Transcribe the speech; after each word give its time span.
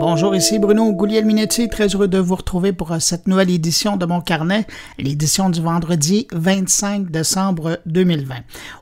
Bonjour, 0.00 0.34
ici 0.34 0.58
Bruno 0.58 0.90
Gouliel-Minetti, 0.92 1.68
très 1.68 1.88
heureux 1.88 2.08
de 2.08 2.16
vous 2.16 2.34
retrouver 2.34 2.72
pour 2.72 2.90
euh, 2.90 3.00
cette 3.00 3.28
nouvelle 3.28 3.50
édition 3.50 3.98
de 3.98 4.06
mon 4.06 4.22
carnet, 4.22 4.66
l'édition 4.98 5.50
du 5.50 5.60
vendredi 5.60 6.26
25 6.32 7.10
décembre 7.10 7.80
2020. 7.84 8.36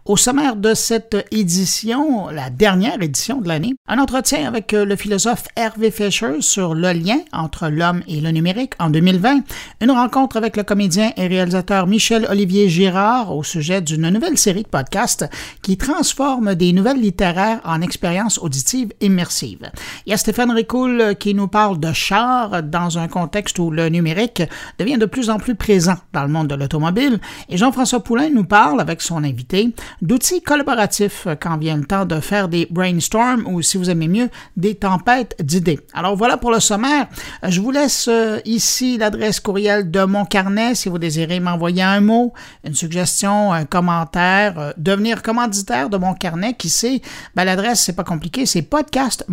Au 0.04 0.16
sommaire 0.16 0.54
de 0.54 0.74
cette 0.74 1.16
édition, 1.32 2.28
la 2.28 2.50
dernière 2.50 3.02
édition 3.02 3.40
de 3.40 3.48
l'année, 3.48 3.74
un 3.88 3.98
entretien 3.98 4.46
avec 4.46 4.72
euh, 4.72 4.84
le 4.84 4.94
philosophe 4.94 5.48
Hervé 5.56 5.90
Fischer 5.90 6.36
sur 6.38 6.76
le 6.76 6.92
lien 6.92 7.18
entre 7.32 7.66
l'homme 7.66 8.04
et 8.06 8.20
le 8.20 8.30
numérique 8.30 8.74
en 8.78 8.88
2020, 8.88 9.40
une 9.80 9.90
rencontre 9.90 10.36
avec 10.36 10.56
le 10.56 10.62
comédien 10.62 11.10
et 11.16 11.26
réalisateur 11.26 11.88
Michel-Olivier 11.88 12.68
Girard 12.68 13.36
au 13.36 13.42
sujet 13.42 13.82
d'une 13.82 14.08
nouvelle 14.08 14.38
série 14.38 14.62
de 14.62 14.68
podcasts 14.68 15.28
qui 15.62 15.76
transforme 15.78 16.54
des 16.54 16.72
nouvelles 16.72 17.00
littéraires 17.00 17.60
en 17.64 17.80
expériences 17.80 18.38
auditives 18.38 18.92
immersives. 19.00 19.72
Il 20.06 20.10
y 20.10 20.12
a 20.12 20.16
Stéphane 20.16 20.52
Ricoul 20.52 21.07
qui 21.14 21.34
nous 21.34 21.48
parle 21.48 21.78
de 21.78 21.92
chars 21.92 22.62
dans 22.62 22.98
un 22.98 23.08
contexte 23.08 23.58
où 23.58 23.70
le 23.70 23.88
numérique 23.88 24.42
devient 24.78 24.98
de 24.98 25.06
plus 25.06 25.30
en 25.30 25.38
plus 25.38 25.54
présent 25.54 25.96
dans 26.12 26.22
le 26.22 26.28
monde 26.28 26.48
de 26.48 26.54
l'automobile. 26.54 27.20
Et 27.48 27.56
Jean-François 27.56 28.00
Poulain 28.00 28.30
nous 28.30 28.44
parle, 28.44 28.80
avec 28.80 29.02
son 29.02 29.24
invité, 29.24 29.72
d'outils 30.02 30.42
collaboratifs 30.42 31.26
quand 31.40 31.56
vient 31.56 31.76
le 31.76 31.84
temps 31.84 32.04
de 32.04 32.20
faire 32.20 32.48
des 32.48 32.66
brainstorms 32.70 33.46
ou, 33.46 33.62
si 33.62 33.78
vous 33.78 33.90
aimez 33.90 34.08
mieux, 34.08 34.28
des 34.56 34.74
tempêtes 34.74 35.36
d'idées. 35.40 35.80
Alors 35.94 36.16
voilà 36.16 36.36
pour 36.36 36.50
le 36.50 36.60
sommaire. 36.60 37.06
Je 37.46 37.60
vous 37.60 37.70
laisse 37.70 38.08
euh, 38.08 38.40
ici 38.44 38.98
l'adresse 38.98 39.40
courriel 39.40 39.90
de 39.90 40.04
mon 40.04 40.24
carnet 40.24 40.74
si 40.74 40.88
vous 40.88 40.98
désirez 40.98 41.40
m'envoyer 41.40 41.82
un 41.82 42.00
mot, 42.00 42.32
une 42.64 42.74
suggestion, 42.74 43.52
un 43.52 43.64
commentaire, 43.64 44.58
euh, 44.58 44.72
devenir 44.76 45.22
commanditaire 45.22 45.88
de 45.88 45.96
mon 45.96 46.14
carnet. 46.14 46.54
Qui 46.54 46.68
sait, 46.68 47.02
ben, 47.34 47.44
l'adresse, 47.44 47.80
c'est 47.80 47.94
pas 47.94 48.04
compliqué, 48.04 48.46
c'est 48.46 48.62
podcast 48.62 49.24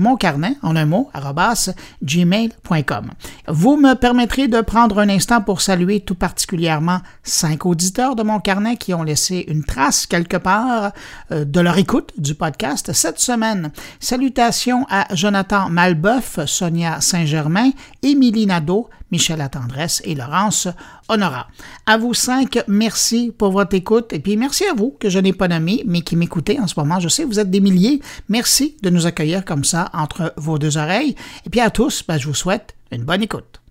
en 0.61 0.75
un 0.75 0.85
mot, 0.85 1.09
arrobas 1.13 1.64
gmail.com. 2.03 3.11
Vous 3.47 3.77
me 3.77 3.93
permettrez 3.95 4.47
de 4.47 4.61
prendre 4.61 4.99
un 4.99 5.09
instant 5.09 5.41
pour 5.41 5.61
saluer 5.61 5.99
tout 5.99 6.15
particulièrement 6.15 6.99
cinq 7.23 7.65
auditeurs 7.65 8.15
de 8.15 8.23
mon 8.23 8.39
carnet 8.39 8.77
qui 8.77 8.93
ont 8.93 9.03
laissé 9.03 9.45
une 9.47 9.63
trace 9.63 10.05
quelque 10.05 10.37
part 10.37 10.91
euh, 11.31 11.45
de 11.45 11.59
leur 11.59 11.77
écoute 11.77 12.11
du 12.17 12.35
podcast 12.35 12.93
cette 12.93 13.19
semaine. 13.19 13.71
Salutations 13.99 14.85
à 14.89 15.13
Jonathan 15.13 15.69
Malbeuf, 15.69 16.39
Sonia 16.45 17.01
Saint-Germain, 17.01 17.71
Émilie 18.03 18.45
Nadeau, 18.45 18.89
Michel 19.11 19.41
Attendresse 19.41 20.01
et 20.05 20.15
Laurence 20.15 20.67
Honora. 21.07 21.47
À 21.85 21.97
vous 21.97 22.13
cinq, 22.13 22.63
merci 22.67 23.31
pour 23.37 23.51
votre 23.51 23.75
écoute 23.75 24.13
et 24.13 24.19
puis 24.19 24.37
merci 24.37 24.65
à 24.65 24.73
vous 24.73 24.95
que 24.99 25.09
je 25.09 25.19
n'ai 25.19 25.33
pas 25.33 25.47
nommé 25.47 25.83
mais 25.85 26.01
qui 26.01 26.15
m'écoutez 26.15 26.59
en 26.59 26.67
ce 26.67 26.79
moment. 26.79 26.99
Je 26.99 27.09
sais, 27.09 27.23
vous 27.23 27.39
êtes 27.39 27.49
des 27.49 27.59
milliers. 27.59 28.01
Merci 28.29 28.77
de 28.81 28.89
nous 28.89 29.05
accueillir 29.05 29.45
comme 29.45 29.63
ça 29.63 29.89
entre 29.93 30.33
vos 30.37 30.57
deux 30.57 30.77
oreilles. 30.77 31.15
Et 31.45 31.49
puis 31.49 31.61
à 31.61 31.69
tous, 31.69 32.03
ben, 32.07 32.17
je 32.17 32.27
vous 32.27 32.33
souhaite 32.33 32.75
une 32.91 33.03
bonne 33.03 33.23
écoute. 33.23 33.61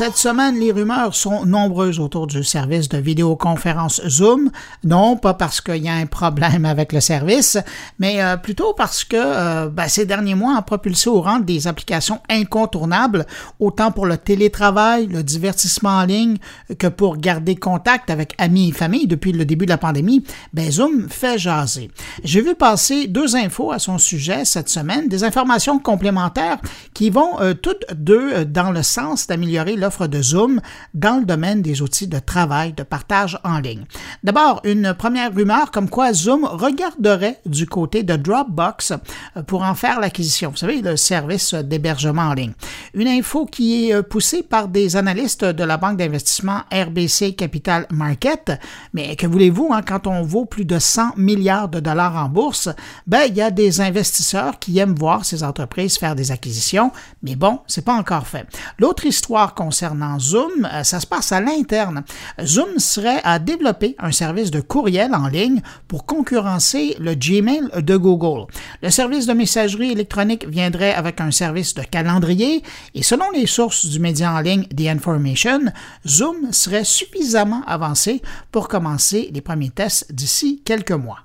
Cette 0.00 0.16
semaine, 0.16 0.58
les 0.58 0.72
rumeurs 0.72 1.14
sont 1.14 1.44
nombreuses 1.44 2.00
autour 2.00 2.26
du 2.26 2.42
service 2.42 2.88
de 2.88 2.96
vidéoconférence 2.96 4.00
Zoom. 4.08 4.50
Non, 4.82 5.18
pas 5.18 5.34
parce 5.34 5.60
qu'il 5.60 5.84
y 5.84 5.90
a 5.90 5.92
un 5.92 6.06
problème 6.06 6.64
avec 6.64 6.94
le 6.94 7.00
service, 7.00 7.58
mais 7.98 8.22
euh, 8.22 8.38
plutôt 8.38 8.72
parce 8.72 9.04
que 9.04 9.18
euh, 9.18 9.68
ben, 9.68 9.88
ces 9.88 10.06
derniers 10.06 10.34
mois 10.34 10.56
ont 10.56 10.62
propulsé 10.62 11.10
au 11.10 11.20
rang 11.20 11.38
des 11.38 11.66
applications 11.66 12.20
incontournables, 12.30 13.26
autant 13.58 13.92
pour 13.92 14.06
le 14.06 14.16
télétravail, 14.16 15.06
le 15.06 15.22
divertissement 15.22 15.98
en 15.98 16.04
ligne, 16.04 16.38
que 16.78 16.86
pour 16.86 17.18
garder 17.18 17.56
contact 17.56 18.08
avec 18.08 18.32
amis 18.38 18.70
et 18.70 18.72
famille 18.72 19.06
depuis 19.06 19.32
le 19.32 19.44
début 19.44 19.66
de 19.66 19.70
la 19.70 19.76
pandémie. 19.76 20.24
Ben, 20.54 20.72
Zoom 20.72 21.10
fait 21.10 21.36
jaser. 21.36 21.90
J'ai 22.24 22.40
vu 22.40 22.54
passer 22.54 23.06
deux 23.06 23.36
infos 23.36 23.70
à 23.70 23.78
son 23.78 23.98
sujet 23.98 24.46
cette 24.46 24.70
semaine, 24.70 25.08
des 25.08 25.24
informations 25.24 25.78
complémentaires 25.78 26.56
qui 26.94 27.10
vont 27.10 27.38
euh, 27.42 27.52
toutes 27.52 27.84
deux 27.92 28.46
dans 28.46 28.70
le 28.70 28.82
sens 28.82 29.26
d'améliorer 29.26 29.76
le 29.98 30.08
de 30.08 30.22
Zoom 30.22 30.60
dans 30.94 31.18
le 31.18 31.24
domaine 31.24 31.62
des 31.62 31.82
outils 31.82 32.06
de 32.06 32.18
travail, 32.18 32.72
de 32.72 32.82
partage 32.82 33.38
en 33.44 33.58
ligne. 33.58 33.84
D'abord, 34.22 34.60
une 34.64 34.94
première 34.94 35.34
rumeur 35.34 35.70
comme 35.70 35.88
quoi 35.88 36.12
Zoom 36.12 36.44
regarderait 36.44 37.40
du 37.46 37.66
côté 37.66 38.02
de 38.02 38.16
Dropbox 38.16 38.92
euh, 39.36 39.42
pour 39.42 39.62
en 39.62 39.74
faire 39.74 40.00
l'acquisition. 40.00 40.50
Vous 40.50 40.56
savez, 40.56 40.80
le 40.82 40.96
service 40.96 41.54
d'hébergement 41.54 42.22
en 42.22 42.34
ligne. 42.34 42.52
Une 42.94 43.08
info 43.08 43.46
qui 43.46 43.88
est 43.88 43.94
euh, 43.94 44.02
poussée 44.02 44.42
par 44.42 44.68
des 44.68 44.96
analystes 44.96 45.44
de 45.44 45.64
la 45.64 45.76
banque 45.76 45.96
d'investissement 45.96 46.60
RBC 46.72 47.34
Capital 47.34 47.86
Market. 47.90 48.52
Mais 48.94 49.16
que 49.16 49.26
voulez-vous, 49.26 49.70
hein, 49.72 49.82
quand 49.86 50.06
on 50.06 50.22
vaut 50.22 50.44
plus 50.44 50.64
de 50.64 50.78
100 50.78 51.16
milliards 51.16 51.68
de 51.68 51.80
dollars 51.80 52.16
en 52.16 52.28
bourse, 52.28 52.68
ben, 53.06 53.22
il 53.28 53.34
y 53.34 53.42
a 53.42 53.50
des 53.50 53.80
investisseurs 53.80 54.58
qui 54.58 54.78
aiment 54.78 54.94
voir 54.94 55.24
ces 55.24 55.42
entreprises 55.42 55.98
faire 55.98 56.14
des 56.14 56.30
acquisitions. 56.30 56.92
Mais 57.22 57.36
bon, 57.36 57.60
c'est 57.66 57.84
pas 57.84 57.94
encore 57.94 58.26
fait. 58.26 58.46
L'autre 58.78 59.06
histoire 59.06 59.54
concerne 59.54 59.69
concernant 59.70 60.18
Zoom, 60.18 60.68
euh, 60.72 60.82
ça 60.82 60.98
se 60.98 61.06
passe 61.06 61.30
à 61.30 61.40
l'interne. 61.40 62.02
Zoom 62.42 62.80
serait 62.80 63.20
à 63.22 63.38
développer 63.38 63.94
un 64.00 64.10
service 64.10 64.50
de 64.50 64.60
courriel 64.60 65.14
en 65.14 65.28
ligne 65.28 65.62
pour 65.86 66.06
concurrencer 66.06 66.96
le 66.98 67.14
Gmail 67.14 67.68
de 67.76 67.96
Google. 67.96 68.48
Le 68.82 68.90
service 68.90 69.26
de 69.26 69.32
messagerie 69.32 69.92
électronique 69.92 70.44
viendrait 70.48 70.92
avec 70.92 71.20
un 71.20 71.30
service 71.30 71.74
de 71.74 71.82
calendrier 71.82 72.64
et 72.96 73.04
selon 73.04 73.30
les 73.30 73.46
sources 73.46 73.86
du 73.86 74.00
média 74.00 74.32
en 74.32 74.40
ligne 74.40 74.64
The 74.76 74.88
Information, 74.88 75.60
Zoom 76.04 76.52
serait 76.52 76.82
suffisamment 76.82 77.62
avancé 77.68 78.22
pour 78.50 78.66
commencer 78.66 79.30
les 79.32 79.40
premiers 79.40 79.70
tests 79.70 80.12
d'ici 80.12 80.62
quelques 80.64 80.90
mois. 80.90 81.20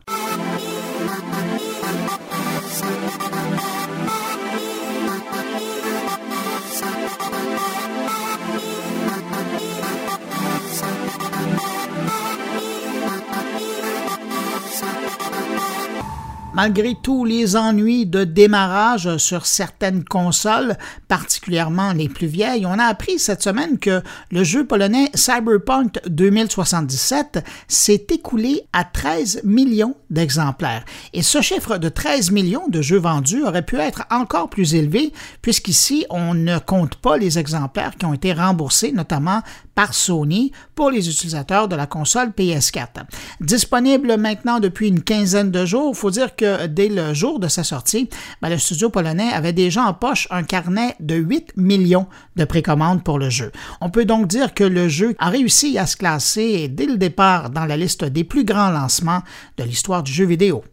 Malgré 16.55 16.95
tous 17.03 17.25
les 17.25 17.57
ennuis 17.57 18.05
de 18.05 18.23
démarrage 18.23 19.17
sur 19.17 19.45
certaines 19.45 20.05
consoles, 20.05 20.77
particulièrement 21.09 21.91
les 21.91 22.07
plus 22.07 22.27
vieilles, 22.27 22.65
on 22.65 22.79
a 22.79 22.85
appris 22.85 23.19
cette 23.19 23.43
semaine 23.43 23.77
que 23.77 24.01
le 24.31 24.43
jeu 24.45 24.65
polonais 24.65 25.09
Cyberpunk 25.13 25.99
2077 26.07 27.43
s'est 27.67 28.07
écoulé 28.09 28.61
à 28.71 28.85
13 28.85 29.41
millions 29.43 29.95
d'exemplaires. 30.09 30.85
Et 31.13 31.21
ce 31.21 31.41
chiffre 31.41 31.77
de 31.77 31.89
13 31.89 32.31
millions 32.31 32.69
de 32.69 32.81
jeux 32.81 32.99
vendus 32.99 33.43
aurait 33.43 33.65
pu 33.65 33.75
être 33.77 34.05
encore 34.09 34.49
plus 34.49 34.75
élevé, 34.75 35.11
puisqu'ici, 35.41 36.05
on 36.09 36.33
ne 36.33 36.57
compte 36.57 36.95
pas 36.95 37.17
les 37.17 37.37
exemplaires 37.37 37.97
qui 37.97 38.05
ont 38.05 38.13
été 38.13 38.31
remboursés, 38.31 38.93
notamment 38.93 39.41
par 39.75 39.93
Sony 39.93 40.51
pour 40.73 40.89
les 40.89 41.09
utilisateurs 41.09 41.67
de 41.67 41.75
la 41.75 41.85
console 41.85 42.29
PS4. 42.29 43.03
Disponible 43.41 44.17
maintenant 44.17 44.59
depuis 44.59 44.87
une 44.87 45.03
quinzaine 45.03 45.51
de 45.51 45.65
jours, 45.65 45.91
il 45.93 45.97
faut 45.97 46.11
dire 46.11 46.35
que 46.35 46.65
dès 46.67 46.89
le 46.89 47.13
jour 47.13 47.39
de 47.39 47.47
sa 47.47 47.63
sortie, 47.63 48.09
ben, 48.41 48.49
le 48.49 48.57
studio 48.57 48.89
polonais 48.89 49.31
avait 49.31 49.53
déjà 49.53 49.83
en 49.83 49.93
poche 49.93 50.27
un 50.31 50.43
carnet 50.43 50.95
de 50.99 51.15
8 51.15 51.53
millions 51.57 52.07
de 52.35 52.45
précommandes 52.45 53.03
pour 53.03 53.19
le 53.19 53.29
jeu. 53.29 53.51
On 53.81 53.89
peut 53.89 54.05
donc 54.05 54.27
dire 54.27 54.53
que 54.53 54.63
le 54.63 54.87
jeu 54.87 55.15
a 55.19 55.29
réussi 55.29 55.77
à 55.77 55.85
se 55.85 55.97
classer 55.97 56.67
dès 56.69 56.85
le 56.85 56.97
départ 56.97 57.49
dans 57.49 57.65
la 57.65 57.77
liste 57.77 58.05
des 58.05 58.23
plus 58.23 58.45
grands 58.45 58.71
lancements 58.71 59.21
de 59.57 59.63
l'histoire 59.63 60.03
du 60.03 60.11
jeu 60.11 60.25
vidéo. 60.25 60.63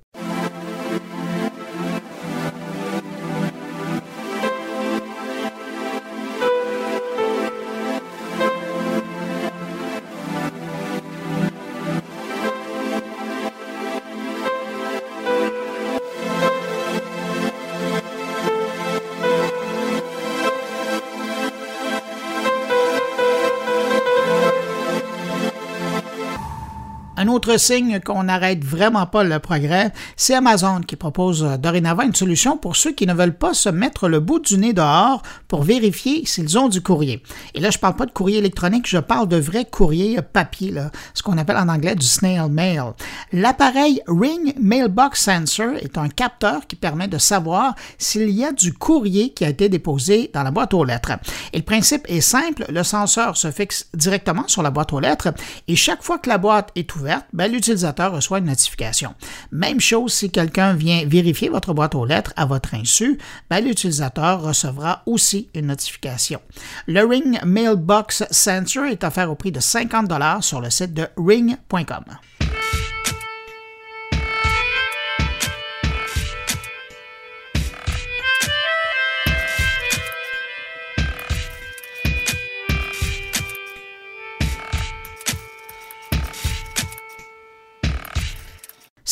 Un 27.23 27.29
autre 27.43 27.59
signe 27.59 27.99
qu'on 27.99 28.23
n'arrête 28.23 28.65
vraiment 28.65 29.07
pas 29.07 29.25
le 29.25 29.41
progrès, 29.41 29.93
c'est 30.17 30.35
Amazon 30.35 30.81
qui 30.81 30.95
propose 30.95 31.43
euh, 31.43 31.57
dorénavant 31.57 32.05
une 32.05 32.15
solution 32.15 32.57
pour 32.57 32.77
ceux 32.77 32.93
qui 32.93 33.05
ne 33.05 33.15
veulent 33.15 33.37
pas 33.37 33.53
se 33.53 33.69
mettre 33.69 34.09
le 34.09 34.21
bout 34.21 34.39
du 34.39 34.59
nez 34.59 34.73
dehors 34.73 35.23
pour 35.49 35.65
vérifier 35.65 36.25
s'ils 36.25 36.57
ont 36.57 36.69
du 36.69 36.81
courrier. 36.83 37.21
Et 37.55 37.61
là, 37.61 37.71
je 37.71 37.79
parle 37.79 37.97
pas 37.97 38.07
de 38.07 38.13
courrier 38.13 38.39
électronique, 38.39 38.89
je 38.89 38.99
parle 38.99 39.27
de 39.27 39.39
vrai 39.39 39.65
courrier 39.65 40.23
papier, 40.23 40.73
ce 41.15 41.23
qu'on 41.25 41.37
appelle 41.37 41.57
en 41.57 41.69
anglais 41.69 41.97
du 41.97 42.07
snail 42.07 42.49
mail. 42.49 42.93
L'appareil 43.33 44.01
Ring 44.07 44.55
Mailbox 44.61 45.25
Sensor 45.25 45.75
est 45.81 45.99
un 45.99 46.09
capteur 46.09 46.69
qui 46.69 46.77
permet 46.77 47.09
de 47.09 47.19
savoir 47.19 47.75
s'il 47.99 48.31
y 48.31 48.45
a 48.45 48.53
du 48.53 48.73
courrier 48.73 49.31
qui 49.31 49.45
a 49.45 49.49
été 49.49 49.69
déposé 49.69 50.31
dans 50.33 50.45
la 50.45 50.53
boîte 50.53 50.75
aux 50.75 50.85
lettres. 50.85 51.19
Et 51.53 51.59
le 51.59 51.65
principe 51.65 52.07
est 52.09 52.21
simple, 52.21 52.67
le 52.69 52.85
senseur 52.85 53.37
se 53.37 53.51
fixe 53.51 53.89
directement 53.95 54.47
sur 54.47 54.63
la 54.63 54.71
boîte 54.71 54.93
aux 54.93 55.01
lettres 55.01 55.35
et 55.67 55.75
chaque 55.75 56.05
fois 56.05 56.19
que 56.19 56.29
la 56.29 56.39
boîte 56.39 56.71
est 56.77 56.95
ouverte, 56.95 57.27
ben, 57.33 57.51
l'utilisateur 57.51 58.13
reçoit 58.13 58.39
une 58.39 58.47
notification. 58.47 59.15
Même 59.51 59.81
chose 59.81 60.13
si 60.13 60.31
quelqu'un 60.31 60.75
vient 60.75 61.05
vérifier 61.07 61.49
votre 61.49 61.75
boîte 61.75 61.95
aux 61.95 62.05
lettres 62.05 62.33
à 62.37 62.47
votre 62.47 62.75
insu, 62.75 63.19
ben, 63.51 63.65
l'utilisateur 63.65 64.43
recevra 64.43 65.03
aussi 65.07 65.49
une 65.55 65.67
notification. 65.67 66.41
Le 66.87 67.05
Ring 67.05 67.39
Mailbox 67.45 68.25
Sensor 68.31 68.87
est 68.87 69.05
offert 69.05 69.31
au 69.31 69.35
prix 69.35 69.53
de 69.53 69.61
50 69.61 70.13
sur 70.41 70.61
le 70.61 70.71
site 70.71 70.95
de 70.95 71.07
ring.com. 71.17 72.05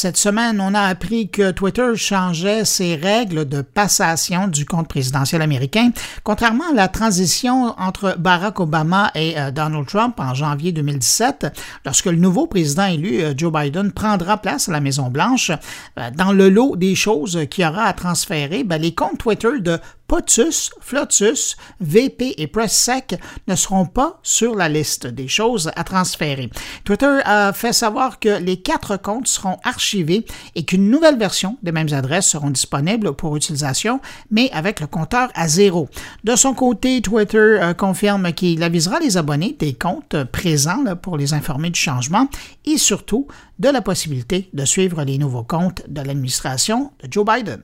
Cette 0.00 0.16
semaine, 0.16 0.62
on 0.62 0.72
a 0.72 0.80
appris 0.80 1.28
que 1.28 1.50
Twitter 1.50 1.94
changeait 1.94 2.64
ses 2.64 2.96
règles 2.96 3.46
de 3.46 3.60
passation 3.60 4.48
du 4.48 4.64
compte 4.64 4.88
présidentiel 4.88 5.42
américain, 5.42 5.90
contrairement 6.24 6.70
à 6.72 6.74
la 6.74 6.88
transition 6.88 7.78
entre 7.78 8.16
Barack 8.18 8.60
Obama 8.60 9.10
et 9.14 9.38
euh, 9.38 9.50
Donald 9.50 9.86
Trump 9.86 10.18
en 10.18 10.32
janvier 10.32 10.72
2017, 10.72 11.48
lorsque 11.84 12.06
le 12.06 12.16
nouveau 12.16 12.46
président 12.46 12.86
élu, 12.86 13.20
euh, 13.20 13.34
Joe 13.36 13.52
Biden, 13.52 13.92
prendra 13.92 14.38
place 14.38 14.70
à 14.70 14.72
la 14.72 14.80
Maison-Blanche. 14.80 15.50
Euh, 15.98 16.10
dans 16.16 16.32
le 16.32 16.48
lot 16.48 16.76
des 16.76 16.94
choses 16.94 17.38
qu'il 17.50 17.66
aura 17.66 17.84
à 17.84 17.92
transférer, 17.92 18.64
ben, 18.64 18.80
les 18.80 18.94
comptes 18.94 19.18
Twitter 19.18 19.60
de 19.60 19.78
POTUS, 20.10 20.72
FLOTUS, 20.80 21.56
VP 21.78 22.34
et 22.36 22.48
PressSec 22.48 23.14
ne 23.46 23.54
seront 23.54 23.86
pas 23.86 24.18
sur 24.24 24.56
la 24.56 24.68
liste 24.68 25.06
des 25.06 25.28
choses 25.28 25.70
à 25.76 25.84
transférer. 25.84 26.50
Twitter 26.84 27.20
a 27.24 27.52
fait 27.52 27.72
savoir 27.72 28.18
que 28.18 28.40
les 28.40 28.56
quatre 28.56 28.96
comptes 28.96 29.28
seront 29.28 29.58
archivés 29.62 30.26
et 30.56 30.64
qu'une 30.64 30.90
nouvelle 30.90 31.16
version 31.16 31.58
des 31.62 31.70
mêmes 31.70 31.92
adresses 31.92 32.26
seront 32.26 32.50
disponibles 32.50 33.14
pour 33.14 33.36
utilisation, 33.36 34.00
mais 34.32 34.50
avec 34.50 34.80
le 34.80 34.88
compteur 34.88 35.30
à 35.36 35.46
zéro. 35.46 35.88
De 36.24 36.34
son 36.34 36.54
côté, 36.54 37.00
Twitter 37.02 37.38
euh, 37.38 37.72
confirme 37.72 38.32
qu'il 38.32 38.64
avisera 38.64 38.98
les 38.98 39.16
abonnés 39.16 39.54
des 39.60 39.74
comptes 39.74 40.24
présents 40.24 40.96
pour 41.00 41.18
les 41.18 41.34
informer 41.34 41.70
du 41.70 41.78
changement 41.78 42.26
et 42.64 42.78
surtout 42.78 43.28
de 43.60 43.68
la 43.68 43.80
possibilité 43.80 44.50
de 44.54 44.64
suivre 44.64 45.04
les 45.04 45.18
nouveaux 45.18 45.44
comptes 45.44 45.84
de 45.86 46.00
l'administration 46.00 46.90
de 47.00 47.12
Joe 47.12 47.24
Biden. 47.24 47.62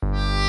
Un 0.00 0.47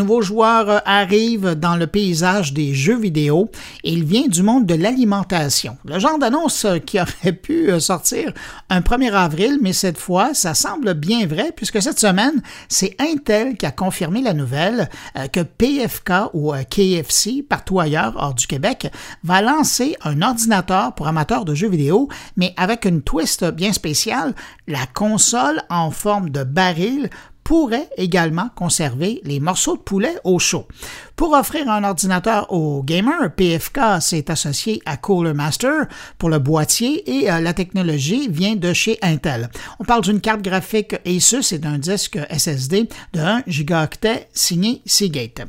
nouveau 0.00 0.22
joueur 0.22 0.68
euh, 0.68 0.78
arrive 0.86 1.54
dans 1.54 1.76
le 1.76 1.86
paysage 1.86 2.52
des 2.54 2.74
jeux 2.74 2.98
vidéo 2.98 3.50
et 3.84 3.92
il 3.92 4.04
vient 4.04 4.28
du 4.28 4.42
monde 4.42 4.64
de 4.66 4.74
l'alimentation. 4.74 5.76
Le 5.84 5.98
genre 5.98 6.18
d'annonce 6.18 6.64
euh, 6.64 6.78
qui 6.78 6.98
aurait 7.00 7.32
pu 7.32 7.70
euh, 7.70 7.80
sortir 7.80 8.32
un 8.70 8.80
1er 8.80 9.12
avril, 9.12 9.58
mais 9.60 9.74
cette 9.74 9.98
fois, 9.98 10.32
ça 10.32 10.54
semble 10.54 10.94
bien 10.94 11.26
vrai 11.26 11.52
puisque 11.54 11.82
cette 11.82 12.00
semaine, 12.00 12.42
c'est 12.68 12.96
Intel 12.98 13.56
qui 13.56 13.66
a 13.66 13.70
confirmé 13.70 14.22
la 14.22 14.32
nouvelle 14.32 14.88
que 15.32 15.40
PFK 15.40 16.32
ou 16.32 16.52
KFC, 16.52 17.42
partout 17.46 17.80
ailleurs 17.80 18.14
hors 18.16 18.34
du 18.34 18.46
Québec, 18.46 18.90
va 19.24 19.42
lancer 19.42 19.96
un 20.02 20.22
ordinateur 20.22 20.94
pour 20.94 21.08
amateurs 21.08 21.44
de 21.44 21.54
jeux 21.54 21.68
vidéo, 21.68 22.08
mais 22.36 22.54
avec 22.56 22.84
une 22.84 23.02
twist 23.02 23.44
bien 23.44 23.72
spéciale, 23.72 24.34
la 24.66 24.86
console 24.94 25.62
en 25.68 25.90
forme 25.90 26.30
de 26.30 26.44
baril 26.44 27.10
pourrait 27.50 27.90
également 27.96 28.48
conserver 28.54 29.20
les 29.24 29.40
morceaux 29.40 29.76
de 29.76 29.82
poulet 29.82 30.14
au 30.22 30.38
chaud. 30.38 30.68
Pour 31.16 31.32
offrir 31.32 31.68
un 31.68 31.82
ordinateur 31.82 32.52
aux 32.52 32.84
gamers, 32.84 33.34
PFK 33.34 34.00
s'est 34.00 34.30
associé 34.30 34.80
à 34.86 34.96
Cooler 34.96 35.32
Master 35.32 35.88
pour 36.16 36.30
le 36.30 36.38
boîtier 36.38 37.10
et 37.10 37.28
euh, 37.28 37.40
la 37.40 37.52
technologie 37.52 38.28
vient 38.28 38.54
de 38.54 38.72
chez 38.72 39.00
Intel. 39.02 39.50
On 39.80 39.84
parle 39.84 40.02
d'une 40.02 40.20
carte 40.20 40.42
graphique 40.42 40.94
Asus 41.04 41.52
et 41.52 41.58
d'un 41.58 41.78
disque 41.78 42.20
SSD 42.30 42.88
de 43.14 43.20
1 43.20 43.42
gigaoctet 43.48 44.28
signé 44.32 44.80
Seagate. 44.86 45.42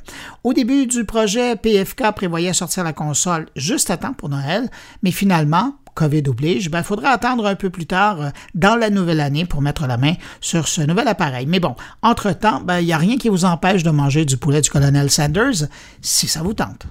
Au 0.43 0.53
début 0.53 0.87
du 0.87 1.05
projet, 1.05 1.55
PFK 1.55 2.13
prévoyait 2.15 2.53
sortir 2.53 2.83
la 2.83 2.93
console 2.93 3.45
juste 3.55 3.91
à 3.91 3.97
temps 3.97 4.13
pour 4.13 4.29
Noël, 4.29 4.71
mais 5.03 5.11
finalement, 5.11 5.75
COVID 5.95 6.23
oblige, 6.27 6.65
il 6.65 6.69
ben, 6.69 6.83
faudra 6.83 7.09
attendre 7.09 7.45
un 7.45 7.55
peu 7.55 7.69
plus 7.69 7.85
tard 7.85 8.21
euh, 8.21 8.29
dans 8.55 8.75
la 8.75 8.89
nouvelle 8.89 9.19
année 9.19 9.45
pour 9.45 9.61
mettre 9.61 9.87
la 9.87 9.97
main 9.97 10.13
sur 10.39 10.67
ce 10.67 10.81
nouvel 10.81 11.07
appareil. 11.07 11.45
Mais 11.45 11.59
bon, 11.59 11.75
entre-temps, 12.01 12.61
ben, 12.61 12.79
il 12.79 12.85
n'y 12.85 12.93
a 12.93 12.97
rien 12.97 13.17
qui 13.17 13.29
vous 13.29 13.45
empêche 13.45 13.83
de 13.83 13.91
manger 13.91 14.25
du 14.25 14.37
poulet 14.37 14.61
du 14.61 14.69
colonel 14.69 15.09
Sanders 15.09 15.67
si 16.01 16.27
ça 16.27 16.41
vous 16.41 16.53
tente. 16.53 16.87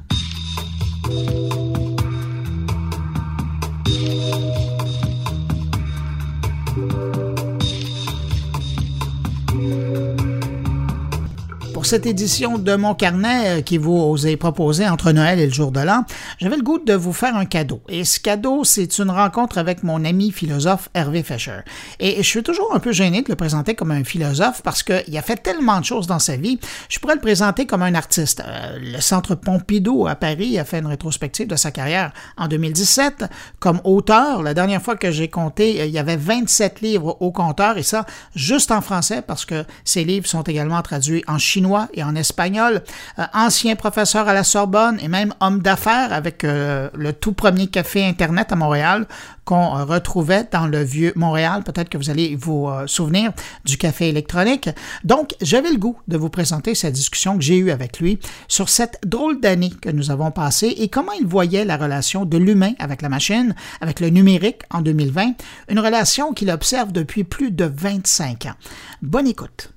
Pour 11.80 11.86
cette 11.86 12.04
édition 12.04 12.58
de 12.58 12.76
mon 12.76 12.94
carnet 12.94 13.60
euh, 13.60 13.62
qui 13.62 13.78
vous 13.78 14.26
est 14.26 14.36
proposé 14.36 14.86
entre 14.86 15.12
Noël 15.12 15.40
et 15.40 15.46
le 15.46 15.52
jour 15.52 15.72
de 15.72 15.80
l'an, 15.80 16.04
j'avais 16.36 16.56
le 16.56 16.62
goût 16.62 16.78
de 16.78 16.92
vous 16.92 17.14
faire 17.14 17.34
un 17.36 17.46
cadeau. 17.46 17.80
Et 17.88 18.04
ce 18.04 18.20
cadeau, 18.20 18.64
c'est 18.64 18.98
une 18.98 19.08
rencontre 19.08 19.56
avec 19.56 19.82
mon 19.82 20.04
ami 20.04 20.30
philosophe 20.30 20.90
Hervé 20.92 21.22
Fischer. 21.22 21.60
Et 21.98 22.18
je 22.18 22.28
suis 22.28 22.42
toujours 22.42 22.74
un 22.74 22.80
peu 22.80 22.92
gêné 22.92 23.22
de 23.22 23.30
le 23.30 23.34
présenter 23.34 23.74
comme 23.74 23.92
un 23.92 24.04
philosophe 24.04 24.60
parce 24.62 24.82
qu'il 24.82 25.16
a 25.16 25.22
fait 25.22 25.38
tellement 25.38 25.80
de 25.80 25.86
choses 25.86 26.06
dans 26.06 26.18
sa 26.18 26.36
vie, 26.36 26.60
je 26.90 26.98
pourrais 26.98 27.14
le 27.14 27.22
présenter 27.22 27.64
comme 27.64 27.80
un 27.80 27.94
artiste. 27.94 28.42
Euh, 28.46 28.78
le 28.78 29.00
Centre 29.00 29.34
Pompidou 29.34 30.06
à 30.06 30.16
Paris 30.16 30.58
a 30.58 30.66
fait 30.66 30.80
une 30.80 30.86
rétrospective 30.86 31.46
de 31.46 31.56
sa 31.56 31.70
carrière 31.70 32.12
en 32.36 32.46
2017. 32.46 33.24
Comme 33.58 33.80
auteur, 33.84 34.42
la 34.42 34.52
dernière 34.52 34.82
fois 34.82 34.96
que 34.96 35.10
j'ai 35.10 35.28
compté, 35.28 35.80
euh, 35.80 35.86
il 35.86 35.92
y 35.92 35.98
avait 35.98 36.18
27 36.18 36.82
livres 36.82 37.16
au 37.20 37.32
compteur 37.32 37.78
et 37.78 37.82
ça 37.82 38.04
juste 38.34 38.70
en 38.70 38.82
français 38.82 39.22
parce 39.26 39.46
que 39.46 39.64
ces 39.86 40.04
livres 40.04 40.26
sont 40.26 40.42
également 40.42 40.82
traduits 40.82 41.24
en 41.26 41.38
chinois 41.38 41.69
et 41.92 42.02
en 42.02 42.14
espagnol, 42.14 42.82
euh, 43.18 43.24
ancien 43.34 43.76
professeur 43.76 44.28
à 44.28 44.34
la 44.34 44.44
Sorbonne 44.44 44.98
et 45.00 45.08
même 45.08 45.34
homme 45.40 45.60
d'affaires 45.60 46.12
avec 46.12 46.44
euh, 46.44 46.88
le 46.94 47.12
tout 47.12 47.32
premier 47.32 47.68
café 47.68 48.04
Internet 48.04 48.52
à 48.52 48.56
Montréal 48.56 49.06
qu'on 49.44 49.76
euh, 49.76 49.84
retrouvait 49.84 50.46
dans 50.50 50.66
le 50.66 50.82
vieux 50.82 51.12
Montréal. 51.16 51.62
Peut-être 51.64 51.88
que 51.88 51.98
vous 51.98 52.10
allez 52.10 52.36
vous 52.36 52.68
souvenir 52.86 53.32
du 53.64 53.76
café 53.76 54.08
électronique. 54.08 54.68
Donc, 55.04 55.34
j'avais 55.40 55.70
le 55.70 55.76
goût 55.76 55.96
de 56.08 56.16
vous 56.16 56.28
présenter 56.28 56.74
cette 56.74 56.94
discussion 56.94 57.36
que 57.36 57.42
j'ai 57.42 57.56
eue 57.56 57.70
avec 57.70 58.00
lui 58.00 58.18
sur 58.48 58.68
cette 58.68 58.98
drôle 59.04 59.40
d'année 59.40 59.70
que 59.70 59.90
nous 59.90 60.10
avons 60.10 60.30
passée 60.30 60.74
et 60.78 60.88
comment 60.88 61.12
il 61.12 61.26
voyait 61.26 61.64
la 61.64 61.76
relation 61.76 62.24
de 62.24 62.36
l'humain 62.36 62.72
avec 62.78 63.02
la 63.02 63.08
machine, 63.08 63.54
avec 63.80 64.00
le 64.00 64.08
numérique 64.08 64.62
en 64.70 64.80
2020, 64.80 65.32
une 65.68 65.80
relation 65.80 66.32
qu'il 66.32 66.50
observe 66.50 66.92
depuis 66.92 67.24
plus 67.24 67.50
de 67.50 67.64
25 67.64 68.46
ans. 68.46 68.54
Bonne 69.02 69.26
écoute. 69.26 69.70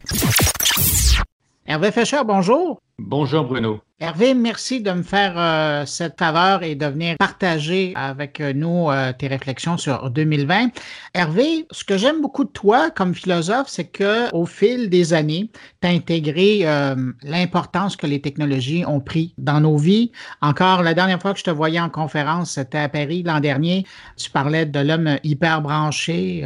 Hervé 1.65 1.91
Fischer, 1.91 2.19
bonjour. 2.25 2.81
Bonjour 2.99 3.45
Bruno. 3.45 3.79
Hervé, 3.99 4.33
merci 4.33 4.81
de 4.81 4.91
me 4.91 5.01
faire 5.01 5.33
euh, 5.37 5.85
cette 5.85 6.19
faveur 6.19 6.61
et 6.61 6.75
de 6.75 6.85
venir 6.85 7.15
partager 7.17 7.93
avec 7.95 8.41
nous 8.41 8.91
euh, 8.91 9.13
tes 9.13 9.27
réflexions 9.27 9.77
sur 9.77 10.09
2020. 10.09 10.71
Hervé, 11.13 11.65
ce 11.71 11.85
que 11.85 11.97
j'aime 11.97 12.21
beaucoup 12.21 12.43
de 12.43 12.49
toi 12.49 12.91
comme 12.91 13.15
philosophe, 13.15 13.67
c'est 13.69 13.87
que 13.87 14.29
au 14.35 14.45
fil 14.45 14.89
des 14.89 15.13
années, 15.13 15.49
tu 15.81 15.87
as 15.87 15.91
intégré 15.91 16.59
euh, 16.63 17.13
l'importance 17.23 17.95
que 17.95 18.07
les 18.07 18.19
technologies 18.19 18.83
ont 18.85 18.99
pris 18.99 19.33
dans 19.37 19.61
nos 19.61 19.77
vies. 19.77 20.11
Encore 20.41 20.83
la 20.83 20.93
dernière 20.93 21.21
fois 21.21 21.31
que 21.31 21.39
je 21.39 21.45
te 21.45 21.51
voyais 21.51 21.79
en 21.79 21.89
conférence, 21.89 22.51
c'était 22.51 22.79
à 22.79 22.89
Paris 22.89 23.23
l'an 23.23 23.39
dernier, 23.39 23.85
tu 24.17 24.29
parlais 24.29 24.65
de 24.65 24.79
l'homme 24.81 25.17
hyper 25.23 25.61
branché 25.61 26.45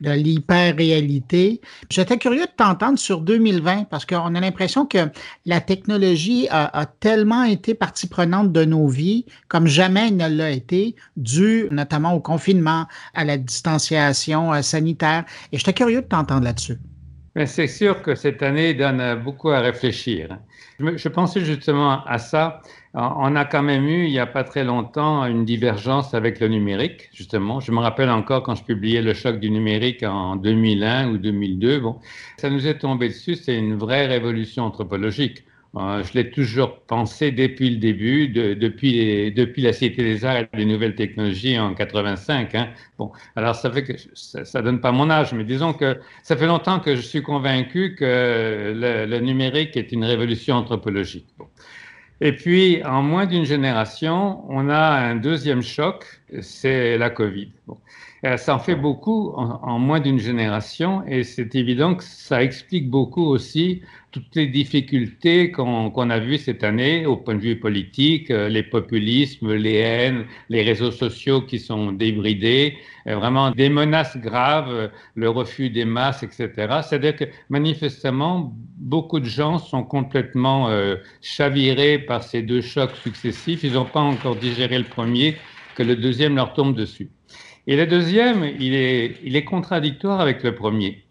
de 0.00 0.10
l'hyper-réalité. 0.10 1.60
J'étais 1.90 2.18
curieux 2.18 2.46
de 2.46 2.52
t'entendre 2.56 2.98
sur 2.98 3.20
2020 3.20 3.84
parce 3.84 4.04
qu'on 4.04 4.34
a 4.34 4.40
l'impression 4.40 4.86
que 4.86 4.98
la 5.46 5.60
technologie 5.60 6.48
a, 6.50 6.86
tellement 7.00 7.44
été 7.44 7.74
partie 7.74 8.08
prenante 8.08 8.52
de 8.52 8.64
nos 8.64 8.86
vies 8.88 9.26
comme 9.48 9.66
jamais 9.66 10.08
elle 10.08 10.16
ne 10.16 10.28
l'a 10.28 10.50
été, 10.50 10.96
dû 11.16 11.68
notamment 11.70 12.14
au 12.14 12.20
confinement, 12.20 12.86
à 13.14 13.24
la 13.24 13.36
distanciation 13.38 14.52
euh, 14.52 14.62
sanitaire. 14.62 15.24
Et 15.52 15.58
j'étais 15.58 15.72
curieux 15.72 16.02
de 16.02 16.06
t'entendre 16.06 16.44
là-dessus. 16.44 16.78
c'est 17.46 17.66
sûr 17.66 18.02
que 18.02 18.14
cette 18.14 18.42
année 18.42 18.74
donne 18.74 19.22
beaucoup 19.22 19.50
à 19.50 19.60
réfléchir. 19.60 20.38
Je, 20.78 21.08
pensais 21.08 21.40
justement 21.44 22.04
à 22.04 22.18
ça. 22.18 22.60
On 22.96 23.34
a 23.34 23.44
quand 23.44 23.62
même 23.64 23.86
eu, 23.88 24.04
il 24.04 24.10
n'y 24.10 24.20
a 24.20 24.26
pas 24.26 24.44
très 24.44 24.62
longtemps, 24.62 25.24
une 25.26 25.44
divergence 25.44 26.14
avec 26.14 26.38
le 26.38 26.46
numérique, 26.46 27.10
justement. 27.12 27.58
Je 27.58 27.72
me 27.72 27.80
rappelle 27.80 28.08
encore 28.08 28.44
quand 28.44 28.54
je 28.54 28.62
publiais 28.62 29.02
Le 29.02 29.14
choc 29.14 29.40
du 29.40 29.50
numérique 29.50 30.04
en 30.04 30.36
2001 30.36 31.10
ou 31.10 31.18
2002. 31.18 31.80
Bon, 31.80 31.98
ça 32.36 32.50
nous 32.50 32.68
est 32.68 32.78
tombé 32.78 33.08
dessus, 33.08 33.34
c'est 33.34 33.58
une 33.58 33.74
vraie 33.74 34.06
révolution 34.06 34.62
anthropologique. 34.62 35.44
Euh, 35.76 36.04
je 36.04 36.12
l'ai 36.14 36.30
toujours 36.30 36.78
pensé 36.82 37.32
depuis 37.32 37.68
le 37.68 37.78
début, 37.78 38.28
depuis, 38.28 39.60
la 39.60 39.72
Cité 39.72 40.04
des 40.04 40.24
Arts 40.24 40.36
et 40.36 40.48
des 40.56 40.64
Nouvelles 40.64 40.94
Technologies 40.94 41.58
en 41.58 41.74
85. 41.74 42.54
Hein. 42.54 42.68
Bon, 42.96 43.10
alors 43.34 43.56
ça 43.56 43.72
fait 43.72 43.82
que 43.82 43.94
ça, 44.14 44.60
ne 44.60 44.64
donne 44.66 44.80
pas 44.80 44.92
mon 44.92 45.10
âge, 45.10 45.32
mais 45.32 45.42
disons 45.42 45.72
que 45.72 45.98
ça 46.22 46.36
fait 46.36 46.46
longtemps 46.46 46.78
que 46.78 46.94
je 46.94 47.00
suis 47.00 47.22
convaincu 47.22 47.96
que 47.96 48.72
le, 48.76 49.18
numérique 49.18 49.76
est 49.76 49.90
une 49.90 50.04
révolution 50.04 50.54
anthropologique. 50.54 51.26
Et 52.20 52.32
puis, 52.34 52.82
en 52.84 53.02
moins 53.02 53.26
d'une 53.26 53.44
génération, 53.44 54.44
on 54.48 54.68
a 54.68 54.78
un 54.78 55.16
deuxième 55.16 55.62
choc, 55.62 56.22
c'est 56.40 56.96
la 56.96 57.10
Covid. 57.10 57.52
Euh, 58.24 58.38
ça 58.38 58.54
en 58.54 58.58
fait 58.58 58.74
beaucoup 58.74 59.32
en, 59.36 59.78
moins 59.78 60.00
d'une 60.00 60.18
génération 60.18 61.04
et 61.06 61.24
c'est 61.24 61.54
évident 61.54 61.94
que 61.94 62.02
ça 62.02 62.42
explique 62.42 62.88
beaucoup 62.88 63.26
aussi 63.26 63.82
toutes 64.12 64.34
les 64.34 64.46
difficultés 64.46 65.50
qu'on 65.50 66.10
a 66.10 66.18
vues 66.20 66.38
cette 66.38 66.64
année 66.64 67.04
au 67.04 67.16
point 67.16 67.34
de 67.34 67.40
vue 67.40 67.60
politique, 67.60 68.30
euh, 68.30 68.48
les 68.48 68.62
populismes, 68.62 69.52
les 69.52 69.74
haines, 69.74 70.24
les 70.48 70.62
réseaux 70.62 70.90
sociaux 70.90 71.42
qui 71.42 71.58
sont 71.58 71.92
débridés, 71.92 72.78
euh, 73.06 73.16
vraiment 73.16 73.50
des 73.50 73.68
menaces 73.68 74.16
graves, 74.16 74.90
le 75.16 75.28
refus 75.28 75.68
des 75.68 75.84
masses, 75.84 76.22
etc. 76.22 76.48
C'est-à-dire 76.82 77.16
que 77.16 77.24
manifestement, 77.50 78.54
beaucoup 78.78 79.20
de 79.20 79.26
gens 79.26 79.58
sont 79.58 79.82
complètement 79.82 80.70
chavirés 81.20 81.98
par 81.98 82.22
ces 82.22 82.40
deux 82.40 82.62
chocs 82.62 82.96
successifs. 83.02 83.64
Ils 83.64 83.74
n'ont 83.74 83.84
pas 83.84 84.00
encore 84.00 84.36
digéré 84.36 84.78
le 84.78 84.84
premier, 84.84 85.36
que 85.74 85.82
le 85.82 85.96
deuxième 85.96 86.36
leur 86.36 86.54
tombe 86.54 86.74
dessus. 86.74 87.10
Et 87.66 87.76
le 87.76 87.86
deuxième, 87.86 88.44
il 88.60 88.74
est, 88.74 89.16
il 89.24 89.36
est 89.36 89.44
contradictoire 89.44 90.20
avec 90.20 90.42
le 90.42 90.54
premier. 90.54 91.04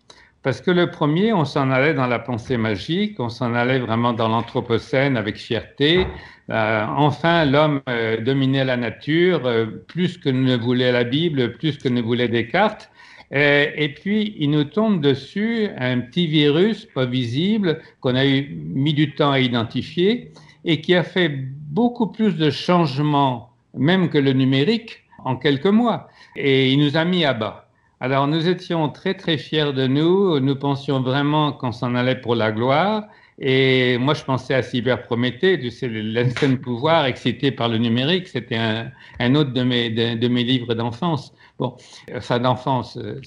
Parce 0.43 0.59
que 0.59 0.71
le 0.71 0.91
premier, 0.91 1.31
on 1.31 1.45
s'en 1.45 1.71
allait 1.71 1.93
dans 1.93 2.05
la 2.05 2.19
pensée 2.19 2.57
magique, 2.57 3.17
on 3.19 3.29
s'en 3.29 3.53
allait 3.55 3.79
vraiment 3.79 4.11
dans 4.11 4.27
l'anthropocène 4.27 5.15
avec 5.15 5.37
fierté. 5.37 6.05
Euh, 6.49 6.85
enfin, 6.97 7.45
l'homme 7.45 7.81
euh, 7.87 8.19
dominait 8.19 8.65
la 8.65 8.75
nature 8.75 9.45
euh, 9.45 9.65
plus 9.87 10.17
que 10.17 10.27
ne 10.27 10.57
voulait 10.57 10.91
la 10.91 11.05
Bible, 11.05 11.53
plus 11.53 11.77
que 11.77 11.87
ne 11.87 12.01
voulait 12.01 12.27
Descartes. 12.27 12.89
Et, 13.35 13.91
puis, 13.95 14.35
il 14.37 14.51
nous 14.51 14.65
tombe 14.65 15.01
dessus 15.01 15.67
un 15.79 16.01
petit 16.01 16.27
virus 16.27 16.85
pas 16.93 17.07
visible 17.07 17.81
qu'on 17.99 18.13
a 18.13 18.27
eu, 18.27 18.47
mis 18.53 18.93
du 18.93 19.15
temps 19.15 19.31
à 19.31 19.39
identifier 19.39 20.31
et 20.65 20.81
qui 20.81 20.93
a 20.93 21.01
fait 21.01 21.29
beaucoup 21.29 22.05
plus 22.05 22.35
de 22.35 22.51
changements, 22.51 23.49
même 23.75 24.09
que 24.09 24.19
le 24.19 24.33
numérique, 24.33 25.02
en 25.25 25.35
quelques 25.35 25.65
mois 25.65 26.07
et 26.35 26.71
il 26.71 26.79
nous 26.79 26.97
a 26.97 27.05
mis 27.05 27.25
à 27.25 27.33
bas. 27.33 27.67
Alors 27.99 28.27
nous 28.27 28.47
étions 28.47 28.89
très 28.89 29.13
très 29.13 29.37
fiers 29.37 29.71
de 29.73 29.87
nous, 29.87 30.39
nous 30.39 30.55
pensions 30.55 31.01
vraiment 31.01 31.53
qu'on 31.53 31.71
s'en 31.71 31.95
allait 31.95 32.19
pour 32.19 32.35
la 32.35 32.51
gloire. 32.51 33.03
Et 33.39 33.97
moi, 33.97 34.13
je 34.13 34.23
pensais 34.23 34.53
à 34.53 34.61
Cyber 34.61 35.03
Prométhée, 35.03 35.59
tu 35.59 35.71
sais, 35.71 35.87
l'ancien 35.89 36.55
pouvoir 36.55 37.05
excité 37.05 37.51
par 37.51 37.67
le 37.67 37.77
numérique. 37.77 38.27
C'était 38.27 38.57
un, 38.57 39.35
autre 39.35 39.51
de 39.53 39.63
mes, 39.63 39.89
de, 39.89 40.27
mes 40.27 40.43
livres 40.43 40.75
d'enfance. 40.75 41.33
Bon, 41.57 41.75
enfin 42.15 42.39
d'enfance, 42.39 42.97
euh, 42.97 43.21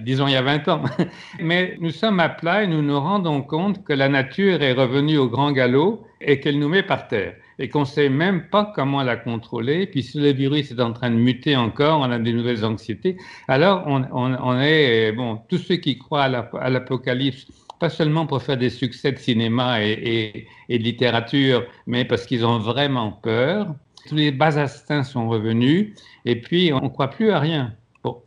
disons 0.00 0.26
il 0.26 0.32
y 0.32 0.36
a 0.36 0.42
20 0.42 0.68
ans. 0.68 0.82
Mais 1.40 1.76
nous 1.80 1.90
sommes 1.90 2.20
à 2.20 2.28
plat 2.28 2.64
et 2.64 2.66
nous 2.66 2.82
nous 2.82 2.98
rendons 2.98 3.42
compte 3.42 3.84
que 3.84 3.92
la 3.92 4.08
nature 4.08 4.62
est 4.62 4.72
revenue 4.72 5.18
au 5.18 5.28
grand 5.28 5.52
galop 5.52 6.06
et 6.20 6.38
qu'elle 6.40 6.58
nous 6.58 6.68
met 6.68 6.82
par 6.82 7.08
terre 7.08 7.34
et 7.58 7.68
qu'on 7.68 7.80
ne 7.80 7.84
sait 7.84 8.08
même 8.08 8.48
pas 8.48 8.72
comment 8.74 9.02
la 9.02 9.16
contrôler. 9.16 9.86
Puis 9.86 10.02
si 10.02 10.18
le 10.18 10.32
virus 10.32 10.70
est 10.70 10.80
en 10.80 10.92
train 10.92 11.10
de 11.10 11.16
muter 11.16 11.56
encore, 11.56 12.00
on 12.00 12.10
a 12.10 12.18
des 12.18 12.32
nouvelles 12.32 12.64
anxiétés. 12.64 13.16
Alors 13.48 13.84
on, 13.86 14.60
est, 14.60 15.12
bon, 15.12 15.40
tous 15.48 15.58
ceux 15.58 15.76
qui 15.76 15.98
croient 15.98 16.24
à 16.24 16.70
l'apocalypse, 16.70 17.46
pas 17.78 17.90
seulement 17.90 18.26
pour 18.26 18.42
faire 18.42 18.56
des 18.56 18.70
succès 18.70 19.12
de 19.12 19.18
cinéma 19.18 19.82
et, 19.82 20.46
de 20.68 20.76
littérature, 20.76 21.64
mais 21.86 22.04
parce 22.04 22.26
qu'ils 22.26 22.44
ont 22.44 22.58
vraiment 22.58 23.12
peur. 23.12 23.74
Tous 24.08 24.14
les 24.14 24.32
bas 24.32 24.58
instincts 24.58 25.04
sont 25.04 25.28
revenus 25.28 25.94
et 26.24 26.40
puis 26.40 26.72
on 26.72 26.80
ne 26.80 26.88
croit 26.88 27.10
plus 27.10 27.30
à 27.30 27.38
rien. 27.38 27.74
Bon. 28.02 28.20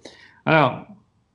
Alors, 0.46 0.86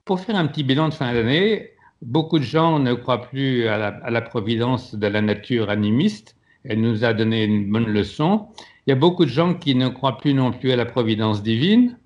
pour 0.05 0.21
faire 0.21 0.37
un 0.37 0.47
petit 0.47 0.63
bilan 0.63 0.89
de 0.89 0.95
fin 0.95 1.13
d'année, 1.13 1.71
beaucoup 2.01 2.39
de 2.39 2.45
gens 2.45 2.79
ne 2.79 2.95
croient 2.95 3.23
plus 3.23 3.69
à 3.69 4.11
la 4.11 4.23
providence 4.23 4.95
de 4.95 5.07
la 5.07 5.21
nature 5.21 5.69
animiste 5.69 6.37
elle 6.65 6.81
nous 6.81 7.05
a 7.05 7.13
donné 7.13 7.45
une 7.45 7.71
bonne 7.71 7.87
leçon. 7.87 8.49
Il 8.87 8.91
y 8.91 8.93
a 8.93 8.97
beaucoup 8.97 9.25
de 9.25 9.31
gens 9.31 9.55
qui 9.55 9.75
ne 9.75 9.89
croient 9.89 10.19
plus 10.19 10.35
non 10.35 10.53
plus 10.53 10.73
à 10.73 10.77
la 10.77 10.87
providence 10.87 11.43
divine. 11.43 11.97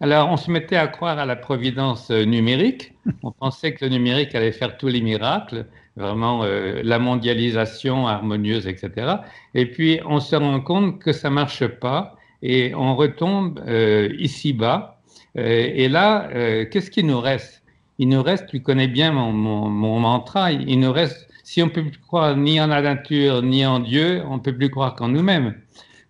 Alors, 0.00 0.28
on 0.28 0.36
se 0.36 0.50
mettait 0.50 0.76
à 0.76 0.88
croire 0.88 1.18
à 1.18 1.24
la 1.24 1.36
providence 1.36 2.10
euh, 2.10 2.24
numérique. 2.24 2.92
On 3.22 3.30
pensait 3.30 3.72
que 3.72 3.84
le 3.84 3.90
numérique 3.90 4.34
allait 4.34 4.52
faire 4.52 4.76
tous 4.76 4.88
les 4.88 5.00
miracles, 5.00 5.66
vraiment 5.96 6.42
euh, 6.42 6.80
la 6.84 6.98
mondialisation 6.98 8.06
harmonieuse, 8.06 8.66
etc. 8.66 9.16
Et 9.54 9.66
puis, 9.66 10.00
on 10.06 10.20
se 10.20 10.36
rend 10.36 10.60
compte 10.60 10.98
que 10.98 11.12
ça 11.12 11.30
marche 11.30 11.66
pas 11.66 12.16
et 12.42 12.74
on 12.74 12.96
retombe 12.96 13.60
euh, 13.66 14.08
ici 14.18 14.52
bas. 14.52 15.00
et 15.36 15.88
là, 15.88 16.28
qu'est-ce 16.70 16.90
qui 16.90 17.02
nous 17.02 17.20
reste? 17.20 17.62
Il 17.98 18.08
nous 18.08 18.22
reste, 18.22 18.48
tu 18.48 18.60
connais 18.60 18.88
bien 18.88 19.12
mon, 19.12 19.32
mon, 19.32 19.68
mon 19.68 20.00
mantra, 20.00 20.52
il 20.52 20.78
nous 20.78 20.92
reste 20.92 21.28
si 21.44 21.62
on 21.62 21.66
ne 21.66 21.70
peut 21.70 21.82
plus 21.82 22.00
croire 22.00 22.36
ni 22.36 22.60
en 22.60 22.66
la 22.66 22.82
nature 22.82 23.42
ni 23.42 23.64
en 23.64 23.78
Dieu, 23.78 24.22
on 24.26 24.36
ne 24.36 24.40
peut 24.40 24.56
plus 24.56 24.70
croire 24.70 24.96
qu'en 24.96 25.08
nous-mêmes. 25.08 25.54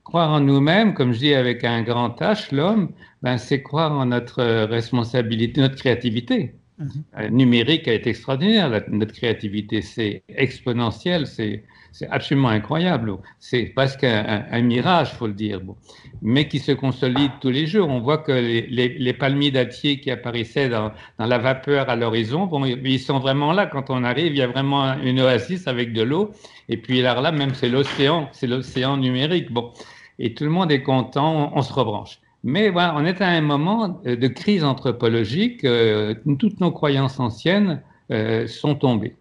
Croire 0.05 0.31
en 0.31 0.41
nous-mêmes, 0.41 0.95
comme 0.95 1.13
je 1.13 1.19
dis 1.19 1.35
avec 1.35 1.65
un 1.65 1.83
grand 1.83 2.21
H, 2.21 2.55
l'homme, 2.55 2.93
ben, 3.23 3.37
c'est 3.37 3.63
croire 3.63 3.93
en 3.93 4.07
notre 4.07 4.43
responsabilité, 4.65 5.61
notre 5.61 5.77
créativité. 5.77 6.55
Mhm. 6.79 6.89
Euh, 7.19 7.29
numérique 7.31 7.89
est 7.89 8.07
extraordinaire, 8.07 8.71
notre 8.89 9.13
créativité, 9.13 9.83
c'est 9.83 10.23
exponentiel, 10.29 11.27
c'est 11.27 11.65
c'est 11.95 12.09
absolument 12.09 12.49
incroyable. 12.49 13.15
C'est 13.39 13.67
presque 13.67 14.03
un, 14.03 14.45
un, 14.51 14.63
mirage, 14.63 15.13
faut 15.13 15.29
le 15.29 15.33
dire, 15.33 15.61
mais 16.23 16.49
qui 16.49 16.59
se 16.59 16.73
consolide 16.73 17.31
tous 17.41 17.51
les 17.51 17.69
jours. 17.69 17.89
On 17.89 18.01
voit 18.01 18.19
que 18.19 18.33
les, 18.33 19.13
palmiers 19.13 19.53
dattiers 19.53 20.01
qui 20.01 20.11
apparaissaient 20.11 20.69
dans, 20.69 20.91
la 21.21 21.39
vapeur 21.39 21.89
à 21.89 21.95
l'horizon, 21.95 22.51
ils 22.85 22.99
sont 22.99 23.21
vraiment 23.21 23.53
là. 23.53 23.67
Quand 23.67 23.91
on 23.91 24.03
arrive, 24.03 24.33
il 24.33 24.39
y 24.39 24.43
a 24.43 24.49
vraiment 24.49 24.95
une 25.05 25.21
oasis 25.21 25.69
avec 25.69 25.93
de 25.93 26.03
l'eau. 26.03 26.33
Et 26.69 26.77
puis 26.79 27.01
là, 27.01 27.21
là 27.21 27.31
même, 27.31 27.55
c'est 27.55 27.69
l'océan, 27.69 28.29
c'est 28.33 28.49
l'océan 28.49 28.97
numérique. 28.97 29.53
Bon, 29.53 29.71
et 30.19 30.35
tout 30.35 30.43
le 30.43 30.51
monde 30.51 30.73
est 30.73 30.83
content, 30.83 31.53
on, 31.55 31.63
se 31.63 31.73
rebranche. 31.73 32.19
Mais 32.43 32.71
voilà, 32.71 32.95
on 32.97 33.05
est 33.05 33.23
à 33.23 33.29
un 33.29 33.41
moment 33.41 34.01
de 34.05 34.27
crise 34.27 34.65
anthropologique. 34.65 35.65
Euh, 35.65 36.17
toutes 36.41 36.59
nos 36.59 36.73
croyances 36.73 37.21
anciennes 37.21 37.83
euh, 38.11 38.49
sont 38.49 38.75
tombées. 38.75 39.15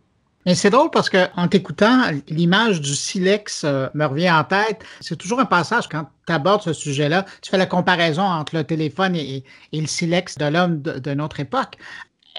Mais 0.46 0.56
c'est 0.56 0.70
drôle 0.70 0.90
parce 0.92 1.10
que 1.10 1.28
en 1.36 1.48
t'écoutant, 1.48 2.04
l'image 2.28 2.82
du 2.82 2.96
silex 2.96 3.64
euh, 3.64 3.88
me 3.94 4.06
revient 4.06 4.32
en 4.32 4.44
tête. 4.44 4.84
C'est 5.00 5.16
toujours 5.16 5.40
un 5.40 5.46
passage 5.46 5.88
quand 5.88 6.08
tu 6.28 6.34
abordes 6.34 6.62
ce 6.62 6.74
sujet-là. 6.74 7.26
Tu 7.42 7.50
fais 7.50 7.58
la 7.58 7.66
comparaison 7.66 8.24
entre 8.24 8.56
le 8.56 8.64
téléphone 8.64 9.16
et, 9.16 9.44
le 9.72 9.88
silex 9.88 10.38
de 10.38 10.46
l'homme 10.46 10.82
de, 10.82 11.14
notre 11.14 11.40
époque. 11.40 11.78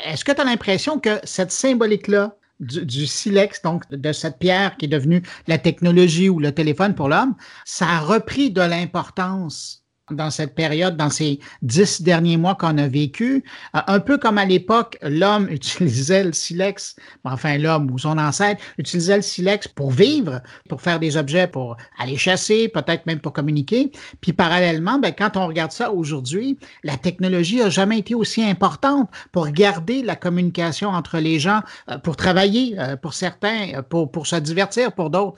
Est-ce 0.04 0.24
que 0.24 0.32
tu 0.32 0.40
as 0.40 0.44
l'impression 0.44 0.98
que 0.98 1.20
cette 1.24 1.52
symbolique-là 1.52 2.36
du, 2.60 2.84
du, 2.84 3.06
silex, 3.06 3.62
donc 3.62 3.88
de 3.90 4.12
cette 4.12 4.38
pierre 4.38 4.76
qui 4.76 4.86
est 4.86 4.88
devenue 4.88 5.22
la 5.46 5.58
technologie 5.58 6.28
ou 6.28 6.38
le 6.38 6.52
téléphone 6.52 6.94
pour 6.94 7.08
l'homme, 7.08 7.34
ça 7.64 7.86
a 7.88 8.00
repris 8.00 8.50
de 8.50 8.60
l'importance 8.60 9.83
dans 10.10 10.30
cette 10.30 10.54
période, 10.54 10.96
dans 10.96 11.08
ces 11.08 11.40
dix 11.62 12.02
derniers 12.02 12.36
mois 12.36 12.54
qu'on 12.54 12.76
a 12.76 12.86
vécu, 12.86 13.42
euh, 13.74 13.80
un 13.86 14.00
peu 14.00 14.18
comme 14.18 14.36
à 14.36 14.44
l'époque, 14.44 14.98
l'homme 15.00 15.48
utilisait 15.50 16.24
le 16.24 16.32
silex, 16.32 16.96
enfin 17.24 17.56
l'homme 17.56 17.90
ou 17.90 17.98
son 17.98 18.18
ancêtre 18.18 18.62
utilisait 18.76 19.16
le 19.16 19.22
silex 19.22 19.66
pour 19.66 19.90
vivre, 19.90 20.42
pour 20.68 20.82
faire 20.82 21.00
des 21.00 21.16
objets, 21.16 21.46
pour 21.46 21.76
aller 21.98 22.16
chasser, 22.16 22.68
peut-être 22.68 23.06
même 23.06 23.20
pour 23.20 23.32
communiquer. 23.32 23.92
Puis 24.20 24.34
parallèlement, 24.34 24.98
ben, 24.98 25.14
quand 25.16 25.38
on 25.38 25.46
regarde 25.46 25.72
ça 25.72 25.90
aujourd'hui, 25.90 26.58
la 26.82 26.98
technologie 26.98 27.62
a 27.62 27.70
jamais 27.70 27.98
été 27.98 28.14
aussi 28.14 28.44
importante 28.44 29.08
pour 29.32 29.48
garder 29.48 30.02
la 30.02 30.16
communication 30.16 30.90
entre 30.90 31.18
les 31.18 31.38
gens, 31.38 31.60
euh, 31.90 31.96
pour 31.96 32.16
travailler 32.16 32.78
euh, 32.78 32.96
pour 32.96 33.14
certains, 33.14 33.82
pour, 33.88 34.10
pour 34.10 34.26
se 34.26 34.36
divertir 34.36 34.92
pour 34.92 35.08
d'autres. 35.08 35.36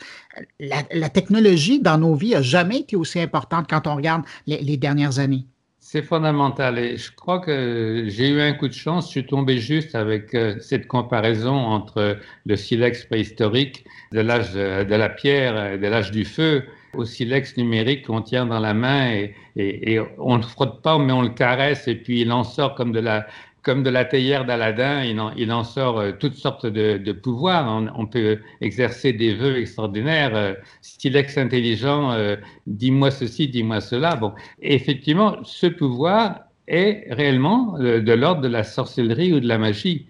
La, 0.60 0.82
la 0.92 1.08
technologie 1.08 1.80
dans 1.80 1.98
nos 1.98 2.14
vies 2.14 2.34
a 2.34 2.42
jamais 2.42 2.80
été 2.80 2.96
aussi 2.96 3.20
importante 3.20 3.66
quand 3.70 3.86
on 3.86 3.94
regarde 3.94 4.22
les 4.46 4.55
les, 4.60 4.76
dernières 4.76 5.18
années. 5.18 5.44
C'est 5.78 6.02
fondamental 6.02 6.78
et 6.78 6.96
je 6.96 7.12
crois 7.12 7.38
que 7.38 8.04
j'ai 8.08 8.28
eu 8.28 8.40
un 8.40 8.52
coup 8.54 8.66
de 8.66 8.72
chance. 8.72 9.06
Je 9.06 9.10
suis 9.10 9.26
tombé 9.26 9.58
juste 9.58 9.94
avec 9.94 10.34
euh, 10.34 10.56
cette 10.60 10.88
comparaison 10.88 11.54
entre 11.54 12.18
le 12.44 12.56
silex 12.56 13.04
préhistorique 13.04 13.84
de 14.12 14.20
l'âge 14.20 14.52
de, 14.52 14.94
la 14.94 15.08
pierre, 15.08 15.78
de 15.78 15.86
l'âge 15.86 16.10
du 16.10 16.24
feu, 16.24 16.64
au 16.94 17.04
silex 17.04 17.56
numérique 17.56 18.06
qu'on 18.06 18.22
tient 18.22 18.46
dans 18.46 18.58
la 18.58 18.74
main 18.74 19.12
et, 19.12 19.34
et, 19.56 20.00
on 20.18 20.38
ne 20.38 20.42
le 20.42 20.48
frotte 20.48 20.82
pas, 20.82 20.98
mais 20.98 21.12
on 21.12 21.22
le 21.22 21.28
caresse 21.28 21.86
et 21.86 21.94
puis 21.94 22.22
il 22.22 22.32
en 22.32 22.42
sort 22.42 22.74
comme 22.74 22.92
de 22.92 23.00
la, 23.00 23.26
comme 23.66 23.82
de 23.82 23.90
la 23.90 24.04
théière 24.04 24.44
d'Aladin, 24.44 25.02
il, 25.36 25.52
en 25.52 25.64
sort 25.64 25.98
euh, 25.98 26.12
toutes 26.12 26.36
sortes 26.36 26.66
de, 26.66 27.12
pouvoirs. 27.12 27.66
On, 27.96 28.06
peut 28.06 28.38
exercer 28.60 29.12
des 29.12 29.34
vœux 29.34 29.58
extraordinaires. 29.58 30.36
Euh, 30.36 30.54
Stylex 30.82 31.36
intelligent, 31.36 32.12
euh, 32.12 32.36
dis-moi 32.68 33.10
ceci, 33.10 33.48
dis-moi 33.48 33.80
cela. 33.80 34.14
Bon, 34.14 34.32
effectivement, 34.62 35.38
ce 35.42 35.66
pouvoir 35.66 36.42
est 36.68 37.08
réellement 37.10 37.76
de 37.80 38.12
l'ordre 38.12 38.40
de 38.40 38.46
la 38.46 38.62
sorcellerie 38.62 39.32
ou 39.32 39.40
de 39.40 39.48
la 39.48 39.58
magie. 39.58 40.06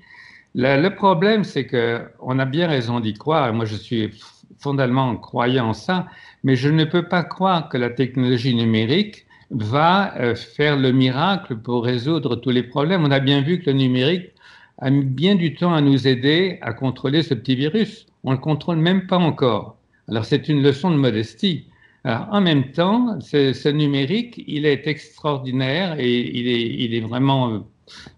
Le, 0.55 0.91
problème, 0.91 1.43
c'est 1.43 1.65
que 1.65 2.03
on 2.21 2.39
a 2.39 2.45
bien 2.45 2.69
raison 2.69 3.01
d'y 3.01 3.15
croire. 3.15 3.55
Moi, 3.55 3.65
je 3.65 3.77
suis 3.77 4.11
fondamentalement 4.59 5.17
croyant 5.17 5.69
en 5.69 5.73
ça, 5.73 6.09
mais 6.45 6.57
je 6.57 6.69
ne 6.69 6.85
peux 6.85 7.09
pas 7.09 7.25
croire 7.25 7.71
que 7.71 7.79
la 7.79 7.89
technologie 7.89 8.55
numérique 8.55 9.26
va 9.51 10.17
euh, 10.19 10.35
faire 10.35 10.77
le 10.77 10.93
miracle 10.93 11.57
pour 11.57 11.85
résoudre 11.85 12.37
tous 12.37 12.51
les 12.51 12.63
problèmes. 12.63 13.05
On 13.05 13.11
a 13.11 13.21
bien 13.21 13.43
vu 13.43 13.61
que 13.61 13.71
le 13.71 13.77
numérique 13.77 14.33
a 14.79 14.91
mis 14.91 15.05
bien 15.05 15.35
du 15.35 15.55
temps 15.55 15.75
à 15.75 15.81
nous 15.81 16.07
aider 16.07 16.59
à 16.63 16.73
contrôler 16.73 17.23
ce 17.23 17.35
petit 17.35 17.55
virus. 17.55 18.07
On 18.25 18.31
ne 18.31 18.37
le 18.37 18.43
contrôle 18.43 18.77
même 18.77 19.07
pas 19.07 19.19
encore. 19.19 19.77
Alors 20.09 20.25
c'est 20.25 20.49
une 20.49 20.63
leçon 20.63 20.91
de 20.91 20.97
modestie. 20.97 21.67
En 22.07 22.41
même 22.41 22.71
temps, 22.71 23.19
ce, 23.21 23.69
numérique, 23.69 24.41
il 24.47 24.65
est 24.65 24.87
extraordinaire 24.87 25.97
et 25.99 26.39
il 26.39 26.95
est, 26.95 27.01
vraiment, 27.01 27.51
euh, 27.51 27.59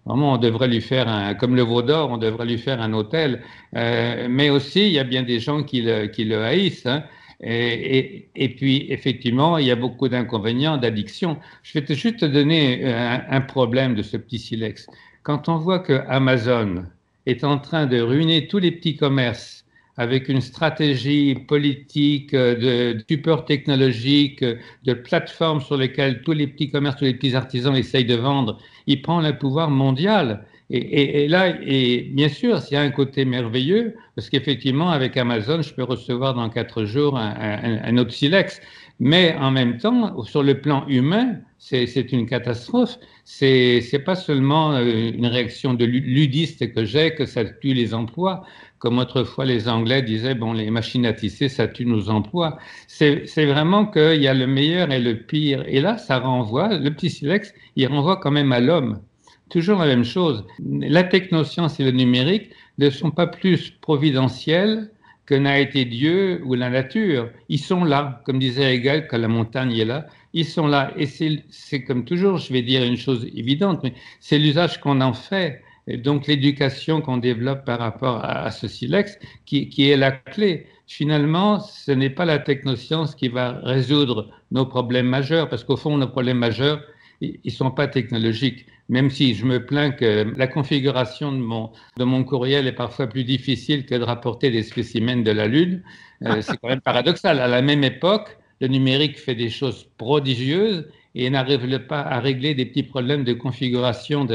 vraiment, 0.05 0.35
on 0.35 0.37
devrait 0.37 0.69
lui 0.69 0.83
faire 0.83 1.09
un, 1.09 1.33
comme 1.33 1.57
le 1.57 1.63
veau 1.63 1.81
d'or, 1.81 2.11
on 2.11 2.19
devrait 2.19 2.45
lui 2.45 2.59
faire 2.59 2.83
un 2.83 2.93
hôtel. 2.93 3.43
Euh, 3.77 4.27
mais 4.29 4.51
aussi, 4.51 4.89
il 4.89 4.93
y 4.93 4.99
a 4.99 5.05
bien 5.05 5.23
des 5.23 5.41
gens 5.41 5.63
qui 5.63 5.81
le, 5.81 6.07
qui 6.07 6.25
le 6.25 6.45
haïssent. 6.45 6.85
Hein. 6.85 7.03
Et, 7.41 8.55
puis, 8.57 8.87
effectivement, 8.91 9.59
il 9.59 9.67
y 9.67 9.71
a 9.71 9.77
beaucoup 9.77 10.09
d'inconvénients, 10.09 10.77
d'addiction. 10.77 11.39
Je 11.63 11.73
vais 11.75 11.85
te 11.85 11.93
juste 11.93 12.19
te 12.19 12.25
donner 12.25 12.85
un, 12.85 13.23
un, 13.31 13.41
problème 13.41 13.95
de 13.95 14.03
ce 14.03 14.17
petit 14.17 14.39
silex. 14.39 14.87
Quand 15.23 15.49
on 15.49 15.57
voit 15.57 15.79
que 15.79 16.03
Amazon 16.09 16.85
est 17.27 17.45
en 17.45 17.59
train 17.59 17.87
de 17.87 18.01
ruiner 18.01 18.49
tous 18.49 18.59
les 18.59 18.73
petits 18.73 18.97
commerces 18.97 19.65
avec 19.99 20.29
une 20.29 20.41
stratégie 20.41 21.35
politique, 21.35 22.33
de, 22.33 22.97
support 23.11 23.45
technologique, 23.45 24.45
de 24.85 24.95
plateformes 24.95 25.61
sur 25.61 25.77
lesquelles 25.77 26.23
tous 26.23 26.33
les 26.33 26.47
petits 26.47 26.71
commerces, 26.71 26.97
tous 26.97 27.05
les 27.05 27.15
petits 27.15 27.35
artisans 27.35 27.77
essayent 27.77 28.05
de 28.05 28.15
vendre, 28.15 28.59
il 28.87 29.03
prend 29.03 29.21
le 29.21 29.37
pouvoir 29.37 29.71
mondial. 29.71 30.45
Et, 30.71 31.29
là, 31.29 31.53
bien 31.53 32.29
sûr, 32.29 32.61
il 32.71 32.75
y 32.75 32.77
a 32.77 32.83
un 32.83 32.91
côté 32.91 33.25
merveilleux, 33.25 33.97
parce 34.15 34.29
qu'effectivement, 34.29 34.91
avec 34.91 35.17
Amazon, 35.17 35.63
je 35.63 35.73
peux 35.73 35.83
recevoir 35.83 36.35
dans 36.35 36.51
quatre 36.51 36.85
jours 36.85 37.17
un, 37.17 37.31
un, 37.31 37.83
un 37.85 37.97
autre 37.97 38.13
silex. 38.13 38.61
Mais 39.01 39.35
en 39.37 39.51
même 39.53 39.79
temps, 39.79 40.23
sur 40.25 40.43
le 40.43 40.61
plan 40.61 40.85
humain, 40.89 41.37
c'est 41.59 42.13
une 42.13 42.27
catastrophe. 42.27 42.99
C'est 43.25 44.03
pas 44.05 44.17
seulement 44.17 44.73
euh, 44.73 45.13
une 45.15 45.27
réaction 45.27 45.75
de 45.75 45.85
ludiste 45.85 46.73
que 46.75 46.85
j'ai, 46.85 47.15
que 47.15 47.25
ça 47.25 47.45
tue 47.45 47.75
les 47.75 47.95
emplois, 47.95 48.45
comme 48.79 48.99
autrefois 48.99 49.45
les 49.45 49.69
Anglais 49.69 50.03
disaient, 50.03 50.35
bon, 50.35 50.53
les 50.53 50.71
machines 50.71 51.07
à 51.07 51.13
tisser, 51.13 51.49
ça 51.49 51.69
tue 51.69 51.87
nos 51.87 52.11
emplois. 52.11 52.59
C'est 52.89 53.25
vraiment 53.37 53.87
qu'il 53.87 54.21
y 54.21 54.29
a 54.29 54.35
le 54.35 54.47
meilleur 54.47 54.91
et 54.91 55.01
le 55.01 55.17
pire. 55.23 55.65
Et 55.69 55.81
là, 55.81 55.97
ça 55.97 56.19
renvoie, 56.19 56.77
le 56.77 56.91
petit 56.91 57.11
silex, 57.11 57.55
il 57.77 57.87
renvoie 57.87 58.17
quand 58.17 58.33
même 58.33 58.53
à 58.53 58.61
l'homme. 58.61 59.01
Toujours 59.51 59.79
la 59.79 59.87
même 59.87 60.05
chose. 60.05 60.45
La 60.59 61.05
technoscience 61.05 61.81
et 61.81 61.85
le 61.85 61.91
numérique 61.91 62.51
ne 62.79 62.91
sont 62.91 63.11
pas 63.11 63.27
plus 63.27 63.71
providentiels 63.71 64.91
que 65.27 65.35
n'a 65.35 65.59
été 65.59 65.85
Dieu 65.85 66.41
ou 66.45 66.55
la 66.55 66.71
nature. 66.71 67.31
Ils 67.49 67.59
sont 67.59 67.85
là, 67.85 68.23
comme 68.25 68.39
disait 68.39 68.75
Hegel, 68.75 69.07
quand 69.09 69.19
la 69.19 69.29
montagne 69.29 69.77
est 69.77 69.85
là, 69.85 70.07
ils 70.33 70.45
sont 70.45 70.67
là. 70.67 70.93
Et 70.97 71.07
c'est 71.07 71.85
comme 71.85 72.05
toujours, 72.05 72.39
je 72.39 72.53
vais 72.53 72.63
dire 72.63 72.83
une 72.83 72.97
chose 72.97 73.27
évidente, 73.35 73.81
mais 73.83 73.93
c'est 74.21 74.39
l'usage 74.39 74.81
qu'on 74.81 75.01
en 75.01 75.13
fait. 75.13 75.63
Et 75.87 75.97
donc 75.97 76.27
l'éducation 76.27 77.01
qu'on 77.01 77.17
développe 77.17 77.65
par 77.65 77.79
rapport 77.79 78.25
à, 78.25 78.51
ce 78.51 78.69
silex 78.69 79.19
qui, 79.47 79.69
qui, 79.69 79.91
est 79.91 79.97
la 79.97 80.13
clé. 80.13 80.67
Finalement, 80.87 81.61
ce 81.61 81.93
n'est 81.93 82.11
pas 82.11 82.25
la 82.25 82.39
technoscience 82.39 83.15
qui 83.15 83.29
va 83.29 83.61
résoudre 83.63 84.31
nos 84.51 84.67
problèmes 84.67 85.09
majeurs, 85.09 85.49
parce 85.49 85.65
qu'au 85.65 85.77
fond, 85.77 85.97
nos 85.97 86.09
problèmes 86.09 86.39
majeurs, 86.39 86.83
ils 87.21 87.39
ne 87.45 87.51
sont 87.51 87.71
pas 87.71 87.89
technologiques. 87.89 88.67
Même 88.89 89.11
si 89.11 89.35
je 89.35 89.45
me 89.45 89.65
plains 89.65 89.91
que 89.91 90.33
la 90.37 90.47
configuration 90.47 91.31
de 91.33 91.39
mon, 91.39 91.73
de 91.99 92.05
mon 92.05 92.25
courriel 92.25 92.67
est 92.67 92.73
parfois 92.73 93.07
plus 93.07 93.25
difficile 93.25 93.85
que 93.85 93.95
de 93.95 94.03
rapporter 94.03 94.51
des 94.51 94.63
spécimens 94.63 95.23
de 95.23 95.31
la 95.31 95.47
Lune, 95.47 95.83
euh, 96.25 96.41
c'est 96.41 96.57
quand 96.57 96.69
même 96.69 96.81
paradoxal. 96.81 97.41
À 97.41 97.49
la 97.49 97.61
même 97.61 97.85
époque, 97.85 98.39
le 98.61 98.69
numérique 98.69 99.19
fait 99.19 99.35
des 99.35 99.51
choses 99.51 99.87
prodigieuses 99.99 100.89
et 101.19 101.31
n'arrive 101.31 101.81
pas 101.81 102.01
à 102.01 102.21
régler 102.21 102.55
des 102.55 102.65
petits 102.65 102.85
problèmes 102.85 103.25
de 103.25 103.33
configuration. 103.33 104.27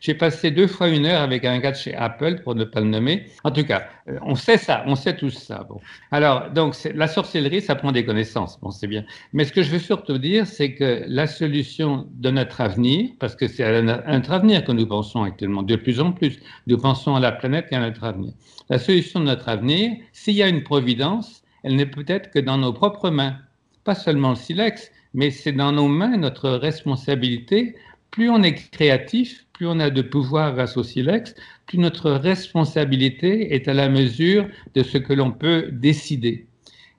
J'ai 0.00 0.14
passé 0.14 0.50
deux 0.50 0.66
fois 0.66 0.88
une 0.88 1.06
heure 1.06 1.22
avec 1.22 1.44
un 1.46 1.58
gars 1.58 1.72
de 1.72 1.76
chez 1.76 1.94
Apple, 1.94 2.42
pour 2.44 2.54
ne 2.54 2.64
pas 2.64 2.80
le 2.80 2.88
nommer. 2.88 3.26
En 3.42 3.50
tout 3.50 3.64
cas, 3.64 3.88
euh, 4.08 4.18
on 4.22 4.34
sait 4.34 4.58
ça, 4.58 4.84
on 4.86 4.96
sait 4.96 5.16
tout 5.16 5.30
ça. 5.30 5.66
Bon. 5.68 5.80
Alors, 6.10 6.50
donc, 6.50 6.76
la 6.94 7.08
sorcellerie, 7.08 7.62
ça 7.62 7.74
prend 7.74 7.90
des 7.90 8.04
connaissances, 8.04 8.60
bon, 8.60 8.70
c'est 8.70 8.86
bien. 8.86 9.04
Mais 9.32 9.44
ce 9.44 9.52
que 9.52 9.62
je 9.62 9.70
veux 9.70 9.78
surtout 9.78 10.18
dire, 10.18 10.46
c'est 10.46 10.74
que 10.74 11.04
la 11.06 11.26
solution 11.26 12.06
de 12.12 12.30
notre 12.30 12.60
avenir, 12.60 13.10
parce 13.18 13.34
que 13.34 13.48
c'est 13.48 13.64
à 13.64 13.80
notre 13.82 14.32
avenir 14.32 14.62
que 14.62 14.72
nous 14.72 14.86
pensons 14.86 15.22
actuellement, 15.22 15.62
de 15.62 15.76
plus 15.76 16.00
en 16.00 16.12
plus, 16.12 16.38
nous 16.66 16.76
pensons 16.76 17.16
à 17.16 17.20
la 17.20 17.32
planète 17.32 17.68
et 17.70 17.76
à 17.76 17.80
notre 17.80 18.04
avenir. 18.04 18.34
La 18.68 18.78
solution 18.78 19.20
de 19.20 19.24
notre 19.24 19.48
avenir, 19.48 19.96
s'il 20.12 20.34
y 20.34 20.42
a 20.42 20.48
une 20.48 20.62
providence, 20.62 21.42
elle 21.62 21.76
n'est 21.76 21.86
peut-être 21.86 22.30
que 22.30 22.38
dans 22.38 22.58
nos 22.58 22.72
propres 22.72 23.10
mains. 23.10 23.38
Pas 23.84 23.94
seulement 23.94 24.30
le 24.30 24.36
silex, 24.36 24.90
mais 25.16 25.30
c'est 25.30 25.52
dans 25.52 25.72
nos 25.72 25.88
mains 25.88 26.16
notre 26.16 26.50
responsabilité. 26.50 27.74
Plus 28.12 28.30
on 28.30 28.42
est 28.42 28.70
créatif, 28.70 29.46
plus 29.54 29.66
on 29.66 29.80
a 29.80 29.90
de 29.90 30.02
pouvoir 30.02 30.54
grâce 30.54 30.76
au 30.76 30.84
silex, 30.84 31.34
plus 31.66 31.78
notre 31.78 32.12
responsabilité 32.12 33.54
est 33.54 33.66
à 33.66 33.74
la 33.74 33.88
mesure 33.88 34.46
de 34.74 34.82
ce 34.82 34.98
que 34.98 35.12
l'on 35.12 35.32
peut 35.32 35.70
décider. 35.72 36.46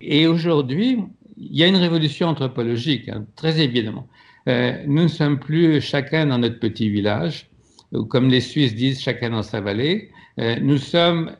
Et 0.01 0.27
aujourd'hui, 0.27 0.97
il 1.37 1.55
y 1.55 1.63
a 1.63 1.67
une 1.67 1.77
révolution 1.77 2.27
anthropologique, 2.27 3.07
hein, 3.07 3.25
très 3.35 3.61
évidemment. 3.61 4.07
Euh, 4.49 4.83
nous 4.87 5.03
ne 5.03 5.07
sommes 5.07 5.39
plus 5.39 5.79
chacun 5.79 6.25
dans 6.25 6.39
notre 6.39 6.59
petit 6.59 6.89
village, 6.89 7.49
ou 7.93 8.03
comme 8.03 8.29
les 8.29 8.41
Suisses 8.41 8.75
disent, 8.75 9.01
chacun 9.01 9.29
dans 9.29 9.43
sa 9.43 9.61
vallée. 9.61 10.09
Euh, 10.39 10.57
nous 10.61 10.77
sommes 10.77 11.35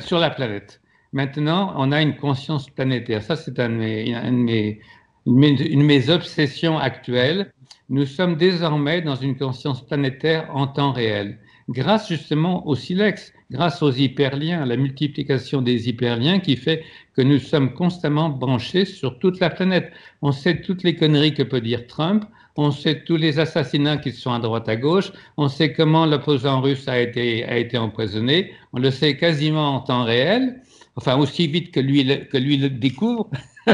sur 0.00 0.18
la 0.18 0.30
planète. 0.30 0.80
Maintenant, 1.12 1.74
on 1.76 1.90
a 1.90 2.00
une 2.02 2.16
conscience 2.16 2.68
planétaire. 2.70 3.22
Ça, 3.22 3.34
c'est 3.34 3.58
un, 3.58 3.80
un, 3.80 4.32
de 4.32 4.36
mes 4.36 4.80
une 5.26 5.56
de 5.56 5.76
mes 5.76 6.08
obsessions 6.10 6.78
actuelles, 6.78 7.52
nous 7.88 8.06
sommes 8.06 8.36
désormais 8.36 9.02
dans 9.02 9.16
une 9.16 9.36
conscience 9.36 9.84
planétaire 9.84 10.48
en 10.54 10.66
temps 10.66 10.92
réel. 10.92 11.38
Grâce 11.68 12.08
justement 12.08 12.66
au 12.66 12.74
silex, 12.74 13.32
grâce 13.50 13.82
aux 13.82 13.92
hyperliens, 13.92 14.64
la 14.64 14.76
multiplication 14.76 15.62
des 15.62 15.88
hyperliens 15.88 16.40
qui 16.40 16.56
fait 16.56 16.84
que 17.16 17.22
nous 17.22 17.38
sommes 17.38 17.74
constamment 17.74 18.28
branchés 18.28 18.84
sur 18.84 19.18
toute 19.18 19.40
la 19.40 19.50
planète. 19.50 19.92
On 20.22 20.32
sait 20.32 20.60
toutes 20.62 20.82
les 20.82 20.96
conneries 20.96 21.34
que 21.34 21.42
peut 21.42 21.60
dire 21.60 21.86
Trump, 21.86 22.24
on 22.56 22.70
sait 22.70 23.04
tous 23.04 23.16
les 23.16 23.38
assassinats 23.38 23.98
qui 23.98 24.12
sont 24.12 24.32
à 24.32 24.38
droite 24.38 24.68
à 24.68 24.76
gauche, 24.76 25.12
on 25.36 25.48
sait 25.48 25.72
comment 25.72 26.06
l'opposant 26.06 26.60
russe 26.60 26.88
a 26.88 26.98
été, 27.00 27.44
a 27.44 27.56
été 27.56 27.78
empoisonné, 27.78 28.52
on 28.72 28.78
le 28.78 28.90
sait 28.90 29.16
quasiment 29.16 29.76
en 29.76 29.80
temps 29.80 30.04
réel, 30.04 30.60
enfin 30.96 31.16
aussi 31.16 31.46
vite 31.46 31.72
que 31.72 31.80
lui, 31.80 32.04
que 32.28 32.36
lui 32.36 32.56
le 32.56 32.70
découvre. 32.70 33.30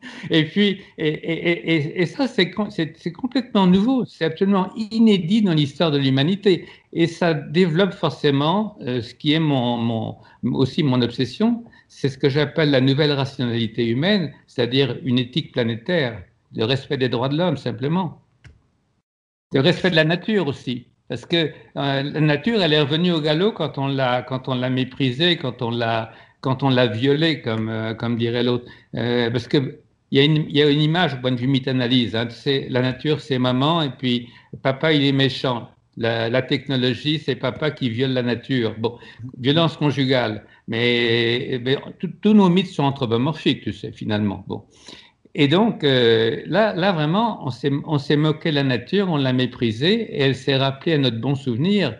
et 0.30 0.44
puis, 0.44 0.80
et, 0.98 2.06
ça, 2.06 2.26
c'est 2.28 2.50
complètement 2.50 3.66
nouveau, 3.66 4.04
c'est 4.04 4.24
absolument 4.24 4.70
inédit 4.76 5.42
dans 5.42 5.54
l'histoire 5.54 5.90
de 5.90 5.98
l'humanité. 5.98 6.66
Et 6.92 7.06
ça 7.06 7.34
développe 7.34 7.92
forcément 7.92 8.76
euh, 8.80 9.02
ce 9.02 9.14
qui 9.14 9.32
est 9.32 9.40
mon, 9.40 10.16
aussi 10.44 10.82
mon 10.82 11.02
obsession, 11.02 11.64
c'est 11.88 12.08
ce 12.08 12.18
que 12.18 12.28
j'appelle 12.28 12.70
la 12.70 12.80
nouvelle 12.80 13.12
rationalité 13.12 13.86
humaine, 13.86 14.32
c'est-à-dire 14.46 14.98
une 15.04 15.18
éthique 15.18 15.52
planétaire, 15.52 16.22
de 16.52 16.62
respect 16.62 16.96
des 16.96 17.08
droits 17.08 17.28
de 17.28 17.36
l'homme 17.36 17.56
simplement, 17.56 18.22
de 19.52 19.58
respect 19.58 19.90
de 19.90 19.96
la 19.96 20.04
nature 20.04 20.46
aussi. 20.46 20.86
Parce 21.08 21.24
que 21.24 21.36
euh, 21.76 22.02
la 22.02 22.20
nature, 22.20 22.62
elle 22.62 22.74
est 22.74 22.80
revenue 22.80 23.12
au 23.12 23.20
galop 23.20 23.52
quand 23.52 23.78
on 23.78 23.86
l'a, 23.86 24.22
quand 24.22 24.48
on 24.48 24.54
l'a 24.54 24.68
méprisée, 24.68 25.36
quand 25.38 25.62
on 25.62 25.70
l'a, 25.70 26.12
quand 26.42 26.62
on 26.62 26.68
l'a 26.68 26.86
violée, 26.86 27.40
comme, 27.40 27.70
euh, 27.70 27.94
comme 27.94 28.16
dirait 28.16 28.44
l'autre. 28.44 28.66
parce 28.92 29.48
que 29.48 29.80
il 30.10 30.56
y, 30.56 30.62
a 30.62 30.70
une, 30.70 30.80
image 30.80 31.14
au 31.14 31.16
point 31.18 31.32
de 31.32 31.36
vue 31.36 31.46
mythanalyse. 31.46 32.16
Hein, 32.16 32.28
la 32.70 32.80
nature, 32.80 33.20
c'est 33.20 33.38
maman, 33.38 33.82
et 33.82 33.90
puis 33.90 34.28
papa, 34.62 34.92
il 34.92 35.04
est 35.04 35.12
méchant. 35.12 35.68
La, 35.98 36.42
technologie, 36.42 37.18
c'est 37.18 37.34
papa 37.34 37.70
qui 37.72 37.90
viole 37.90 38.12
la 38.12 38.22
nature. 38.22 38.74
Bon, 38.78 38.96
violence 39.38 39.76
conjugale. 39.76 40.44
Mais, 40.66 41.60
tous 42.22 42.32
nos 42.32 42.48
mythes 42.48 42.68
sont 42.68 42.84
anthropomorphiques, 42.84 43.62
tu 43.62 43.72
sais, 43.72 43.92
finalement. 43.92 44.44
Bon. 44.46 44.62
Et 45.34 45.46
donc, 45.48 45.84
euh, 45.84 46.40
là, 46.46 46.72
là, 46.74 46.92
vraiment, 46.92 47.44
on 47.44 47.98
s'est 47.98 48.16
moqué 48.16 48.50
de 48.50 48.54
la 48.54 48.64
nature, 48.64 49.10
on 49.10 49.16
l'a 49.16 49.32
méprisée, 49.32 50.16
et 50.16 50.20
elle 50.20 50.36
s'est 50.36 50.56
rappelée 50.56 50.94
à 50.94 50.98
notre 50.98 51.20
bon 51.20 51.34
souvenir. 51.34 51.98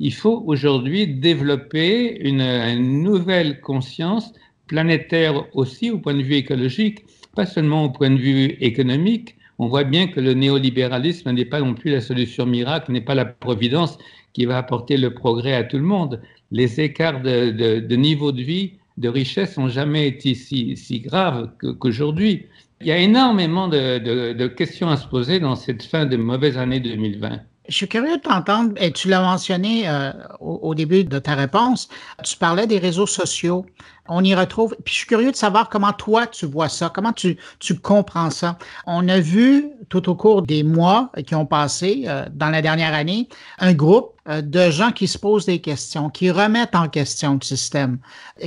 Il 0.00 0.12
faut 0.12 0.42
aujourd'hui 0.46 1.06
développer 1.06 2.18
une 2.26 3.02
nouvelle 3.02 3.60
conscience 3.60 4.32
planétaire 4.66 5.44
aussi 5.54 5.90
au 5.90 5.98
point 5.98 6.14
de 6.14 6.22
vue 6.22 6.34
écologique 6.34 7.04
pas 7.34 7.46
seulement 7.46 7.84
au 7.84 7.90
point 7.90 8.10
de 8.10 8.18
vue 8.18 8.56
économique, 8.60 9.36
On 9.58 9.68
voit 9.68 9.84
bien 9.84 10.08
que 10.08 10.20
le 10.20 10.34
néolibéralisme 10.34 11.30
n'est 11.30 11.44
pas 11.44 11.60
non 11.60 11.74
plus 11.74 11.90
la 11.92 12.00
solution 12.00 12.44
miracle, 12.44 12.90
n'est 12.90 13.00
pas 13.00 13.14
la 13.14 13.24
providence 13.24 13.98
qui 14.32 14.46
va 14.46 14.58
apporter 14.58 14.96
le 14.96 15.14
progrès 15.14 15.54
à 15.54 15.62
tout 15.62 15.76
le 15.78 15.84
monde. 15.84 16.20
Les 16.50 16.80
écarts 16.80 17.22
de, 17.22 17.94
niveau 17.94 18.32
de 18.32 18.42
vie, 18.42 18.72
de 18.98 19.08
richesse 19.08 19.56
n'ont 19.56 19.68
jamais 19.68 20.08
été 20.08 20.34
si, 20.34 21.00
graves 21.04 21.50
qu'aujourd'hui. 21.78 22.46
Il 22.80 22.88
y 22.88 22.92
a 22.92 22.98
énormément 22.98 23.68
de, 23.68 24.46
questions 24.48 24.88
à 24.88 24.96
se 24.96 25.06
poser 25.06 25.38
dans 25.38 25.56
cette 25.56 25.84
fin 25.84 26.04
de 26.04 26.16
mauvaise 26.16 26.58
année 26.58 26.80
2020. 26.80 27.40
Je 27.66 27.74
suis 27.74 27.88
curieux 27.88 28.18
de 28.18 28.22
t'entendre, 28.22 28.74
et 28.76 28.92
tu 28.92 29.08
l'as 29.08 29.22
mentionné 29.22 29.88
euh, 29.88 30.12
au, 30.38 30.74
début 30.74 31.04
de 31.04 31.18
ta 31.18 31.34
réponse, 31.34 31.88
tu 32.22 32.36
parlais 32.36 32.66
des 32.66 32.76
réseaux 32.76 33.06
sociaux. 33.06 33.64
On 34.08 34.22
y 34.22 34.34
retrouve, 34.34 34.76
puis 34.84 34.92
je 34.92 34.98
suis 34.98 35.06
curieux 35.06 35.30
de 35.30 35.36
savoir 35.36 35.68
comment 35.68 35.92
toi 35.92 36.26
tu 36.26 36.44
vois 36.46 36.68
ça, 36.68 36.90
comment 36.90 37.12
tu, 37.12 37.38
tu 37.58 37.78
comprends 37.78 38.30
ça? 38.30 38.58
On 38.86 39.08
a 39.08 39.18
vu 39.18 39.70
tout 39.88 40.08
au 40.10 40.14
cours 40.14 40.42
des 40.42 40.62
mois 40.62 41.10
qui 41.26 41.34
ont 41.34 41.46
passé 41.46 42.04
euh, 42.06 42.26
dans 42.32 42.50
la 42.50 42.60
dernière 42.60 42.92
année 42.92 43.28
un 43.58 43.72
groupe 43.72 44.12
euh, 44.28 44.42
de 44.42 44.70
gens 44.70 44.92
qui 44.92 45.08
se 45.08 45.18
posent 45.18 45.46
des 45.46 45.60
questions, 45.60 46.10
qui 46.10 46.30
remettent 46.30 46.74
en 46.74 46.88
question 46.88 47.34
le 47.34 47.44
système, 47.44 47.98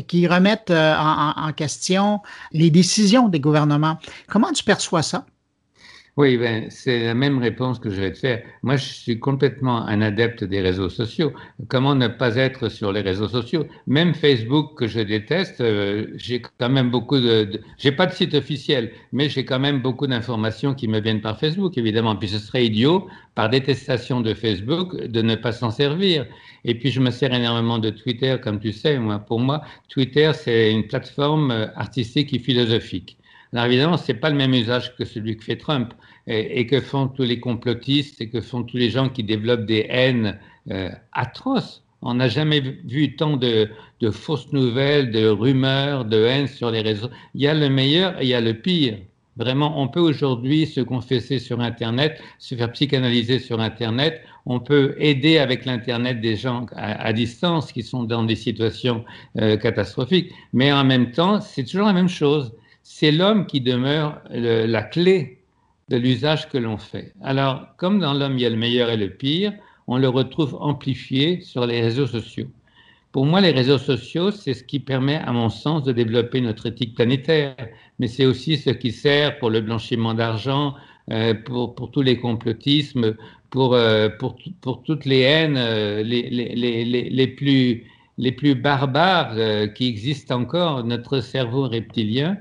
qui 0.07 0.27
remettent 0.27 0.71
en, 0.71 1.33
en 1.35 1.53
question 1.53 2.21
les 2.51 2.69
décisions 2.69 3.27
des 3.27 3.39
gouvernements. 3.39 3.97
Comment 4.27 4.51
tu 4.51 4.63
perçois 4.63 5.01
ça? 5.01 5.25
Oui, 6.17 6.35
ben, 6.35 6.65
c'est 6.71 7.03
la 7.05 7.13
même 7.13 7.37
réponse 7.37 7.77
que 7.77 7.91
je 7.91 8.01
vais 8.01 8.11
te 8.11 8.17
faire. 8.17 8.41
Moi, 8.63 8.75
je 8.75 8.85
suis 8.85 9.19
complètement 9.19 9.85
un 9.85 10.01
adepte 10.01 10.43
des 10.43 10.61
réseaux 10.61 10.89
sociaux. 10.89 11.31
Comment 11.67 11.93
ne 11.93 12.07
pas 12.07 12.37
être 12.37 12.69
sur 12.69 12.91
les 12.91 13.01
réseaux 13.01 13.27
sociaux? 13.27 13.67
Même 13.85 14.15
Facebook, 14.15 14.75
que 14.79 14.87
je 14.87 14.99
déteste, 14.99 15.61
euh, 15.61 16.07
j'ai 16.15 16.41
quand 16.41 16.69
même 16.69 16.89
beaucoup 16.89 17.19
de... 17.19 17.61
j'ai 17.77 17.91
pas 17.91 18.07
de 18.07 18.13
site 18.13 18.33
officiel, 18.33 18.91
mais 19.11 19.29
j'ai 19.29 19.45
quand 19.45 19.59
même 19.59 19.79
beaucoup 19.83 20.07
d'informations 20.07 20.73
qui 20.73 20.87
me 20.87 20.99
viennent 20.99 21.21
par 21.21 21.39
Facebook, 21.39 21.77
évidemment. 21.77 22.15
Puis 22.15 22.29
ce 22.29 22.39
serait 22.39 22.65
idiot, 22.65 23.07
par 23.35 23.49
détestation 23.49 24.19
de 24.19 24.33
Facebook, 24.33 24.95
de 24.99 25.21
ne 25.21 25.35
pas 25.35 25.51
s'en 25.51 25.69
servir. 25.69 26.25
Et 26.65 26.73
puis, 26.73 26.89
je 26.89 26.99
me 26.99 27.11
sers 27.11 27.31
énormément 27.31 27.77
de 27.77 27.91
Twitter, 27.91 28.37
comme 28.41 28.59
tu 28.59 28.73
sais. 28.73 28.97
Moi, 28.97 29.19
pour 29.19 29.39
moi, 29.39 29.61
Twitter, 29.87 30.31
c'est 30.33 30.71
une 30.71 30.87
plateforme 30.87 31.51
euh, 31.51 31.67
artistique 31.75 32.33
et 32.33 32.39
philosophique. 32.39 33.17
Alors 33.53 33.65
évidemment, 33.65 33.97
ce 33.97 34.11
n'est 34.11 34.17
pas 34.17 34.29
le 34.29 34.35
même 34.35 34.53
usage 34.53 34.95
que 34.95 35.05
celui 35.05 35.37
que 35.37 35.43
fait 35.43 35.57
Trump 35.57 35.93
et, 36.27 36.67
que 36.67 36.81
font 36.81 37.07
tous 37.07 37.23
les 37.23 37.39
complotistes 37.39 38.19
et 38.21 38.29
que 38.29 38.41
font 38.41 38.63
tous 38.63 38.77
les 38.77 38.89
gens 38.89 39.09
qui 39.09 39.23
développent 39.23 39.65
des 39.65 39.85
haines 39.89 40.37
euh, 40.71 40.89
atroces. 41.13 41.83
On 42.01 42.15
n'a 42.15 42.27
jamais 42.27 42.59
vu 42.59 43.15
tant 43.15 43.37
de, 43.37 43.69
fausses 44.11 44.51
nouvelles, 44.51 45.11
de 45.11 45.27
rumeurs, 45.27 46.05
de 46.05 46.23
haine 46.23 46.47
sur 46.47 46.69
les 46.69 46.81
réseaux. 46.81 47.09
Il 47.33 47.41
y 47.41 47.47
a 47.47 47.53
le 47.53 47.69
meilleur 47.69 48.21
et 48.21 48.25
il 48.25 48.29
y 48.29 48.33
a 48.33 48.41
le 48.41 48.53
pire. 48.53 48.97
Vraiment, 49.37 49.79
on 49.81 49.87
peut 49.87 49.99
aujourd'hui 49.99 50.65
se 50.65 50.81
confesser 50.81 51.39
sur 51.39 51.61
Internet, 51.61 52.21
se 52.39 52.55
faire 52.55 52.71
psychanalyser 52.71 53.39
sur 53.39 53.59
Internet. 53.61 54.21
On 54.45 54.59
peut 54.59 54.95
aider 54.97 55.37
avec 55.37 55.65
l'Internet 55.65 56.21
des 56.21 56.35
gens 56.35 56.65
à, 56.75 57.13
distance 57.13 57.71
qui 57.71 57.83
sont 57.83 58.03
dans 58.03 58.23
des 58.23 58.35
situations 58.35 59.05
euh, 59.39 59.55
catastrophiques. 59.57 60.31
Mais 60.53 60.71
en 60.71 60.83
même 60.83 61.11
temps, 61.11 61.39
c'est 61.39 61.63
toujours 61.63 61.87
la 61.87 61.93
même 61.93 62.09
chose. 62.09 62.51
C'est 62.89 63.11
l'homme 63.11 63.47
qui 63.47 63.59
demeure 63.59 64.21
la 64.31 64.81
clé 64.81 65.39
de 65.89 65.97
l'usage 65.97 66.47
que 66.47 66.57
l'on 66.57 66.77
fait. 66.77 67.13
Alors, 67.21 67.67
comme 67.75 67.99
dans 67.99 68.13
l'homme, 68.13 68.37
il 68.37 68.41
y 68.41 68.45
a 68.45 68.49
le 68.49 68.55
meilleur 68.55 68.89
et 68.89 68.95
le 68.95 69.09
pire, 69.09 69.51
on 69.87 69.97
le 69.97 70.07
retrouve 70.07 70.57
amplifié 70.61 71.41
sur 71.41 71.67
les 71.67 71.81
réseaux 71.81 72.07
sociaux. 72.07 72.47
Pour 73.11 73.25
moi, 73.25 73.41
les 73.41 73.51
réseaux 73.51 73.77
sociaux, 73.77 74.31
c'est 74.31 74.53
ce 74.53 74.63
qui 74.63 74.79
permet, 74.79 75.17
à 75.17 75.33
mon 75.33 75.49
sens, 75.49 75.83
de 75.83 75.91
développer 75.91 76.39
notre 76.39 76.65
éthique 76.67 76.95
planétaire, 76.95 77.57
mais 77.99 78.07
c'est 78.07 78.25
aussi 78.25 78.55
ce 78.55 78.69
qui 78.69 78.93
sert 78.93 79.37
pour 79.37 79.49
le 79.49 79.59
blanchiment 79.59 80.13
d'argent, 80.13 80.73
euh, 81.11 81.33
pour, 81.33 81.91
tous 81.91 82.01
les 82.01 82.17
complotismes, 82.17 83.15
pour, 83.49 83.75
euh, 83.75 84.07
toutes 84.85 85.05
les 85.05 85.21
haines 85.21 85.57
euh, 85.57 86.03
les, 86.03 87.27
plus, 87.27 88.55
barbares 88.55 89.35
qui 89.75 89.87
existent 89.89 90.39
encore. 90.39 90.85
Notre 90.85 91.19
cerveau 91.19 91.67
reptilien, 91.67 92.37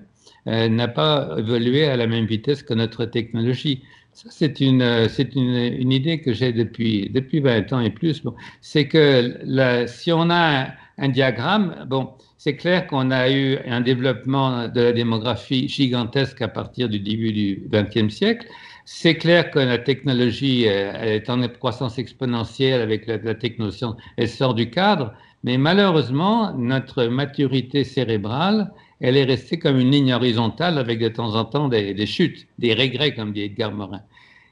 n'a 0.47 0.89
pas 0.89 1.35
évolué 1.39 1.87
à 1.87 1.97
la 1.97 2.07
même 2.07 2.27
vitesse 2.27 2.63
que 2.63 2.75
notre 2.75 3.05
technologie. 3.05 3.83
Ça, 4.17 4.31
c'est 4.31 4.63
une, 4.63 4.81
euh, 4.81 5.09
c'est 5.11 5.35
une, 5.35 5.55
une, 5.55 5.93
idée 5.93 6.23
que 6.23 6.33
j'ai 6.33 6.55
depuis, 6.55 7.11
depuis 7.11 7.41
20 7.41 7.71
ans 7.75 7.81
et 7.81 7.91
plus. 7.91 8.23
C'est 8.63 8.89
que 8.89 9.87
si 9.89 10.11
on 10.11 10.31
a 10.31 10.69
un, 10.97 11.09
diagramme, 11.11 11.85
bon, 11.87 12.09
c'est 12.39 12.57
clair 12.57 12.87
qu'on 12.87 13.11
a 13.11 13.31
eu 13.31 13.59
un 13.67 13.83
développement 13.83 14.69
de 14.69 14.81
la 14.81 14.93
démographie 14.93 15.69
gigantesque 15.69 16.41
à 16.41 16.49
partir 16.49 16.89
du 16.89 16.99
début 16.99 17.31
du 17.31 17.69
XXe 17.71 18.09
siècle. 18.09 18.47
C'est 18.87 19.17
clair 19.17 19.51
que 19.51 19.59
la 19.59 19.77
technologie 19.77 20.67
euh, 20.67 20.93
est 21.17 21.29
en 21.29 21.47
croissance 21.49 21.99
exponentielle 21.99 22.81
avec 22.81 23.07
la, 23.07 23.19
la 23.19 23.35
technologie, 23.35 23.85
elle 24.17 24.31
sort 24.31 24.55
du 24.55 24.71
cadre, 24.71 25.13
mais 25.45 25.59
malheureusement, 25.59 26.55
notre 26.57 27.05
maturité 27.05 27.85
cérébrale, 27.85 28.73
elle 29.01 29.17
est 29.17 29.25
restée 29.25 29.59
comme 29.59 29.79
une 29.79 29.91
ligne 29.91 30.13
horizontale 30.13 30.79
avec 30.79 30.99
de 30.99 31.09
temps 31.09 31.35
en 31.35 31.45
temps 31.45 31.69
des, 31.69 32.07
chutes, 32.07 32.47
des 32.59 32.75
regrets, 32.75 33.15
comme 33.15 33.33
dit 33.33 33.43
Edgar 33.43 33.73
Morin. 33.73 34.03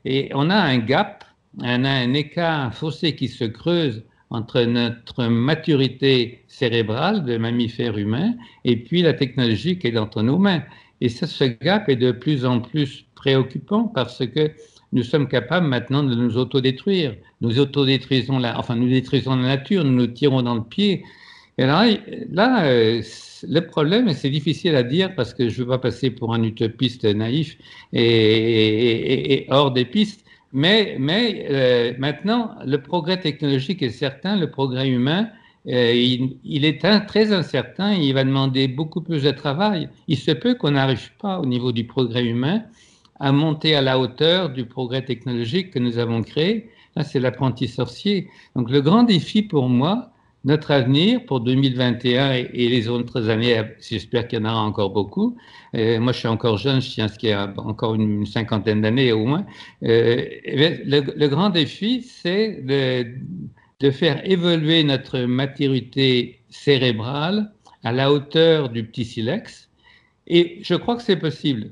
Et 0.04 0.30
on 0.34 0.50
a 0.50 0.56
un 0.56 0.78
gap, 0.78 1.24
on 1.58 1.84
a 1.84 1.90
un 1.90 2.12
écart, 2.12 2.60
un 2.60 2.70
fossé 2.70 3.14
qui 3.14 3.28
se 3.28 3.44
creuse 3.44 4.02
entre 4.30 4.62
notre 4.62 5.26
maturité 5.26 6.42
cérébrale 6.48 7.24
de 7.24 7.36
mammifères 7.36 7.96
humains 7.96 8.34
et 8.64 8.76
puis 8.76 9.02
la 9.02 9.14
technologie 9.14 9.78
qui 9.78 9.86
est 9.86 9.92
dans 9.92 10.10
nos 10.16 10.38
mains. 10.38 10.62
Et 11.00 11.08
ça, 11.08 11.26
ce 11.26 11.44
gap 11.44 11.88
est 11.88 11.96
de 11.96 12.12
plus 12.12 12.44
en 12.44 12.60
plus 12.60 13.06
préoccupant 13.14 13.84
parce 13.84 14.26
que 14.26 14.50
nous 14.92 15.02
sommes 15.02 15.28
capables 15.28 15.66
maintenant 15.66 16.02
de 16.02 16.14
nous 16.14 16.36
autodétruire. 16.36 17.16
Nous 17.40 17.58
autodétruisons 17.58 18.38
la, 18.38 18.58
enfin, 18.58 18.76
nous 18.76 18.88
détruisons 18.88 19.36
la 19.36 19.42
nature, 19.42 19.84
nous 19.84 19.92
nous 19.92 20.06
tirons 20.06 20.42
dans 20.42 20.54
le 20.54 20.62
pied. 20.62 21.04
Et 21.58 21.66
là, 21.66 22.64
euh, 22.64 23.02
le 23.48 23.60
problème, 23.60 24.12
c'est 24.12 24.30
difficile 24.30 24.74
à 24.74 24.82
dire 24.82 25.14
parce 25.14 25.34
que 25.34 25.48
je 25.48 25.60
ne 25.60 25.64
veux 25.64 25.70
pas 25.70 25.78
passer 25.78 26.10
pour 26.10 26.34
un 26.34 26.42
utopiste 26.42 27.04
naïf 27.04 27.56
et, 27.92 29.46
hors 29.50 29.70
des 29.70 29.84
pistes, 29.84 30.24
mais, 30.52 30.96
mais 30.98 31.46
euh, 31.50 31.92
maintenant, 31.98 32.56
le 32.64 32.80
progrès 32.82 33.20
technologique 33.20 33.82
est 33.82 33.90
certain, 33.90 34.36
le 34.36 34.50
progrès 34.50 34.88
humain, 34.88 35.28
euh, 35.66 35.92
il, 35.94 36.64
est 36.64 36.78
très 37.06 37.32
incertain, 37.32 37.94
il 37.94 38.12
va 38.12 38.24
demander 38.24 38.68
beaucoup 38.68 39.00
plus 39.00 39.22
de 39.22 39.30
travail. 39.30 39.88
Il 40.08 40.18
se 40.18 40.30
peut 40.32 40.54
qu'on 40.54 40.72
n'arrive 40.72 41.12
pas 41.18 41.38
au 41.38 41.46
niveau 41.46 41.72
du 41.72 41.84
progrès 41.84 42.24
humain 42.24 42.64
à 43.18 43.32
monter 43.32 43.74
à 43.74 43.80
la 43.80 43.98
hauteur 43.98 44.50
du 44.50 44.66
progrès 44.66 45.04
technologique 45.04 45.70
que 45.70 45.78
nous 45.78 45.98
avons 45.98 46.22
créé. 46.22 46.70
Là, 46.96 47.04
c'est 47.04 47.20
l'apprenti 47.20 47.66
sorcier. 47.68 48.28
Donc 48.54 48.70
le 48.70 48.80
grand 48.82 49.04
défi 49.04 49.42
pour 49.42 49.68
moi, 49.68 50.12
notre 50.44 50.70
avenir 50.70 51.24
pour 51.24 51.40
2021 51.40 52.32
et, 52.32 52.68
les 52.68 52.88
autres 52.88 53.30
années, 53.30 53.62
j'espère 53.80 54.28
qu'il 54.28 54.38
y 54.38 54.42
en 54.42 54.44
aura 54.44 54.60
encore 54.60 54.90
beaucoup. 54.90 55.36
Euh, 55.74 55.98
moi, 56.00 56.12
je 56.12 56.18
suis 56.18 56.28
encore 56.28 56.58
jeune, 56.58 56.82
je 56.82 56.90
tiens 56.90 57.06
à 57.06 57.08
ce 57.08 57.18
qu'il 57.18 57.30
y 57.30 57.32
a 57.32 57.52
encore 57.56 57.94
une, 57.94 58.26
cinquantaine 58.26 58.82
d'années 58.82 59.12
au 59.12 59.24
moins. 59.24 59.46
Euh, 59.82 60.24
le, 60.44 61.26
grand 61.28 61.48
défi, 61.50 62.02
c'est 62.02 62.62
de, 62.62 63.90
faire 63.90 64.28
évoluer 64.28 64.82
notre 64.82 65.20
maturité 65.20 66.40
cérébrale 66.48 67.52
à 67.82 67.92
la 67.92 68.10
hauteur 68.10 68.70
du 68.70 68.84
petit 68.84 69.04
silex. 69.04 69.68
Et 70.26 70.58
je 70.62 70.74
crois 70.74 70.96
que 70.96 71.02
c'est 71.02 71.18
possible. 71.18 71.70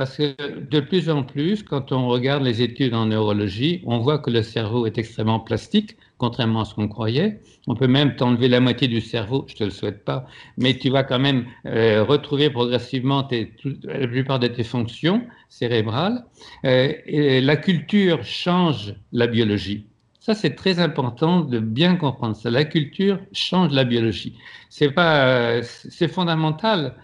Parce 0.00 0.16
que 0.16 0.34
de 0.58 0.80
plus 0.80 1.10
en 1.10 1.24
plus, 1.24 1.62
quand 1.62 1.92
on 1.92 2.08
regarde 2.08 2.42
les 2.42 2.62
études 2.62 2.94
en 2.94 3.04
neurologie, 3.04 3.82
on 3.84 3.98
voit 3.98 4.18
que 4.18 4.30
le 4.30 4.42
cerveau 4.42 4.86
est 4.86 4.96
extrêmement 4.96 5.40
plastique, 5.40 5.98
contrairement 6.16 6.62
à 6.62 6.64
ce 6.64 6.74
qu'on 6.74 6.88
croyait. 6.88 7.42
On 7.66 7.74
peut 7.74 7.86
même 7.86 8.16
t'enlever 8.16 8.48
la 8.48 8.60
moitié 8.60 8.88
du 8.88 9.02
cerveau, 9.02 9.44
je 9.46 9.56
te 9.56 9.62
le 9.62 9.68
souhaite 9.68 10.02
pas, 10.06 10.26
mais 10.56 10.72
tu 10.78 10.88
vas 10.88 11.02
quand 11.04 11.18
même 11.18 11.44
euh, 11.66 12.02
retrouver 12.02 12.48
progressivement 12.48 13.28
la 13.82 14.06
plupart 14.06 14.38
de 14.38 14.46
tes 14.46 14.64
fonctions 14.64 15.20
cérébrales. 15.50 16.24
Euh, 16.64 16.94
la 17.42 17.56
culture 17.56 18.24
change 18.24 18.94
la 19.12 19.26
biologie. 19.26 19.84
Ça, 20.18 20.32
c'est 20.34 20.54
très 20.54 20.78
important 20.80 21.40
de 21.40 21.58
bien 21.58 21.96
comprendre 21.96 22.36
ça. 22.36 22.48
La 22.50 22.64
culture 22.64 23.18
change 23.32 23.72
la 23.72 23.84
biologie. 23.84 24.38
C'est 24.70 24.92
pas, 24.92 25.62
c'est 25.62 26.08
fondamental. 26.08 26.94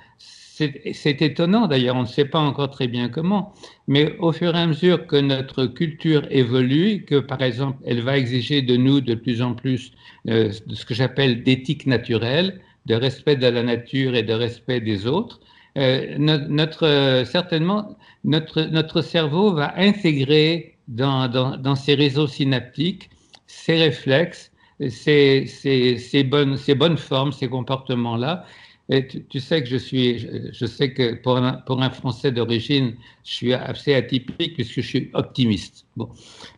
C'est 0.58 1.20
étonnant 1.20 1.66
d'ailleurs, 1.66 1.96
on 1.96 2.02
ne 2.02 2.06
sait 2.06 2.24
pas 2.24 2.38
encore 2.38 2.70
très 2.70 2.88
bien 2.88 3.10
comment, 3.10 3.52
mais 3.88 4.16
au 4.20 4.32
fur 4.32 4.56
et 4.56 4.58
à 4.58 4.66
mesure 4.66 5.06
que 5.06 5.16
notre 5.16 5.66
culture 5.66 6.26
évolue, 6.30 7.04
que 7.04 7.16
par 7.20 7.42
exemple 7.42 7.78
elle 7.84 8.00
va 8.00 8.16
exiger 8.16 8.62
de 8.62 8.74
nous 8.76 9.02
de 9.02 9.14
plus 9.14 9.42
en 9.42 9.52
plus 9.54 9.92
euh, 10.30 10.50
de 10.66 10.74
ce 10.74 10.86
que 10.86 10.94
j'appelle 10.94 11.42
d'éthique 11.42 11.86
naturelle, 11.86 12.60
de 12.86 12.94
respect 12.94 13.36
de 13.36 13.46
la 13.46 13.62
nature 13.62 14.14
et 14.14 14.22
de 14.22 14.32
respect 14.32 14.80
des 14.80 15.06
autres, 15.06 15.40
euh, 15.76 16.16
notre, 16.18 17.24
certainement 17.26 17.96
notre, 18.24 18.62
notre 18.62 19.02
cerveau 19.02 19.52
va 19.52 19.74
intégrer 19.78 20.78
dans, 20.88 21.28
dans, 21.28 21.58
dans 21.58 21.74
ses 21.74 21.94
réseaux 21.94 22.28
synaptiques 22.28 23.10
ces 23.46 23.76
réflexes, 23.76 24.52
ces, 24.88 25.46
ces, 25.46 25.98
ces, 25.98 26.24
bonnes, 26.24 26.56
ces 26.56 26.74
bonnes 26.74 26.98
formes, 26.98 27.32
ces 27.32 27.48
comportements-là, 27.48 28.44
Et 28.88 29.08
tu, 29.08 29.40
sais 29.40 29.62
que 29.64 29.68
je 29.68 29.76
suis, 29.76 30.18
je, 30.52 30.66
sais 30.66 30.92
que 30.92 31.14
pour 31.14 31.38
un, 31.38 31.54
pour 31.54 31.82
un 31.82 31.90
Français 31.90 32.30
d'origine, 32.30 32.94
je 33.24 33.32
suis 33.32 33.52
assez 33.52 33.94
atypique 33.94 34.54
puisque 34.54 34.76
je 34.76 34.86
suis 34.86 35.10
optimiste. 35.12 35.86
Bon, 35.96 36.08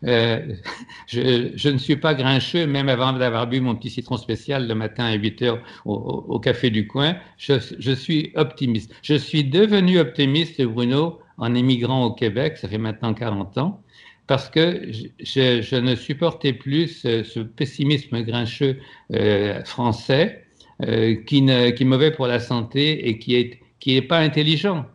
euh, 0.04 0.54
je, 1.06 1.52
je, 1.54 1.68
ne 1.70 1.78
suis 1.78 1.96
pas 1.96 2.14
grincheux, 2.14 2.66
même 2.66 2.90
avant 2.90 3.14
d'avoir 3.14 3.46
bu 3.46 3.60
mon 3.60 3.74
petit 3.76 3.88
citron 3.88 4.18
spécial 4.18 4.68
le 4.68 4.74
matin 4.74 5.06
à 5.06 5.14
8 5.14 5.42
heures 5.42 5.62
au, 5.86 5.94
au 5.94 6.38
café 6.38 6.68
du 6.68 6.86
coin. 6.86 7.16
Je, 7.38 7.54
je, 7.78 7.92
suis 7.92 8.30
optimiste. 8.34 8.94
Je 9.02 9.14
suis 9.14 9.44
devenu 9.44 9.98
optimiste, 9.98 10.60
Bruno, 10.60 11.20
en 11.38 11.54
émigrant 11.54 12.04
au 12.04 12.12
Québec. 12.12 12.58
Ça 12.58 12.68
fait 12.68 12.76
maintenant 12.76 13.14
40 13.14 13.56
ans 13.56 13.82
parce 14.26 14.50
que 14.50 14.86
je, 14.92 15.62
je 15.62 15.76
ne 15.76 15.94
supportais 15.94 16.52
plus 16.52 16.88
ce, 16.88 17.22
ce 17.22 17.40
pessimisme 17.40 18.20
grincheux 18.22 18.78
euh, 19.14 19.64
français 19.64 20.44
euh, 20.86 21.16
qui, 21.26 21.42
ne, 21.42 21.52
est 21.52 21.84
mauvais 21.84 22.12
pour 22.12 22.26
la 22.26 22.38
santé 22.38 23.08
et 23.08 23.18
qui 23.18 23.34
est, 23.34 23.60
qui 23.80 23.96
est 23.96 24.02
pas 24.02 24.18
intelligent. 24.18 24.86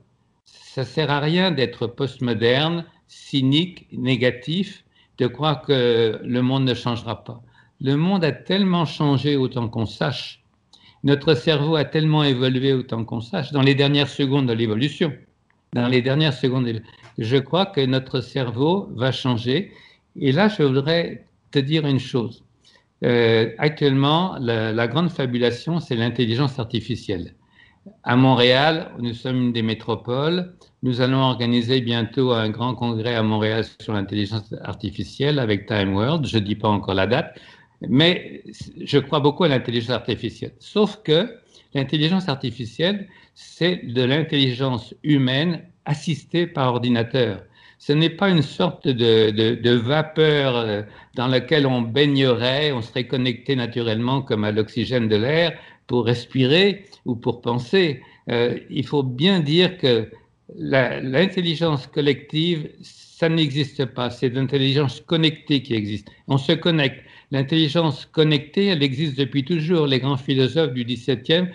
Ça 0.46 0.86
sert 0.86 1.12
à 1.12 1.20
rien 1.20 1.52
d'être 1.52 1.88
postmoderne, 1.88 2.86
cynique, 3.08 3.88
négatif, 3.92 4.84
de 5.18 5.28
croire 5.28 5.62
que 5.62 6.20
le 6.24 6.42
monde 6.42 6.66
ne 6.66 6.74
changera 6.74 7.24
pas. 7.24 7.42
Le 7.82 7.98
monde 7.98 8.24
a 8.24 8.32
tellement 8.32 8.86
changé 8.86 9.36
autant 9.36 9.68
qu'on 9.68 9.86
sache. 9.86 10.42
Notre 11.04 11.34
cerveau 11.34 11.76
a 11.76 11.84
tellement 11.84 12.24
évolué 12.24 12.72
autant 12.72 13.04
qu'on 13.04 13.20
sache 13.20 13.52
dans 13.52 13.62
les 13.62 13.76
dernières 13.76 14.08
secondes 14.08 14.48
de 14.48 14.54
l'évolution. 14.54 15.14
Dans 15.74 15.88
les 15.88 16.02
dernières 16.02 16.34
secondes, 16.34 16.82
je 17.18 17.38
crois 17.38 17.66
que 17.66 17.82
notre 17.82 18.22
cerveau 18.22 18.90
va 18.96 19.12
changer. 19.12 19.74
Et 20.20 20.32
là, 20.32 20.48
je 20.48 20.64
voudrais 20.64 21.26
te 21.52 21.60
dire 21.60 21.86
une 21.86 22.00
chose. 22.00 22.44
Euh, 23.04 23.52
actuellement, 23.58 24.38
la, 24.40 24.88
grande 24.88 25.10
fabulation, 25.10 25.80
c'est 25.80 25.96
l'intelligence 25.96 26.58
artificielle. 26.60 27.36
À 28.04 28.16
Montréal, 28.16 28.92
nous 29.00 29.14
sommes 29.14 29.38
une 29.38 29.54
des 29.54 29.62
métropoles. 29.62 30.54
Nous 30.84 31.02
allons 31.02 31.20
organiser 31.20 31.82
bientôt 31.82 32.32
un 32.32 32.50
grand 32.50 32.76
congrès 32.76 33.16
à 33.16 33.24
Montréal 33.24 33.66
sur 33.82 33.94
l'intelligence 33.94 34.54
artificielle 34.64 35.38
avec 35.38 35.66
Time 35.66 35.94
World. 35.94 36.26
Je 36.26 36.38
ne 36.38 36.44
dis 36.44 36.56
pas 36.56 36.70
encore 36.70 36.94
la 36.94 37.08
date, 37.08 37.38
mais 37.82 38.44
je 38.82 39.00
crois 39.00 39.20
beaucoup 39.20 39.44
à 39.44 39.50
l'intelligence 39.50 39.96
artificielle. 39.96 40.54
Sauf 40.60 41.02
que 41.04 41.38
l'intelligence 41.74 42.30
artificielle, 42.30 43.10
c'est 43.36 43.86
de 43.86 44.04
l'intelligence 44.04 44.94
humaine 45.04 45.64
assistée 45.86 46.48
par 46.48 46.70
ordinateur 46.70 47.44
ce 47.86 47.92
n'est 47.92 48.10
pas 48.10 48.30
une 48.30 48.44
sorte 48.44 48.88
de, 48.88 49.72
vapeur 49.72 50.56
euh, 50.56 50.84
dans 51.16 51.28
laquelle 51.28 51.68
on 51.68 51.82
baignerait, 51.82 52.72
on 52.72 52.82
serait 52.82 53.08
connecté 53.08 53.58
naturellement 53.58 54.22
comme 54.22 54.46
à 54.46 54.54
l'oxygène 54.54 55.10
de 55.10 55.18
l'air 55.18 55.52
pour 55.88 56.06
respirer 56.06 56.86
ou 57.04 57.18
pour 57.18 57.42
penser. 57.42 58.02
Euh, 58.30 58.58
il 58.70 58.86
faut 58.88 59.04
bien 59.04 59.42
dire 59.42 59.78
que 59.78 60.08
l'intelligence 60.56 61.88
collective, 61.88 62.70
ça 62.82 63.28
n'existe 63.28 63.84
pas. 63.84 64.10
C'est 64.10 64.30
l'intelligence 64.30 65.02
connectée 65.02 65.62
qui 65.62 65.74
existe. 65.74 66.08
On 66.30 66.38
se 66.38 66.54
connecte. 66.54 67.04
L'intelligence 67.32 68.06
connectée, 68.06 68.68
elle 68.68 68.84
existe 68.84 69.18
depuis 69.18 69.44
toujours. 69.44 69.88
Les 69.88 70.00
grands 70.00 70.16
philosophes 70.16 70.72
du 70.72 70.86
XVIIe 70.86 71.50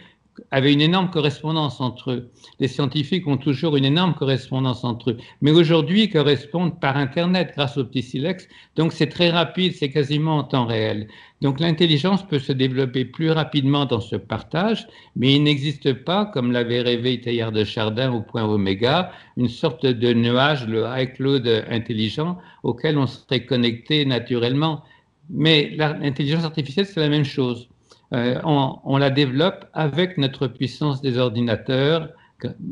avaient 0.50 0.72
une 0.72 0.80
énorme 0.80 1.10
correspondance 1.10 1.80
entre 1.80 2.12
eux. 2.12 2.30
Les 2.60 2.68
scientifiques 2.68 3.26
ont 3.26 3.36
toujours 3.36 3.76
une 3.76 3.84
énorme 3.84 4.14
correspondance 4.14 4.84
entre 4.84 5.10
eux. 5.10 5.16
Mais 5.40 5.50
aujourd'hui, 5.50 6.04
ils 6.04 6.10
correspondent 6.10 6.78
par 6.80 6.96
Internet 6.96 7.52
grâce 7.54 7.76
au 7.76 7.84
petit 7.84 8.02
silex. 8.02 8.48
Donc 8.76 8.92
c'est 8.92 9.08
très 9.08 9.30
rapide, 9.30 9.74
c'est 9.74 9.90
quasiment 9.90 10.38
en 10.38 10.44
temps 10.44 10.66
réel. 10.66 11.08
Donc 11.40 11.60
l'intelligence 11.60 12.26
peut 12.26 12.38
se 12.38 12.52
développer 12.52 13.04
plus 13.04 13.30
rapidement 13.30 13.86
dans 13.86 14.00
ce 14.00 14.16
partage, 14.16 14.88
mais 15.14 15.34
il 15.34 15.42
n'existe 15.44 15.92
pas, 15.92 16.26
comme 16.26 16.50
l'avait 16.50 16.80
rêvé 16.80 17.20
Teilhard 17.20 17.52
de 17.52 17.64
Chardin 17.64 18.12
au 18.12 18.22
point 18.22 18.44
oméga, 18.44 19.12
une 19.36 19.48
sorte 19.48 19.86
de 19.86 20.12
nuage, 20.12 20.66
le 20.66 20.84
iCloud 20.98 21.46
intelligent, 21.70 22.38
auquel 22.62 22.98
on 22.98 23.06
serait 23.06 23.44
connecté 23.44 24.04
naturellement. 24.04 24.82
Mais 25.30 25.74
l'intelligence 25.76 26.44
artificielle, 26.44 26.86
c'est 26.86 27.00
la 27.00 27.08
même 27.08 27.24
chose. 27.24 27.68
Euh, 28.14 28.40
on, 28.44 28.96
la 28.96 29.10
développe 29.10 29.66
avec 29.74 30.16
notre 30.16 30.46
puissance 30.46 31.02
des 31.02 31.18
ordinateurs, 31.18 32.08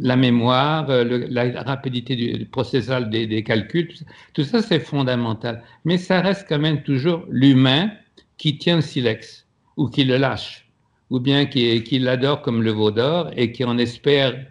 la 0.00 0.16
mémoire, 0.16 0.88
euh, 0.88 1.26
la 1.28 1.62
rapidité 1.62 2.16
du, 2.16 2.46
processal 2.46 3.10
des, 3.10 3.42
calculs, 3.42 3.92
tout 4.32 4.44
ça, 4.44 4.62
c'est 4.62 4.80
fondamental. 4.80 5.62
Mais 5.84 5.98
ça 5.98 6.20
reste 6.20 6.46
quand 6.48 6.58
même 6.58 6.82
toujours 6.82 7.24
l'humain 7.28 7.90
qui 8.38 8.56
tient 8.56 8.76
le 8.76 8.82
silex 8.82 9.46
ou 9.76 9.88
qui 9.88 10.04
le 10.04 10.16
lâche, 10.16 10.70
ou 11.10 11.20
bien 11.20 11.44
qui, 11.44 11.98
l'adore 11.98 12.40
comme 12.40 12.62
le 12.62 12.70
veau 12.70 12.90
d'or 12.90 13.30
et 13.36 13.52
qui 13.52 13.64
en 13.64 13.76
espère, 13.76 14.46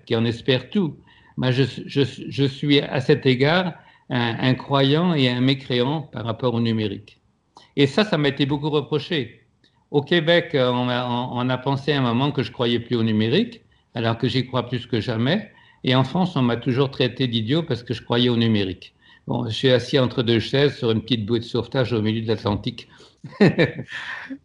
tout. 0.69 0.97
Moi, 1.37 1.49
je, 1.51 2.45
suis 2.45 2.79
à 2.79 3.01
cet 3.01 3.25
égard 3.25 3.73
un, 4.11 4.37
un 4.39 4.53
croyant 4.53 5.15
et 5.15 5.29
un 5.29 5.41
mécréant 5.41 6.03
par 6.03 6.25
rapport 6.25 6.53
au 6.53 6.61
numérique. 6.61 7.19
Et 7.75 7.87
ça, 7.87 8.03
ça 8.05 8.17
m'a 8.19 8.29
été 8.29 8.45
beaucoup 8.45 8.69
reproché. 8.69 9.44
Au 9.91 10.01
Québec, 10.01 10.51
euh, 10.55 10.71
on 10.71 11.49
a, 11.49 11.57
pensé 11.57 11.93
à 11.93 11.99
un 11.99 12.01
moment 12.01 12.31
que 12.31 12.43
je 12.43 12.51
croyais 12.51 12.79
plus 12.79 12.95
au 12.95 13.03
numérique, 13.03 13.61
alors 13.93 14.17
que 14.17 14.27
j'y 14.27 14.45
crois 14.47 14.67
plus 14.67 14.87
que 14.87 14.99
jamais. 14.99 15.51
Et 15.83 15.95
en 15.95 16.03
France, 16.03 16.35
on 16.35 16.41
m'a 16.41 16.57
toujours 16.57 16.89
traité 16.89 17.27
d'idiot 17.27 17.63
parce 17.63 17.83
que 17.83 17.93
je 17.93 18.01
croyais 18.01 18.29
au 18.29 18.37
numérique. 18.37 18.93
Bon, 19.27 19.45
je 19.47 19.53
suis 19.53 19.69
assis 19.69 19.97
entre 19.97 20.21
deux 20.23 20.39
chaises 20.39 20.77
sur 20.77 20.91
une 20.91 21.01
petite 21.01 21.25
bouée 21.25 21.39
de 21.39 21.45
sauvetage 21.45 21.93
au 21.93 22.01
milieu 22.01 22.21
de 22.21 22.27
l'Atlantique. 22.27 22.87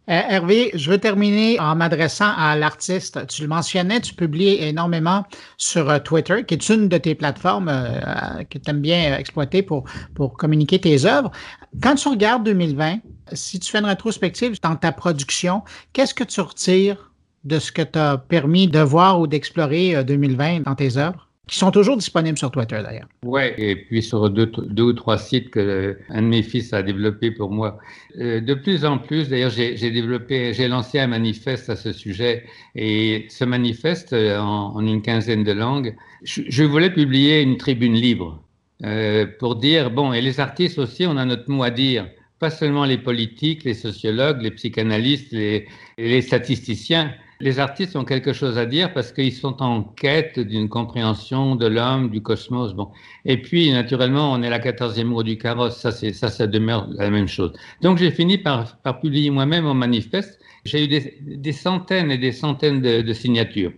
Euh, 0.09 0.21
Hervé, 0.29 0.71
je 0.73 0.89
veux 0.89 0.97
terminer 0.97 1.59
en 1.59 1.75
m'adressant 1.75 2.33
à 2.35 2.55
l'artiste. 2.55 3.27
Tu 3.27 3.43
le 3.43 3.47
mentionnais, 3.47 4.01
tu 4.01 4.13
publies 4.13 4.57
énormément 4.59 5.23
sur 5.57 5.89
euh, 5.89 5.99
Twitter, 5.99 6.43
qui 6.45 6.55
est 6.55 6.69
une 6.69 6.89
de 6.89 6.97
tes 6.97 7.15
plateformes 7.15 7.71
que 8.49 8.57
tu 8.57 8.69
aimes 8.69 8.81
bien 8.81 9.17
exploiter 9.17 9.61
pour, 9.61 9.85
pour 10.15 10.33
communiquer 10.33 10.79
tes 10.79 11.05
œuvres. 11.05 11.31
Quand 11.79 11.95
tu 11.95 12.09
regardes 12.09 12.43
2020, 12.43 12.99
si 13.31 13.59
tu 13.59 13.71
fais 13.71 13.79
une 13.79 13.85
rétrospective 13.85 14.59
dans 14.61 14.75
ta 14.75 14.91
production, 14.91 15.63
qu'est-ce 15.93 16.13
que 16.13 16.23
tu 16.23 16.41
retires 16.41 17.11
de 17.45 17.59
ce 17.59 17.71
que 17.71 17.81
tu 17.81 17.97
as 17.97 18.17
permis 18.17 18.67
de 18.67 18.79
voir 18.79 19.19
ou 19.19 19.27
d'explorer 19.27 20.03
2020 20.03 20.59
euh, 20.59 20.63
dans 20.63 20.75
tes 20.75 20.97
œuvres? 20.97 21.27
qui 21.47 21.57
sont 21.57 21.71
toujours 21.71 21.97
disponibles 21.97 22.37
sur 22.37 22.49
Twitter 22.49 22.79
d'ailleurs? 22.81 23.09
Oui, 23.25 23.41
et 23.57 23.75
puis 23.75 24.01
sur 24.01 24.29
deux, 24.29 24.49
ou 24.79 24.93
trois 24.93 25.17
sites 25.17 25.49
que 25.49 25.59
euh, 25.59 25.93
un 26.07 26.21
de 26.21 26.27
mes 26.27 26.43
fils 26.43 26.71
a 26.71 26.81
développé 26.81 27.29
pour 27.29 27.51
moi. 27.51 27.77
Euh, 28.19 28.39
de 28.39 28.53
plus 28.53 28.85
en 28.85 28.99
plus, 28.99 29.27
d'ailleurs, 29.27 29.49
j'ai 29.49 29.91
développé, 29.91 30.53
j'ai 30.53 30.69
lancé 30.69 30.97
un 30.97 31.07
manifeste 31.07 31.69
à 31.69 31.75
ce 31.75 31.91
sujet, 31.91 32.45
et 32.75 33.25
ce 33.29 33.43
manifeste, 33.43 34.13
en, 34.13 34.79
une 34.79 35.01
quinzaine 35.01 35.43
de 35.43 35.51
langues, 35.51 35.93
je, 36.23 36.63
voulais 36.63 36.89
publier 36.89 37.41
une 37.41 37.57
tribune 37.57 37.95
libre 37.95 38.41
pour 39.39 39.55
dire, 39.55 39.91
bon, 39.91 40.13
et 40.13 40.21
les 40.21 40.39
artistes 40.39 40.79
aussi, 40.79 41.05
on 41.05 41.17
a 41.17 41.25
notre 41.25 41.49
mot 41.49 41.63
à 41.63 41.69
dire 41.69 42.07
pas 42.41 42.49
seulement 42.49 42.85
les 42.85 42.97
politiques, 42.97 43.63
les 43.63 43.75
sociologues, 43.75 44.41
les 44.41 44.49
psychanalystes, 44.49 45.31
les, 45.31 45.67
les 45.99 46.21
statisticiens. 46.23 47.13
Les 47.39 47.59
artistes 47.59 47.95
ont 47.95 48.03
quelque 48.03 48.33
chose 48.33 48.57
à 48.57 48.65
dire 48.65 48.93
parce 48.93 49.11
qu'ils 49.11 49.33
sont 49.33 49.61
en 49.61 49.83
quête 49.83 50.39
d'une 50.39 50.67
compréhension 50.67 51.55
de 51.55 51.67
l'homme, 51.67 52.09
du 52.09 52.23
cosmos. 52.23 52.73
Bon. 52.73 52.89
Et 53.25 53.37
puis, 53.39 53.71
naturellement, 53.71 54.31
on 54.33 54.41
est 54.41 54.49
la 54.49 54.57
quatorzième 54.57 55.13
roue 55.13 55.21
du 55.21 55.37
carrosse. 55.37 55.77
Ça, 55.77 55.91
ça, 55.91 56.29
ça 56.29 56.47
demeure 56.47 56.87
la 56.93 57.11
même 57.11 57.27
chose. 57.27 57.53
Donc, 57.81 57.99
j'ai 57.99 58.09
fini 58.09 58.39
par, 58.39 58.77
par 58.77 58.99
publier 58.99 59.29
moi-même 59.29 59.65
mon 59.65 59.75
manifeste. 59.75 60.39
J'ai 60.65 60.85
eu 60.85 60.87
des, 60.87 61.19
des, 61.21 61.51
centaines 61.51 62.09
et 62.09 62.17
des 62.17 62.31
centaines 62.31 62.81
de, 62.81 63.01
de 63.01 63.13
signatures, 63.13 63.73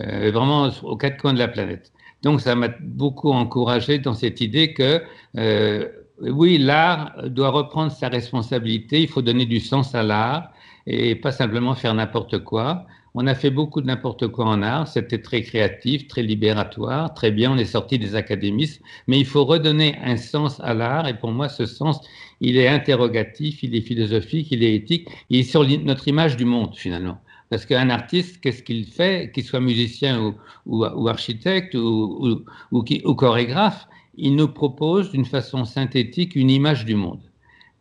euh, 0.00 0.32
vraiment 0.32 0.70
aux 0.82 0.96
quatre 0.96 1.20
coins 1.20 1.34
de 1.34 1.38
la 1.38 1.48
planète. 1.48 1.92
Donc, 2.22 2.40
ça 2.40 2.54
m'a 2.54 2.68
beaucoup 2.80 3.30
encouragé 3.30 3.98
dans 3.98 4.14
cette 4.14 4.40
idée 4.40 4.74
que 4.74 5.02
euh, 5.36 5.88
oui, 6.20 6.58
l'art 6.58 7.12
doit 7.28 7.50
reprendre 7.50 7.92
sa 7.92 8.08
responsabilité, 8.08 9.02
il 9.02 9.08
faut 9.08 9.22
donner 9.22 9.46
du 9.46 9.60
sens 9.60 9.94
à 9.94 10.02
l'art 10.02 10.52
et 10.86 11.14
pas 11.14 11.32
simplement 11.32 11.74
faire 11.74 11.94
n'importe 11.94 12.38
quoi. 12.40 12.86
On 13.14 13.26
a 13.26 13.34
fait 13.34 13.50
beaucoup 13.50 13.80
de 13.80 13.86
n'importe 13.86 14.28
quoi 14.28 14.44
en 14.46 14.62
art, 14.62 14.86
c'était 14.86 15.20
très 15.20 15.42
créatif, 15.42 16.08
très 16.08 16.22
libératoire, 16.22 17.14
très 17.14 17.30
bien, 17.30 17.52
on 17.52 17.56
est 17.56 17.64
sorti 17.64 17.98
des 17.98 18.14
académismes, 18.14 18.82
mais 19.06 19.18
il 19.18 19.26
faut 19.26 19.44
redonner 19.44 19.96
un 20.04 20.16
sens 20.16 20.60
à 20.60 20.74
l'art. 20.74 21.08
Et 21.08 21.14
pour 21.14 21.30
moi 21.32 21.48
ce 21.48 21.66
sens, 21.66 22.00
il 22.40 22.56
est 22.56 22.68
interrogatif, 22.68 23.62
il 23.62 23.74
est 23.74 23.80
philosophique, 23.80 24.48
il 24.50 24.62
est 24.62 24.74
éthique, 24.74 25.08
il 25.30 25.40
est 25.40 25.42
sur 25.42 25.66
notre 25.66 26.08
image 26.08 26.36
du 26.36 26.44
monde 26.44 26.76
finalement. 26.76 27.18
Parce 27.50 27.64
qu'un 27.64 27.90
artiste, 27.90 28.40
qu'est-ce 28.40 28.62
qu'il 28.62 28.84
fait, 28.86 29.30
qu'il 29.32 29.44
soit 29.44 29.60
musicien 29.60 30.34
ou, 30.66 31.08
architecte 31.08 31.74
ou, 31.74 32.44
ou 32.70 33.14
chorégraphe, 33.14 33.86
il 34.16 34.36
nous 34.36 34.48
propose 34.48 35.12
d'une 35.12 35.24
façon 35.24 35.64
synthétique 35.64 36.34
une 36.36 36.50
image 36.50 36.84
du 36.84 36.94
monde, 36.94 37.22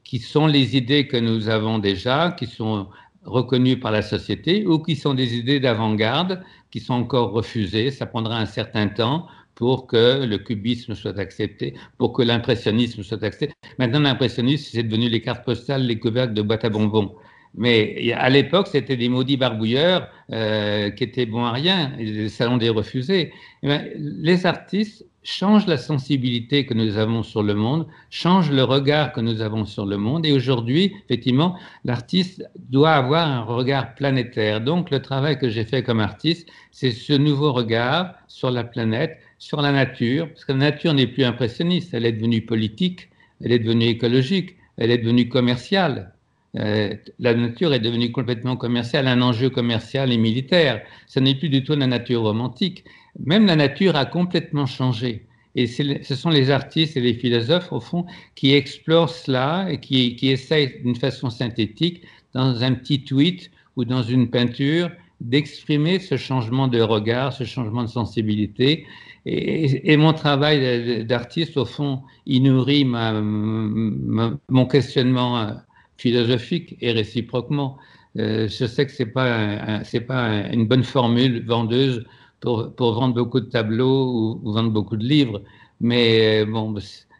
qui 0.03 0.19
sont 0.19 0.47
les 0.47 0.77
idées 0.77 1.07
que 1.07 1.17
nous 1.17 1.49
avons 1.49 1.79
déjà, 1.79 2.31
qui 2.31 2.45
sont 2.45 2.87
reconnues 3.23 3.79
par 3.79 3.91
la 3.91 4.01
société, 4.01 4.65
ou 4.65 4.79
qui 4.79 4.95
sont 4.95 5.13
des 5.13 5.35
idées 5.35 5.59
d'avant-garde, 5.59 6.43
qui 6.71 6.79
sont 6.79 6.93
encore 6.93 7.31
refusées. 7.31 7.91
Ça 7.91 8.05
prendra 8.05 8.37
un 8.39 8.45
certain 8.45 8.87
temps 8.87 9.27
pour 9.55 9.87
que 9.87 10.23
le 10.23 10.37
cubisme 10.37 10.93
soit 10.93 11.17
accepté, 11.17 11.73
pour 11.97 12.13
que 12.13 12.21
l'impressionnisme 12.21 13.03
soit 13.03 13.23
accepté. 13.23 13.55
Maintenant, 13.79 13.99
l'impressionnisme, 13.99 14.69
c'est 14.71 14.83
devenu 14.83 15.09
les 15.09 15.21
cartes 15.21 15.43
postales, 15.43 15.85
les 15.87 15.99
couvercles 15.99 16.35
de 16.35 16.43
boîtes 16.43 16.63
à 16.65 16.69
bonbons. 16.69 17.15
Mais 17.57 18.13
à 18.13 18.29
l'époque, 18.29 18.67
c'était 18.67 18.97
des 18.97 19.09
maudits 19.09 19.35
barbouilleurs 19.35 20.07
euh, 20.31 20.91
qui 20.91 21.03
étaient 21.03 21.25
bons 21.25 21.43
à 21.43 21.51
rien, 21.51 21.91
les 21.97 22.29
salons 22.29 22.57
des 22.57 22.69
refusés. 22.69 23.33
Eh 23.63 23.67
ben, 23.67 23.89
les 23.97 24.45
artistes 24.45 25.05
changent 25.23 25.67
la 25.67 25.77
sensibilité 25.77 26.65
que 26.65 26.73
nous 26.73 26.97
avons 26.97 27.23
sur 27.23 27.43
le 27.43 27.55
monde, 27.55 27.87
changent 28.09 28.51
le 28.51 28.63
regard 28.63 29.11
que 29.11 29.19
nous 29.19 29.41
avons 29.41 29.65
sur 29.65 29.85
le 29.85 29.97
monde. 29.97 30.25
Et 30.25 30.31
aujourd'hui, 30.31 30.93
effectivement, 31.05 31.57
l'artiste 31.83 32.47
doit 32.69 32.93
avoir 32.93 33.27
un 33.27 33.41
regard 33.41 33.95
planétaire. 33.95 34.61
Donc, 34.61 34.91
le 34.91 35.01
travail 35.01 35.37
que 35.37 35.49
j'ai 35.49 35.65
fait 35.65 35.83
comme 35.83 35.99
artiste, 35.99 36.47
c'est 36.71 36.91
ce 36.91 37.13
nouveau 37.13 37.51
regard 37.51 38.13
sur 38.27 38.51
la 38.51 38.63
planète, 38.63 39.17
sur 39.39 39.61
la 39.61 39.71
nature, 39.71 40.29
parce 40.29 40.45
que 40.45 40.53
la 40.53 40.59
nature 40.59 40.93
n'est 40.93 41.07
plus 41.07 41.25
impressionniste, 41.25 41.93
elle 41.93 42.05
est 42.05 42.13
devenue 42.13 42.41
politique, 42.41 43.09
elle 43.43 43.51
est 43.51 43.59
devenue 43.59 43.87
écologique, 43.87 44.55
elle 44.77 44.91
est 44.91 44.97
devenue 44.99 45.27
commerciale. 45.27 46.13
Euh, 46.55 46.93
la 47.19 47.33
nature 47.33 47.73
est 47.73 47.79
devenue 47.79 48.11
complètement 48.11 48.55
commerciale, 48.55 49.07
un 49.07 49.21
enjeu 49.21 49.49
commercial 49.49 50.11
et 50.11 50.17
militaire. 50.17 50.81
Ce 51.07 51.19
n'est 51.19 51.35
plus 51.35 51.49
du 51.49 51.63
tout 51.63 51.75
la 51.75 51.87
nature 51.87 52.21
romantique. 52.21 52.85
Même 53.19 53.45
la 53.45 53.55
nature 53.55 53.95
a 53.95 54.05
complètement 54.05 54.65
changé. 54.65 55.25
Et 55.55 55.65
ce 55.65 56.15
sont 56.15 56.29
les 56.29 56.51
artistes 56.51 56.97
et 56.97 57.01
les 57.01 57.15
philosophes, 57.15 57.71
au 57.71 57.79
fond, 57.79 58.05
qui 58.35 58.53
explorent 58.53 59.09
cela 59.09 59.67
et 59.71 59.79
qui, 59.79 60.15
qui 60.15 60.29
essayent 60.29 60.81
d'une 60.83 60.95
façon 60.95 61.31
synthétique, 61.31 62.03
dans 62.33 62.63
un 62.63 62.73
petit 62.73 63.03
tweet 63.03 63.49
ou 63.75 63.83
dans 63.83 64.03
une 64.03 64.29
peinture, 64.29 64.91
d'exprimer 65.19 65.97
ce 65.99 66.15
changement 66.15 66.67
de 66.67 66.79
regard, 66.79 67.33
ce 67.33 67.43
changement 67.43 67.81
de 67.83 67.89
sensibilité. 67.89 68.85
Et, 69.25 69.97
mon 69.97 70.13
travail 70.13 71.05
d'artiste, 71.05 71.57
au 71.57 71.65
fond, 71.65 72.01
il 72.25 72.43
nourrit 72.43 72.85
mon 72.85 74.65
questionnement 74.69 75.39
euh, 75.39 75.51
philosophique 75.97 76.77
et 76.81 76.91
réciproquement. 76.91 77.77
Euh, 78.17 78.47
je 78.47 78.65
sais 78.65 78.85
que 78.85 78.91
c'est 78.91 79.05
pas 79.05 79.83
c'est 79.83 80.01
pas 80.01 80.47
une 80.51 80.67
bonne 80.67 80.83
formule 80.83 81.45
vendeuse 81.45 82.05
pour, 82.39 82.73
pour 82.75 82.93
vendre 82.93 83.13
beaucoup 83.15 83.39
de 83.39 83.45
tableaux 83.45 84.39
ou, 84.43 84.51
vendre 84.51 84.71
beaucoup 84.71 84.97
de 84.97 85.05
livres, 85.05 85.43
mais 85.81 86.41
euh, 86.43 86.45
bon, 86.45 86.75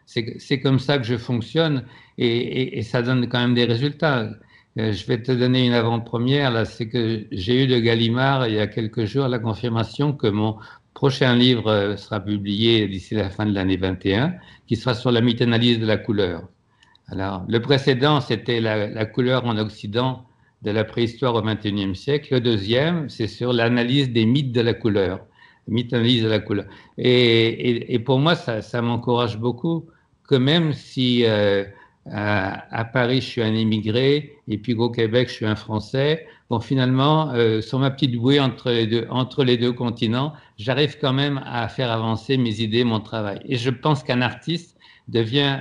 c'est 0.06 0.60
comme 0.60 0.78
ça 0.78 0.98
que 0.98 1.04
je 1.04 1.16
fonctionne 1.16 1.84
et, 2.18 2.78
et, 2.78 2.82
ça 2.82 3.02
donne 3.02 3.28
quand 3.28 3.40
même 3.40 3.54
des 3.54 3.64
résultats. 3.64 4.30
Euh, 4.78 4.92
je 4.92 5.06
vais 5.06 5.22
te 5.22 5.32
donner 5.32 5.66
une 5.66 5.72
avant-première 5.72 6.50
là, 6.50 6.64
c'est 6.64 6.88
que 6.88 7.26
j'ai 7.32 7.64
eu 7.64 7.66
de 7.66 7.78
Gallimard 7.78 8.46
il 8.48 8.54
y 8.54 8.60
a 8.60 8.66
quelques 8.66 9.04
jours 9.04 9.28
la 9.28 9.38
confirmation 9.38 10.12
que 10.12 10.28
mon 10.28 10.58
prochain 10.94 11.34
livre 11.36 11.94
sera 11.96 12.20
publié 12.20 12.88
d'ici 12.88 13.14
la 13.14 13.30
fin 13.30 13.46
de 13.46 13.54
l'année 13.54 13.76
21, 13.76 14.34
qui 14.66 14.76
sera 14.76 14.94
sur 14.94 15.12
la 15.12 15.20
mythanalyse 15.20 15.78
de 15.78 15.86
la 15.86 15.96
couleur. 15.96 16.48
Alors, 17.10 17.44
le 17.48 17.60
précédent, 17.60 18.20
c'était 18.20 18.60
la, 18.60 19.06
couleur 19.06 19.46
en 19.46 19.56
Occident 19.56 20.24
de 20.62 20.70
la 20.70 20.84
préhistoire 20.84 21.34
au 21.34 21.42
XXIe 21.42 21.94
siècle. 21.94 22.34
Le 22.34 22.40
deuxième, 22.40 23.08
c'est 23.08 23.28
sur 23.28 23.52
l'analyse 23.52 24.10
des 24.10 24.26
mythes 24.26 24.52
de 24.52 24.60
la 24.60 24.74
couleur, 24.74 25.20
mythe 25.68 25.92
analyse 25.94 26.22
de 26.22 26.28
la 26.28 26.38
couleur. 26.38 26.66
Et, 26.98 27.98
pour 28.04 28.18
moi, 28.18 28.34
ça, 28.34 28.82
m'encourage 28.82 29.38
beaucoup 29.38 29.86
que 30.28 30.34
même 30.34 30.74
si 30.74 31.24
euh, 31.24 31.64
à, 32.10 32.84
Paris, 32.84 33.22
je 33.22 33.26
suis 33.26 33.42
un 33.42 33.54
immigré, 33.54 34.36
et 34.46 34.58
puis 34.58 34.74
au 34.74 34.90
Québec, 34.90 35.28
je 35.28 35.34
suis 35.34 35.46
un 35.46 35.56
Français, 35.56 36.26
bon, 36.50 36.60
finalement, 36.60 37.30
euh, 37.32 37.62
sur 37.62 37.78
ma 37.78 37.90
petite 37.90 38.14
bouée 38.16 38.38
entre 38.38 39.44
les 39.44 39.56
deux 39.56 39.72
continents, 39.72 40.34
j'arrive 40.58 40.98
quand 41.00 41.14
même 41.14 41.40
à 41.46 41.68
faire 41.68 41.90
avancer 41.90 42.36
mes 42.36 42.60
idées, 42.60 42.84
mon 42.84 43.00
travail. 43.00 43.40
Et 43.46 43.56
je 43.56 43.70
pense 43.70 44.02
qu'un 44.02 44.20
artiste, 44.20 44.77
devient 45.08 45.58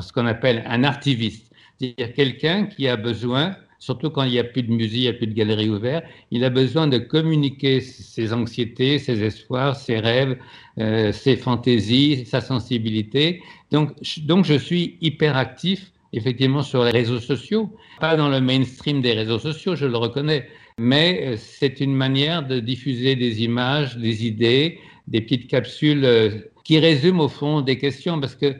ce 0.00 0.12
qu'on 0.12 0.26
appelle 0.26 0.64
un 0.66 0.84
artiviste, 0.84 1.52
c'est-à-dire 1.78 2.14
quelqu'un 2.14 2.66
qui 2.66 2.88
a 2.88 2.96
besoin, 2.96 3.56
surtout 3.78 4.10
quand 4.10 4.24
il 4.24 4.32
n'y 4.32 4.38
a 4.38 4.44
plus 4.44 4.62
de 4.62 4.72
musée, 4.72 4.96
il 4.96 5.02
n'y 5.02 5.08
a 5.08 5.12
plus 5.12 5.26
de 5.26 5.34
galerie 5.34 5.68
ouverte, 5.68 6.04
il 6.30 6.44
a 6.44 6.50
besoin 6.50 6.86
de 6.86 6.98
communiquer 6.98 7.80
ses 7.80 8.32
anxiétés, 8.32 8.98
ses 8.98 9.22
espoirs, 9.22 9.76
ses 9.76 9.98
rêves, 9.98 10.36
euh, 10.78 11.12
ses 11.12 11.36
fantaisies, 11.36 12.24
sa 12.24 12.40
sensibilité. 12.40 13.42
Donc, 13.70 13.92
donc 14.22 14.44
je 14.44 14.54
suis 14.54 14.96
hyper 15.00 15.36
actif 15.36 15.92
effectivement 16.12 16.62
sur 16.62 16.84
les 16.84 16.90
réseaux 16.90 17.20
sociaux, 17.20 17.70
pas 18.00 18.16
dans 18.16 18.28
le 18.28 18.40
mainstream 18.40 19.00
des 19.02 19.12
réseaux 19.12 19.38
sociaux, 19.38 19.76
je 19.76 19.86
le 19.86 19.96
reconnais, 19.96 20.48
mais 20.78 21.20
euh, 21.22 21.36
c'est 21.36 21.80
une 21.80 21.94
manière 21.94 22.46
de 22.46 22.60
diffuser 22.60 23.16
des 23.16 23.42
images, 23.42 23.96
des 23.98 24.26
idées, 24.26 24.78
des 25.06 25.20
petites 25.20 25.48
capsules 25.48 26.04
euh, 26.04 26.30
qui 26.68 26.78
résument 26.78 27.20
au 27.20 27.28
fond 27.28 27.62
des 27.62 27.78
questions, 27.78 28.20
parce 28.20 28.34
que 28.34 28.54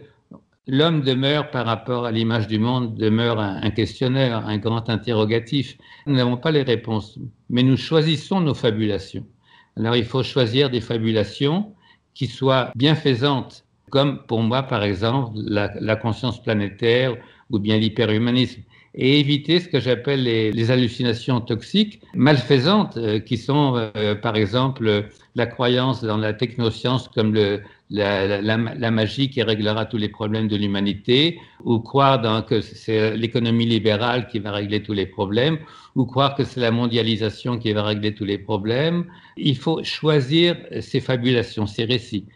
l'homme 0.67 1.03
demeure 1.03 1.51
par 1.51 1.67
rapport 1.67 2.07
à 2.07 2.11
l'image 2.11 2.47
du 2.47 2.59
monde, 2.59 2.95
demeure 2.95 3.39
un, 3.39 3.71
questionnaire, 3.71 4.47
un 4.47 4.57
grand 4.57 4.89
interrogatif. 4.89 5.77
Nous 6.07 6.15
n'avons 6.15 6.39
pas 6.39 6.51
les 6.51 6.63
réponses, 6.63 7.19
mais 7.51 7.63
nous 7.63 7.77
choisissons 7.77 8.41
nos 8.41 8.55
fabulations. 8.55 9.27
Alors 9.77 9.95
il 9.95 10.07
faut 10.07 10.23
choisir 10.23 10.71
des 10.71 10.81
fabulations 10.81 11.75
qui 12.15 12.29
soient 12.29 12.73
bienfaisantes, 12.75 13.67
comme 13.91 14.25
pour 14.27 14.41
moi 14.41 14.63
par 14.63 14.85
exemple 14.85 15.37
la, 15.37 15.97
conscience 15.97 16.43
planétaire 16.43 17.15
ou 17.51 17.59
bien 17.59 17.77
l'hyperhumanisme, 17.77 18.63
et 18.95 19.21
éviter 19.21 19.61
ce 19.61 19.69
que 19.69 19.81
j'appelle 19.81 20.23
les, 20.23 20.71
hallucinations 20.71 21.43
toxiques, 21.43 22.01
malfaisantes, 22.15 22.97
euh, 22.97 23.21
qui 23.21 23.37
sont 23.37 23.75
euh, 23.77 24.15
par 24.15 24.35
exemple 24.35 25.11
la 25.35 25.47
croyance 25.47 26.03
dans 26.03 26.17
la 26.17 26.33
technoscience 26.33 27.09
comme 27.09 27.35
le, 27.35 27.61
la, 27.91 28.91
magie 28.91 29.31
qui 29.31 29.43
réglera 29.43 29.87
tous 29.87 29.97
les 29.97 30.09
problèmes 30.09 30.49
de 30.49 30.57
l'humanité, 30.57 31.39
ou 31.65 31.79
croire 31.81 32.45
que 32.47 32.61
c'est 32.61 33.17
l'économie 33.17 33.67
libérale 33.67 34.29
qui 34.29 34.39
va 34.39 34.53
régler 34.53 34.83
tous 34.83 34.93
les 34.93 35.07
problèmes, 35.07 35.59
ou 35.95 36.05
croire 36.05 36.35
que 36.35 36.45
c'est 36.45 36.61
la 36.61 36.71
mondialisation 36.71 37.59
qui 37.59 37.73
va 37.73 37.83
régler 37.83 38.15
tous 38.15 38.25
les 38.25 38.39
problèmes. 38.39 39.07
Il 39.37 39.57
faut 39.57 39.83
choisir 39.85 40.57
ces 40.81 41.01
fabulations, 41.01 41.67
ces 41.67 41.85
récits. 41.85 42.27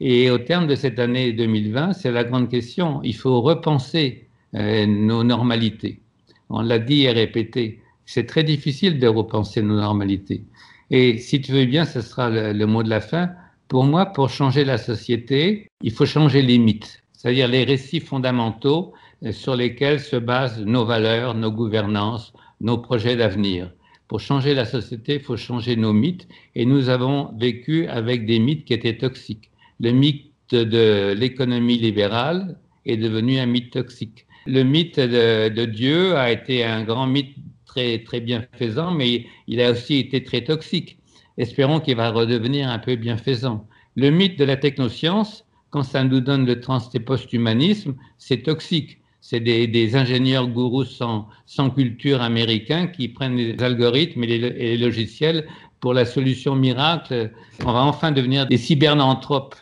Et 0.00 0.30
au 0.30 0.38
terme 0.38 0.66
de 0.66 0.74
cette 0.74 0.98
année 0.98 1.32
2020, 1.32 1.92
c'est 1.92 2.10
la 2.10 2.24
grande 2.24 2.48
question. 2.48 3.02
Il 3.02 3.14
faut 3.14 3.40
repenser 3.42 4.28
euh, 4.54 4.86
nos 4.86 5.24
normalités. 5.24 6.00
On 6.48 6.62
l'a 6.62 6.78
dit 6.78 7.02
et 7.02 7.10
répété. 7.10 7.80
C'est 8.06 8.26
très 8.26 8.42
difficile 8.42 8.98
de 8.98 9.06
repenser 9.06 9.60
nos 9.62 9.76
normalités. 9.76 10.44
Et 10.90 11.18
si 11.18 11.40
tu 11.40 11.52
veux 11.52 11.66
bien, 11.66 11.84
ce 11.84 12.00
sera 12.00 12.30
le 12.30 12.64
mot 12.64 12.82
de 12.82 12.88
la 12.88 13.00
fin 13.00 13.30
pour 13.70 13.84
moi, 13.84 14.06
pour 14.06 14.30
changer 14.30 14.64
la 14.64 14.78
société, 14.78 15.68
il 15.80 15.92
faut 15.92 16.04
changer 16.04 16.42
les 16.42 16.58
mythes, 16.58 17.04
c'est-à-dire 17.12 17.46
les 17.46 17.62
récits 17.62 18.00
fondamentaux 18.00 18.92
euh, 19.24 19.30
sur 19.30 19.54
lesquels 19.54 20.00
se 20.00 20.16
basent 20.16 20.60
nos 20.60 20.84
valeurs, 20.84 21.34
nos 21.34 21.52
gouvernances, 21.52 22.32
nos 22.60 22.78
projets 22.78 23.14
d'avenir. 23.14 23.70
Pour 24.08 24.18
changer 24.18 24.54
la 24.54 24.64
société, 24.64 25.14
il 25.14 25.20
faut 25.20 25.36
changer 25.36 25.76
nos 25.76 25.92
mythes. 25.92 26.26
Et 26.56 26.66
nous 26.66 26.88
avons 26.88 27.32
vécu 27.38 27.86
avec 27.86 28.26
des 28.26 28.40
mythes 28.40 28.64
qui 28.64 28.74
étaient 28.74 28.98
toxiques. 28.98 29.52
Le 29.78 29.92
mythe 29.92 30.32
de 30.50 31.14
l'économie 31.16 31.78
libérale 31.78 32.58
est 32.86 32.96
devenu 32.96 33.38
un 33.38 33.46
mythe 33.46 33.70
toxique. 33.70 34.26
Le 34.46 34.64
mythe 34.64 34.98
de, 34.98 35.48
de, 35.48 35.64
Dieu 35.64 36.16
a 36.16 36.32
été 36.32 36.64
un 36.64 36.82
grand 36.82 37.06
mythe 37.06 37.36
très, 37.66 38.02
très 38.02 38.18
bienfaisant, 38.20 38.90
mais 38.90 39.26
il 39.46 39.60
a 39.60 39.70
aussi 39.70 39.98
été 39.98 40.24
très 40.24 40.42
toxique 40.42 40.98
espérons 41.40 41.80
qu'il 41.80 41.96
va 41.96 42.10
redevenir 42.10 42.68
un 42.68 42.78
peu 42.78 42.96
bienfaisant. 42.96 43.66
Le 43.96 44.10
mythe 44.10 44.38
de 44.38 44.44
la 44.44 44.56
technoscience, 44.56 45.46
quand 45.70 45.82
ça 45.82 46.04
nous 46.04 46.20
donne 46.20 46.44
le 46.44 46.60
trans 46.60 46.80
et 46.92 47.00
post-humanisme, 47.00 47.94
c'est 48.18 48.42
toxique. 48.42 48.98
C'est 49.22 49.40
des, 49.40 49.96
ingénieurs 49.96 50.48
gourous 50.48 50.84
sans, 50.84 51.28
culture 51.74 52.22
américains 52.22 52.86
qui 52.86 53.08
prennent 53.08 53.36
les 53.36 53.62
algorithmes 53.62 54.24
et 54.24 54.38
les, 54.38 54.76
logiciels 54.76 55.46
pour 55.80 55.94
la 55.94 56.04
solution 56.04 56.56
miracle. 56.56 57.30
On 57.64 57.72
va 57.72 57.82
enfin 57.82 58.12
devenir 58.12 58.46
des 58.46 58.56
cybernanthropes, 58.56 59.56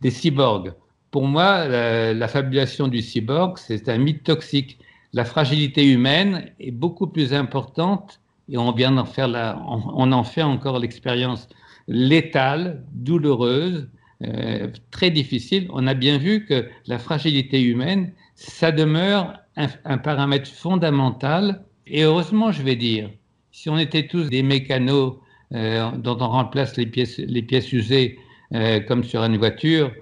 des 0.00 0.10
cyborgs. 0.10 0.72
Pour 1.10 1.26
moi, 1.26 1.66
la 1.68 2.28
fabulation 2.28 2.88
du 2.88 3.00
cyborg, 3.00 3.58
c'est 3.58 3.88
un 3.88 3.98
mythe 3.98 4.24
toxique. 4.24 4.78
La 5.12 5.24
fragilité 5.24 5.84
humaine 5.84 6.50
est 6.58 6.72
beaucoup 6.72 7.06
plus 7.06 7.32
importante 7.32 8.20
et 8.48 8.58
on 8.58 8.72
vient 8.72 8.92
d'en 8.92 9.04
faire 9.04 9.28
la, 9.28 9.60
on, 9.66 10.12
en 10.12 10.24
fait 10.24 10.42
encore 10.42 10.78
l'expérience 10.78 11.48
létale, 11.88 12.84
douloureuse, 12.92 13.88
euh, 14.24 14.68
très 14.90 15.10
difficile. 15.10 15.68
On 15.72 15.86
a 15.86 15.94
bien 15.94 16.18
vu 16.18 16.46
que 16.46 16.68
la 16.86 16.98
fragilité 16.98 17.62
humaine, 17.62 18.12
ça 18.34 18.72
demeure 18.72 19.38
un, 19.56 19.98
paramètre 19.98 20.48
fondamental. 20.48 21.64
Et 21.86 22.02
heureusement, 22.02 22.52
je 22.52 22.62
vais 22.62 22.76
dire, 22.76 23.10
si 23.50 23.68
on 23.68 23.78
était 23.78 24.06
tous 24.06 24.28
des 24.28 24.42
mécanos 24.42 25.14
euh, 25.54 25.90
dont 25.92 26.18
on 26.20 26.28
remplace 26.28 26.76
les 26.76 26.86
pièces, 26.86 27.18
les 27.18 27.42
pièces 27.42 27.72
usées 27.72 28.18
euh, 28.54 28.80
comme 28.80 29.04
sur 29.04 29.22
une 29.24 29.36
voiture, 29.36 29.92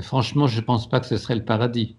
franchement, 0.00 0.46
je 0.46 0.60
ne 0.60 0.64
pense 0.64 0.88
pas 0.88 1.00
que 1.00 1.06
ce 1.06 1.16
serait 1.16 1.36
le 1.36 1.44
paradis. 1.44 1.96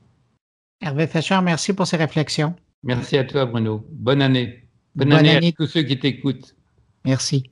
Hervé 0.81 1.07
Fischer, 1.07 1.39
merci 1.43 1.73
pour 1.73 1.87
ces 1.87 1.97
réflexions. 1.97 2.55
Merci 2.83 3.17
à 3.17 3.23
toi, 3.23 3.45
Bruno. 3.45 3.85
Bonne 3.91 4.21
année. 4.21 4.66
Bonne, 4.97 5.13
année, 5.13 5.47
à 5.47 5.51
tous 5.51 5.67
ceux 5.67 5.83
qui 5.83 5.97
t'écoutent. 5.99 6.55
Merci. 7.05 7.43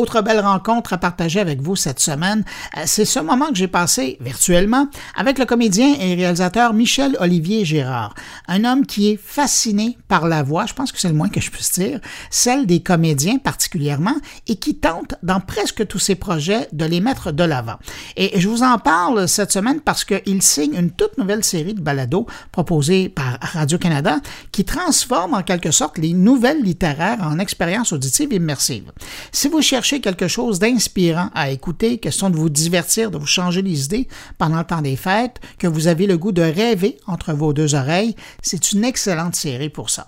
Autre 0.00 0.22
belle 0.22 0.40
rencontre 0.40 0.94
à 0.94 0.96
partager 0.96 1.40
avec 1.40 1.60
vous 1.60 1.76
cette 1.76 2.00
semaine, 2.00 2.42
euh, 2.78 2.84
c'est 2.86 3.04
ce 3.04 3.18
moment 3.18 3.48
que 3.48 3.56
j'ai 3.56 3.68
passé 3.68 4.16
virtuellement 4.22 4.88
avec 5.14 5.38
le 5.38 5.44
comédien 5.44 5.94
et 6.00 6.14
réalisateur 6.14 6.72
Michel 6.72 7.18
Olivier 7.20 7.66
Gérard, 7.66 8.14
un 8.48 8.64
homme 8.64 8.86
qui 8.86 9.10
est 9.10 9.20
fasciné 9.22 9.98
par 10.08 10.26
la 10.26 10.42
voix, 10.42 10.64
je 10.64 10.72
pense 10.72 10.90
que 10.90 10.98
c'est 10.98 11.10
le 11.10 11.14
moins 11.14 11.28
que 11.28 11.42
je 11.42 11.50
puisse 11.50 11.72
dire, 11.72 12.00
celle 12.30 12.64
des 12.64 12.80
comédiens 12.80 13.36
particulièrement, 13.36 14.14
et 14.46 14.56
qui 14.56 14.76
tente 14.76 15.16
dans 15.22 15.38
presque 15.38 15.86
tous 15.86 15.98
ses 15.98 16.14
projets 16.14 16.66
de 16.72 16.86
les 16.86 17.02
mettre 17.02 17.30
de 17.30 17.44
l'avant. 17.44 17.76
Et 18.16 18.40
je 18.40 18.48
vous 18.48 18.62
en 18.62 18.78
parle 18.78 19.28
cette 19.28 19.52
semaine 19.52 19.82
parce 19.82 20.06
qu'il 20.06 20.40
signe 20.40 20.76
une 20.76 20.92
toute 20.92 21.18
nouvelle 21.18 21.44
série 21.44 21.74
de 21.74 21.82
balados 21.82 22.26
proposée 22.52 23.10
par 23.10 23.36
Radio-Canada 23.42 24.20
qui 24.50 24.64
transforme 24.64 25.34
en 25.34 25.42
quelque 25.42 25.72
sorte 25.72 25.98
les 25.98 26.14
nouvelles 26.14 26.62
littéraires 26.62 27.18
en 27.20 27.38
expériences 27.38 27.92
auditives 27.92 28.32
immersives. 28.32 28.92
Si 29.30 29.48
vous 29.48 29.60
cherchez 29.60 29.89
quelque 29.98 30.28
chose 30.28 30.60
d'inspirant 30.60 31.30
à 31.34 31.50
écouter, 31.50 31.98
question 31.98 32.30
de 32.30 32.36
vous 32.36 32.48
divertir, 32.48 33.10
de 33.10 33.18
vous 33.18 33.26
changer 33.26 33.62
les 33.62 33.86
idées 33.86 34.06
pendant 34.38 34.58
le 34.58 34.64
temps 34.64 34.82
des 34.82 34.94
fêtes, 34.94 35.40
que 35.58 35.66
vous 35.66 35.88
avez 35.88 36.06
le 36.06 36.16
goût 36.16 36.30
de 36.30 36.42
rêver 36.42 36.98
entre 37.08 37.32
vos 37.32 37.52
deux 37.52 37.74
oreilles, 37.74 38.14
c'est 38.40 38.70
une 38.70 38.84
excellente 38.84 39.34
série 39.34 39.70
pour 39.70 39.90
ça. 39.90 40.06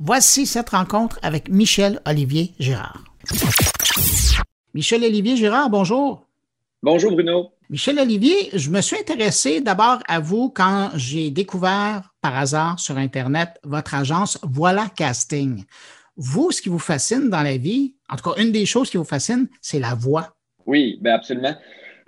Voici 0.00 0.46
cette 0.46 0.70
rencontre 0.70 1.20
avec 1.22 1.48
Michel 1.48 2.00
Olivier 2.04 2.52
Gérard. 2.58 3.04
Michel 4.74 5.04
Olivier 5.04 5.36
Gérard, 5.36 5.70
bonjour. 5.70 6.26
Bonjour 6.82 7.12
Bruno. 7.12 7.50
Michel 7.68 8.00
Olivier, 8.00 8.50
je 8.54 8.68
me 8.70 8.80
suis 8.80 8.96
intéressé 8.96 9.60
d'abord 9.60 9.98
à 10.08 10.18
vous 10.18 10.50
quand 10.50 10.90
j'ai 10.96 11.30
découvert 11.30 12.12
par 12.20 12.36
hasard 12.36 12.80
sur 12.80 12.96
Internet 12.96 13.60
votre 13.62 13.94
agence 13.94 14.38
Voilà 14.42 14.88
Casting. 14.96 15.64
Vous, 16.16 16.50
ce 16.50 16.60
qui 16.60 16.68
vous 16.68 16.80
fascine 16.80 17.30
dans 17.30 17.42
la 17.42 17.56
vie, 17.56 17.94
en 18.10 18.16
tout 18.16 18.30
cas, 18.30 18.42
une 18.42 18.52
des 18.52 18.66
choses 18.66 18.90
qui 18.90 18.96
vous 18.96 19.04
fascine, 19.04 19.48
c'est 19.60 19.78
la 19.78 19.94
voix. 19.94 20.34
Oui, 20.66 20.98
bien 21.00 21.14
absolument. 21.14 21.54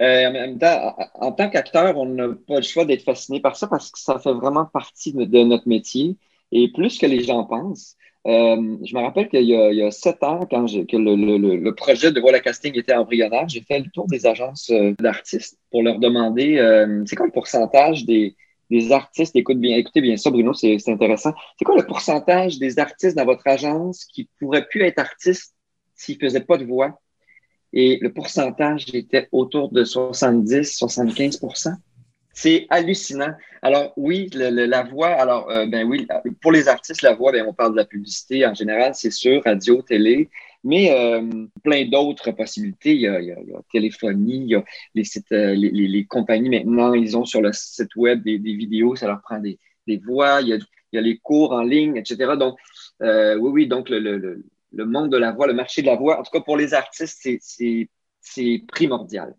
Euh, 0.00 0.28
en 0.28 0.32
même 0.32 0.59
temps, 0.59 0.96
en 1.14 1.32
tant 1.32 1.48
qu'acteur, 1.48 1.96
on 1.96 2.07
n'a 2.07 2.28
pas 2.48 2.57
le 2.57 2.62
choix 2.62 2.84
d'être 2.84 3.03
fasciné 3.03 3.40
par 3.40 3.57
ça 3.57 3.68
parce 3.68 3.90
que 3.90 3.98
ça 3.98 4.18
fait 4.18 4.32
vraiment 4.32 4.64
partie 4.64 5.12
de 5.12 5.44
notre 5.44 5.68
métier. 5.68 6.16
Et 6.50 6.70
plus 6.72 6.98
que 6.98 7.07
les 7.07 7.22
gens 7.22 7.44
pensent, 7.44 7.96
euh, 8.26 8.76
je 8.84 8.94
me 8.94 9.00
rappelle 9.00 9.28
qu'il 9.28 9.44
y, 9.44 9.82
a 9.82 9.90
sept 9.90 10.22
ans, 10.22 10.46
quand 10.50 10.66
que 10.66 10.96
le, 10.96 11.70
projet 11.72 12.12
de 12.12 12.20
Voilà 12.20 12.40
Casting 12.40 12.76
était 12.78 12.94
embryonnaire, 12.94 13.48
j'ai 13.48 13.62
fait 13.62 13.78
le 13.78 13.90
tour 13.90 14.07
des 14.07 14.26
agences 14.26 14.70
euh, 14.70 14.92
d'artistes 14.98 15.59
pour 15.70 15.82
leur 15.82 15.98
demander 15.98 16.57
c'est 17.07 17.16
quoi 17.16 17.26
le 17.26 17.32
pourcentage 17.32 18.05
des, 18.05 18.34
artistes, 18.90 19.36
écoute 19.36 19.59
bien, 19.59 19.76
écoutez 19.76 20.00
bien 20.00 20.16
ça, 20.16 20.30
Bruno, 20.30 20.55
c'est 20.55 20.76
intéressant. 20.88 21.32
C'est 21.59 21.64
quoi 21.64 21.76
le 21.76 21.86
pourcentage 21.86 22.59
des 22.59 22.78
artistes 22.78 23.16
dans 23.16 23.26
votre 23.26 23.46
agence 23.46 24.07
qui 24.07 24.28
pourraient 24.38 24.66
plus 24.66 24.82
être 24.82 24.98
artistes 24.98 25.55
s'ils 26.03 26.18
ne 26.20 26.28
faisaient 26.28 26.40
pas 26.40 26.59
de 26.59 26.64
voix? 26.64 27.00
Et 27.72 27.98
le 28.03 28.12
pourcentage 28.12 28.86
était 28.94 29.28
autour 29.32 29.70
de 29.70 29.84
70-75% 29.84 31.76
c'est 32.32 32.66
hallucinant. 32.70 33.34
Alors 33.61 33.92
oui, 33.96 34.28
la 34.32 34.82
voix, 34.82 35.09
alors 35.09 35.50
euh, 35.50 35.66
ben 35.66 35.86
oui, 35.86 36.07
pour 36.40 36.53
les 36.53 36.68
artistes, 36.68 37.03
la 37.03 37.14
voix, 37.14 37.32
ben, 37.32 37.44
on 37.46 37.53
parle 37.53 37.72
de 37.72 37.76
la 37.76 37.84
publicité 37.84 38.46
en 38.46 38.55
général, 38.55 38.92
c'est 38.94 39.12
sûr, 39.12 39.42
radio, 39.44 39.82
télé, 39.82 40.28
mais 40.64 40.90
euh, 40.90 41.46
plein 41.62 41.84
d'autres 41.86 42.32
possibilités. 42.32 42.94
Il 42.94 43.00
y, 43.00 43.07
a, 43.07 43.36
téléphonie, 43.70 44.36
il 44.36 44.48
y 44.48 44.55
a 44.55 44.64
euh, 45.32 45.55
les, 45.55 46.05
compagnies 46.07 46.50
maintenant, 46.50 46.94
ils 46.94 47.16
ont 47.16 47.24
sur 47.24 47.40
le 47.40 47.53
site 47.53 47.94
web 47.96 48.22
des, 48.22 48.38
vidéos, 48.38 48.96
ça 48.96 49.07
leur 49.07 49.20
prend 49.20 49.38
des, 49.38 49.59
voix, 50.05 50.40
il 50.40 50.48
y, 50.48 50.98
a, 50.98 51.00
les 51.00 51.18
cours 51.18 51.53
en 51.53 51.62
ligne, 51.62 51.96
etc. 51.96 52.32
Donc, 52.38 52.59
oui, 53.00 53.36
oui, 53.38 53.66
donc 53.66 53.88
le 53.88 54.42
monde 54.75 55.11
de 55.11 55.16
la 55.16 55.33
voix, 55.33 55.47
le 55.47 55.55
marché 55.55 55.83
de 55.83 55.87
la 55.87 55.97
voix, 55.97 56.18
en 56.18 56.23
tout 56.23 56.31
cas 56.33 56.41
pour 56.41 56.57
les 56.57 56.75
artistes, 56.75 57.29
c'est 58.20 58.64
primordial. 58.68 59.35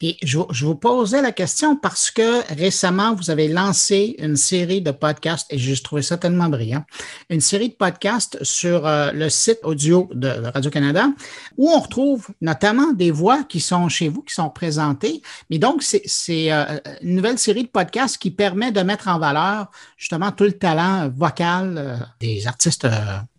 Et 0.00 0.16
je, 0.22 0.38
vous 0.38 0.74
posais 0.74 1.22
la 1.22 1.32
question 1.32 1.76
parce 1.76 2.10
que 2.10 2.46
récemment, 2.54 3.14
vous 3.14 3.30
avez 3.30 3.48
lancé 3.48 4.16
une 4.18 4.36
série 4.36 4.80
de 4.80 4.90
podcasts 4.90 5.46
et 5.52 5.58
j'ai 5.58 5.76
trouvé 5.76 6.02
ça 6.02 6.16
tellement 6.16 6.48
brillant. 6.48 6.84
Une 7.30 7.40
série 7.40 7.70
de 7.70 7.74
podcasts 7.74 8.42
sur 8.42 8.86
euh, 8.86 9.12
le 9.12 9.28
site 9.28 9.60
audio 9.64 10.08
de, 10.12 10.28
Radio-Canada 10.28 11.08
où 11.56 11.68
on 11.70 11.80
retrouve 11.80 12.28
notamment 12.40 12.92
des 12.92 13.10
voix 13.10 13.44
qui 13.44 13.60
sont 13.60 13.88
chez 13.88 14.08
vous, 14.08 14.22
qui 14.22 14.34
sont 14.34 14.50
présentées. 14.50 15.22
Mais 15.50 15.58
donc, 15.58 15.82
c'est 15.82 16.52
euh, 16.52 16.78
une 17.02 17.16
nouvelle 17.16 17.38
série 17.38 17.64
de 17.64 17.68
podcasts 17.68 18.18
qui 18.18 18.30
permet 18.30 18.72
de 18.72 18.80
mettre 18.80 19.08
en 19.08 19.18
valeur 19.18 19.70
justement 19.96 20.32
tout 20.32 20.44
le 20.44 20.52
talent 20.52 21.08
vocal 21.08 21.74
euh, 21.76 21.96
des 22.20 22.46
artistes 22.46 22.86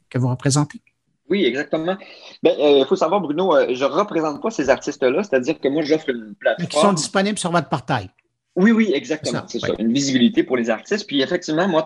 que 0.10 0.18
vous 0.18 0.30
représentez. 0.30 0.82
Oui, 1.30 1.46
exactement. 1.46 1.96
Il 2.00 2.38
ben, 2.44 2.56
euh, 2.60 2.86
faut 2.86 2.96
savoir, 2.96 3.22
Bruno, 3.22 3.56
euh, 3.56 3.68
je 3.74 3.86
ne 3.86 3.90
représente 3.90 4.42
pas 4.42 4.50
ces 4.50 4.70
artistes-là, 4.70 5.24
c'est-à-dire 5.24 5.60
que 5.60 5.68
moi, 5.68 5.84
j'offre 5.84 6.10
une 6.10 6.34
plateforme. 6.36 6.68
qui 6.68 6.80
sont 6.80 6.94
disponibles 6.94 7.38
sur 7.38 7.52
votre 7.52 7.70
portail. 7.70 8.10
Oui, 8.56 8.72
oui, 8.72 8.92
exactement. 8.94 9.44
C'est 9.48 9.60
ça, 9.60 9.74
Une 9.78 9.94
visibilité 9.94 10.44
pour 10.44 10.58
les 10.58 10.70
artistes. 10.70 11.08
Puis 11.08 11.22
effectivement, 11.22 11.68
moi, 11.68 11.86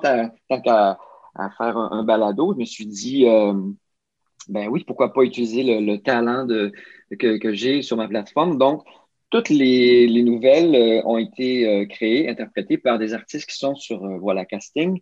tant 0.50 0.62
qu'à 0.62 0.98
à 1.36 1.50
faire 1.50 1.78
un, 1.78 2.04
balado, 2.04 2.54
je 2.54 2.60
me 2.60 2.66
suis 2.66 2.86
dit, 2.86 3.28
euh, 3.28 3.54
ben 4.48 4.68
oui, 4.70 4.84
pourquoi 4.86 5.14
pas 5.14 5.24
utiliser 5.24 5.64
le, 5.64 5.98
talent 5.98 6.46
de, 6.46 6.72
que, 7.20 7.38
que 7.38 7.54
j'ai 7.54 7.82
sur 7.82 7.98
ma 7.98 8.08
plateforme. 8.08 8.58
Donc, 8.58 8.84
toutes 9.32 9.50
les, 9.50 10.08
les 10.08 10.22
nouvelles 10.22 11.02
ont 11.06 11.18
été 11.18 11.88
créées, 11.90 12.30
interprétées 12.30 12.78
par 12.78 13.00
des 13.00 13.16
artistes 13.16 13.50
qui 13.50 13.58
sont 13.58 13.76
sur 13.76 14.00
Voilà 14.20 14.46
Casting. 14.46 15.00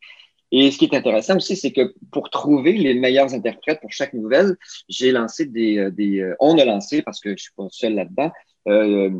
Et 0.51 0.69
ce 0.71 0.77
qui 0.77 0.85
est 0.85 0.95
intéressant 0.95 1.37
aussi, 1.37 1.55
c'est 1.55 1.71
que 1.71 1.93
pour 2.11 2.29
trouver 2.29 2.73
les 2.73 2.93
meilleurs 2.93 3.33
interprètes 3.33 3.79
pour 3.79 3.91
chaque 3.91 4.13
nouvelle, 4.13 4.57
j'ai 4.89 5.11
lancé 5.11 5.45
des, 5.45 5.77
euh, 5.77 5.91
des, 5.91 6.19
euh, 6.19 6.35
on 6.39 6.57
a 6.57 6.65
lancé 6.65 7.01
parce 7.01 7.19
que 7.21 7.31
je 7.31 7.43
suis 7.43 7.53
pas 7.55 7.67
seul 7.69 7.95
là-dedans, 7.95 8.31
euh, 8.67 9.11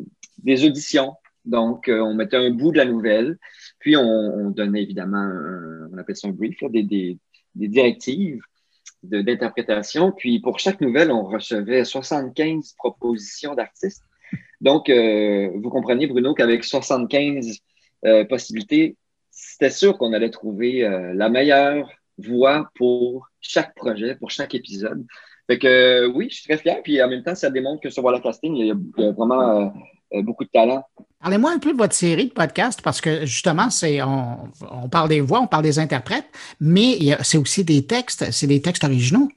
des 0.44 0.66
auditions. 0.66 1.14
Donc, 1.46 1.88
euh, 1.88 2.00
on 2.00 2.14
mettait 2.14 2.38
un 2.38 2.52
bout 2.52 2.72
de 2.72 2.78
la 2.78 2.86
nouvelle, 2.86 3.38
puis 3.80 3.98
on, 3.98 4.02
on 4.02 4.50
donnait 4.52 4.84
évidemment, 4.84 5.18
un, 5.18 5.90
on 5.92 5.98
appelle 5.98 6.16
ça 6.16 6.28
un 6.28 6.32
brief, 6.32 6.58
des, 6.70 6.84
des, 6.84 7.18
des, 7.56 7.68
directives 7.68 8.42
d'interprétation. 9.04 10.12
Puis 10.12 10.40
pour 10.40 10.60
chaque 10.60 10.82
nouvelle, 10.82 11.12
on 11.12 11.24
recevait 11.24 11.84
75 11.84 12.74
propositions 12.78 13.56
d'artistes. 13.56 14.04
Donc, 14.60 14.90
euh, 14.90 15.50
vous 15.56 15.70
comprenez, 15.70 16.06
Bruno, 16.06 16.34
qu'avec 16.36 16.64
75 16.64 17.58
euh, 18.06 18.26
possibilités, 18.26 18.96
c'était 19.32 19.70
sûr 19.70 19.98
qu'on 19.98 20.14
allait 20.14 20.30
trouver 20.30 20.86
euh, 20.86 21.14
la 21.14 21.30
meilleure 21.30 21.90
voix 22.18 22.70
pour 22.76 23.30
chaque 23.40 23.74
projet, 23.76 24.16
pour 24.16 24.30
chaque 24.30 24.54
épisode. 24.54 25.06
Fait 25.48 25.58
que 25.58 25.68
euh, 25.68 26.12
oui, 26.14 26.28
je 26.30 26.36
suis 26.36 26.44
très 26.48 26.58
fier. 26.58 26.82
Puis 26.84 27.02
en 27.02 27.08
même 27.08 27.24
temps, 27.24 27.34
ça 27.34 27.50
démontre 27.50 27.82
que 27.82 27.90
sur 27.90 28.04
Voilà 28.04 28.20
Casting, 28.20 28.56
il 28.56 28.68
y 28.68 28.72
a, 28.72 29.12
vraiment 29.12 29.74
euh, 30.14 30.22
beaucoup 30.22 30.44
de 30.44 30.50
talent. 30.50 30.84
Parlez-moi 31.22 31.52
un 31.52 31.60
peu 31.60 31.72
de 31.72 31.78
votre 31.78 31.94
série 31.94 32.26
de 32.26 32.34
podcasts 32.34 32.82
parce 32.82 33.00
que 33.02 33.26
justement, 33.26 33.70
c'est 33.70 34.02
on, 34.02 34.90
parle 34.92 35.10
des 35.10 35.22
voix, 35.22 35.40
on 35.40 35.48
parle 35.48 35.64
des 35.64 35.80
interprètes, 35.80 36.26
mais 36.60 36.98
c'est 37.24 37.38
aussi 37.38 37.64
des 37.64 37.86
textes, 37.86 38.32
c'est 38.32 38.48
des 38.48 38.62
textes 38.62 38.84
originaux. 38.84 39.30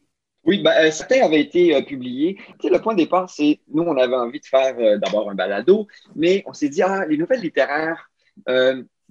Oui, 0.47 0.63
ben, 0.63 0.91
certains 0.91 1.23
avaient 1.25 1.41
été 1.41 1.81
publiés. 1.85 2.37
Tu 2.61 2.69
sais, 2.69 2.75
le 2.75 2.81
point 2.81 2.95
de 2.95 2.99
départ, 2.99 3.31
c'est 3.31 3.61
nous, 3.73 3.83
on 3.83 3.97
avait 3.97 4.15
envie 4.15 4.41
de 4.41 4.47
faire 4.47 4.75
d'abord 4.99 5.31
un 5.31 5.35
balado, 5.35 5.87
mais 6.17 6.43
on 6.47 6.53
s'est 6.53 6.69
dit, 6.69 6.83
ah, 6.83 7.07
les 7.07 7.17
nouvelles 7.17 7.41
littéraires, 7.41 8.11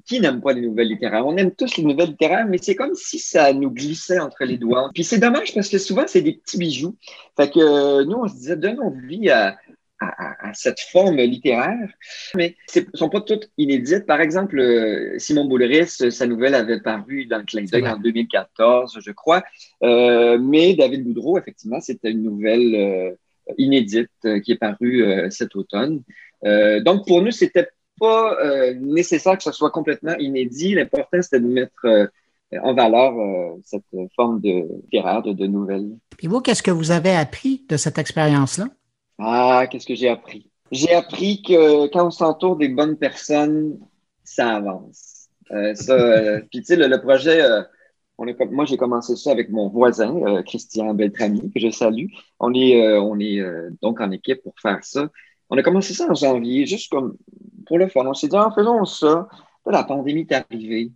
qui 0.05 0.19
n'aime 0.19 0.41
pas 0.41 0.53
les 0.53 0.61
nouvelles 0.61 0.89
littéraires? 0.89 1.25
On 1.25 1.37
aime 1.37 1.51
tous 1.51 1.77
les 1.77 1.83
nouvelles 1.83 2.09
littéraires, 2.09 2.45
mais 2.47 2.57
c'est 2.61 2.75
comme 2.75 2.95
si 2.95 3.19
ça 3.19 3.53
nous 3.53 3.71
glissait 3.71 4.19
entre 4.19 4.43
les 4.43 4.57
doigts. 4.57 4.89
Puis 4.93 5.03
c'est 5.03 5.19
dommage 5.19 5.53
parce 5.53 5.69
que 5.69 5.77
souvent, 5.77 6.03
c'est 6.07 6.21
des 6.21 6.33
petits 6.33 6.57
bijoux. 6.57 6.95
Fait 7.37 7.51
que 7.51 7.59
euh, 7.59 8.05
nous, 8.05 8.17
on 8.17 8.27
se 8.27 8.35
disait, 8.35 8.57
donnons 8.57 8.93
vie 9.07 9.29
à, 9.29 9.57
à, 9.99 10.53
cette 10.53 10.81
forme 10.81 11.15
littéraire, 11.15 11.89
mais 12.35 12.55
ne 12.75 12.81
sont 12.93 13.09
pas 13.09 13.21
toutes 13.21 13.49
inédites. 13.57 14.05
Par 14.05 14.19
exemple, 14.19 14.59
euh, 14.59 15.17
Simon 15.17 15.45
Bouleris, 15.45 15.87
sa 15.87 16.27
nouvelle 16.27 16.55
avait 16.55 16.81
paru 16.81 17.25
dans 17.25 17.37
le 17.37 17.45
clin 17.45 17.63
d'œil 17.63 17.87
en 17.87 17.97
2014, 17.97 18.99
je 19.01 19.11
crois. 19.11 19.43
Euh, 19.83 20.37
mais 20.37 20.75
David 20.75 21.05
Boudreau, 21.05 21.37
effectivement, 21.37 21.79
c'était 21.79 22.11
une 22.11 22.23
nouvelle 22.23 23.15
inédite 23.57 24.11
qui 24.43 24.51
est 24.51 24.57
parue 24.57 25.05
cet 25.29 25.55
automne. 25.55 26.01
donc, 26.43 27.07
pour 27.07 27.21
nous, 27.21 27.31
c'était 27.31 27.69
pas 27.99 28.37
euh, 28.43 28.73
nécessaire 28.79 29.37
que 29.37 29.43
ce 29.43 29.51
soit 29.51 29.71
complètement 29.71 30.15
inédit. 30.17 30.75
L'important, 30.75 31.21
c'était 31.21 31.39
de 31.39 31.47
mettre 31.47 31.85
euh, 31.85 32.07
en 32.61 32.73
valeur 32.73 33.13
euh, 33.17 33.59
cette 33.63 33.83
forme 34.15 34.41
de 34.41 34.67
littéraire, 34.83 35.21
de, 35.21 35.33
de 35.33 35.47
nouvelles. 35.47 35.91
Et 36.21 36.27
vous, 36.27 36.41
qu'est-ce 36.41 36.63
que 36.63 36.71
vous 36.71 36.91
avez 36.91 37.11
appris 37.11 37.65
de 37.69 37.77
cette 37.77 37.97
expérience-là? 37.97 38.65
Ah, 39.19 39.67
qu'est-ce 39.69 39.85
que 39.85 39.95
j'ai 39.95 40.09
appris? 40.09 40.49
J'ai 40.71 40.93
appris 40.93 41.41
que 41.43 41.87
quand 41.87 42.07
on 42.07 42.11
s'entoure 42.11 42.57
des 42.57 42.69
bonnes 42.69 42.97
personnes, 42.97 43.77
ça 44.23 44.55
avance. 44.55 45.27
ça, 45.75 46.39
puis 46.49 46.59
tu 46.59 46.65
sais, 46.65 46.75
le, 46.75 47.01
projet, 47.01 47.41
on 48.17 48.25
est, 48.25 48.51
moi 48.51 48.65
j'ai 48.65 48.77
commencé 48.77 49.15
ça 49.15 49.31
avec 49.31 49.49
mon 49.49 49.69
voisin, 49.69 50.41
Christian 50.43 50.95
Beltrami, 50.95 51.51
que 51.51 51.59
je 51.59 51.69
salue. 51.69 52.07
On 52.39 52.55
est, 52.55 52.97
on 52.97 53.19
est 53.19 53.39
donc 53.83 54.01
en 54.01 54.09
équipe 54.09 54.41
pour 54.41 54.55
faire 54.59 54.83
ça. 54.83 55.09
On 55.53 55.57
a 55.57 55.61
commencé 55.61 55.93
ça 55.93 56.09
en 56.09 56.15
janvier, 56.15 56.65
juste 56.65 56.91
comme 56.91 57.15
pour 57.67 57.77
le 57.77 57.87
fun. 57.87 58.07
On 58.07 58.15
s'est 58.15 58.27
dit, 58.27 58.35
ah, 58.35 58.51
faisons 58.55 58.85
ça. 58.85 59.27
la 59.67 59.83
pandémie 59.83 60.21
est 60.27 60.31
arrivée. 60.31 60.91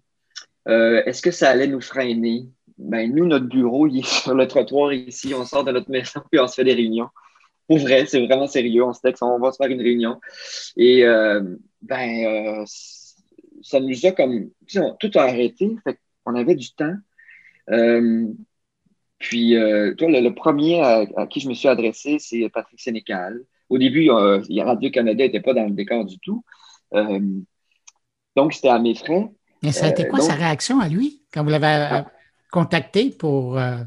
Euh, 0.68 1.04
est-ce 1.06 1.22
que 1.22 1.30
ça 1.30 1.52
allait 1.52 1.68
nous 1.68 1.80
freiner? 1.80 2.48
Ben, 2.80 3.14
nous, 3.14 3.28
notre 3.28 3.46
bureau, 3.46 3.86
il 3.86 4.00
est 4.00 4.08
sur 4.24 4.34
le 4.34 4.48
trottoir 4.48 4.92
ici. 4.94 5.32
On 5.36 5.46
sort 5.46 5.64
de 5.64 5.72
notre 5.72 5.92
maison 5.92 6.22
puis 6.32 6.40
on 6.40 6.48
se 6.48 6.56
fait 6.56 6.64
des 6.64 6.74
réunions. 6.74 7.10
pour 7.68 7.78
vrai, 7.78 8.08
c'est 8.08 8.26
vraiment 8.26 8.48
sérieux. 8.48 8.84
On 8.84 8.94
se 8.94 9.02
texte, 9.02 9.22
on 9.22 9.38
va 9.38 9.52
se 9.52 9.58
faire 9.58 9.70
une 9.70 9.80
réunion. 9.80 10.20
Et 10.76 11.04
ben, 11.84 12.66
ça 13.62 13.80
nous 13.80 14.06
a 14.08 14.12
comme. 14.12 14.50
tout 15.00 15.12
a 15.14 15.22
arrêté. 15.22 15.76
On 16.26 16.34
avait 16.34 16.56
du 16.56 16.72
temps. 16.72 16.96
puis, 19.20 19.56
toi, 19.98 20.08
le, 20.10 20.30
premier 20.32 20.82
à, 20.82 21.28
qui 21.28 21.42
je 21.42 21.48
me 21.48 21.54
suis 21.54 21.68
adressé, 21.68 22.18
c'est 22.18 22.50
Patrick 22.50 22.82
Sénécal. 22.82 23.46
Au 23.70 23.78
début, 23.78 24.10
euh, 24.10 24.42
Radio-Canada 24.60 25.24
n'était 25.24 25.42
pas 25.42 25.54
dans 25.54 25.66
le 25.66 25.72
décor 25.72 26.06
du 26.06 26.20
tout. 26.20 26.44
donc, 28.36 28.54
c'était 28.54 28.70
à 28.70 28.80
mes 28.80 28.96
frais. 28.96 29.30
Mais 29.64 29.72
ça 29.72 29.88
a 29.88 29.90
été 29.90 30.08
quoi 30.08 30.20
sa 30.20 30.34
réaction 30.34 30.80
à 30.80 30.88
lui 30.88 31.24
quand 31.34 31.44
vous 31.44 31.50
l'avez 31.50 32.04
contacté 32.52 33.10
pour 33.10 33.54
ben, 33.54 33.84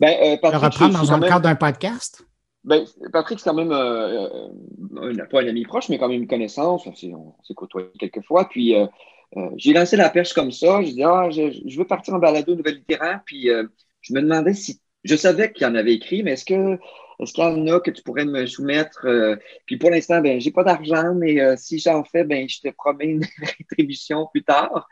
le 0.00 0.56
reprendre 0.56 1.06
dans 1.06 1.18
le 1.18 1.28
cadre 1.28 1.42
d'un 1.42 1.54
podcast? 1.54 2.26
Ben, 2.66 2.84
Patrick, 3.12 3.38
c'est 3.38 3.48
quand 3.48 3.54
même 3.54 3.70
euh, 3.70 4.28
euh, 4.96 5.26
pas 5.30 5.40
un 5.40 5.46
ami 5.46 5.64
proche, 5.64 5.88
mais 5.88 5.98
quand 5.98 6.08
même 6.08 6.22
une 6.22 6.28
connaissance. 6.28 6.84
On 6.86 6.94
s'est 6.96 7.54
côtoyé 7.54 7.88
quelques 7.96 8.24
fois. 8.24 8.48
Puis 8.48 8.74
euh, 8.74 8.86
j'ai 9.56 9.72
lancé 9.72 9.96
la 9.96 10.10
perche 10.10 10.34
comme 10.34 10.50
ça. 10.50 10.82
J'ai 10.82 10.92
dit 10.92 11.04
Ah, 11.04 11.30
je, 11.30 11.78
veux 11.78 11.86
partir 11.86 12.14
en 12.14 12.18
balado 12.18 12.56
nouvelle 12.56 12.74
littéraire. 12.74 13.20
Puis 13.24 13.48
je 14.00 14.12
me 14.12 14.20
demandais 14.20 14.52
si. 14.52 14.80
Je 15.04 15.14
savais 15.14 15.52
qu'il 15.52 15.64
y 15.64 15.70
en 15.70 15.76
avait 15.76 15.94
écrit, 15.94 16.24
mais 16.24 16.32
est-ce 16.32 16.44
que 16.44 16.76
est-ce 17.20 17.32
qu'il 17.32 17.44
y 17.44 17.46
en 17.46 17.66
a 17.68 17.80
que 17.80 17.90
tu 17.90 18.02
pourrais 18.02 18.24
me 18.24 18.46
soumettre? 18.46 19.06
puis 19.66 19.76
pour 19.76 19.90
l'instant, 19.90 20.20
ben, 20.20 20.40
j'ai 20.40 20.50
pas 20.50 20.64
d'argent, 20.64 21.14
mais 21.14 21.56
si 21.56 21.78
j'en 21.78 22.04
fais, 22.04 22.24
ben, 22.24 22.48
je 22.48 22.60
te 22.60 22.68
promets 22.68 23.06
une 23.06 23.24
rétribution 23.58 24.26
plus 24.32 24.44
tard. 24.44 24.88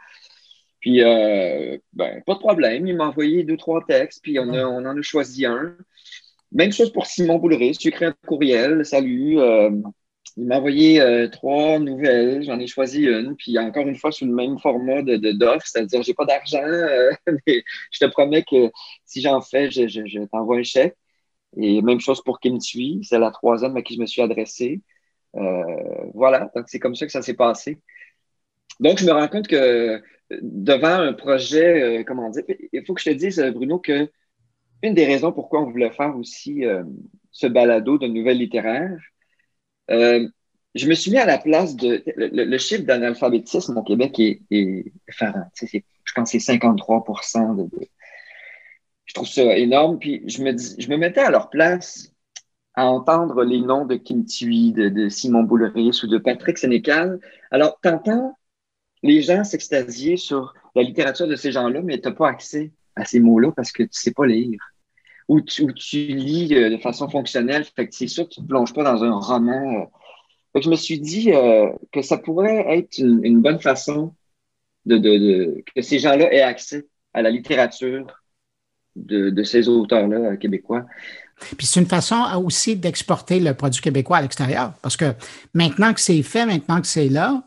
Puis, 0.80 1.00
ben, 1.00 2.22
pas 2.26 2.34
de 2.34 2.38
problème. 2.38 2.86
Il 2.86 2.96
m'a 2.96 3.08
envoyé 3.08 3.44
deux, 3.44 3.56
trois 3.56 3.84
textes, 3.86 4.20
puis 4.22 4.38
on, 4.38 4.48
on 4.48 4.84
en 4.84 4.98
a 4.98 5.02
choisi 5.02 5.46
un. 5.46 5.76
Même 6.54 6.72
chose 6.72 6.92
pour 6.92 7.06
Simon 7.06 7.38
Boulris. 7.38 7.76
J'ai 7.80 7.88
écrit 7.88 8.04
un 8.04 8.14
courriel. 8.26 8.86
Salut. 8.86 9.40
Euh, 9.40 9.70
il 10.36 10.46
m'a 10.46 10.58
envoyé 10.58 11.00
euh, 11.00 11.28
trois 11.28 11.80
nouvelles. 11.80 12.44
J'en 12.44 12.60
ai 12.60 12.68
choisi 12.68 13.02
une. 13.02 13.34
Puis 13.36 13.58
encore 13.58 13.86
une 13.88 13.96
fois, 13.96 14.12
sous 14.12 14.24
le 14.24 14.32
même 14.32 14.58
format 14.60 15.02
de, 15.02 15.16
d'offre, 15.32 15.66
c'est-à-dire 15.66 16.02
j'ai 16.04 16.14
pas 16.14 16.24
d'argent, 16.24 16.62
euh, 16.62 17.10
mais 17.46 17.64
je 17.90 17.98
te 17.98 18.10
promets 18.10 18.44
que 18.44 18.70
si 19.04 19.20
j'en 19.20 19.40
fais, 19.40 19.68
je, 19.70 20.24
t'envoie 20.26 20.58
un 20.58 20.62
chèque. 20.62 20.96
Et 21.56 21.82
même 21.82 22.00
chose 22.00 22.22
pour 22.22 22.40
Kim 22.40 22.58
Tui. 22.58 23.00
C'est 23.02 23.18
la 23.18 23.30
troisième 23.30 23.76
à 23.76 23.82
qui 23.82 23.94
je 23.94 24.00
me 24.00 24.06
suis 24.06 24.22
adressé. 24.22 24.80
voilà. 26.14 26.50
Donc 26.54 26.64
c'est 26.68 26.78
comme 26.78 26.94
ça 26.94 27.06
que 27.06 27.12
ça 27.12 27.22
s'est 27.22 27.34
passé. 27.34 27.80
Donc 28.80 28.98
je 28.98 29.06
me 29.06 29.12
rends 29.12 29.28
compte 29.28 29.46
que 29.48 30.02
devant 30.42 31.00
un 31.00 31.12
projet, 31.12 32.04
comment 32.06 32.30
dire, 32.30 32.44
il 32.72 32.84
faut 32.84 32.94
que 32.94 33.00
je 33.00 33.10
te 33.10 33.14
dise, 33.14 33.40
Bruno, 33.54 33.78
que 33.78 34.10
une 34.84 34.94
des 34.94 35.06
raisons 35.06 35.32
pourquoi 35.32 35.62
on 35.62 35.70
voulait 35.70 35.90
faire 35.90 36.16
aussi 36.16 36.64
euh, 36.64 36.84
ce 37.30 37.46
balado 37.46 37.98
de 37.98 38.06
nouvelles 38.06 38.38
littéraires, 38.38 39.00
euh, 39.90 40.28
je 40.74 40.86
me 40.88 40.94
suis 40.94 41.10
mis 41.10 41.18
à 41.18 41.26
la 41.26 41.38
place 41.38 41.76
de. 41.76 42.02
Le, 42.16 42.58
chiffre 42.58 42.82
d'analphabétisme 42.82 43.76
au 43.78 43.82
Québec 43.82 44.18
est, 44.18 44.42
est 44.50 44.92
je 45.06 46.12
pense 46.14 46.32
que 46.32 46.38
c'est 46.38 46.40
53 46.40 47.04
de, 47.56 47.68
Je 47.72 47.86
trouve 49.14 49.28
ça 49.28 49.56
énorme. 49.56 49.98
Puis 49.98 50.22
je 50.26 50.42
me, 50.42 50.52
dis, 50.52 50.74
je 50.78 50.88
me 50.90 50.96
mettais 50.96 51.20
à 51.20 51.30
leur 51.30 51.50
place 51.50 52.12
à 52.74 52.86
entendre 52.86 53.44
les 53.44 53.60
noms 53.60 53.86
de 53.86 53.94
Kim 53.94 54.24
Thuy, 54.24 54.72
de, 54.72 55.08
Simon 55.08 55.44
Bouleris 55.44 56.00
ou 56.02 56.08
de 56.08 56.18
Patrick 56.18 56.58
Sénécal. 56.58 57.20
Alors, 57.50 57.78
t'entends 57.80 58.36
les 59.02 59.22
gens 59.22 59.44
s'extasier 59.44 60.16
sur 60.16 60.54
la 60.74 60.82
littérature 60.82 61.28
de 61.28 61.36
ces 61.36 61.52
gens-là, 61.52 61.82
mais 61.82 62.00
tu 62.00 62.08
n'as 62.08 62.14
pas 62.14 62.28
accès 62.28 62.72
à 62.96 63.04
ces 63.04 63.20
mots-là 63.20 63.52
parce 63.52 63.72
que 63.72 63.84
tu 63.84 63.90
sais 63.92 64.12
pas 64.12 64.26
lire 64.26 64.58
où 65.28 65.40
tu, 65.40 65.66
lis 66.06 66.54
euh, 66.54 66.70
de 66.70 66.76
façon 66.78 67.08
fonctionnelle. 67.08 67.64
Fait 67.64 67.88
que 67.88 67.94
c'est 67.94 68.08
sûr 68.08 68.24
que 68.28 68.34
tu 68.34 68.42
ne 68.42 68.46
plonges 68.46 68.74
pas 68.74 68.84
dans 68.84 69.02
un 69.04 69.12
roman. 69.18 69.88
Euh. 70.54 70.60
Je 70.60 70.70
me 70.70 70.76
suis 70.76 71.00
dit 71.00 71.32
euh, 71.32 71.70
que 71.92 72.02
ça 72.02 72.18
pourrait 72.18 72.64
être 72.76 72.98
une, 72.98 73.40
bonne 73.40 73.60
façon 73.60 74.14
que 74.88 75.80
ces 75.80 75.98
gens-là 75.98 76.32
aient 76.32 76.42
accès 76.42 76.86
à 77.12 77.22
la 77.22 77.30
littérature 77.30 78.06
de, 78.96 79.30
de 79.30 79.42
ces 79.42 79.68
auteurs-là 79.68 80.36
québécois. 80.36 80.84
Puis 81.56 81.66
c'est 81.66 81.80
une 81.80 81.86
façon 81.86 82.16
aussi 82.44 82.76
d'exporter 82.76 83.40
le 83.40 83.54
produit 83.54 83.80
québécois 83.80 84.18
à 84.18 84.22
l'extérieur. 84.22 84.72
Parce 84.82 84.96
que 84.96 85.12
maintenant 85.52 85.92
que 85.92 86.00
c'est 86.00 86.22
fait, 86.22 86.46
maintenant 86.46 86.80
que 86.80 86.86
c'est 86.86 87.08
là, 87.08 87.42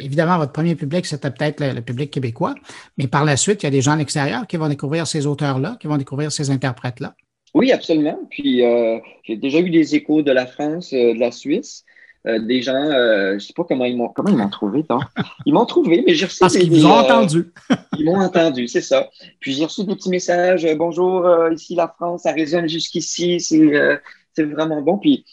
évidemment, 0.00 0.38
votre 0.38 0.52
premier 0.52 0.74
public, 0.74 1.06
c'était 1.06 1.30
peut-être 1.30 1.60
le, 1.60 1.80
public 1.80 2.10
québécois, 2.10 2.54
mais 2.98 3.06
par 3.06 3.24
la 3.24 3.36
suite, 3.36 3.62
il 3.62 3.66
y 3.66 3.68
a 3.68 3.70
des 3.70 3.80
gens 3.80 3.92
à 3.92 3.96
l'extérieur 3.96 4.46
qui 4.46 4.56
vont 4.56 4.68
découvrir 4.68 5.06
ces 5.06 5.26
auteurs-là, 5.26 5.76
qui 5.80 5.86
vont 5.86 5.96
découvrir 5.96 6.30
ces 6.30 6.50
interprètes-là. 6.50 7.14
Oui, 7.54 7.72
absolument. 7.72 8.18
Puis 8.30 8.64
euh, 8.64 8.98
j'ai 9.24 9.36
déjà 9.36 9.58
eu 9.58 9.70
des 9.70 9.94
échos 9.94 10.22
de 10.22 10.30
la 10.30 10.46
France, 10.46 10.92
euh, 10.92 11.14
de 11.14 11.18
la 11.18 11.32
Suisse. 11.32 11.84
Euh, 12.26 12.38
des 12.38 12.60
gens, 12.60 12.84
je 12.84 13.38
sais 13.38 13.54
pas 13.54 13.64
comment 13.64 13.86
ils 13.86 13.96
m'ont 13.96 14.08
comment 14.08 14.28
ils 14.28 14.36
m'ont 14.36 14.50
trouvé, 14.50 14.84
non? 14.90 14.98
Ils 15.46 15.54
m'ont 15.54 15.64
trouvé, 15.64 16.04
mais 16.06 16.14
j'ai 16.14 16.26
reçu 16.26 16.40
Parce 16.40 16.56
qu'ils 16.56 16.86
ont 16.86 16.90
entendu. 16.90 17.52
ils 17.98 18.04
m'ont 18.04 18.20
entendu, 18.20 18.68
c'est 18.68 18.82
ça. 18.82 19.08
Puis 19.40 19.54
j'ai 19.54 19.64
reçu 19.64 19.84
des 19.84 19.94
petits 19.94 20.10
messages, 20.10 20.66
bonjour, 20.76 21.26
ici 21.50 21.74
la 21.74 21.88
France, 21.88 22.24
ça 22.24 22.32
résonne 22.32 22.68
jusqu'ici, 22.68 23.40
c'est 23.40 24.44
vraiment 24.44 24.82
bon. 24.82 24.98
Puis 24.98 25.24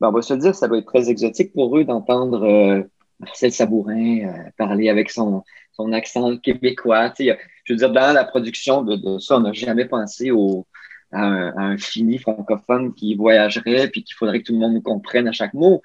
ben, 0.00 0.08
on 0.08 0.12
va 0.12 0.22
se 0.22 0.34
dire, 0.34 0.54
ça 0.54 0.68
va 0.68 0.78
être 0.78 0.86
très 0.86 1.10
exotique 1.10 1.52
pour 1.52 1.76
eux 1.76 1.84
d'entendre 1.84 2.88
Marcel 3.20 3.52
Sabourin 3.52 4.34
parler 4.56 4.88
avec 4.88 5.10
son, 5.10 5.44
son 5.72 5.92
accent 5.92 6.38
québécois. 6.38 7.12
je 7.18 7.34
veux 7.68 7.76
dire, 7.76 7.92
dans 7.92 8.14
la 8.14 8.24
production 8.24 8.82
de, 8.82 8.96
de 8.96 9.18
ça, 9.18 9.36
on 9.36 9.40
n'a 9.40 9.52
jamais 9.52 9.84
pensé 9.84 10.30
au 10.30 10.66
à 11.12 11.24
un, 11.24 11.76
fini 11.78 12.18
francophone 12.18 12.94
qui 12.94 13.14
voyagerait, 13.14 13.88
puis 13.88 14.02
qu'il 14.02 14.14
faudrait 14.14 14.40
que 14.40 14.46
tout 14.46 14.52
le 14.52 14.58
monde 14.58 14.74
nous 14.74 14.82
comprenne 14.82 15.28
à 15.28 15.32
chaque 15.32 15.54
mot. 15.54 15.82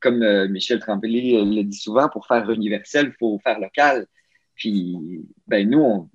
comme 0.00 0.22
euh, 0.22 0.48
Michel 0.48 0.80
Tremblay 0.80 1.36
euh, 1.36 1.44
le 1.44 1.62
dit 1.64 1.76
souvent, 1.76 2.08
pour 2.08 2.26
faire 2.26 2.50
universel, 2.50 3.08
il 3.08 3.16
faut 3.18 3.38
faire 3.42 3.60
local. 3.60 4.06
Puis, 4.54 5.24
ben, 5.46 5.68
nous, 5.68 6.08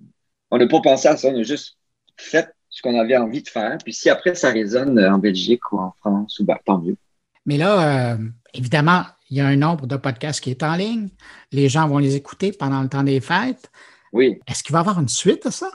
on 0.51 0.57
n'a 0.57 0.67
pas 0.67 0.81
pensé 0.81 1.07
à 1.07 1.17
ça, 1.17 1.29
on 1.29 1.39
a 1.39 1.43
juste 1.43 1.77
fait 2.17 2.53
ce 2.69 2.81
qu'on 2.81 2.99
avait 2.99 3.17
envie 3.17 3.41
de 3.41 3.47
faire. 3.47 3.77
Puis 3.83 3.93
si 3.93 4.09
après 4.09 4.35
ça 4.35 4.51
résonne 4.51 4.99
en 4.99 5.17
Belgique 5.17 5.71
ou 5.71 5.79
en 5.79 5.93
France, 5.99 6.41
ben, 6.41 6.57
tant 6.65 6.79
mieux. 6.79 6.97
Mais 7.45 7.57
là, 7.57 8.13
euh, 8.13 8.17
évidemment, 8.53 9.03
il 9.29 9.37
y 9.37 9.41
a 9.41 9.47
un 9.47 9.55
nombre 9.55 9.87
de 9.87 9.95
podcasts 9.95 10.41
qui 10.41 10.51
est 10.51 10.63
en 10.63 10.75
ligne. 10.75 11.09
Les 11.51 11.69
gens 11.69 11.87
vont 11.87 11.99
les 11.99 12.15
écouter 12.15 12.51
pendant 12.51 12.81
le 12.81 12.89
temps 12.89 13.03
des 13.03 13.21
fêtes. 13.21 13.71
Oui. 14.11 14.39
Est-ce 14.47 14.63
qu'il 14.63 14.73
va 14.73 14.79
y 14.79 14.81
avoir 14.81 14.99
une 14.99 15.07
suite 15.07 15.45
à 15.45 15.51
ça? 15.51 15.71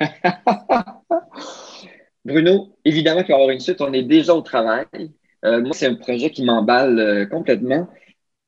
Bruno, 2.24 2.76
évidemment 2.84 3.22
qu'il 3.22 3.32
va 3.32 3.38
y 3.38 3.40
avoir 3.40 3.50
une 3.50 3.60
suite. 3.60 3.80
On 3.80 3.92
est 3.92 4.02
déjà 4.02 4.34
au 4.34 4.40
travail. 4.40 4.86
Euh, 5.44 5.60
moi, 5.60 5.72
c'est 5.74 5.86
un 5.86 5.94
projet 5.94 6.30
qui 6.30 6.44
m'emballe 6.44 6.98
euh, 6.98 7.26
complètement. 7.26 7.88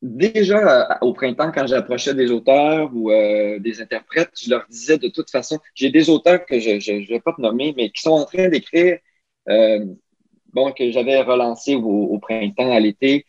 Déjà 0.02 0.92
euh, 0.92 1.06
au 1.06 1.12
printemps, 1.12 1.52
quand 1.52 1.66
j'approchais 1.66 2.14
des 2.14 2.30
auteurs 2.30 2.90
ou 2.94 3.10
des 3.10 3.80
interprètes, 3.80 4.30
je 4.40 4.50
leur 4.50 4.66
disais 4.68 4.98
de 4.98 5.08
toute 5.08 5.30
façon, 5.30 5.58
j'ai 5.74 5.90
des 5.90 6.10
auteurs 6.10 6.44
que 6.46 6.58
je 6.60 6.70
ne 6.92 7.06
vais 7.06 7.20
pas 7.20 7.32
te 7.32 7.40
nommer, 7.40 7.74
mais 7.76 7.90
qui 7.90 8.02
sont 8.02 8.10
en 8.10 8.24
train 8.24 8.48
d'écrire, 8.48 8.98
bon, 9.46 10.72
que 10.72 10.90
j'avais 10.90 11.20
relancé 11.22 11.74
au, 11.74 12.18
printemps, 12.18 12.72
à 12.72 12.80
l'été, 12.80 13.24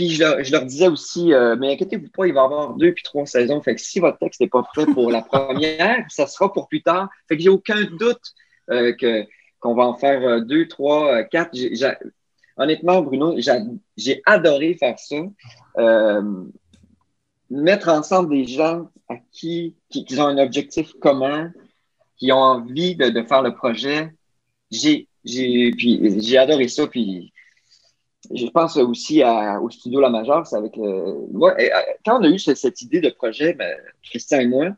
puis 0.00 0.08
je 0.08 0.50
leur, 0.52 0.64
disais 0.64 0.88
aussi, 0.88 1.34
euh, 1.34 1.56
mais 1.56 1.74
inquiétez-vous 1.74 2.08
pas, 2.08 2.26
il 2.26 2.32
va 2.32 2.40
y 2.40 2.44
avoir 2.44 2.72
deux 2.72 2.94
puis 2.94 3.02
trois 3.02 3.26
saisons. 3.26 3.60
Fait 3.60 3.74
que 3.74 3.82
si 3.82 4.00
votre 4.00 4.16
texte 4.16 4.40
n'est 4.40 4.48
pas 4.48 4.62
prêt 4.62 4.86
pour 4.86 5.10
la 5.10 5.20
première, 5.20 6.06
ça 6.08 6.26
sera 6.26 6.50
pour 6.50 6.68
plus 6.68 6.82
tard. 6.82 7.10
Fait 7.28 7.36
que 7.36 7.42
j'ai 7.42 7.50
aucun 7.50 7.84
doute 7.84 8.32
euh, 8.70 8.94
que, 8.94 9.26
qu'on 9.58 9.74
va 9.74 9.82
en 9.82 9.92
faire 9.92 10.22
euh, 10.22 10.40
deux, 10.40 10.66
trois, 10.68 11.22
quatre. 11.24 11.54
honnêtement, 12.56 13.02
Bruno, 13.02 13.36
j'ai 13.98 14.22
adoré 14.24 14.74
faire 14.80 14.98
ça. 14.98 15.16
mettre 17.50 17.90
ensemble 17.90 18.30
des 18.30 18.46
gens 18.46 18.88
à 19.10 19.16
qui, 19.32 19.74
qui, 19.90 20.06
ont 20.18 20.28
un 20.28 20.38
objectif 20.38 20.94
commun, 20.94 21.52
qui 22.16 22.32
ont 22.32 22.38
envie 22.38 22.96
de, 22.96 23.22
faire 23.24 23.42
le 23.42 23.54
projet. 23.54 24.14
J'ai, 24.70 25.08
j'ai 25.26 26.38
adoré 26.38 26.68
ça. 26.68 26.86
Puis 26.86 27.34
je 28.32 28.46
pense 28.46 28.76
aussi 28.76 29.22
au 29.24 29.70
studio 29.70 30.00
La 30.00 30.10
Majeure, 30.10 30.46
c'est 30.46 30.56
avec 30.56 30.76
moi. 30.76 31.54
Euh, 31.58 31.68
quand 32.04 32.20
on 32.20 32.24
a 32.24 32.28
eu 32.28 32.38
cette, 32.38 32.82
idée 32.82 33.00
de 33.00 33.10
projet, 33.10 33.54
ben, 33.54 33.76
Christian 34.02 34.40
et 34.40 34.46
moi, 34.46 34.68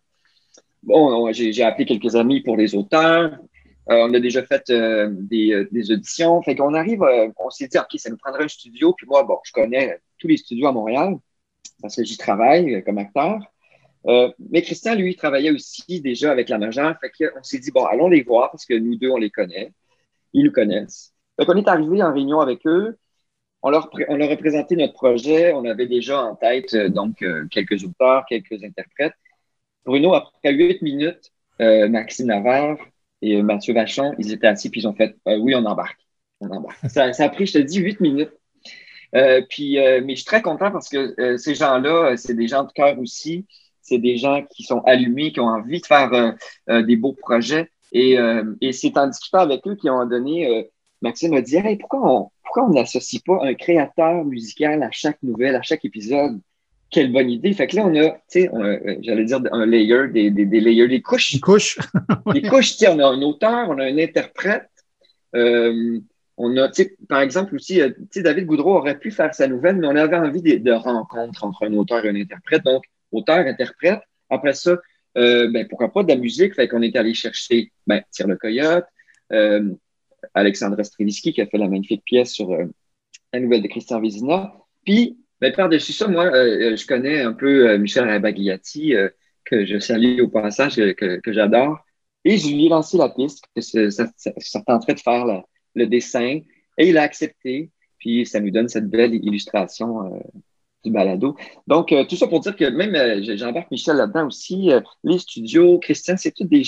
bon, 0.82 1.30
j'ai 1.32 1.62
appelé 1.62 1.84
quelques 1.84 2.16
amis 2.16 2.40
pour 2.40 2.56
les 2.56 2.74
auteurs. 2.74 3.38
Euh, 3.90 4.06
on 4.08 4.14
a 4.14 4.20
déjà 4.20 4.42
fait 4.42 4.70
euh, 4.70 5.08
des, 5.10 5.92
auditions. 5.92 6.40
Fait 6.42 6.56
qu'on 6.56 6.74
arrive, 6.74 7.02
on 7.38 7.50
s'est 7.50 7.68
dit, 7.68 7.78
OK, 7.78 7.98
ça 7.98 8.10
nous 8.10 8.16
prendrait 8.16 8.44
un 8.44 8.48
studio. 8.48 8.94
Puis 8.94 9.06
moi, 9.06 9.22
bon, 9.24 9.38
je 9.44 9.52
connais 9.52 10.00
tous 10.18 10.28
les 10.28 10.38
studios 10.38 10.68
à 10.68 10.72
Montréal 10.72 11.16
parce 11.82 11.96
que 11.96 12.04
j'y 12.04 12.16
travaille 12.16 12.82
comme 12.84 12.98
acteur. 12.98 13.38
mais 14.50 14.62
Christian, 14.62 14.94
lui, 14.94 15.14
travaillait 15.16 15.50
aussi 15.50 16.00
déjà 16.00 16.30
avec 16.32 16.48
la 16.48 16.58
majeure. 16.58 16.96
Fait 17.00 17.10
qu'on 17.10 17.42
s'est 17.42 17.58
dit, 17.58 17.70
bon, 17.70 17.84
allons 17.84 18.08
les 18.08 18.22
voir 18.22 18.50
parce 18.50 18.64
que 18.64 18.74
nous 18.74 18.96
deux, 18.96 19.10
on 19.10 19.18
les 19.18 19.30
connaît. 19.30 19.72
Ils 20.32 20.44
nous 20.44 20.52
connaissent. 20.52 21.12
Fait 21.38 21.44
qu'on 21.44 21.56
est 21.56 21.68
arrivé 21.68 22.02
en 22.02 22.14
réunion 22.14 22.40
avec 22.40 22.66
eux 22.66 22.96
on 23.62 23.70
leur, 23.70 23.86
a 23.86 24.36
présenté 24.36 24.76
notre 24.76 24.94
projet. 24.94 25.52
On 25.52 25.64
avait 25.64 25.86
déjà 25.86 26.22
en 26.22 26.34
tête 26.34 26.74
euh, 26.74 26.88
donc 26.88 27.22
euh, 27.22 27.46
quelques 27.50 27.84
auteurs, 27.84 28.24
quelques 28.28 28.62
interprètes. 28.64 29.14
Bruno, 29.84 30.14
après 30.14 30.52
huit 30.52 30.82
minutes, 30.82 31.32
euh, 31.60 31.88
Maxime 31.88 32.26
Navarre 32.26 32.78
et 33.20 33.40
Mathieu 33.42 33.72
Vachon, 33.72 34.14
ils 34.18 34.32
étaient 34.32 34.48
assis 34.48 34.68
puis 34.68 34.80
ils 34.80 34.88
ont 34.88 34.94
fait 34.94 35.16
oui, 35.26 35.54
on 35.54 35.64
embarque. 35.64 36.00
Ça, 36.88 37.04
a 37.16 37.28
pris, 37.28 37.46
je 37.46 37.52
te 37.52 37.58
dis, 37.58 37.78
huit 37.78 38.00
minutes. 38.00 38.32
puis, 39.48 39.76
mais 39.76 40.10
je 40.10 40.16
suis 40.16 40.24
très 40.24 40.42
content 40.42 40.72
parce 40.72 40.88
que 40.88 41.36
ces 41.36 41.54
gens-là, 41.54 42.16
c'est 42.16 42.34
des 42.34 42.48
gens 42.48 42.64
de 42.64 42.72
cœur 42.72 42.98
aussi. 42.98 43.46
C'est 43.80 43.98
des 43.98 44.16
gens 44.16 44.44
qui 44.50 44.64
sont 44.64 44.80
allumés, 44.80 45.32
qui 45.32 45.38
ont 45.38 45.46
envie 45.46 45.80
de 45.80 45.86
faire 45.86 46.34
des 46.68 46.96
beaux 46.96 47.12
projets. 47.12 47.70
Et, 47.92 48.16
et 48.60 48.72
c'est 48.72 48.98
en 48.98 49.06
discutant 49.06 49.38
avec 49.38 49.64
eux 49.68 49.76
qu'ils 49.76 49.92
ont 49.92 50.04
donné 50.04 50.68
Maxime 51.02 51.34
a 51.34 51.42
dit 51.42 51.56
hey, 51.56 51.76
pourquoi 51.76 52.30
on 52.56 52.70
n'associe 52.70 53.22
pas 53.22 53.40
un 53.42 53.54
créateur 53.54 54.24
musical 54.24 54.82
à 54.82 54.90
chaque 54.90 55.22
nouvelle, 55.22 55.56
à 55.56 55.62
chaque 55.62 55.84
épisode? 55.84 56.40
Quelle 56.90 57.12
bonne 57.12 57.30
idée. 57.30 57.52
Fait 57.54 57.66
que 57.66 57.76
là, 57.76 57.86
on 57.86 57.94
a, 57.96 58.10
tu 58.10 58.18
sais, 58.28 58.50
euh, 58.54 58.96
j'allais 59.00 59.24
dire 59.24 59.40
un 59.50 59.64
layer, 59.64 60.08
des, 60.08 60.30
des, 60.30 60.44
des 60.44 60.60
layers, 60.60 60.88
des 60.88 61.00
couches. 61.00 61.32
Des 61.32 61.40
couches. 61.40 61.78
des 62.34 62.42
couches, 62.42 62.72
tu 62.72 62.78
sais, 62.78 62.88
on 62.88 62.98
a 62.98 63.06
un 63.06 63.22
auteur, 63.22 63.70
on 63.70 63.78
a 63.78 63.84
un 63.84 63.98
interprète. 63.98 64.68
Euh, 65.34 66.00
on 66.36 66.56
a, 66.58 66.68
tu 66.68 66.82
sais, 66.82 66.96
par 67.08 67.20
exemple 67.20 67.54
aussi, 67.54 67.80
euh, 67.80 67.90
tu 67.90 68.06
sais, 68.10 68.22
David 68.22 68.44
Goudreau 68.44 68.76
aurait 68.76 68.98
pu 68.98 69.10
faire 69.10 69.34
sa 69.34 69.48
nouvelle, 69.48 69.76
mais 69.76 69.86
on 69.86 69.96
avait 69.96 70.16
envie 70.16 70.42
de, 70.42 70.58
de 70.58 70.72
rencontres 70.72 71.44
entre 71.44 71.66
un 71.66 71.72
auteur 71.72 72.04
et 72.04 72.10
un 72.10 72.16
interprète. 72.16 72.62
Donc, 72.64 72.84
auteur, 73.10 73.38
interprète. 73.38 74.00
Après 74.28 74.52
ça, 74.52 74.76
euh, 75.18 75.50
ben, 75.50 75.66
pourquoi 75.68 75.92
pas 75.92 76.02
de 76.02 76.08
la 76.08 76.16
musique? 76.16 76.54
Fait 76.54 76.68
qu'on 76.68 76.82
est 76.82 76.96
allé 76.96 77.14
chercher, 77.14 77.72
ben, 77.86 78.02
Tire 78.10 78.26
le 78.26 78.36
Coyote, 78.36 78.86
euh, 79.32 79.70
Alexandra 80.34 80.82
Streliski 80.84 81.32
qui 81.32 81.40
a 81.40 81.46
fait 81.46 81.58
la 81.58 81.68
magnifique 81.68 82.04
pièce 82.04 82.32
sur 82.32 82.50
euh, 82.50 82.66
la 83.32 83.40
nouvelle 83.40 83.62
de 83.62 83.68
Christian 83.68 84.00
Vézina. 84.00 84.52
Puis, 84.84 85.18
ben, 85.40 85.52
par-dessus 85.52 85.92
ça, 85.92 86.08
moi, 86.08 86.26
euh, 86.26 86.72
euh, 86.72 86.76
je 86.76 86.86
connais 86.86 87.22
un 87.22 87.32
peu 87.32 87.76
Michel 87.78 88.08
Rabagliati, 88.08 88.94
que 89.44 89.64
je 89.64 89.78
salue 89.78 90.20
au 90.20 90.28
passage, 90.28 90.76
que, 90.76 91.20
j'adore. 91.26 91.78
Et 92.24 92.38
je 92.38 92.48
lui 92.48 92.66
ai 92.66 92.68
lancé 92.68 92.96
la 92.96 93.08
piste, 93.08 93.44
que 93.54 93.60
ça, 93.60 93.90
ça, 93.90 94.32
ça, 94.36 94.62
tenterait 94.62 94.94
de 94.94 95.00
faire 95.00 95.42
le 95.74 95.86
dessin. 95.86 96.40
Et 96.78 96.88
il 96.88 96.98
a 96.98 97.02
accepté. 97.02 97.70
Puis, 97.98 98.26
ça 98.26 98.40
nous 98.40 98.50
donne 98.50 98.68
cette 98.68 98.88
belle 98.88 99.14
illustration 99.14 100.22
du 100.84 100.90
balado. 100.90 101.36
Donc, 101.66 101.92
tout 102.08 102.16
ça 102.16 102.28
pour 102.28 102.40
dire 102.40 102.54
que 102.54 102.64
même, 102.64 103.24
j'embarque 103.36 103.70
Michel 103.70 103.96
là-dedans 103.96 104.28
aussi, 104.28 104.70
les 105.02 105.18
studios, 105.18 105.78
Christian, 105.80 106.16
c'est 106.16 106.32
tout 106.32 106.44
des 106.44 106.62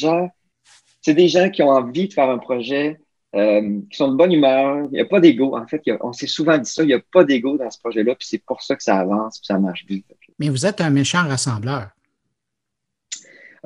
c'est 1.05 1.14
des 1.14 1.28
gens 1.28 1.50
qui 1.50 1.62
ont 1.62 1.68
envie 1.68 2.09
de 2.09 2.14
faire 2.14 2.30
un 2.30 2.38
projet, 2.38 2.98
euh, 3.35 3.80
qui 3.91 3.97
sont 3.97 4.12
de 4.12 4.16
bonne 4.16 4.32
humeur. 4.32 4.85
Il 4.85 4.93
n'y 4.93 5.01
a 5.01 5.05
pas 5.05 5.20
d'ego. 5.20 5.57
En 5.57 5.66
fait, 5.66 5.82
on 6.01 6.12
s'est 6.12 6.26
souvent 6.26 6.57
dit 6.57 6.70
ça, 6.70 6.82
il 6.82 6.87
n'y 6.87 6.95
a 6.95 7.01
pas 7.12 7.24
d'ego 7.24 7.57
dans 7.57 7.70
ce 7.70 7.78
projet-là, 7.80 8.14
puis 8.14 8.28
c'est 8.28 8.45
pour 8.45 8.62
ça 8.62 8.76
que 8.76 8.82
ça 8.82 8.99
avance, 8.99 9.39
puis 9.39 9.47
ça 9.47 9.59
marche 9.59 9.85
bien. 9.87 10.01
Mais 10.39 10.49
vous 10.49 10.66
êtes 10.66 10.80
un 10.80 10.91
méchant 10.91 11.26
rassembleur. 11.26 11.89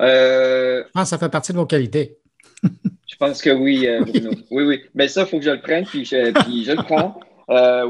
Euh, 0.01 0.83
je 0.87 0.91
pense 0.91 1.03
que 1.03 1.09
ça 1.09 1.17
fait 1.17 1.29
partie 1.29 1.51
de 1.51 1.57
vos 1.57 1.65
qualités. 1.65 2.17
je 2.63 3.15
pense 3.17 3.41
que 3.41 3.51
oui, 3.51 3.87
euh, 3.87 4.01
Bruno. 4.01 4.31
oui, 4.49 4.63
oui. 4.63 4.81
Mais 4.95 5.07
ça, 5.07 5.21
il 5.21 5.27
faut 5.27 5.37
que 5.37 5.45
je 5.45 5.51
le 5.51 5.61
prenne, 5.61 5.85
puis 5.85 6.03
je, 6.03 6.31
puis 6.43 6.63
je 6.63 6.71
le 6.71 6.83
prends. 6.83 7.19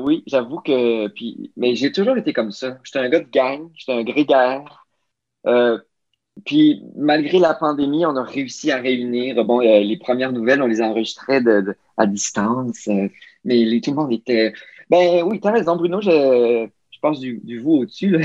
oui, 0.03 0.23
j'avoue 0.27 0.59
que. 0.59 1.07
Puis, 1.09 1.51
mais 1.55 1.75
j'ai 1.75 1.91
toujours 1.91 2.17
été 2.17 2.33
comme 2.33 2.51
ça. 2.51 2.77
J'étais 2.83 2.99
un 2.99 3.09
gars 3.09 3.21
de 3.21 3.29
gang, 3.29 3.69
j'étais 3.75 3.93
un 3.93 4.03
grégaire. 4.03 4.85
Puis, 6.45 6.83
malgré 6.95 7.39
la 7.39 7.53
pandémie, 7.53 8.05
on 8.05 8.15
a 8.15 8.23
réussi 8.23 8.71
à 8.71 8.77
réunir. 8.77 9.43
Bon, 9.45 9.61
euh, 9.61 9.79
les 9.79 9.97
premières 9.97 10.31
nouvelles, 10.31 10.61
on 10.61 10.67
les 10.67 10.81
enregistrait 10.81 11.41
à 11.97 12.05
distance, 12.05 12.87
euh, 12.87 13.07
mais 13.43 13.79
tout 13.83 13.91
le 13.91 13.95
monde 13.95 14.13
était. 14.13 14.53
Ben 14.89 15.23
oui, 15.23 15.39
tu 15.39 15.47
as 15.47 15.51
raison, 15.51 15.75
Bruno, 15.75 16.01
je, 16.01 16.67
je 16.91 16.99
pense 17.01 17.19
du, 17.19 17.39
du 17.43 17.59
vous 17.59 17.73
au-dessus. 17.77 18.17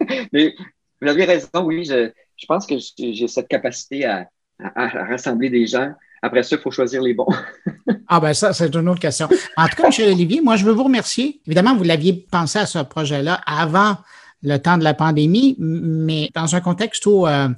mais 0.32 0.54
vous 1.00 1.08
avez 1.08 1.24
raison, 1.24 1.48
oui, 1.64 1.84
je, 1.84 2.10
je 2.36 2.46
pense 2.46 2.66
que 2.66 2.74
j'ai 2.98 3.28
cette 3.28 3.48
capacité 3.48 4.04
à, 4.04 4.28
à, 4.58 4.88
rassembler 5.06 5.50
des 5.50 5.66
gens. 5.66 5.92
Après 6.22 6.42
ça, 6.42 6.56
il 6.56 6.62
faut 6.62 6.70
choisir 6.70 7.02
les 7.02 7.14
bons. 7.14 7.28
ah, 8.08 8.20
ben 8.20 8.32
ça, 8.32 8.52
c'est 8.52 8.74
une 8.74 8.88
autre 8.88 9.00
question. 9.00 9.28
En 9.56 9.66
tout 9.68 9.76
cas, 9.76 9.88
M. 9.88 10.12
Olivier, 10.12 10.40
moi, 10.40 10.56
je 10.56 10.64
veux 10.64 10.72
vous 10.72 10.84
remercier. 10.84 11.40
Évidemment, 11.46 11.76
vous 11.76 11.84
l'aviez 11.84 12.26
pensé 12.30 12.58
à 12.58 12.66
ce 12.66 12.78
projet-là 12.78 13.40
avant 13.46 13.96
le 14.44 14.58
temps 14.58 14.78
de 14.78 14.84
la 14.84 14.94
pandémie, 14.94 15.56
mais 15.58 16.30
dans 16.34 16.54
un 16.54 16.60
contexte 16.60 17.06
où 17.06 17.26
euh, 17.26 17.48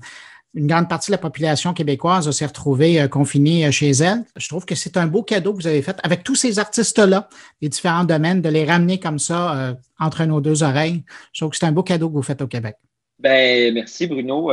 une 0.55 0.67
grande 0.69 0.89
partie 0.89 1.11
de 1.11 1.17
la 1.17 1.19
population 1.19 1.75
québécoise 1.75 2.31
s'est 2.31 2.47
retrouvée 2.47 3.01
euh, 3.01 3.09
confinée 3.09 3.67
euh, 3.67 3.71
chez 3.71 3.91
elle. 3.91 4.25
Je 4.37 4.49
trouve 4.49 4.65
que 4.65 4.75
c'est 4.75 4.97
un 4.97 5.07
beau 5.07 5.23
cadeau 5.23 5.53
que 5.53 5.59
vous 5.59 5.67
avez 5.67 5.83
fait 5.83 5.99
avec 6.03 6.23
tous 6.23 6.37
ces 6.37 6.59
artistes-là, 6.59 7.29
les 7.61 7.69
différents 7.69 8.05
domaines, 8.05 8.41
de 8.41 8.49
les 8.49 8.65
ramener 8.65 8.99
comme 8.99 9.19
ça 9.19 9.77
entre 9.99 10.25
nos 10.25 10.41
deux 10.41 10.63
oreilles. 10.63 11.03
Je 11.33 11.41
trouve 11.41 11.51
que 11.51 11.57
c'est 11.57 11.67
un 11.67 11.73
beau 11.73 11.83
cadeau 11.83 12.09
que 12.09 12.15
vous 12.15 12.23
faites 12.23 12.41
au 12.41 12.47
Québec. 12.47 12.77
Ben, 13.19 13.73
merci 13.73 14.07
Bruno, 14.07 14.49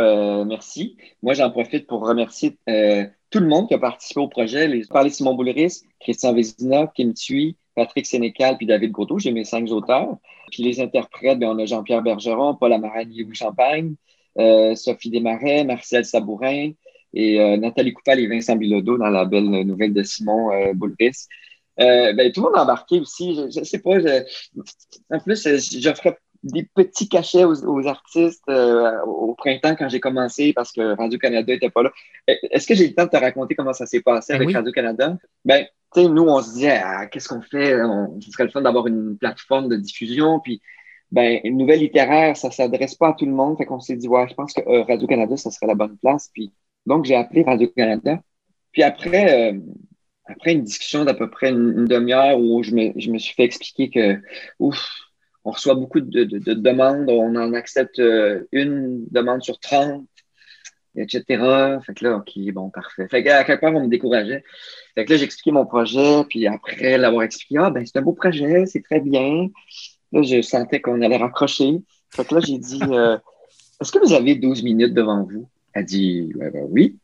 merci. 0.46 0.98
Moi, 1.22 1.34
j'en 1.34 1.52
profite 1.52 1.86
pour 1.86 2.08
remercier 2.08 2.58
tout 3.30 3.40
le 3.40 3.48
monde 3.48 3.68
qui 3.68 3.74
a 3.74 3.80
participé 3.80 4.20
au 4.22 4.28
projet. 4.28 4.68
Les 4.68 4.86
parler 4.86 5.10
Simon 5.10 5.36
Boulris, 5.36 5.82
Christian 6.00 6.34
Vézina, 6.34 6.88
Kim 6.96 7.14
Thuy, 7.14 7.58
Patrick 7.76 8.06
Sénécal 8.06 8.58
puis 8.58 8.66
David 8.66 8.92
Groteau. 8.92 9.20
J'ai 9.20 9.32
mes 9.32 9.44
cinq 9.44 9.70
auteurs. 9.70 10.18
Puis 10.54 10.62
les 10.62 10.80
interprètes, 10.80 11.40
ben, 11.40 11.50
on 11.50 11.58
a 11.58 11.66
Jean-Pierre 11.66 12.04
Bergeron, 12.04 12.54
Paul 12.54 12.74
Amaragné 12.74 13.28
Champagne, 13.34 13.96
euh, 14.38 14.76
Sophie 14.76 15.10
Desmarais, 15.10 15.64
Marcel 15.64 16.06
Sabourin 16.06 16.72
et 17.14 17.40
euh, 17.40 17.58
Nathalie 17.58 17.92
Coupal 17.94 18.20
et 18.20 18.28
Vincent 18.28 18.56
Bilodeau 18.56 19.00
dans 19.00 19.10
la 19.10 19.26
belle 19.26 19.50
nouvelle 19.50 19.94
de 19.94 20.04
Simon 20.04 20.52
euh, 20.52 20.74
Boulris. 20.76 21.28
Euh, 21.80 22.14
ben, 22.14 22.32
tout 22.32 22.42
le 22.42 22.50
monde 22.50 22.58
a 22.58 22.64
embarqué 22.64 23.00
aussi. 23.00 23.36
Je, 23.36 23.60
ne 23.60 23.66
sais 23.66 23.80
pas. 23.80 23.98
en 25.10 25.20
plus, 25.20 25.48
j'offrais 25.80 26.20
des 26.44 26.70
petits 26.76 27.10
cachets 27.10 27.46
aux, 27.46 27.88
artistes 27.88 28.44
au 29.08 29.34
printemps 29.36 29.76
quand 29.76 29.90
j'ai 29.90 30.02
commencé 30.02 30.54
parce 30.54 30.72
que 30.72 30.96
Radio-Canada 30.96 31.52
n'était 31.52 31.72
pas 31.72 31.82
là. 31.82 31.92
Est-ce 32.28 32.68
que 32.68 32.76
j'ai 32.76 32.90
le 32.90 32.94
temps 32.94 33.06
de 33.06 33.10
te 33.10 33.18
raconter 33.18 33.56
comment 33.56 33.74
ça 33.74 33.88
s'est 33.88 34.02
passé 34.02 34.34
ben 34.34 34.42
avec 34.42 34.56
Radio-Canada? 34.56 35.18
Ben, 35.46 35.66
nous, 35.98 36.24
on 36.24 36.42
se 36.42 36.54
disait, 36.54 36.82
ah, 36.84 37.08
qu'est-ce 37.08 37.30
qu'on 37.30 37.42
fait? 37.42 37.78
Ce 38.22 38.32
serait 38.32 38.46
le 38.46 38.52
fun 38.52 38.62
d'avoir 38.62 38.88
une 38.88 39.18
plateforme 39.18 39.70
de 39.70 39.76
diffusion. 39.76 40.40
Puis, 40.40 40.62
ben, 41.12 41.40
une 41.44 41.58
nouvelle 41.58 41.80
littéraire, 41.80 42.36
ça 42.36 42.52
s'adresse 42.52 42.96
pas 42.96 43.10
à 43.10 43.14
tout 43.14 43.26
le 43.26 43.32
monde. 43.32 43.58
Fait 43.58 43.66
qu'on 43.66 43.80
s'est 43.80 43.96
dit, 43.96 44.08
ouais, 44.08 44.28
je 44.28 44.34
pense 44.34 44.54
que 44.54 44.62
euh, 44.68 44.84
Radio-Canada, 44.84 45.38
ça 45.38 45.52
serait 45.52 45.68
la 45.68 45.76
bonne 45.76 45.98
place. 45.98 46.30
Puis, 46.34 46.52
donc, 46.86 47.06
j'ai 47.06 47.16
appelé 47.16 47.44
Radio-Canada. 47.44 48.20
Puis 48.72 48.84
après, 48.84 49.52
euh, 49.54 49.60
après 50.26 50.54
une 50.54 50.64
discussion 50.64 51.06
d'à 51.06 51.14
peu 51.14 51.30
près 51.30 51.50
une, 51.50 51.86
demi-heure 51.86 52.40
où 52.40 52.64
je 52.64 52.72
me, 52.72 52.92
je 53.00 53.12
me 53.12 53.18
suis 53.18 53.36
fait 53.36 53.44
expliquer 53.44 53.90
que, 53.90 54.22
on 55.46 55.52
reçoit 55.52 55.76
beaucoup 55.76 56.00
de, 56.00 56.24
demandes, 56.24 57.10
on 57.10 57.36
en 57.36 57.54
accepte 57.54 58.00
euh, 58.00 58.48
une 58.52 59.06
demande 59.12 59.44
sur 59.44 59.60
30, 59.60 60.08
etc. 60.96 61.24
Fait 61.86 61.94
que 61.94 62.06
là, 62.06 62.18
OK, 62.18 62.32
bon, 62.54 62.70
parfait. 62.70 63.08
Fait 63.10 63.24
qu'à 63.24 63.44
quelque 63.44 63.62
part, 63.62 63.74
on 63.74 63.82
me 63.82 63.88
décourageait. 63.88 64.44
Fait 64.96 65.06
que 65.06 65.14
là, 65.14 65.18
j'expliquais 65.18 65.52
mon 65.52 65.66
projet, 65.66 66.24
puis 66.30 66.48
après 66.48 66.98
l'avoir 66.98 67.24
expliqué, 67.24 67.58
ah, 67.60 67.70
ben, 67.70 67.86
c'est 67.86 67.98
un 67.98 68.02
beau 68.02 68.14
projet, 68.14 68.66
c'est 68.66 68.82
très 68.82 69.00
bien. 69.00 69.50
Là, 70.12 70.22
je 70.22 70.42
sentais 70.42 70.82
qu'on 70.82 71.02
allait 71.02 71.18
raccrocher. 71.18 71.82
Fait 72.10 72.26
que 72.26 72.36
là, 72.36 72.42
j'ai 72.42 72.58
dit, 72.58 72.80
euh, 72.84 73.18
est-ce 73.82 73.92
que 73.92 74.00
vous 74.00 74.14
avez 74.14 74.36
12 74.36 74.64
minutes 74.64 74.94
devant 74.94 75.24
vous? 75.24 75.48
Elle 75.74 75.86
dit, 75.86 76.32
ouais, 76.36 76.52
ben, 76.52 76.66
oui. 76.70 76.98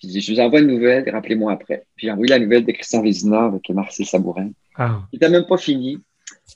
J'ai 0.00 0.08
dit, 0.08 0.20
je 0.20 0.32
vous 0.32 0.40
envoie 0.40 0.60
une 0.60 0.68
nouvelle, 0.68 1.08
rappelez-moi 1.10 1.52
après. 1.52 1.84
Puis 1.96 2.06
j'ai 2.06 2.12
envoyé 2.12 2.30
la 2.30 2.38
nouvelle 2.38 2.64
de 2.64 2.72
Christian 2.72 3.02
Vézina 3.02 3.46
avec 3.46 3.68
Marcel 3.70 4.06
Sabourin. 4.06 4.50
Ah. 4.76 5.00
Il 5.12 5.16
n'était 5.16 5.28
même 5.28 5.46
pas 5.46 5.56
fini. 5.56 5.98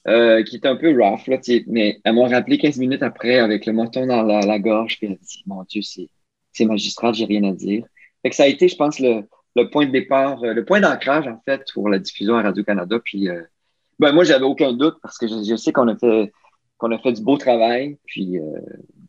Euh, 0.09 0.43
qui 0.43 0.57
était 0.57 0.69
un 0.69 0.77
peu 0.77 0.91
rough, 0.91 1.29
là, 1.29 1.39
mais 1.69 2.01
elle 2.03 2.15
m'a 2.15 2.27
rappelé 2.27 2.59
15 2.59 2.79
minutes 2.79 3.03
après 3.03 3.39
avec 3.39 3.67
le 3.67 3.73
menton 3.73 4.07
dans 4.07 4.23
la, 4.23 4.59
gorge, 4.59 4.99
puis 4.99 5.07
elle 5.07 5.13
a 5.13 5.17
dit 5.17 5.43
Mon 5.47 5.63
Dieu, 5.63 5.83
c'est 5.83 6.09
magistral, 6.61 7.15
j'ai 7.15 7.25
rien 7.25 7.45
à 7.45 7.53
dire. 7.53 7.85
Fait 8.23 8.31
que 8.31 8.37
ça 8.37 8.45
a 8.45 8.47
été, 8.47 8.69
je 8.69 8.77
pense, 8.77 8.99
le, 8.99 9.23
le 9.57 9.71
point 9.71 9.87
de 9.87 9.93
départ, 9.93 10.43
euh, 10.45 10.55
le 10.55 10.65
point 10.65 10.81
d'ancrage, 10.81 11.27
en 11.27 11.41
fait, 11.45 11.63
pour 11.75 11.89
la 11.89 11.99
diffusion 11.99 12.37
à 12.37 12.43
Radio-Canada. 12.43 12.99
Puis, 13.05 13.29
euh, 13.29 13.43
ben, 13.99 14.13
moi, 14.13 14.25
j'avais 14.25 14.45
aucun 14.45 14.73
doute 14.73 14.97
parce 15.03 15.19
que 15.19 15.27
je, 15.27 15.57
sais 15.57 15.73
qu'on 15.73 15.89
a 15.89 15.97
fait 15.97 16.33
qu'on 16.79 16.91
a 16.91 16.99
fait 16.99 17.13
du 17.13 17.23
beau 17.23 17.37
travail. 17.37 17.99
Puis, 18.07 18.39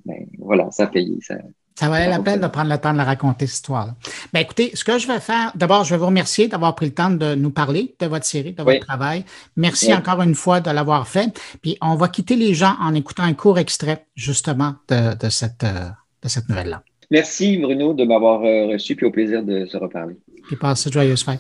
ben, 0.06 0.28
voilà, 0.38 0.70
ça 0.72 0.84
a 0.84 0.88
payé. 0.88 1.18
Ça, 1.22 1.36
ça 1.76 1.90
valait 1.90 2.10
la 2.10 2.20
peine 2.20 2.40
de 2.40 2.48
prendre 2.48 2.70
le 2.70 2.78
temps 2.78 2.94
de 2.94 2.98
la 2.98 3.04
raconter, 3.04 3.48
cette 3.48 3.56
histoire-là. 3.56 3.96
Ben, 4.32 4.42
écoutez, 4.42 4.72
ce 4.76 4.84
que 4.84 5.00
je 5.00 5.08
vais 5.08 5.20
faire, 5.20 5.52
d'abord, 5.56 5.84
je 5.84 5.96
vais 5.96 5.98
vous 5.98 6.06
remercier 6.06 6.48
d'avoir 6.48 6.76
pris 6.76 6.88
le 6.88 6.94
temps 6.94 7.10
de 7.10 7.34
nous 7.34 7.50
parler 7.50 7.96
de 8.00 8.06
votre 8.06 8.26
série, 8.26 8.54
de 8.54 8.62
votre 8.62 8.86
travail. 8.86 9.26
Merci 9.56 9.94
encore 9.94 10.22
une 10.22 10.36
fois 10.36 10.60
de 10.60 10.70
l'avoir 10.70 11.08
fait. 11.08 11.40
Puis, 11.62 11.78
on 11.82 11.96
va 11.96 12.10
quitter 12.10 12.36
les 12.36 12.54
gens 12.54 12.76
en 12.80 12.94
écoutant 12.94 13.24
un 13.24 13.34
court 13.34 13.58
extrait, 13.58 14.06
justement, 14.16 14.76
de, 14.88 15.16
de 15.16 15.30
cette, 15.30 15.64
euh, 15.64 15.90
de 16.22 16.28
cette 16.28 16.48
nouvelle-là. 16.48 16.84
Merci, 17.14 17.58
Bruno, 17.58 17.94
de 17.94 18.06
m'avoir 18.06 18.42
euh, 18.42 18.74
reçu, 18.74 18.96
puis 18.96 19.06
au 19.06 19.12
plaisir 19.12 19.44
de 19.44 19.68
se 19.68 19.78
reparler. 19.78 20.16
Puis, 20.48 20.56
passe 20.56 20.88
de 20.88 20.94
joyeuses 20.94 21.24
fêtes. 21.24 21.40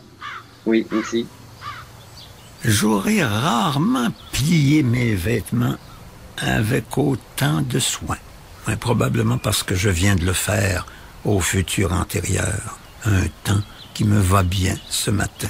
Oui, 0.68 0.86
aussi. 0.92 1.26
J'aurais 2.64 3.24
rarement 3.24 4.10
plié 4.32 4.84
mes 4.84 5.16
vêtements 5.16 5.76
avec 6.38 6.96
autant 6.96 7.62
de 7.62 7.80
soin 7.80 8.18
probablement 8.80 9.40
parce 9.40 9.64
que 9.64 9.76
je 9.76 9.90
viens 9.90 10.16
de 10.16 10.26
le 10.26 10.34
faire 10.34 10.86
au 11.26 11.40
futur 11.40 11.92
antérieur, 11.92 12.80
un 13.06 13.26
temps 13.44 13.62
qui 13.96 14.06
me 14.06 14.20
va 14.20 14.44
bien 14.44 14.76
ce 14.90 15.12
matin. 15.12 15.50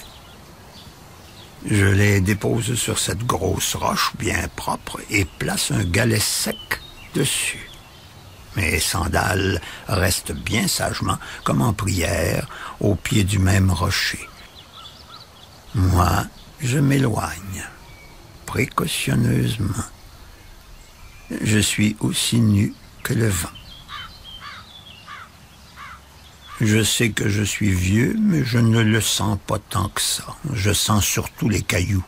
Je 1.65 1.85
les 1.85 2.21
dépose 2.21 2.75
sur 2.75 2.97
cette 2.97 3.25
grosse 3.25 3.75
roche 3.75 4.13
bien 4.17 4.47
propre 4.55 4.99
et 5.09 5.25
place 5.25 5.71
un 5.71 5.83
galet 5.83 6.19
sec 6.19 6.57
dessus. 7.13 7.72
Mes 8.55 8.79
sandales 8.79 9.61
restent 9.87 10.33
bien 10.33 10.67
sagement, 10.67 11.17
comme 11.43 11.61
en 11.61 11.73
prière, 11.73 12.47
au 12.79 12.95
pied 12.95 13.23
du 13.23 13.39
même 13.39 13.71
rocher. 13.71 14.29
Moi, 15.75 16.25
Je 16.61 16.79
m'éloigne, 16.79 17.67
précautionneusement. 18.45 19.83
Je 21.41 21.59
suis 21.59 21.97
aussi 21.99 22.39
nu 22.39 22.73
que 23.03 23.13
le 23.13 23.27
vent. 23.27 23.49
Je 26.61 26.81
sais 26.81 27.09
que 27.09 27.27
je 27.27 27.43
suis 27.43 27.71
vieux, 27.71 28.15
mais 28.17 28.45
je 28.45 28.59
ne 28.59 28.79
le 28.79 29.01
sens 29.01 29.37
pas 29.45 29.59
tant 29.59 29.89
que 29.89 30.01
ça. 30.01 30.23
Je 30.53 30.71
sens 30.71 31.03
surtout 31.03 31.49
les 31.49 31.61
cailloux. 31.61 32.05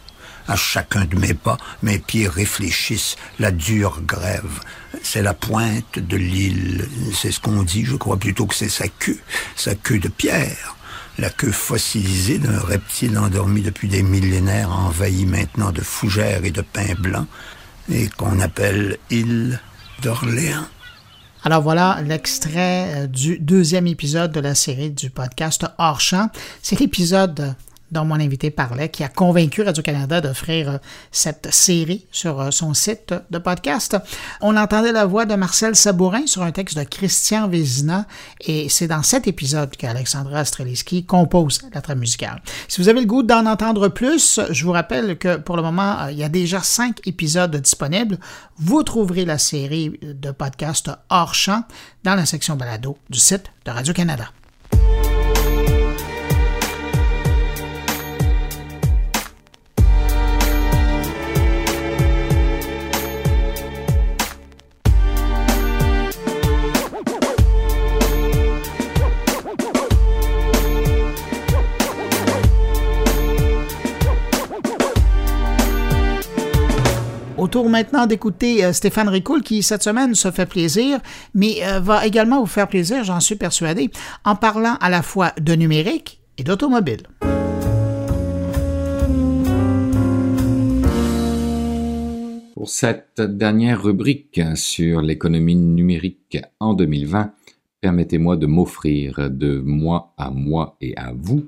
À 0.48 0.56
chacun 0.56 1.06
de 1.06 1.18
mes 1.18 1.34
pas, 1.34 1.58
mes 1.82 1.98
pieds 1.98 2.28
réfléchissent 2.28 3.16
la 3.40 3.52
dure 3.52 4.02
grève. 4.02 4.60
C'est 5.02 5.24
la 5.24 5.34
pointe 5.34 5.98
de 5.98 6.18
l'île. 6.18 6.88
C'est 7.14 7.32
ce 7.32 7.40
qu'on 7.40 7.64
dit, 7.64 7.84
je 7.84 7.96
crois 7.96 8.18
plutôt 8.18 8.46
que 8.46 8.56
c'est 8.56 8.70
sa 8.70 8.88
queue. 8.88 9.20
Sa 9.56 9.76
queue 9.76 10.00
de 10.00 10.08
pierre. 10.08 10.76
La 11.18 11.30
queue 11.30 11.52
fossilisée 11.52 12.38
d'un 12.38 12.60
reptile 12.60 13.18
endormi 13.18 13.62
depuis 13.62 13.88
des 13.88 14.04
millénaires, 14.04 14.72
envahi 14.72 15.26
maintenant 15.26 15.72
de 15.72 15.82
fougères 15.82 16.44
et 16.44 16.52
de 16.52 16.62
pin 16.62 16.94
blanc, 17.00 17.26
et 17.90 18.10
qu'on 18.10 18.40
appelle 18.40 18.98
île 19.10 19.60
d'Orléans. 20.02 20.68
Alors 21.46 21.62
voilà 21.62 22.02
l'extrait 22.04 23.04
euh, 23.04 23.08
du 23.08 23.38
deuxième 23.38 23.88
épisode 23.88 24.32
de 24.32 24.40
la 24.40 24.56
série 24.56 24.90
du 24.90 25.10
podcast 25.10 25.66
Hors 25.78 26.02
champ. 26.02 26.30
C'est 26.62 26.80
l'épisode 26.80 27.56
dont 27.92 28.06
mon 28.06 28.16
invité 28.16 28.52
parlait, 28.52 28.90
qui 28.90 29.04
a 29.04 29.10
convaincu 29.10 29.62
Radio-Canada 29.62 30.22
d'offrir 30.22 30.70
euh, 30.70 30.78
cette 31.12 31.54
série 31.54 32.08
sur 32.12 32.40
euh, 32.40 32.52
son 32.52 32.74
site 32.74 33.14
de 33.30 33.38
podcast. 33.38 33.98
On 34.42 34.58
entendait 34.58 34.92
la 34.92 35.06
voix 35.06 35.26
de 35.26 35.36
Marcel 35.36 35.76
Sabourin 35.76 36.26
sur 36.28 36.44
un 36.44 36.52
texte 36.52 36.78
de 36.78 36.84
Christian 36.84 37.48
Vézina, 37.48 38.06
et 38.42 38.70
c'est 38.70 38.88
dans 38.88 39.04
cet 39.04 39.28
épisode 39.28 39.72
qu'Alexandra 39.76 40.46
Streliski 40.46 41.06
compose 41.06 41.62
la 41.74 41.82
trame 41.82 42.00
musicale. 42.00 42.42
Si 42.68 42.82
vous 42.82 42.90
avez 42.90 43.02
le 43.02 43.08
goût 43.08 43.24
d'en 43.24 43.46
entendre 43.46 43.88
plus, 43.90 44.40
je 44.50 44.66
vous 44.66 44.72
rappelle 44.72 45.18
que 45.18 45.38
pour 45.38 45.56
le 45.56 45.62
moment, 45.62 46.00
euh, 46.02 46.12
il 46.12 46.18
y 46.18 46.24
a 46.24 46.30
déjà 46.30 46.62
cinq 46.62 47.00
épisodes 47.06 47.56
disponibles. 47.56 48.18
Vous 48.58 48.84
trouverez 48.84 49.26
la 49.26 49.38
série 49.38 50.00
de 50.02 50.32
podcast 50.32 50.92
hors 51.10 51.36
champ 51.36 51.64
dans 52.04 52.16
la 52.16 52.26
section 52.26 52.56
balado 52.56 52.98
du 53.10 53.20
site 53.20 53.46
de 53.66 53.72
Radio-Canada. 53.72 54.30
Autour 77.46 77.70
maintenant 77.70 78.08
d'écouter 78.08 78.66
euh, 78.66 78.74
Stéphane 78.74 79.08
Ricoul 79.08 79.44
qui 79.44 79.62
cette 79.62 79.84
semaine 79.84 80.16
se 80.16 80.32
fait 80.32 80.48
plaisir, 80.48 81.00
mais 81.36 81.58
euh, 81.62 81.80
va 81.80 82.08
également 82.08 82.40
vous 82.40 82.48
faire 82.48 82.68
plaisir, 82.68 83.04
j'en 83.04 83.20
suis 83.20 83.36
persuadé, 83.36 83.92
en 84.24 84.36
parlant 84.36 84.78
à 84.82 84.90
la 84.90 85.04
fois 85.04 85.32
de 85.40 85.54
numérique 85.54 86.22
et 86.40 86.44
d'automobile. 86.44 87.04
Pour 92.56 92.68
cette 92.68 93.22
dernière 93.22 93.84
rubrique 93.84 94.42
sur 94.56 95.04
l'économie 95.04 95.54
numérique 95.54 96.40
en 96.60 96.74
2020, 96.74 97.32
permettez-moi 97.80 98.38
de 98.38 98.48
m'offrir 98.48 99.30
de 99.30 99.60
moi 99.60 100.16
à 100.18 100.32
moi 100.32 100.78
et 100.82 100.98
à 100.98 101.14
vous 101.16 101.46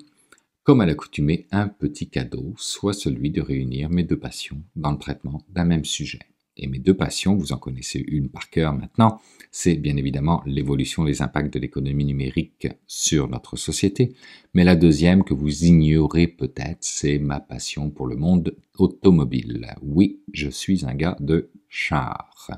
comme 0.67 0.81
à 0.81 0.85
l'accoutumée, 0.85 1.47
un 1.51 1.69
petit 1.69 2.09
cadeau, 2.09 2.53
soit 2.57 2.91
celui 2.91 3.31
de 3.31 3.39
réunir 3.39 3.89
mes 3.89 4.03
deux 4.03 4.19
passions 4.19 4.61
dans 4.75 4.91
le 4.91 4.97
traitement 4.97 5.41
d'un 5.47 5.63
même 5.63 5.85
sujet. 5.85 6.19
Et 6.57 6.67
mes 6.67 6.79
deux 6.79 6.93
passions, 6.93 7.37
vous 7.37 7.53
en 7.53 7.57
connaissez 7.57 8.03
une 8.05 8.27
par 8.27 8.49
cœur 8.49 8.73
maintenant, 8.73 9.21
c'est 9.49 9.75
bien 9.75 9.95
évidemment 9.95 10.43
l'évolution 10.45 11.05
des 11.05 11.21
impacts 11.21 11.53
de 11.53 11.59
l'économie 11.59 12.03
numérique 12.03 12.67
sur 12.85 13.29
notre 13.29 13.55
société, 13.55 14.13
mais 14.53 14.65
la 14.65 14.75
deuxième 14.75 15.23
que 15.23 15.33
vous 15.33 15.63
ignorez 15.63 16.27
peut-être, 16.27 16.79
c'est 16.81 17.17
ma 17.17 17.39
passion 17.39 17.89
pour 17.89 18.05
le 18.05 18.17
monde 18.17 18.53
automobile. 18.77 19.73
Oui, 19.81 20.19
je 20.33 20.49
suis 20.49 20.85
un 20.85 20.95
gars 20.95 21.15
de 21.21 21.49
char. 21.69 22.51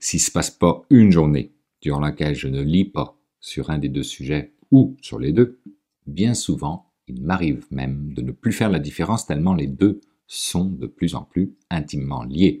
S'il 0.00 0.20
se 0.20 0.32
passe 0.32 0.50
pas 0.50 0.82
une 0.90 1.12
journée 1.12 1.52
durant 1.82 2.00
laquelle 2.00 2.34
je 2.34 2.48
ne 2.48 2.62
lis 2.62 2.86
pas 2.86 3.16
sur 3.38 3.70
un 3.70 3.78
des 3.78 3.88
deux 3.88 4.02
sujets 4.02 4.54
ou 4.72 4.96
sur 5.02 5.20
les 5.20 5.30
deux, 5.30 5.60
bien 6.08 6.34
souvent 6.34 6.87
il 7.08 7.22
m'arrive 7.22 7.66
même 7.70 8.12
de 8.14 8.22
ne 8.22 8.32
plus 8.32 8.52
faire 8.52 8.70
la 8.70 8.78
différence 8.78 9.26
tellement 9.26 9.54
les 9.54 9.66
deux 9.66 10.00
sont 10.26 10.66
de 10.66 10.86
plus 10.86 11.14
en 11.14 11.22
plus 11.22 11.54
intimement 11.70 12.22
liés. 12.22 12.60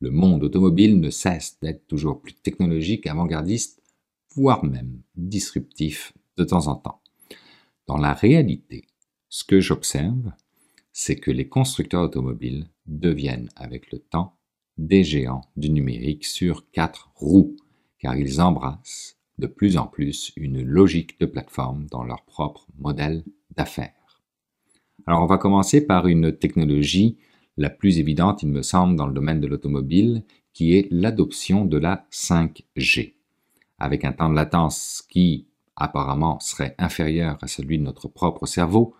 Le 0.00 0.10
monde 0.10 0.44
automobile 0.44 1.00
ne 1.00 1.10
cesse 1.10 1.58
d'être 1.60 1.86
toujours 1.86 2.20
plus 2.20 2.34
technologique, 2.34 3.06
avant-gardiste, 3.06 3.82
voire 4.34 4.64
même 4.64 5.00
disruptif 5.14 6.12
de 6.36 6.44
temps 6.44 6.66
en 6.66 6.76
temps. 6.76 7.00
Dans 7.86 7.96
la 7.96 8.12
réalité, 8.12 8.84
ce 9.28 9.44
que 9.44 9.60
j'observe, 9.60 10.32
c'est 10.92 11.16
que 11.16 11.30
les 11.30 11.48
constructeurs 11.48 12.02
automobiles 12.02 12.68
deviennent 12.86 13.48
avec 13.56 13.90
le 13.90 13.98
temps 13.98 14.36
des 14.76 15.04
géants 15.04 15.42
du 15.56 15.70
numérique 15.70 16.26
sur 16.26 16.70
quatre 16.70 17.10
roues, 17.14 17.56
car 17.98 18.16
ils 18.16 18.40
embrassent 18.40 19.16
de 19.38 19.46
plus 19.46 19.76
en 19.76 19.86
plus 19.86 20.32
une 20.36 20.62
logique 20.62 21.18
de 21.20 21.26
plateforme 21.26 21.86
dans 21.86 22.04
leur 22.04 22.24
propre 22.24 22.66
modèle 22.78 23.24
d'affaires. 23.56 23.92
Alors 25.06 25.22
on 25.22 25.26
va 25.26 25.38
commencer 25.38 25.86
par 25.86 26.06
une 26.06 26.36
technologie 26.36 27.16
la 27.56 27.70
plus 27.70 27.98
évidente, 27.98 28.42
il 28.42 28.50
me 28.50 28.62
semble, 28.62 28.96
dans 28.96 29.06
le 29.06 29.14
domaine 29.14 29.40
de 29.40 29.46
l'automobile, 29.46 30.24
qui 30.52 30.74
est 30.74 30.88
l'adoption 30.90 31.64
de 31.64 31.78
la 31.78 32.06
5G. 32.10 33.14
Avec 33.78 34.04
un 34.04 34.12
temps 34.12 34.30
de 34.30 34.34
latence 34.34 35.04
qui 35.08 35.48
apparemment 35.76 36.40
serait 36.40 36.74
inférieur 36.78 37.38
à 37.42 37.46
celui 37.46 37.78
de 37.78 37.82
notre 37.82 38.08
propre 38.08 38.46
cerveau, 38.46 38.94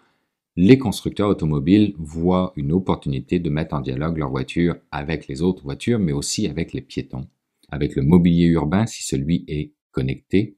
les 0.56 0.78
constructeurs 0.78 1.28
automobiles 1.28 1.94
voient 1.98 2.52
une 2.56 2.72
opportunité 2.72 3.38
de 3.38 3.50
mettre 3.50 3.74
en 3.74 3.80
dialogue 3.80 4.18
leur 4.18 4.30
voiture 4.30 4.76
avec 4.90 5.28
les 5.28 5.42
autres 5.42 5.62
voitures, 5.62 5.98
mais 5.98 6.12
aussi 6.12 6.46
avec 6.46 6.72
les 6.72 6.80
piétons, 6.80 7.26
avec 7.68 7.94
le 7.94 8.02
mobilier 8.02 8.46
urbain 8.46 8.86
si 8.86 9.02
celui 9.02 9.44
est 9.48 9.72
connecté, 9.90 10.56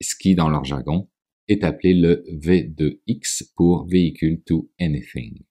ce 0.00 0.16
qui, 0.16 0.34
dans 0.34 0.48
leur 0.48 0.64
jargon, 0.64 1.08
est 1.50 1.64
appelé 1.64 1.94
le 1.94 2.24
V2X 2.32 3.50
pour 3.56 3.86
Vehicle 3.86 4.38
to 4.46 4.70
Anything. 4.78 5.42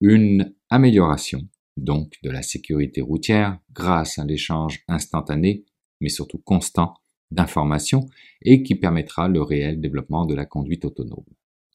Une 0.00 0.54
amélioration 0.70 1.48
donc 1.76 2.12
de 2.22 2.30
la 2.30 2.42
sécurité 2.42 3.00
routière 3.00 3.58
grâce 3.72 4.18
à 4.18 4.24
l'échange 4.24 4.84
instantané, 4.86 5.64
mais 6.00 6.08
surtout 6.08 6.38
constant, 6.38 6.94
d'informations 7.30 8.06
et 8.42 8.62
qui 8.62 8.76
permettra 8.76 9.28
le 9.28 9.42
réel 9.42 9.80
développement 9.80 10.26
de 10.26 10.34
la 10.34 10.46
conduite 10.46 10.84
autonome. 10.84 11.24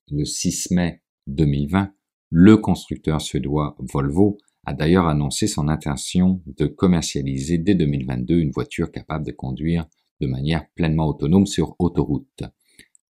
Le 0.09 0.23
6 0.23 0.71
mai 0.71 1.01
2020, 1.27 1.91
le 2.29 2.57
constructeur 2.57 3.19
suédois 3.19 3.75
Volvo 3.79 4.37
a 4.65 4.73
d'ailleurs 4.73 5.07
annoncé 5.07 5.47
son 5.47 5.67
intention 5.67 6.41
de 6.45 6.67
commercialiser 6.67 7.57
dès 7.57 7.75
2022 7.75 8.39
une 8.39 8.51
voiture 8.51 8.91
capable 8.91 9.25
de 9.25 9.31
conduire 9.31 9.87
de 10.21 10.27
manière 10.27 10.69
pleinement 10.75 11.07
autonome 11.07 11.45
sur 11.45 11.75
autoroute. 11.79 12.43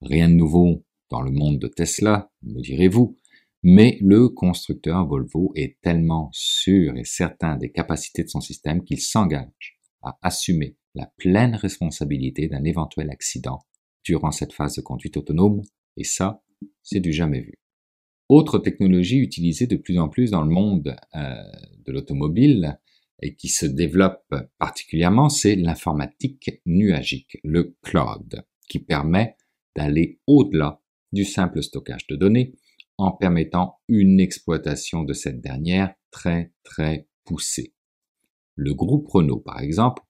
Rien 0.02 0.30
de 0.30 0.36
nouveau 0.36 0.86
dans 1.10 1.22
le 1.22 1.32
monde 1.32 1.60
de 1.60 1.68
Tesla, 1.68 2.32
me 2.44 2.62
direz-vous, 2.62 3.18
mais 3.64 3.98
le 4.02 4.30
constructeur 4.30 5.06
Volvo 5.06 5.52
est 5.56 5.78
tellement 5.82 6.30
sûr 6.32 6.96
et 6.96 7.04
certain 7.04 7.58
des 7.58 7.72
capacités 7.72 8.24
de 8.24 8.30
son 8.30 8.40
système 8.40 8.84
qu'il 8.84 9.02
s'engage 9.02 9.78
à 10.02 10.18
assumer 10.22 10.78
la 10.96 11.12
pleine 11.18 11.56
responsabilité 11.56 12.48
d'un 12.48 12.64
éventuel 12.64 13.10
accident 13.10 13.60
durant 14.04 14.32
cette 14.32 14.54
phase 14.54 14.76
de 14.76 14.82
conduite 14.82 15.18
autonome, 15.18 15.62
et 15.98 16.06
ça, 16.06 16.42
c'est 16.82 17.02
du 17.02 17.12
jamais 17.12 17.42
vu. 17.42 17.60
Autre 18.30 18.60
technologie 18.60 19.18
utilisée 19.18 19.68
de 19.68 19.76
plus 19.76 20.00
en 20.00 20.08
plus 20.08 20.32
dans 20.32 20.44
le 20.44 20.50
monde 20.50 20.96
euh, 21.16 21.36
de 21.86 21.92
l'automobile 21.92 22.80
et 23.22 23.36
qui 23.36 23.50
se 23.50 23.66
développe 23.66 24.34
particulièrement, 24.58 25.28
c'est 25.28 25.56
l'informatique 25.56 26.62
nuagique, 26.66 27.38
le 27.44 27.76
cloud, 27.82 28.46
qui 28.70 28.80
permet 28.80 29.36
d'aller 29.76 30.20
au-delà 30.28 30.82
du 31.12 31.26
simple 31.26 31.64
stockage 31.64 32.08
de 32.08 32.16
données 32.16 32.54
en 32.98 33.12
permettant 33.12 33.80
une 33.88 34.20
exploitation 34.20 35.04
de 35.04 35.14
cette 35.14 35.42
dernière 35.42 35.94
très 36.12 36.54
très 36.64 37.08
poussée. 37.24 37.74
Le 38.56 38.74
groupe 38.74 39.08
Renault, 39.08 39.40
par 39.40 39.62
exemple, 39.62 40.04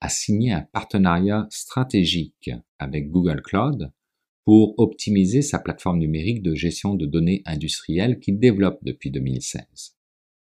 a 0.00 0.08
signé 0.08 0.52
un 0.52 0.62
partenariat 0.62 1.46
stratégique 1.50 2.50
avec 2.78 3.10
Google 3.10 3.42
Cloud 3.42 3.92
pour 4.46 4.74
optimiser 4.78 5.42
sa 5.42 5.58
plateforme 5.58 5.98
numérique 5.98 6.42
de 6.42 6.54
gestion 6.54 6.94
de 6.94 7.04
données 7.04 7.42
industrielles 7.44 8.18
qu'il 8.20 8.38
développe 8.38 8.78
depuis 8.82 9.10
2016. 9.10 9.96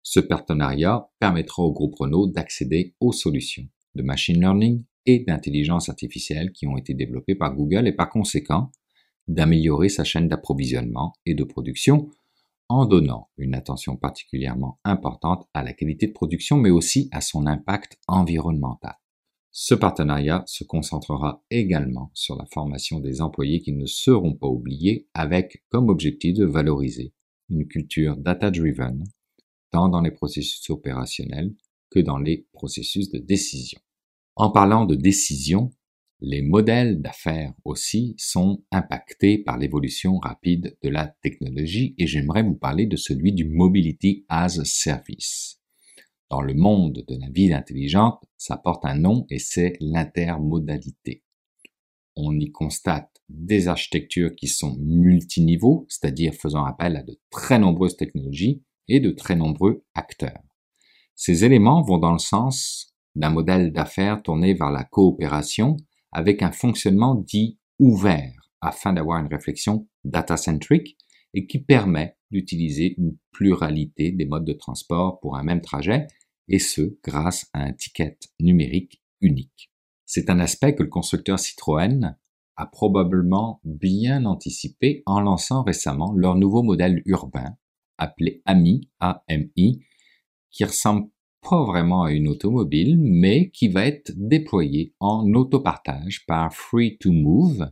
Ce 0.02 0.20
partenariat 0.20 1.08
permettra 1.18 1.62
au 1.62 1.72
groupe 1.72 1.94
Renault 1.94 2.26
d'accéder 2.26 2.94
aux 3.00 3.12
solutions 3.12 3.66
de 3.94 4.02
machine 4.02 4.38
learning 4.38 4.84
et 5.06 5.20
d'intelligence 5.20 5.88
artificielle 5.88 6.52
qui 6.52 6.66
ont 6.66 6.76
été 6.76 6.94
développées 6.94 7.34
par 7.34 7.54
Google 7.54 7.86
et 7.86 7.92
par 7.92 8.10
conséquent 8.10 8.70
d'améliorer 9.28 9.88
sa 9.88 10.04
chaîne 10.04 10.28
d'approvisionnement 10.28 11.12
et 11.24 11.34
de 11.34 11.44
production 11.44 12.10
en 12.68 12.84
donnant 12.84 13.30
une 13.38 13.54
attention 13.54 13.96
particulièrement 13.96 14.78
importante 14.84 15.46
à 15.54 15.62
la 15.62 15.72
qualité 15.72 16.08
de 16.08 16.12
production, 16.12 16.56
mais 16.56 16.70
aussi 16.70 17.08
à 17.12 17.20
son 17.20 17.46
impact 17.46 17.98
environnemental. 18.08 18.96
Ce 19.52 19.74
partenariat 19.74 20.42
se 20.46 20.64
concentrera 20.64 21.42
également 21.50 22.10
sur 22.12 22.36
la 22.36 22.44
formation 22.44 23.00
des 23.00 23.22
employés 23.22 23.60
qui 23.62 23.72
ne 23.72 23.86
seront 23.86 24.34
pas 24.34 24.48
oubliés 24.48 25.08
avec 25.14 25.64
comme 25.70 25.88
objectif 25.88 26.34
de 26.34 26.44
valoriser 26.44 27.14
une 27.48 27.66
culture 27.66 28.16
data-driven 28.16 29.04
tant 29.70 29.88
dans 29.88 30.00
les 30.00 30.10
processus 30.10 30.68
opérationnels 30.70 31.54
que 31.90 32.00
dans 32.00 32.18
les 32.18 32.46
processus 32.52 33.10
de 33.10 33.18
décision. 33.18 33.80
En 34.38 34.50
parlant 34.50 34.84
de 34.84 34.94
décision, 34.94 35.70
les 36.20 36.42
modèles 36.42 37.00
d'affaires 37.00 37.54
aussi 37.64 38.14
sont 38.18 38.62
impactés 38.70 39.38
par 39.38 39.56
l'évolution 39.56 40.18
rapide 40.18 40.76
de 40.82 40.90
la 40.90 41.06
technologie 41.22 41.94
et 41.96 42.06
j'aimerais 42.06 42.42
vous 42.42 42.54
parler 42.54 42.84
de 42.84 42.96
celui 42.96 43.32
du 43.32 43.46
Mobility 43.46 44.26
as 44.28 44.58
a 44.58 44.64
Service. 44.66 45.58
Dans 46.28 46.42
le 46.42 46.52
monde 46.52 47.02
de 47.08 47.16
la 47.18 47.30
vie 47.30 47.54
intelligente, 47.54 48.22
ça 48.36 48.58
porte 48.58 48.84
un 48.84 48.98
nom 48.98 49.24
et 49.30 49.38
c'est 49.38 49.72
l'intermodalité. 49.80 51.24
On 52.14 52.38
y 52.38 52.52
constate 52.52 53.22
des 53.30 53.68
architectures 53.68 54.34
qui 54.36 54.48
sont 54.48 54.76
multiniveaux, 54.78 55.86
c'est-à-dire 55.88 56.34
faisant 56.34 56.64
appel 56.64 56.96
à 56.96 57.02
de 57.02 57.18
très 57.30 57.58
nombreuses 57.58 57.96
technologies 57.96 58.62
et 58.88 59.00
de 59.00 59.12
très 59.12 59.34
nombreux 59.34 59.82
acteurs. 59.94 60.42
Ces 61.14 61.46
éléments 61.46 61.80
vont 61.80 61.98
dans 61.98 62.12
le 62.12 62.18
sens 62.18 62.95
d'un 63.16 63.30
modèle 63.30 63.72
d'affaires 63.72 64.22
tourné 64.22 64.54
vers 64.54 64.70
la 64.70 64.84
coopération 64.84 65.76
avec 66.12 66.42
un 66.42 66.52
fonctionnement 66.52 67.14
dit 67.14 67.58
ouvert 67.78 68.50
afin 68.60 68.92
d'avoir 68.92 69.18
une 69.18 69.32
réflexion 69.32 69.88
data-centric 70.04 70.96
et 71.34 71.46
qui 71.46 71.58
permet 71.58 72.16
d'utiliser 72.30 72.94
une 72.98 73.16
pluralité 73.32 74.12
des 74.12 74.26
modes 74.26 74.46
de 74.46 74.52
transport 74.52 75.18
pour 75.20 75.36
un 75.36 75.42
même 75.42 75.60
trajet 75.60 76.06
et 76.48 76.58
ce 76.58 76.96
grâce 77.02 77.48
à 77.52 77.62
un 77.62 77.72
ticket 77.72 78.18
numérique 78.40 79.02
unique. 79.20 79.72
C'est 80.04 80.30
un 80.30 80.38
aspect 80.38 80.74
que 80.74 80.82
le 80.82 80.88
constructeur 80.88 81.38
Citroën 81.38 82.16
a 82.56 82.66
probablement 82.66 83.60
bien 83.64 84.24
anticipé 84.24 85.02
en 85.04 85.20
lançant 85.20 85.62
récemment 85.62 86.12
leur 86.14 86.36
nouveau 86.36 86.62
modèle 86.62 87.02
urbain 87.04 87.56
appelé 87.98 88.42
AMI, 88.44 88.90
AMI, 89.00 89.82
qui 90.50 90.64
ressemble 90.64 91.08
vraiment 91.54 92.02
à 92.04 92.12
une 92.12 92.28
automobile, 92.28 92.98
mais 92.98 93.50
qui 93.50 93.68
va 93.68 93.86
être 93.86 94.12
déployé 94.16 94.94
en 95.00 95.32
autopartage 95.34 96.26
par 96.26 96.52
Free 96.52 96.98
to 96.98 97.12
Move, 97.12 97.68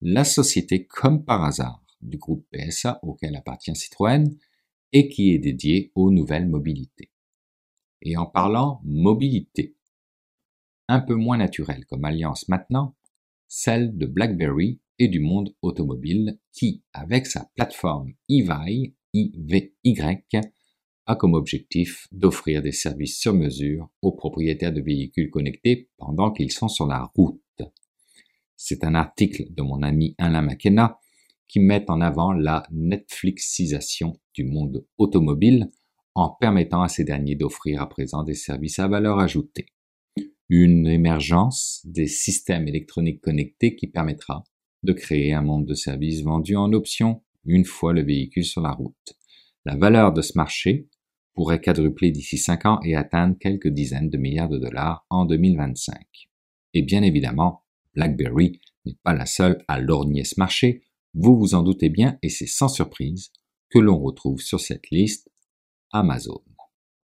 la 0.00 0.24
société 0.24 0.86
comme 0.86 1.24
par 1.24 1.44
hasard 1.44 1.84
du 2.00 2.18
groupe 2.18 2.46
PSA 2.52 3.00
auquel 3.02 3.36
appartient 3.36 3.74
Citroën 3.74 4.24
et 4.92 5.08
qui 5.08 5.32
est 5.32 5.38
dédié 5.38 5.92
aux 5.94 6.10
nouvelles 6.10 6.48
mobilités. 6.48 7.10
Et 8.02 8.16
en 8.16 8.26
parlant 8.26 8.80
mobilité, 8.84 9.76
un 10.88 11.00
peu 11.00 11.14
moins 11.14 11.36
naturelle 11.36 11.84
comme 11.86 12.04
alliance 12.04 12.48
maintenant, 12.48 12.94
celle 13.48 13.96
de 13.96 14.06
BlackBerry 14.06 14.80
et 14.98 15.08
du 15.08 15.20
monde 15.20 15.54
automobile 15.62 16.38
qui, 16.52 16.82
avec 16.92 17.26
sa 17.26 17.50
plateforme 17.56 18.12
EVI, 18.28 18.94
IVY, 19.12 19.72
a 21.06 21.16
comme 21.16 21.34
objectif 21.34 22.06
d'offrir 22.12 22.62
des 22.62 22.72
services 22.72 23.18
sur 23.18 23.34
mesure 23.34 23.88
aux 24.02 24.12
propriétaires 24.12 24.72
de 24.72 24.80
véhicules 24.80 25.30
connectés 25.30 25.88
pendant 25.96 26.30
qu'ils 26.30 26.52
sont 26.52 26.68
sur 26.68 26.86
la 26.86 27.10
route. 27.16 27.40
C'est 28.56 28.84
un 28.84 28.94
article 28.94 29.46
de 29.50 29.62
mon 29.62 29.82
ami 29.82 30.14
Alain 30.18 30.42
McKenna 30.42 30.98
qui 31.48 31.60
met 31.60 31.90
en 31.90 32.00
avant 32.00 32.32
la 32.32 32.62
Netflixisation 32.70 34.20
du 34.34 34.44
monde 34.44 34.86
automobile 34.98 35.70
en 36.14 36.28
permettant 36.28 36.82
à 36.82 36.88
ces 36.88 37.04
derniers 37.04 37.36
d'offrir 37.36 37.82
à 37.82 37.88
présent 37.88 38.22
des 38.22 38.34
services 38.34 38.78
à 38.78 38.88
valeur 38.88 39.18
ajoutée. 39.18 39.66
Une 40.48 40.86
émergence 40.86 41.80
des 41.84 42.06
systèmes 42.06 42.68
électroniques 42.68 43.20
connectés 43.20 43.76
qui 43.76 43.86
permettra 43.86 44.44
de 44.82 44.92
créer 44.92 45.32
un 45.32 45.42
monde 45.42 45.66
de 45.66 45.74
services 45.74 46.22
vendus 46.22 46.56
en 46.56 46.72
option 46.72 47.22
une 47.44 47.64
fois 47.64 47.92
le 47.92 48.02
véhicule 48.02 48.44
sur 48.44 48.60
la 48.60 48.72
route. 48.72 49.19
La 49.70 49.76
valeur 49.76 50.12
de 50.12 50.20
ce 50.20 50.32
marché 50.34 50.88
pourrait 51.32 51.60
quadrupler 51.60 52.10
d'ici 52.10 52.38
5 52.38 52.66
ans 52.66 52.80
et 52.82 52.96
atteindre 52.96 53.36
quelques 53.38 53.68
dizaines 53.68 54.10
de 54.10 54.18
milliards 54.18 54.48
de 54.48 54.58
dollars 54.58 55.06
en 55.10 55.26
2025. 55.26 55.94
Et 56.74 56.82
bien 56.82 57.04
évidemment, 57.04 57.62
BlackBerry 57.94 58.60
n'est 58.84 58.98
pas 59.04 59.14
la 59.14 59.26
seule 59.26 59.64
à 59.68 59.78
lorgner 59.78 60.24
ce 60.24 60.34
marché, 60.38 60.82
vous 61.14 61.38
vous 61.38 61.54
en 61.54 61.62
doutez 61.62 61.88
bien 61.88 62.18
et 62.20 62.30
c'est 62.30 62.48
sans 62.48 62.66
surprise 62.66 63.30
que 63.68 63.78
l'on 63.78 64.00
retrouve 64.00 64.40
sur 64.40 64.58
cette 64.58 64.90
liste 64.90 65.30
Amazon. 65.92 66.42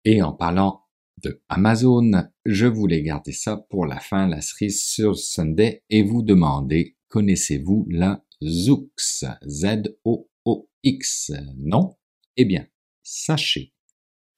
Et 0.04 0.20
en 0.20 0.32
parlant 0.32 0.82
de 1.22 1.40
Amazon, 1.48 2.10
je 2.46 2.66
voulais 2.66 3.02
garder 3.02 3.30
ça 3.30 3.58
pour 3.70 3.86
la 3.86 4.00
fin, 4.00 4.26
la 4.26 4.40
cerise 4.40 4.84
sur 4.84 5.16
Sunday, 5.16 5.84
et 5.88 6.02
vous 6.02 6.22
demander, 6.22 6.96
connaissez-vous 7.10 7.86
la 7.90 8.24
Zoox? 8.42 9.24
Z-O-O-X? 9.46 11.32
Non? 11.58 11.94
Eh 12.36 12.44
bien, 12.44 12.66
sachez 13.02 13.72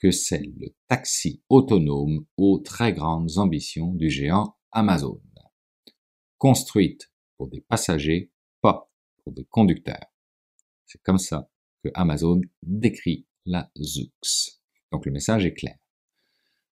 que 0.01 0.11
c'est 0.11 0.43
le 0.57 0.75
taxi 0.87 1.43
autonome 1.49 2.25
aux 2.37 2.59
très 2.59 2.93
grandes 2.93 3.39
ambitions 3.39 3.93
du 3.95 4.11
géant 4.11 4.57
Amazon. 4.71 5.21
Construite 6.39 7.13
pour 7.37 7.49
des 7.49 7.61
passagers, 7.61 8.31
pas 8.61 8.93
pour 9.25 9.33
des 9.33 9.45
conducteurs. 9.45 10.07
C'est 10.87 11.03
comme 11.03 11.19
ça 11.19 11.51
que 11.83 11.91
Amazon 11.95 12.41
décrit 12.63 13.27
la 13.45 13.71
Zoox. 13.77 14.61
Donc 14.93 15.05
le 15.05 15.13
message 15.13 15.45
est 15.45 15.55
clair. 15.55 15.77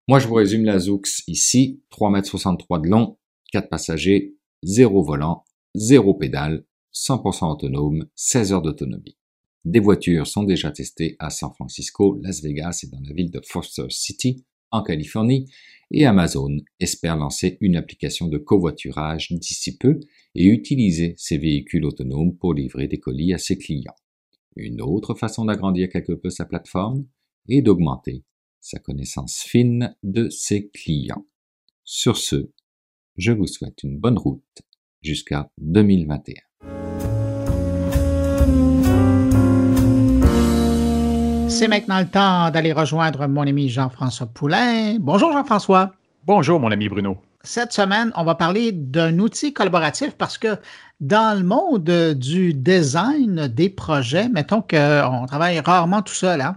Moi, 0.08 0.20
je 0.20 0.28
vous 0.28 0.34
résume 0.34 0.64
la 0.64 0.78
Zoox 0.78 1.24
ici. 1.26 1.82
3,63 1.90 2.76
m 2.76 2.82
de 2.82 2.88
long, 2.88 3.18
4 3.50 3.68
passagers, 3.68 4.36
0 4.62 5.02
volant, 5.02 5.44
0 5.74 6.14
pédale, 6.14 6.64
100% 6.94 7.50
autonome, 7.50 8.08
16 8.14 8.52
heures 8.52 8.62
d'autonomie. 8.62 9.15
Des 9.66 9.80
voitures 9.80 10.28
sont 10.28 10.44
déjà 10.44 10.70
testées 10.70 11.16
à 11.18 11.28
San 11.28 11.52
Francisco, 11.52 12.20
Las 12.22 12.40
Vegas 12.40 12.84
et 12.84 12.86
dans 12.86 13.00
la 13.00 13.12
ville 13.12 13.32
de 13.32 13.40
Foster 13.44 13.86
City, 13.90 14.44
en 14.70 14.84
Californie, 14.84 15.50
et 15.90 16.06
Amazon 16.06 16.58
espère 16.78 17.16
lancer 17.16 17.58
une 17.60 17.74
application 17.74 18.28
de 18.28 18.38
covoiturage 18.38 19.32
d'ici 19.32 19.76
peu 19.76 19.98
et 20.36 20.46
utiliser 20.46 21.14
ces 21.16 21.36
véhicules 21.36 21.84
autonomes 21.84 22.36
pour 22.36 22.54
livrer 22.54 22.86
des 22.86 23.00
colis 23.00 23.34
à 23.34 23.38
ses 23.38 23.58
clients. 23.58 23.96
Une 24.54 24.80
autre 24.80 25.14
façon 25.16 25.46
d'agrandir 25.46 25.88
quelque 25.88 26.12
peu 26.12 26.30
sa 26.30 26.44
plateforme 26.44 27.04
est 27.48 27.60
d'augmenter 27.60 28.22
sa 28.60 28.78
connaissance 28.78 29.38
fine 29.38 29.96
de 30.04 30.28
ses 30.28 30.68
clients. 30.68 31.26
Sur 31.82 32.18
ce, 32.18 32.52
je 33.16 33.32
vous 33.32 33.48
souhaite 33.48 33.82
une 33.82 33.98
bonne 33.98 34.18
route 34.18 34.62
jusqu'à 35.02 35.50
2021. 35.58 36.45
C'est 41.48 41.68
maintenant 41.68 42.00
le 42.00 42.06
temps 42.06 42.50
d'aller 42.50 42.72
rejoindre 42.72 43.26
mon 43.28 43.42
ami 43.42 43.68
Jean-François 43.68 44.26
Poulain. 44.26 44.96
Bonjour 44.98 45.32
Jean-François. 45.32 45.92
Bonjour 46.24 46.58
mon 46.58 46.70
ami 46.70 46.88
Bruno. 46.88 47.18
Cette 47.42 47.72
semaine, 47.72 48.10
on 48.16 48.24
va 48.24 48.34
parler 48.34 48.72
d'un 48.72 49.18
outil 49.20 49.52
collaboratif 49.52 50.16
parce 50.18 50.36
que 50.36 50.56
dans 51.00 51.38
le 51.38 51.44
monde 51.44 52.14
du 52.18 52.52
design 52.52 53.46
des 53.46 53.68
projets, 53.68 54.28
mettons 54.28 54.60
qu'on 54.60 55.26
travaille 55.26 55.60
rarement 55.60 56.02
tout 56.02 56.14
seul, 56.14 56.40
hein, 56.40 56.56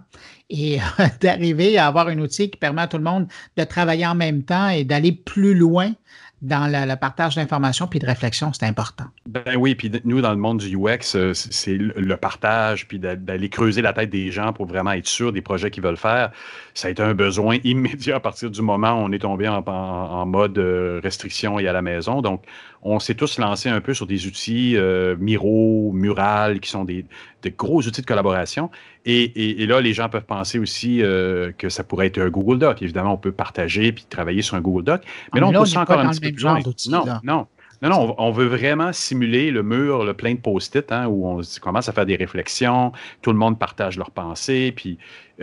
et 0.50 0.80
d'arriver 1.22 1.78
à 1.78 1.88
avoir 1.88 2.08
un 2.08 2.18
outil 2.18 2.50
qui 2.50 2.58
permet 2.58 2.82
à 2.82 2.88
tout 2.88 2.98
le 2.98 3.04
monde 3.04 3.28
de 3.58 3.64
travailler 3.64 4.08
en 4.08 4.16
même 4.16 4.44
temps 4.44 4.70
et 4.70 4.84
d'aller 4.84 5.12
plus 5.12 5.54
loin 5.54 5.94
dans 6.42 6.72
le 6.72 6.96
partage 6.96 7.36
d'informations 7.36 7.88
puis 7.88 8.00
de 8.00 8.06
réflexion, 8.06 8.54
c'est 8.54 8.66
important. 8.66 9.06
Ben 9.28 9.56
oui, 9.58 9.76
puis 9.76 9.92
nous, 10.06 10.22
dans 10.22 10.32
le 10.32 10.38
monde 10.38 10.60
du 10.60 10.78
UX, 10.78 11.16
euh, 11.16 11.34
c'est 11.34 11.76
le 11.78 12.18
partage, 12.18 12.88
puis 12.88 13.00
d'aller 13.00 13.50
creuser 13.50 13.82
la 13.82 13.94
tête 13.94 14.10
des 14.10 14.32
gens 14.32 14.54
pour 14.54 14.66
vraiment 14.66 14.94
être 14.94 15.08
sûr 15.08 15.34
des 15.34 15.42
projets 15.42 15.70
qu'ils 15.70 15.84
veulent 15.84 15.98
faire. 15.98 16.32
Ça 16.74 16.88
a 16.88 16.92
été 16.92 17.04
un 17.04 17.14
besoin 17.14 17.58
immédiat 17.64 18.18
à 18.18 18.20
partir 18.20 18.50
du 18.50 18.62
moment 18.62 18.94
où 18.94 19.06
on 19.06 19.12
est 19.12 19.20
tombé 19.20 19.48
en, 19.48 20.26
mode 20.26 20.58
euh, 20.58 21.02
restriction 21.04 21.60
et 21.60 21.68
à 21.68 21.74
la 21.74 21.82
maison. 21.82 22.22
Donc, 22.22 22.44
on 22.82 23.00
s'est 23.00 23.16
tous 23.16 23.40
lancés 23.40 23.70
un 23.70 23.82
peu 23.82 23.94
sur 23.94 24.08
des 24.08 24.26
outils 24.26 24.78
euh, 24.78 25.16
Miro, 25.20 25.92
Mural, 25.94 26.62
qui 26.62 26.70
sont 26.70 26.86
des, 26.86 27.06
gros 27.48 27.82
outils 27.82 28.02
de 28.02 28.06
collaboration. 28.06 28.70
Et, 29.06 29.66
là, 29.66 29.82
les 29.82 29.94
gens 29.94 30.10
peuvent 30.10 30.26
penser 30.26 30.60
aussi 30.60 31.02
euh, 31.02 31.52
que 31.58 31.70
ça 31.70 31.84
pourrait 31.84 32.08
être 32.08 32.20
un 32.20 32.30
Google 32.30 32.60
Doc. 32.60 32.82
Évidemment, 32.82 33.14
on 33.14 33.18
peut 33.18 33.32
partager 33.32 33.92
puis 33.92 34.06
travailler 34.10 34.42
sur 34.42 34.56
un 34.56 34.62
Google 34.62 34.84
Doc. 34.84 35.02
Mais 35.34 35.40
ah, 35.40 35.42
là, 35.42 35.48
on 35.48 35.54
pousse 35.54 35.76
encore 35.76 36.00
un 36.00 36.10
petit 36.10 36.20
peu 36.20 36.32
plus 36.32 36.44
loin. 36.44 36.60
Non, 36.90 37.06
non. 37.24 37.48
Non, 37.82 37.90
non, 37.90 38.16
on, 38.18 38.32
veut 38.32 38.48
vraiment 38.48 38.92
simuler 38.92 39.52
le 39.52 39.64
mur, 39.64 40.04
le 40.04 40.14
plein 40.14 40.34
de 40.34 40.40
post-it, 40.40 40.92
hein, 40.92 41.08
où 41.08 41.26
on 41.26 41.42
commence 41.62 41.88
à 41.88 41.94
faire 41.94 42.06
des 42.06 42.18
réflexions, 42.18 42.92
tout 43.22 43.32
le 43.32 43.38
monde 43.38 43.58
partage 43.58 43.98
leurs 43.98 44.12
pensées, 44.12 44.74
puis 44.76 44.98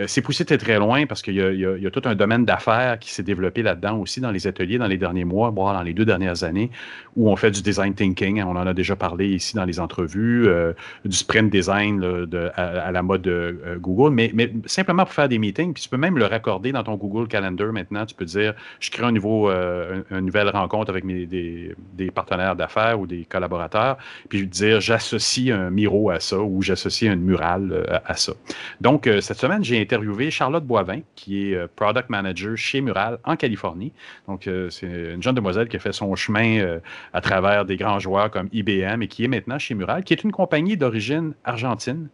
c'est 0.05 0.21
poussé 0.21 0.45
très, 0.45 0.57
très 0.57 0.77
loin 0.77 1.07
parce 1.07 1.23
qu'il 1.23 1.35
y, 1.35 1.41
a 1.87 1.91
tout 1.91 2.01
un 2.05 2.13
domaine 2.13 2.45
d'affaires 2.45 2.99
qui 2.99 3.11
s'est 3.11 3.23
développé 3.23 3.63
là-dedans 3.63 3.97
aussi 3.97 4.21
dans 4.21 4.29
les 4.29 4.45
ateliers 4.45 4.77
dans 4.77 4.87
les 4.87 4.97
derniers 4.97 5.25
mois, 5.25 5.49
voire 5.49 5.73
dans 5.73 5.81
les 5.81 5.93
deux 5.93 6.05
dernières 6.05 6.43
années, 6.43 6.69
où 7.15 7.31
on 7.31 7.35
fait 7.35 7.49
du 7.49 7.63
design 7.63 7.95
thinking. 7.95 8.43
On 8.43 8.55
en 8.55 8.67
a 8.67 8.73
déjà 8.75 8.95
parlé 8.95 9.29
ici 9.29 9.55
dans 9.55 9.65
les 9.65 9.79
entrevues, 9.79 10.47
euh, 10.47 10.73
du 11.03 11.17
sprint 11.17 11.51
design 11.51 11.99
de, 11.99 12.51
à, 12.55 12.91
la 12.91 13.01
mode 13.01 13.23
de 13.23 13.59
euh, 13.65 13.77
Google, 13.79 14.13
mais, 14.13 14.31
simplement 14.65 15.03
pour 15.03 15.13
faire 15.13 15.29
des 15.29 15.39
meetings. 15.39 15.73
Puis 15.73 15.83
tu 15.83 15.89
peux 15.89 15.97
même 15.97 16.17
le 16.17 16.25
raccorder 16.25 16.71
dans 16.71 16.83
ton 16.83 16.95
Google 16.95 17.27
Calendar 17.27 17.73
maintenant. 17.73 18.05
Tu 18.05 18.13
peux 18.13 18.25
dire, 18.25 18.53
je 18.79 18.91
crée 18.91 19.03
un 19.03 19.11
nouveau, 19.11 19.49
une 19.49 20.25
nouvelle 20.25 20.49
rencontre 20.49 20.91
avec 20.91 21.03
mes, 21.03 21.25
des, 21.25 21.75
des 21.93 22.11
partenaires 22.11 22.55
d'affaires 22.55 22.99
ou 22.99 23.07
des 23.07 23.25
collaborateurs, 23.25 23.97
puis 24.29 24.45
dire, 24.45 24.79
j'associe 24.79 25.55
un 25.55 25.71
Miro 25.71 26.11
à 26.11 26.19
ça 26.19 26.39
ou 26.39 26.61
j'associe 26.61 27.11
une 27.11 27.21
murale 27.21 28.01
à 28.05 28.15
ça. 28.15 28.33
Donc, 28.81 29.09
cette 29.21 29.37
semaine, 29.37 29.63
j'ai 29.63 29.86
interviewé 29.87 30.31
Charlotte 30.31 30.65
Boivin, 30.65 30.99
qui 31.15 31.51
est 31.51 31.55
euh, 31.55 31.67
Product 31.73 32.09
Manager 32.09 32.57
chez 32.57 32.81
Mural 32.81 33.19
en 33.23 33.37
Californie. 33.37 33.93
Donc, 34.27 34.47
euh, 34.47 34.69
c'est 34.69 35.13
une 35.13 35.23
jeune 35.23 35.35
demoiselle 35.35 35.69
qui 35.69 35.77
a 35.77 35.79
fait 35.79 35.93
son 35.93 36.13
chemin 36.15 36.59
euh, 36.59 36.79
à 37.13 37.21
travers 37.21 37.63
des 37.63 37.77
grands 37.77 37.99
joueurs 37.99 38.29
comme 38.29 38.49
IBM 38.51 39.01
et 39.01 39.07
qui 39.07 39.23
est 39.23 39.29
maintenant 39.29 39.57
chez 39.57 39.75
Mural, 39.75 40.03
qui 40.03 40.13
est 40.13 40.23
une 40.23 40.33
compagnie 40.33 40.75
d'origine 40.75 41.33
argentine 41.45 42.09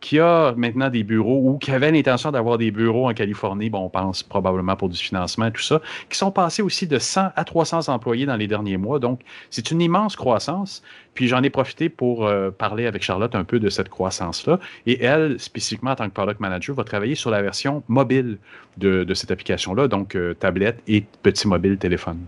qui 0.00 0.20
a 0.20 0.52
maintenant 0.56 0.90
des 0.90 1.02
bureaux 1.02 1.42
ou 1.44 1.58
qui 1.58 1.70
avait 1.70 1.90
l'intention 1.90 2.30
d'avoir 2.30 2.58
des 2.58 2.70
bureaux 2.70 3.08
en 3.08 3.14
Californie, 3.14 3.70
bon, 3.70 3.80
on 3.80 3.88
pense 3.88 4.22
probablement 4.22 4.76
pour 4.76 4.88
du 4.88 4.96
financement, 4.96 5.50
tout 5.50 5.62
ça, 5.62 5.80
qui 6.10 6.18
sont 6.18 6.30
passés 6.30 6.62
aussi 6.62 6.86
de 6.86 6.98
100 6.98 7.30
à 7.34 7.44
300 7.44 7.88
employés 7.88 8.26
dans 8.26 8.36
les 8.36 8.46
derniers 8.46 8.76
mois. 8.76 8.98
Donc, 8.98 9.20
c'est 9.50 9.70
une 9.70 9.80
immense 9.80 10.16
croissance. 10.16 10.82
Puis 11.14 11.28
j'en 11.28 11.42
ai 11.42 11.50
profité 11.50 11.88
pour 11.88 12.26
euh, 12.26 12.50
parler 12.50 12.86
avec 12.86 13.02
Charlotte 13.02 13.34
un 13.34 13.44
peu 13.44 13.58
de 13.58 13.70
cette 13.70 13.88
croissance-là. 13.88 14.60
Et 14.86 15.02
elle, 15.02 15.40
spécifiquement 15.40 15.92
en 15.92 15.96
tant 15.96 16.08
que 16.08 16.14
product 16.14 16.40
manager, 16.40 16.76
va 16.76 16.84
travailler 16.84 17.14
sur 17.14 17.30
la 17.30 17.40
version 17.40 17.82
mobile 17.88 18.38
de, 18.76 19.14
cette 19.14 19.30
application-là, 19.30 19.88
donc 19.88 20.14
euh, 20.14 20.34
tablette 20.34 20.82
et 20.86 21.04
petit 21.22 21.48
mobile 21.48 21.78
téléphone. 21.78 22.18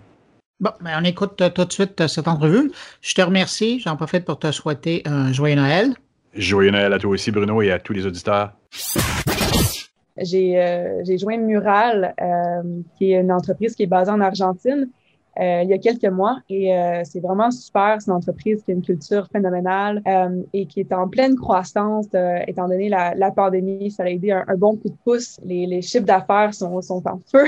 Bon, 0.61 0.71
ben 0.81 0.99
on 1.01 1.05
écoute 1.05 1.41
euh, 1.43 1.51
tout 1.51 1.67
de 1.67 1.73
suite 1.73 2.07
cette 2.09 2.27
entrevue. 2.27 2.73
Je 3.03 3.15
te 3.15 3.21
remercie. 3.21 3.79
J'en 3.79 3.97
profite 3.97 4.25
pour 4.25 4.39
te 4.39 4.51
souhaiter 4.51 5.03
un 5.05 5.33
joyeux 5.33 5.55
Noël. 5.55 5.95
Joyeux 6.39 6.71
Noël 6.71 6.93
à 6.93 6.99
toi 6.99 7.11
aussi, 7.11 7.31
Bruno, 7.33 7.61
et 7.63 7.73
à 7.73 7.79
tous 7.79 7.93
les 7.93 8.07
auditeurs. 8.07 8.53
J'ai 10.21 10.61
euh, 10.61 11.17
joint 11.19 11.39
Mural, 11.39 12.15
euh, 12.21 12.81
qui 12.97 13.13
est 13.13 13.21
une 13.21 13.33
entreprise 13.33 13.75
qui 13.75 13.83
est 13.83 13.87
basée 13.87 14.11
en 14.11 14.21
Argentine. 14.21 14.89
Euh, 15.39 15.63
il 15.63 15.71
y 15.71 15.73
a 15.73 15.79
quelques 15.79 16.05
mois 16.05 16.39
et 16.49 16.77
euh, 16.77 17.03
c'est 17.05 17.21
vraiment 17.21 17.51
super. 17.51 17.97
C'est 18.01 18.11
une 18.11 18.17
entreprise 18.17 18.63
qui 18.63 18.73
a 18.73 18.75
une 18.75 18.83
culture 18.83 19.29
phénoménale 19.33 20.03
euh, 20.07 20.43
et 20.53 20.67
qui 20.67 20.81
est 20.81 20.93
en 20.93 21.09
pleine 21.09 21.37
croissance 21.37 22.07
étant 22.47 22.69
donné 22.69 22.89
la, 22.89 23.15
la, 23.15 23.31
pandémie. 23.31 23.91
Ça 23.91 24.05
a 24.05 24.09
aidé 24.09 24.33
un, 24.33 24.45
bon 24.57 24.77
coup 24.77 24.89
de 24.89 24.97
pouce. 25.05 25.39
Les, 25.45 25.67
les 25.67 25.83
chiffres 25.83 26.05
d'affaires 26.05 26.55
sont, 26.55 26.81
sont 26.83 27.03
en 27.07 27.21
feu, 27.31 27.45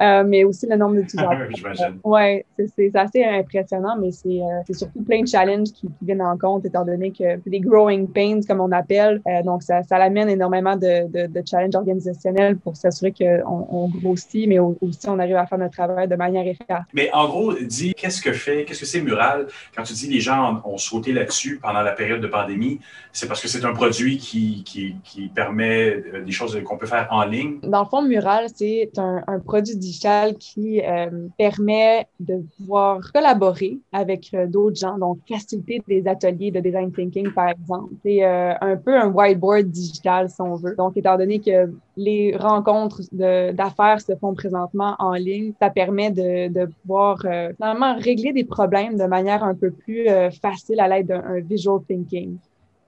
mais 0.26 0.44
aussi 0.44 0.66
le 0.66 0.76
nombre 0.76 0.96
d'utilisateurs. 0.96 1.92
ouais, 2.04 2.46
c'est 2.76 2.94
assez 2.96 3.24
impressionnant, 3.24 3.96
mais 4.00 4.10
c'est 4.10 4.40
surtout 4.72 5.02
plein 5.02 5.22
de 5.22 5.28
challenges 5.28 5.72
qui, 5.72 5.88
qui, 5.88 6.04
viennent 6.04 6.22
en 6.22 6.38
compte 6.38 6.64
étant 6.64 6.84
donné 6.84 7.10
que 7.10 7.36
des 7.48 7.60
growing 7.60 8.08
pains, 8.08 8.40
comme 8.46 8.60
on 8.60 8.72
appelle. 8.72 9.20
donc, 9.44 9.62
ça, 9.62 9.82
ça 9.82 9.96
amène 9.96 10.28
énormément 10.28 10.76
de, 10.76 11.08
de, 11.08 11.26
de 11.26 11.42
challenges 11.44 11.74
organisationnels 11.74 12.56
pour 12.56 12.76
s'assurer 12.76 13.12
qu'on 13.12 13.66
on 13.70 13.88
grossit, 13.88 14.48
mais 14.48 14.58
aussi 14.58 15.08
on 15.08 15.18
arrive 15.18 15.36
à 15.36 15.46
faire 15.46 15.58
notre 15.58 15.72
travail 15.72 16.08
de 16.08 16.16
manière 16.16 16.46
efficace. 16.46 16.84
Mais 16.94 17.10
en 17.18 17.28
gros, 17.28 17.52
dis 17.54 17.94
qu'est-ce 17.94 18.22
que 18.22 18.32
fait, 18.32 18.64
qu'est-ce 18.64 18.80
que 18.80 18.86
c'est 18.86 19.00
Mural? 19.00 19.48
Quand 19.74 19.82
tu 19.82 19.92
dis 19.92 20.08
les 20.08 20.20
gens 20.20 20.62
ont 20.64 20.78
sauté 20.78 21.12
là-dessus 21.12 21.58
pendant 21.60 21.82
la 21.82 21.92
période 21.92 22.20
de 22.20 22.26
pandémie, 22.26 22.80
c'est 23.12 23.26
parce 23.26 23.40
que 23.40 23.48
c'est 23.48 23.64
un 23.64 23.72
produit 23.72 24.18
qui, 24.18 24.62
qui, 24.64 25.28
permet 25.34 25.96
euh, 25.96 26.24
des 26.24 26.32
choses 26.32 26.60
qu'on 26.64 26.76
peut 26.76 26.86
faire 26.86 27.08
en 27.10 27.24
ligne? 27.24 27.58
Dans 27.62 27.82
le 27.82 27.88
fond, 27.88 28.02
Mural, 28.02 28.46
c'est 28.54 28.90
un, 28.96 29.22
produit 29.44 29.76
digital 29.76 30.34
qui 30.36 30.80
euh, 30.80 31.28
permet 31.36 32.06
de 32.20 32.42
pouvoir 32.56 33.00
collaborer 33.12 33.78
avec 33.92 34.30
euh, 34.34 34.46
d'autres 34.46 34.78
gens, 34.78 34.98
donc 34.98 35.18
faciliter 35.28 35.82
des 35.88 36.06
ateliers 36.06 36.50
de 36.50 36.60
design 36.60 36.92
thinking, 36.92 37.30
par 37.32 37.48
exemple. 37.48 37.92
C'est 38.04 38.24
un 38.24 38.76
peu 38.76 38.96
un 38.96 39.08
whiteboard 39.08 39.66
digital, 39.66 40.28
si 40.28 40.40
on 40.40 40.54
veut. 40.54 40.74
Donc, 40.76 40.96
étant 40.96 41.16
donné 41.16 41.40
que 41.40 41.70
les 41.96 42.36
rencontres 42.36 43.02
d'affaires 43.12 44.00
se 44.00 44.14
font 44.16 44.34
présentement 44.34 44.94
en 44.98 45.14
ligne, 45.14 45.52
ça 45.60 45.70
permet 45.70 46.10
de, 46.10 46.48
de 46.48 46.66
pouvoir 46.82 47.07
euh, 47.24 47.52
finalement 47.54 47.96
régler 47.96 48.32
des 48.32 48.44
problèmes 48.44 48.96
de 48.96 49.04
manière 49.04 49.42
un 49.44 49.54
peu 49.54 49.70
plus 49.70 50.08
euh, 50.08 50.30
facile 50.30 50.80
à 50.80 50.88
l'aide 50.88 51.08
d'un 51.08 51.40
visual 51.40 51.80
thinking. 51.86 52.38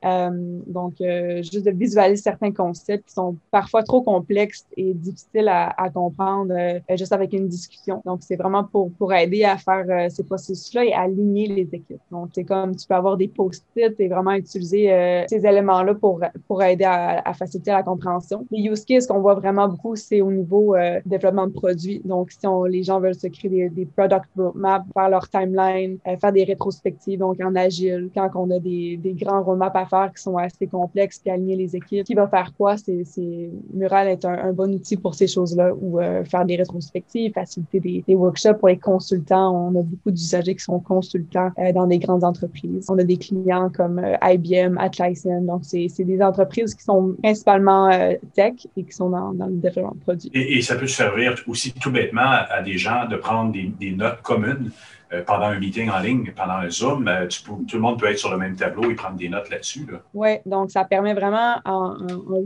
Euh, 0.05 0.31
donc, 0.67 0.95
euh, 1.01 1.43
juste 1.43 1.65
de 1.67 1.71
visualiser 1.71 2.23
certains 2.23 2.53
concepts 2.53 3.09
qui 3.09 3.15
sont 3.15 3.37
parfois 3.51 3.83
trop 3.83 4.01
complexes 4.01 4.65
et 4.77 4.95
difficiles 4.95 5.49
à, 5.49 5.75
à 5.77 5.91
comprendre 5.91 6.55
euh, 6.57 6.97
juste 6.97 7.13
avec 7.13 7.33
une 7.33 7.49
discussion. 7.49 8.01
Donc, 8.07 8.21
c'est 8.23 8.37
vraiment 8.37 8.65
pour, 8.65 8.91
pour 8.93 9.13
aider 9.13 9.45
à 9.45 9.59
faire 9.59 9.85
euh, 9.89 10.09
ces 10.09 10.25
processus-là 10.25 10.85
et 10.85 10.93
aligner 10.93 11.49
les 11.49 11.69
équipes. 11.73 12.01
Donc, 12.11 12.31
c'est 12.35 12.45
comme 12.45 12.75
tu 12.75 12.87
peux 12.87 12.95
avoir 12.95 13.17
des 13.17 13.29
post-it 13.29 13.95
et 13.99 14.09
vraiment 14.09 14.33
utiliser 14.33 15.25
ces 15.29 15.45
éléments-là 15.47 15.95
pour, 15.95 16.21
pour 16.47 16.63
aider 16.63 16.85
à, 16.85 17.21
à, 17.21 17.35
faciliter 17.35 17.71
la 17.71 17.83
compréhension. 17.83 18.47
Les 18.51 18.69
use 18.69 18.85
cases 18.85 19.07
qu'on 19.07 19.21
voit 19.21 19.35
vraiment 19.35 19.69
beaucoup, 19.69 19.97
c'est 19.97 20.21
au 20.21 20.31
niveau 20.31 20.77
développement 21.05 21.47
de 21.47 21.53
produits. 21.53 22.01
Donc, 22.05 22.31
si 22.31 22.47
on, 22.47 22.65
les 22.65 22.83
gens 22.83 23.01
veulent 23.01 23.15
se 23.15 23.27
créer 23.27 23.51
des, 23.51 23.69
des 23.69 23.87
product 23.87 24.27
roadmaps, 24.37 24.87
faire 24.95 25.09
leur 25.09 25.29
timeline, 25.29 25.99
faire 26.21 26.33
des 26.33 26.45
rétrospectives, 26.45 27.19
donc 27.19 27.41
en 27.41 27.55
agile, 27.55 28.11
quand 28.15 28.31
on 28.35 28.51
a 28.51 28.59
des, 28.59 28.97
des 28.97 29.13
grands 29.15 29.43
roadmaps 29.43 29.77
à 29.77 29.87
qui 30.15 30.23
sont 30.23 30.37
assez 30.37 30.67
complexes, 30.67 31.19
puis 31.19 31.31
aligner 31.31 31.57
les 31.57 31.77
équipes. 31.77 32.05
Qui 32.05 32.15
va 32.15 32.29
faire 32.29 32.53
quoi? 32.57 32.77
C'est, 32.77 33.51
Mural 33.73 34.09
est 34.09 34.25
un, 34.25 34.53
bon 34.53 34.73
outil 34.75 34.97
pour 34.97 35.15
ces 35.15 35.27
choses-là, 35.27 35.73
ou 35.75 36.01
euh, 36.01 36.25
faire 36.25 36.45
des 36.45 36.57
rétrospectives, 36.57 37.33
faciliter 37.33 37.81
des, 37.81 38.15
workshops 38.15 38.59
pour 38.59 38.69
les 38.69 38.79
consultants. 38.79 39.69
On 39.69 39.81
a 39.81 39.83
beaucoup 39.83 40.11
d'usagers 40.11 40.55
qui 40.55 40.65
sont 40.65 40.81
consultants 40.81 41.51
euh, 41.59 41.73
dans 41.73 41.87
des 41.87 41.99
grandes 41.99 42.25
entreprises. 42.25 42.87
On 42.89 42.99
a 42.99 43.05
des 43.05 43.17
clients 43.17 43.71
comme 43.71 43.99
euh, 43.99 44.17
IBM, 44.23 44.79
Atlassian. 44.79 45.43
Donc, 45.43 45.63
c'est, 45.65 45.89
des 46.01 46.23
entreprises 46.23 46.75
qui 46.75 46.83
sont 46.83 47.15
principalement 47.23 47.91
tech 48.35 48.55
et 48.77 48.85
qui 48.85 48.93
sont 48.93 49.11
dans, 49.11 49.33
le 49.33 49.53
développement 49.53 49.95
de 49.95 50.01
produits. 50.01 50.31
Et, 50.33 50.63
ça 50.63 50.77
peut 50.77 50.87
servir 50.87 51.35
aussi 51.47 51.73
tout 51.73 51.91
bêtement 51.91 52.41
à, 52.49 52.63
des 52.63 52.79
gens 52.79 53.07
de 53.07 53.17
prendre 53.17 53.53
des 53.53 53.91
notes 53.93 54.23
communes 54.23 54.71
euh, 55.13 55.23
pendant 55.25 55.47
un 55.47 55.59
meeting 55.59 55.91
en 55.91 55.99
ligne, 55.99 56.33
pendant 56.37 56.55
un 56.55 56.71
Zoom, 56.71 57.09
euh, 57.09 57.27
tout 57.27 57.65
le 57.73 57.81
monde 57.81 57.99
peut 57.99 58.07
être 58.07 58.19
sur 58.19 58.31
le 58.31 58.37
même 58.37 58.55
tableau 58.55 58.91
et 58.91 58.95
prendre 58.95 59.17
des 59.17 59.29
notes 59.29 59.51
là-dessus. 59.51 59.85
Oui, 60.15 60.37
donc 60.47 60.71
ça 60.71 60.85
permet 60.85 61.15
vraiment 61.15 61.57
en, 61.65 61.95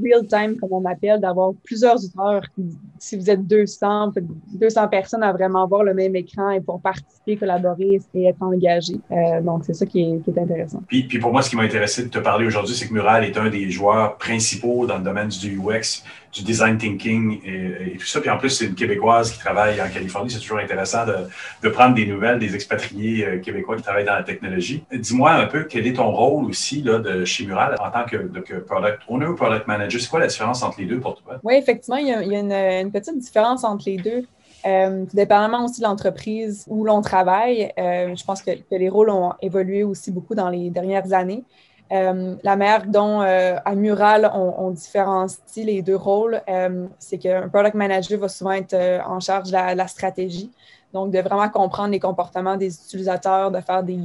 real 0.03 0.27
time, 0.27 0.57
comme 0.59 0.73
on 0.73 0.85
appelle, 0.87 1.21
d'avoir 1.21 1.53
plusieurs 1.62 1.97
auditeurs. 1.97 2.43
Si 2.99 3.17
vous 3.17 3.29
êtes 3.29 3.47
200, 3.47 4.12
200 4.55 4.89
personnes 4.89 5.23
à 5.23 5.33
vraiment 5.33 5.67
voir 5.67 5.85
le 5.85 5.93
même 5.93 6.17
écran 6.17 6.51
et 6.51 6.62
pour 6.62 6.81
participer, 6.81 7.37
collaborer 7.37 8.01
et 8.15 8.25
être 8.25 8.43
engagés. 8.43 8.99
Euh, 9.11 9.43
donc, 9.43 9.65
c'est 9.67 9.75
ça 9.75 9.85
qui 9.85 10.01
est, 10.01 10.25
qui 10.25 10.31
est, 10.31 10.39
intéressant. 10.39 10.83
Puis, 10.89 11.03
puis 11.03 11.19
pour 11.19 11.33
moi, 11.33 11.43
ce 11.43 11.51
qui 11.51 11.57
m'a 11.57 11.65
intéressé 11.65 12.05
de 12.05 12.09
te 12.09 12.19
parler 12.19 12.47
aujourd'hui, 12.47 12.75
c'est 12.75 12.89
que 12.89 12.95
Mural 12.95 13.25
est 13.25 13.37
un 13.37 13.51
des 13.51 13.69
joueurs 13.69 14.17
principaux 14.17 14.87
dans 14.87 14.97
le 14.97 15.05
domaine 15.05 15.29
du 15.29 15.59
UX 15.59 16.03
du 16.35 16.43
design 16.43 16.76
thinking 16.76 17.41
et, 17.45 17.97
tout 17.97 18.07
ça. 18.07 18.20
Puis 18.20 18.28
en 18.28 18.39
plus, 18.39 18.51
c'est 18.51 18.66
une 18.66 18.74
Québécoise 18.74 19.30
qui 19.30 19.39
travaille 19.39 19.80
en 19.80 19.89
Californie. 19.89 20.30
C'est 20.30 20.41
toujours 20.41 20.59
intéressant 20.59 21.05
de, 21.07 21.68
prendre 21.68 21.95
des 21.95 22.07
nouvelles 22.07 22.39
des 22.39 22.55
expatriés 22.55 23.26
euh, 23.26 23.39
québécois 23.39 23.76
qui 23.76 23.82
travaillent 23.82 24.05
dans 24.05 24.14
la 24.14 24.22
technologie. 24.22 24.85
Dis-moi 24.93 25.30
un 25.32 25.47
peu 25.47 25.64
quel 25.64 25.87
est 25.87 25.95
ton 25.95 26.11
rôle 26.11 26.45
aussi 26.45 26.82
là, 26.82 26.99
de 26.99 27.24
chez 27.24 27.47
Mural 27.47 27.76
en 27.80 27.91
tant 27.91 28.05
que, 28.05 28.16
product 28.59 29.03
owner 29.09 29.26
ou 29.26 29.35
product 29.35 29.66
manager? 29.66 30.01
C'est 30.01 30.11
quoi 30.11 30.20
la 30.20 30.26
différence 30.26 30.62
entre 30.62 30.80
les 30.80 30.87
deux 30.87 31.01
pour 31.01 31.20
toi? 31.22 31.41
Oui, 31.43 31.55
effectivement, 31.55 31.97
il 31.97 32.09
y 32.09 32.12
a, 32.12 32.80
une, 32.80 32.91
petite 32.91 33.18
différence 33.18 33.64
entre 33.64 33.85
les 33.87 33.97
deux. 33.97 34.24
Euh, 34.66 35.05
dépendamment 35.12 35.66
aussi 35.66 35.82
de 35.82 35.87
l'entreprise 35.87 36.64
où 36.68 36.85
l'on 36.85 37.03
travaille, 37.03 37.70
euh, 37.78 38.16
je 38.16 38.24
pense 38.24 38.43
que, 38.43 38.51
les 38.70 38.89
rôles 38.89 39.11
ont 39.11 39.35
évolué 39.43 39.85
aussi 39.85 40.11
beaucoup 40.11 40.35
dans 40.35 40.49
les 40.49 40.70
dernières 40.70 41.12
années. 41.12 41.45
Euh, 41.93 42.35
la 42.43 42.57
manière 42.57 42.87
dont 42.87 43.20
euh, 43.20 43.57
à 43.64 43.74
Mural, 43.74 44.30
on, 44.35 44.70
différencie 44.70 45.64
les 45.64 45.82
deux 45.82 45.97
rôles, 45.97 46.41
euh, 46.49 46.87
c'est 46.99 47.18
qu'un 47.18 47.49
product 47.49 47.74
manager 47.74 48.18
va 48.18 48.28
souvent 48.28 48.53
être 48.53 48.74
en 49.07 49.20
charge 49.20 49.49
de 49.49 49.53
la, 49.53 49.74
la, 49.74 49.87
stratégie. 49.87 50.51
Donc, 50.93 51.11
de 51.11 51.18
vraiment 51.18 51.49
comprendre 51.49 51.91
les 51.91 52.01
comportements 52.01 52.57
des 52.57 52.74
utilisateurs, 52.74 53.51
de 53.51 53.61
faire 53.61 53.82
des, 53.82 53.99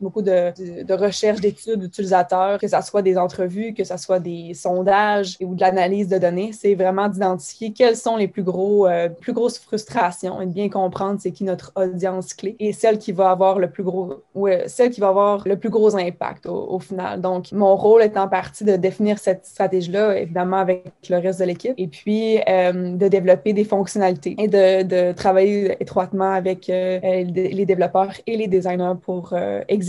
beaucoup 0.00 0.22
de, 0.22 0.82
de, 0.82 0.94
recherche 0.94 1.40
d'études 1.40 1.80
d'utilisateurs, 1.80 2.58
que 2.58 2.68
ce 2.68 2.76
soit 2.82 3.02
des 3.02 3.16
entrevues, 3.16 3.72
que 3.74 3.84
ce 3.84 3.96
soit 3.96 4.18
des 4.18 4.52
sondages 4.54 5.36
ou 5.40 5.54
de 5.54 5.60
l'analyse 5.60 6.08
de 6.08 6.18
données. 6.18 6.50
C'est 6.52 6.74
vraiment 6.74 7.08
d'identifier 7.08 7.72
quelles 7.72 7.96
sont 7.96 8.16
les 8.16 8.28
plus, 8.28 8.42
gros, 8.42 8.86
euh, 8.86 9.08
plus 9.08 9.32
grosses 9.32 9.58
frustrations 9.58 10.40
et 10.40 10.46
de 10.46 10.52
bien 10.52 10.68
comprendre 10.68 11.18
c'est 11.20 11.30
qui 11.30 11.44
notre 11.44 11.72
audience 11.76 12.34
clé 12.34 12.56
et 12.58 12.72
celle 12.72 12.98
qui 12.98 13.12
va 13.12 13.30
avoir 13.30 13.58
le 13.58 13.70
plus 13.70 13.82
gros, 13.82 14.22
ouais, 14.34 14.64
celle 14.66 14.90
qui 14.90 15.00
va 15.00 15.08
avoir 15.08 15.46
le 15.46 15.56
plus 15.56 15.70
gros 15.70 15.96
impact 15.96 16.46
au, 16.46 16.78
final. 16.78 17.20
Donc, 17.20 17.52
mon 17.52 17.74
rôle 17.74 18.02
est 18.02 18.16
en 18.16 18.28
partie 18.28 18.64
de 18.64 18.76
définir 18.76 19.18
cette 19.18 19.46
stratégie-là, 19.46 20.18
évidemment 20.18 20.58
avec 20.58 20.84
le 21.08 21.18
reste 21.18 21.40
de 21.40 21.46
l'équipe, 21.46 21.74
et 21.78 21.86
puis 21.86 22.38
euh, 22.48 22.96
de 22.96 23.08
développer 23.08 23.52
des 23.52 23.64
fonctionnalités 23.64 24.36
et 24.38 24.48
de, 24.48 24.82
de 24.82 25.12
travailler 25.12 25.76
étroitement 25.80 26.32
avec 26.32 26.68
euh, 26.68 27.00
les 27.02 27.64
développeurs 27.64 28.12
et 28.26 28.36
les 28.36 28.46
designers 28.46 28.94
pour 29.02 29.34
exécuter 29.68 29.85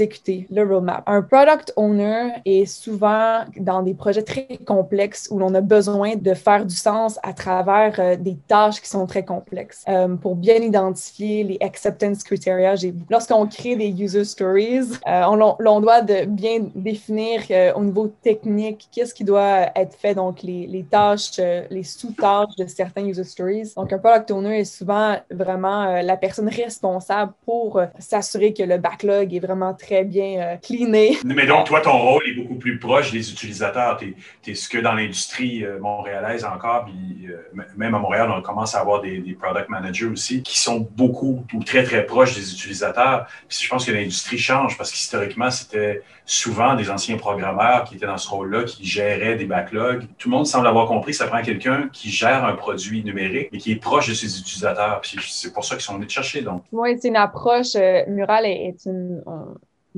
le 0.50 0.64
roadmap. 0.64 1.04
Un 1.08 1.22
product 1.22 1.74
owner 1.76 2.34
est 2.46 2.66
souvent 2.66 3.42
dans 3.58 3.82
des 3.82 3.94
projets 3.94 4.24
très 4.24 4.58
complexes 4.66 5.28
où 5.32 5.40
l'on 5.40 5.54
a 5.54 5.62
besoin 5.62 6.16
de 6.16 6.34
faire 6.34 6.66
du 6.66 6.76
sens 6.76 7.20
à 7.24 7.34
travers 7.34 8.00
euh, 8.00 8.16
des 8.16 8.38
tâches 8.48 8.82
qui 8.82 8.90
sont 8.90 9.06
très 9.06 9.24
complexes. 9.24 9.84
Euh, 9.88 10.16
pour 10.16 10.36
bien 10.36 10.56
identifier 10.56 11.44
les 11.44 11.58
acceptance 11.62 12.24
criteria, 12.24 12.76
lorsqu'on 13.10 13.48
crée 13.48 13.76
des 13.76 13.90
user 13.90 14.24
stories, 14.24 14.92
euh, 15.08 15.24
on, 15.26 15.82
doit 15.82 16.02
bien 16.02 16.68
définir 16.76 17.42
au 17.76 17.84
niveau 17.84 18.08
technique 18.08 18.88
qu'est-ce 18.92 19.14
qui 19.14 19.24
doit 19.24 19.70
être 19.76 19.96
fait, 19.96 20.16
donc 20.16 20.42
les, 20.44 20.68
les 20.68 20.84
tâches, 20.84 21.40
les 21.70 21.84
sous-tâches 21.84 22.56
de 22.58 22.66
certains 22.68 23.06
user 23.06 23.24
stories. 23.24 23.74
Donc, 23.76 23.94
un 23.94 24.00
product 24.00 24.32
owner 24.32 24.60
est 24.60 24.66
souvent 24.66 25.16
vraiment 25.30 26.02
la 26.02 26.18
personne 26.18 26.50
responsable 26.50 27.34
pour 27.46 27.82
s'assurer 28.00 28.54
que 28.54 28.64
le 28.64 28.78
backlog 28.78 29.34
est 29.34 29.40
vraiment 29.40 29.74
très 29.74 29.87
bien 30.06 30.58
cleané. 30.62 31.18
Mais 31.26 31.46
donc, 31.46 31.68
toi, 31.68 31.82
ton 31.82 31.98
rôle 31.98 32.24
est 32.28 32.34
beaucoup 32.34 32.56
plus 32.56 32.80
proche 32.80 33.12
des 33.12 33.32
utilisateurs. 33.32 33.98
Tu 33.98 34.16
es, 34.48 34.56
ce 34.56 34.70
que 34.70 34.78
dans 34.78 34.94
l'industrie 34.94 35.66
montréalaise 35.80 36.46
encore, 36.46 36.86
puis 36.86 37.28
même 37.76 37.96
à 37.96 38.00
Montréal, 38.00 38.32
on 38.36 38.42
commence 38.42 38.76
à 38.76 38.80
avoir 38.80 39.02
des, 39.02 39.38
product 39.40 39.70
managers 39.70 40.06
aussi 40.06 40.42
qui 40.42 40.58
sont 40.60 40.88
beaucoup 40.96 41.46
ou 41.54 41.64
très, 41.64 41.84
très 41.84 42.06
proches 42.06 42.36
des 42.36 42.54
utilisateurs. 42.54 43.28
Puis 43.48 43.60
je 43.62 43.70
pense 43.70 43.86
que 43.86 43.92
l'industrie 43.92 44.38
change 44.38 44.78
parce 44.78 44.92
qu'historiquement, 44.92 45.52
c'était 45.52 46.02
souvent 46.26 46.76
des 46.76 46.90
anciens 46.90 47.18
programmeurs 47.18 47.86
qui 47.86 47.96
étaient 47.96 48.06
dans 48.06 48.18
ce 48.18 48.30
rôle-là, 48.30 48.64
qui 48.64 48.86
géraient 48.86 49.36
des 49.36 49.46
backlogs. 49.46 50.06
Tout 50.18 50.30
le 50.30 50.36
monde 50.36 50.46
semble 50.46 50.68
avoir 50.68 50.88
compris 50.88 51.12
que 51.12 51.18
ça 51.18 51.28
prend 51.28 51.42
quelqu'un 51.42 51.90
qui 51.92 52.10
gère 52.10 52.44
un 52.46 52.54
produit 52.54 53.04
numérique 53.04 53.50
et 53.52 53.58
qui 53.58 53.72
est 53.72 53.82
proche 53.82 54.10
de 54.10 54.14
ses 54.14 54.40
utilisateurs. 54.40 55.02
Puis 55.02 55.18
c'est 55.28 55.54
pour 55.54 55.64
ça 55.64 55.76
qu'ils 55.76 55.84
sont 55.84 55.96
venus 55.96 56.08
te 56.08 56.14
chercher. 56.14 56.42
Donc. 56.42 56.64
Oui, 56.72 56.98
c'est 57.00 57.08
une 57.08 57.16
approche. 57.16 57.76
Euh, 57.76 58.04
Mural 58.08 58.46
est, 58.46 58.86
une. 58.86 59.22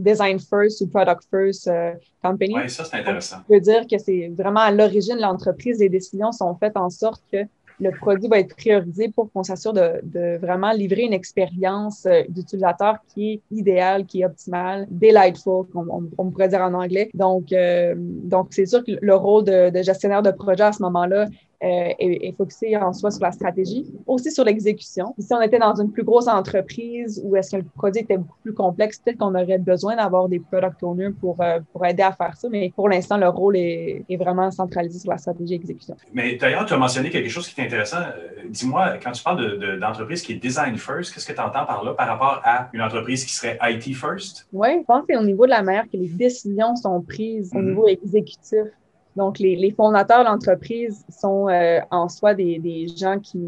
Design 0.04 0.40
first 0.40 0.82
ou 0.82 0.88
product 0.88 1.24
first 1.30 1.68
euh, 1.68 1.94
company. 2.24 2.54
Oui, 2.56 2.70
ça, 2.70 2.84
c'est 2.86 2.98
intéressant. 2.98 3.38
Je 3.50 3.56
veux 3.56 3.62
dire 3.62 3.86
que 3.88 3.98
c'est 3.98 4.32
vraiment 4.38 4.62
à 4.62 4.72
l'origine 4.72 5.18
de 5.18 5.22
l'entreprise, 5.22 5.80
les 5.80 5.90
décisions 5.90 6.32
sont 6.32 6.56
faites 6.56 6.78
en 6.78 6.90
sorte 6.90 7.22
que 7.32 7.46
le 7.82 7.92
produit 7.92 8.28
va 8.28 8.40
être 8.40 8.56
priorisé 8.56 9.10
pour 9.10 9.32
qu'on 9.32 9.44
s'assure 9.44 9.74
de, 9.74 10.02
de, 10.04 10.38
vraiment 10.38 10.72
livrer 10.72 11.04
une 11.04 11.14
expérience 11.14 12.06
euh, 12.06 12.24
d'utilisateur 12.28 12.98
qui 13.14 13.34
est 13.34 13.42
idéale, 13.52 14.06
qui 14.06 14.22
est 14.22 14.26
optimale, 14.26 14.86
delightful, 14.90 15.66
on, 15.74 16.10
on, 16.18 16.30
pourrait 16.30 16.50
dire 16.50 16.62
en 16.62 16.74
anglais. 16.74 17.10
Donc, 17.14 17.54
euh, 17.54 17.96
donc 17.98 18.48
c'est 18.52 18.66
sûr 18.66 18.84
que 18.84 18.92
le 19.02 19.16
rôle 19.16 19.46
de, 19.46 19.70
de 19.70 19.82
gestionnaire 19.82 20.22
de 20.22 20.32
projet 20.32 20.64
à 20.64 20.74
ce 20.74 20.82
moment-là 20.84 21.28
euh, 21.62 21.92
est, 22.00 22.34
focusé 22.38 22.78
en 22.78 22.94
soi 22.94 23.12
sur 23.12 23.22
la 23.22 23.34
stratégie, 23.34 23.86
aussi 24.08 24.32
sur 24.32 24.46
l'exécution. 24.46 25.14
Si 25.20 25.34
on 25.34 25.42
était 25.42 25.60
dans 25.60 25.76
une 25.76 25.92
plus 25.92 26.04
grosse 26.04 26.30
entreprise 26.30 27.22
où 27.24 27.36
est-ce 27.36 27.52
que 27.52 27.58
le 27.58 27.66
produit 27.76 28.02
était 28.02 28.18
beaucoup 28.18 28.38
plus 28.42 28.54
complexe, 28.54 29.00
peut-être 29.00 29.18
qu'on 29.18 29.36
aurait 29.36 29.58
besoin 29.58 29.98
d'avoir 29.98 30.30
des 30.30 30.40
product 30.40 30.82
owners 30.84 31.10
pour, 31.20 31.42
euh, 31.42 31.60
pour 31.74 31.86
aider 31.86 32.02
à 32.02 32.14
faire 32.14 32.38
ça, 32.38 32.48
mais 32.50 32.72
pour 32.74 32.88
l'instant, 32.88 33.18
le 33.18 33.28
rôle 33.28 33.58
est, 33.58 34.06
est, 34.08 34.16
vraiment 34.16 34.50
centralisé 34.52 35.00
sur 35.00 35.12
la 35.12 35.18
stratégie 35.18 35.56
exécution. 35.56 35.98
Mais 36.14 36.38
d'ailleurs, 36.38 36.66
tu 36.66 36.74
as 36.74 36.78
mentionné 36.78 37.10
quelque 37.10 37.30
chose 37.30 37.50
qui 37.50 37.60
est 37.60 37.66
intéressant. 37.66 37.98
Euh, 37.98 38.44
dis-moi, 38.48 38.94
quand 39.04 39.12
tu 39.12 39.22
parles 39.22 39.80
d'entreprise 39.80 40.22
de, 40.22 40.28
qui 40.28 40.34
est 40.34 40.38
design 40.38 40.78
first, 40.78 41.14
qu'est-ce 41.14 41.28
que 41.28 41.34
tu 41.34 41.42
entends 41.42 41.66
par 41.66 41.84
là 41.84 41.94
par 41.94 42.08
rapport 42.08 42.42
à 42.46 42.70
une 42.72 42.82
entreprise 42.82 43.26
qui 43.26 43.34
serait 43.34 43.60
IT 43.64 43.94
first? 43.96 44.48
Oui, 44.54 44.70
je 44.80 44.86
pense 44.86 45.02
que 45.02 45.08
c'est 45.10 45.18
au 45.18 45.26
niveau 45.26 45.46
de 45.46 45.52
la 45.52 45.62
manière 45.62 45.84
que 45.84 45.98
les 45.98 46.08
décisions 46.08 46.78
sont 46.78 47.02
prises 47.02 47.52
au 47.54 47.58
mm-hmm. 47.58 47.66
niveau 47.66 47.88
exécutif. 47.90 48.68
Donc, 49.16 49.40
les, 49.40 49.72
fondateurs 49.72 50.20
de 50.20 50.30
l'entreprise 50.30 51.04
sont 51.10 51.50
euh, 51.50 51.80
en 51.92 52.10
soi 52.10 52.34
des, 52.34 52.88
gens 52.96 53.20
qui, 53.20 53.40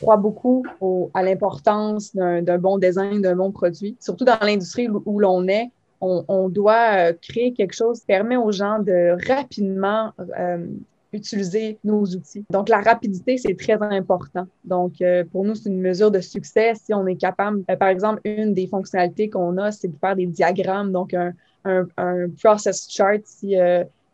croient 0.00 0.16
beaucoup 0.16 0.64
à 1.12 1.22
l'importance 1.22 2.14
d'un 2.14 2.58
bon 2.58 2.78
design, 2.78 3.20
d'un 3.20 3.36
bon 3.36 3.52
produit. 3.52 3.96
Surtout 4.00 4.24
dans 4.24 4.38
l'industrie 4.40 4.88
où, 4.88 5.18
l'on 5.18 5.46
est, 5.46 5.70
on, 6.00 6.48
doit 6.48 7.10
euh, 7.10 7.12
créer 7.20 7.52
quelque 7.52 7.74
chose 7.74 8.00
qui 8.00 8.06
permet 8.06 8.38
aux 8.38 8.50
gens 8.50 8.78
de 8.78 9.14
rapidement 9.28 10.12
euh, 10.38 10.66
utiliser 11.12 11.78
nos 11.84 12.04
outils. 12.04 12.46
Donc, 12.50 12.70
la 12.70 12.80
rapidité, 12.80 13.36
c'est 13.36 13.54
très 13.58 13.76
important. 13.82 14.46
Donc, 14.64 15.02
pour 15.32 15.44
nous, 15.44 15.54
c'est 15.54 15.68
une 15.68 15.82
mesure 15.82 16.10
de 16.10 16.20
succès 16.20 16.72
si 16.74 16.94
on 16.94 17.06
est 17.06 17.16
capable, 17.16 17.62
par 17.78 17.88
exemple, 17.88 18.20
une 18.24 18.54
des 18.54 18.68
fonctionnalités 18.68 19.28
qu'on 19.28 19.58
a, 19.58 19.70
c'est 19.70 19.88
de 19.88 19.96
faire 19.98 20.16
des 20.16 20.26
diagrammes, 20.26 20.92
donc 20.92 21.12
un, 21.12 21.34
un, 21.64 22.28
process 22.40 22.88
chart. 22.88 23.20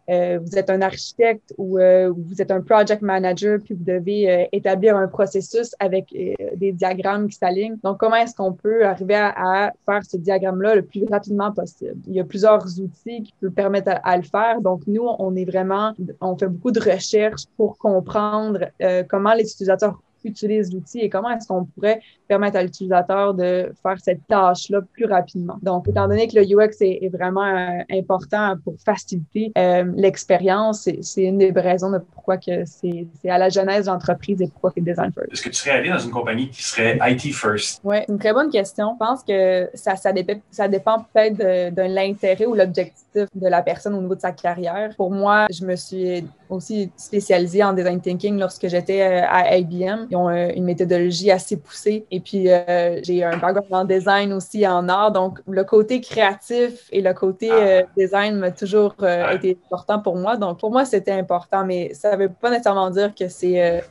Vous 0.09 0.57
êtes 0.57 0.71
un 0.71 0.81
architecte 0.83 1.55
ou 1.59 1.79
euh, 1.79 2.13
vous 2.17 2.41
êtes 2.41 2.51
un 2.51 2.61
project 2.61 3.03
manager, 3.03 3.59
puis 3.65 3.75
vous 3.75 3.85
devez 3.85 4.31
euh, 4.31 4.45
établir 4.53 4.97
un 4.97 5.09
processus 5.09 5.75
avec 5.79 6.15
des 6.57 6.73
diagrammes 6.73 7.29
qui 7.29 7.37
s'alignent. 7.37 7.77
Donc, 7.83 7.99
comment 7.99 8.17
est-ce 8.17 8.35
qu'on 8.35 8.53
peut 8.53 8.85
arriver 8.87 9.17
à, 9.17 9.73
faire 9.85 10.05
ce 10.05 10.17
diagramme-là 10.17 10.77
le 10.77 10.83
plus 10.83 11.05
rapidement 11.11 11.53
possible? 11.53 11.97
Il 12.07 12.15
y 12.15 12.21
a 12.21 12.25
plusieurs 12.25 12.65
outils 12.81 13.23
qui 13.23 13.35
peuvent 13.41 13.51
permettre 13.51 13.93
à, 14.03 14.17
le 14.17 14.23
faire. 14.23 14.61
Donc, 14.61 14.83
nous, 14.87 15.07
on 15.19 15.35
est 15.37 15.45
vraiment, 15.45 15.93
on 16.21 16.37
fait 16.37 16.49
beaucoup 16.49 16.71
de 16.71 16.81
recherches 16.81 17.47
pour 17.57 17.79
comprendre 17.79 18.67
comment 19.09 19.35
les 19.35 19.45
utilisateurs 19.45 20.01
utilise 20.27 20.73
l'outil 20.73 21.01
et 21.01 21.09
comment 21.09 21.31
est-ce 21.31 21.47
qu'on 21.49 21.65
pourrait 21.65 22.01
permettre 22.29 22.57
à 22.57 22.63
l'utilisateur 22.63 23.35
de 23.35 23.73
faire 23.83 23.97
cette 24.03 24.27
tâche-là 24.27 24.81
plus 24.93 25.07
rapidement. 25.07 25.59
Donc, 25.63 25.89
étant 25.89 26.09
donné 26.09 26.27
que 26.29 26.37
le 26.37 26.43
UX 26.43 26.77
est, 26.81 27.09
vraiment 27.09 27.45
euh, 27.45 27.83
important 27.91 28.55
pour 28.65 28.75
faciliter 28.85 29.53
euh, 29.57 29.85
l'expérience, 29.97 30.89
c'est 31.01 31.23
une 31.23 31.39
des 31.39 31.53
raisons 31.53 31.91
de 31.91 31.99
pourquoi 31.99 32.37
que 32.37 32.65
c'est 32.65 33.07
à 33.29 33.39
la 33.39 33.49
genèse 33.49 33.87
de 33.87 33.91
l'entreprise 33.91 34.43
et 34.43 34.49
pourquoi 34.49 34.73
c'est 34.75 34.83
design 34.83 35.13
first. 35.13 35.33
Est-ce 35.33 35.43
que 35.43 35.49
tu 35.49 35.55
serais 35.55 35.71
allé 35.71 35.89
dans 35.89 35.99
une 35.99 36.11
compagnie 36.11 36.51
qui 36.51 36.63
serait 36.63 36.99
IT 37.03 37.33
first? 37.33 37.81
Oui, 37.85 37.99
une 38.09 38.19
très 38.19 38.33
bonne 38.33 38.51
question. 38.51 38.97
Je 39.01 39.05
pense 39.05 39.23
que 39.23 39.71
ça, 39.75 39.97
ça, 39.97 40.13
dépend, 40.13 40.35
ça 40.51 40.69
dépend 40.69 41.07
peut-être 41.13 41.37
de, 41.39 41.83
l'intérêt 41.83 42.47
ou 42.47 42.55
l'objectif 42.55 43.27
de 43.35 43.49
la 43.49 43.63
personne 43.63 43.95
au 43.95 44.03
niveau 44.03 44.15
de 44.15 44.21
sa 44.21 44.33
carrière. 44.33 44.91
Pour 44.97 45.11
moi, 45.11 45.47
je 45.51 45.65
me 45.65 45.77
suis 45.77 46.27
aussi 46.49 46.91
spécialisée 46.97 47.63
en 47.63 47.73
design 47.73 48.01
thinking 48.01 48.39
lorsque 48.39 48.69
j'étais 48.69 49.03
euh, 49.03 49.27
à 49.29 49.57
IBM. 49.57 50.07
Ils 50.11 50.17
ont 50.17 50.29
euh, 50.29 50.49
une 50.55 50.65
méthodologie 50.65 51.31
assez 51.31 51.57
poussée. 51.57 52.07
Et 52.11 52.21
puis, 52.21 52.51
euh, 52.51 53.01
j'ai 53.03 53.25
un 53.25 53.37
background 53.37 53.67
en 53.71 53.85
design 53.85 54.33
aussi, 54.33 54.67
en 54.67 54.89
art. 54.89 55.13
Donc, 55.13 55.41
le 55.49 55.65
côté 55.65 56.01
créatif 56.01 56.89
et 56.93 57.01
le 57.01 57.13
côté 57.13 57.51
ah. 57.51 57.83
design 57.97 58.37
m'a 58.37 58.51
toujours 58.51 58.95
été 59.33 59.59
important 59.67 60.01
pour 60.01 60.17
moi. 60.17 60.37
Donc, 60.37 60.59
pour 60.59 60.71
moi, 60.71 60.85
c'était 60.85 61.13
important, 61.13 61.65
mais 61.65 61.93
ça 61.95 62.17
ne 62.17 62.23
veut 62.23 62.29
pas 62.29 62.51
nécessairement 62.51 62.91
dire 62.91 63.15
que 63.15 63.29
c'est 63.29 63.83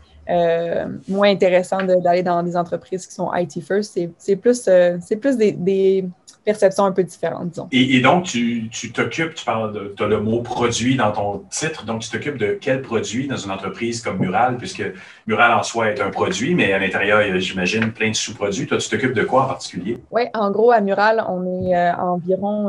moins 1.08 1.30
intéressant 1.30 1.84
d'aller 1.84 2.24
dans 2.24 2.41
des 2.43 2.58
entreprises 2.58 3.06
qui 3.06 3.14
sont 3.14 3.32
IT 3.34 3.62
first. 3.62 3.99
C'est 4.18 4.36
plus, 4.36 4.70
c'est 5.01 5.16
plus 5.18 5.38
des 5.38 6.06
perception 6.45 6.85
un 6.85 6.91
peu 6.91 7.03
différente, 7.03 7.49
disons. 7.49 7.67
Et, 7.71 7.99
donc, 7.99 8.25
tu 8.25 8.69
t'occupes, 8.93 9.33
tu, 9.33 9.43
parles 9.43 9.73
de, 9.73 9.93
tu 9.97 10.03
as 10.03 10.07
le 10.07 10.21
mot 10.21 10.41
produit 10.41 10.95
dans 10.95 11.11
ton 11.11 11.43
titre, 11.49 11.85
donc 11.85 12.01
tu 12.01 12.09
t'occupes 12.09 12.37
de 12.37 12.57
quel 12.61 12.81
produit 12.81 13.27
dans 13.27 13.35
une 13.35 13.51
entreprise 13.51 14.01
comme 14.01 14.19
Mural, 14.19 14.57
puisque 14.57 14.83
Mural 15.25 15.51
en 15.53 15.63
soi 15.63 15.89
est 15.89 15.99
un 15.99 16.11
produit, 16.11 16.53
mais 16.53 16.71
à 16.71 16.79
l'intérieur, 16.79 17.23
il 17.23 17.29
y 17.29 17.31
a, 17.31 17.39
j'imagine, 17.39 17.91
plein 17.91 18.11
de 18.11 18.15
sous-produits. 18.15 18.67
Toi, 18.67 18.77
tu 18.77 18.89
t'occupes 18.89 19.13
de 19.13 19.23
quoi 19.23 19.45
en 19.45 19.47
particulier? 19.47 19.97
Oui, 20.11 20.23
en 20.33 20.51
gros, 20.51 20.71
à 20.71 20.81
Mural, 20.81 21.25
on 21.27 21.67
est 21.67 21.75
euh, 21.75 21.95
environ 21.95 22.67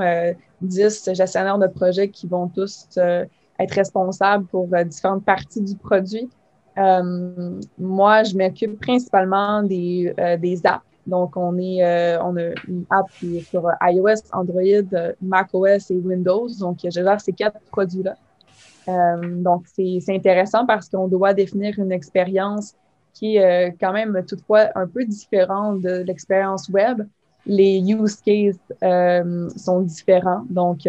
10 0.62 1.08
euh, 1.08 1.14
gestionnaires 1.14 1.58
de 1.58 1.66
projets 1.66 2.08
qui 2.08 2.26
vont 2.26 2.48
tous 2.48 2.86
euh, 2.96 3.26
être 3.58 3.74
responsables 3.74 4.46
pour 4.46 4.68
différentes 4.86 5.24
parties 5.24 5.60
du 5.60 5.76
produit. 5.76 6.28
moi, 6.76 8.22
je 8.22 8.36
m'occupe 8.36 8.80
principalement 8.80 9.62
des, 9.62 10.14
des 10.38 10.66
apps 10.66 10.85
donc, 11.06 11.36
on, 11.36 11.56
est, 11.58 11.84
euh, 11.84 12.22
on 12.22 12.36
a 12.36 12.50
une 12.66 12.84
app 12.90 13.06
qui 13.18 13.38
est 13.38 13.40
sur 13.40 13.68
iOS, 13.80 14.22
Android, 14.32 15.14
macOS 15.22 15.90
et 15.90 15.94
Windows. 15.94 16.48
Donc, 16.58 16.78
je 16.82 16.90
gère 16.90 17.20
ces 17.20 17.32
quatre 17.32 17.60
produits-là. 17.70 18.16
Euh, 18.88 19.42
donc, 19.42 19.64
c'est 19.66 20.02
intéressant 20.08 20.66
parce 20.66 20.88
qu'on 20.88 21.08
doit 21.08 21.34
définir 21.34 21.78
une 21.78 21.92
expérience 21.92 22.74
qui 23.12 23.36
est 23.36 23.68
euh, 23.68 23.72
quand 23.80 23.92
même 23.92 24.22
toutefois 24.26 24.68
un 24.74 24.86
peu 24.86 25.04
différente 25.04 25.80
de 25.80 26.02
l'expérience 26.02 26.68
web. 26.68 27.02
Les 27.46 27.78
use 27.78 28.16
cases 28.16 28.56
euh, 28.82 29.48
sont 29.56 29.82
différents. 29.82 30.44
Donc, 30.50 30.80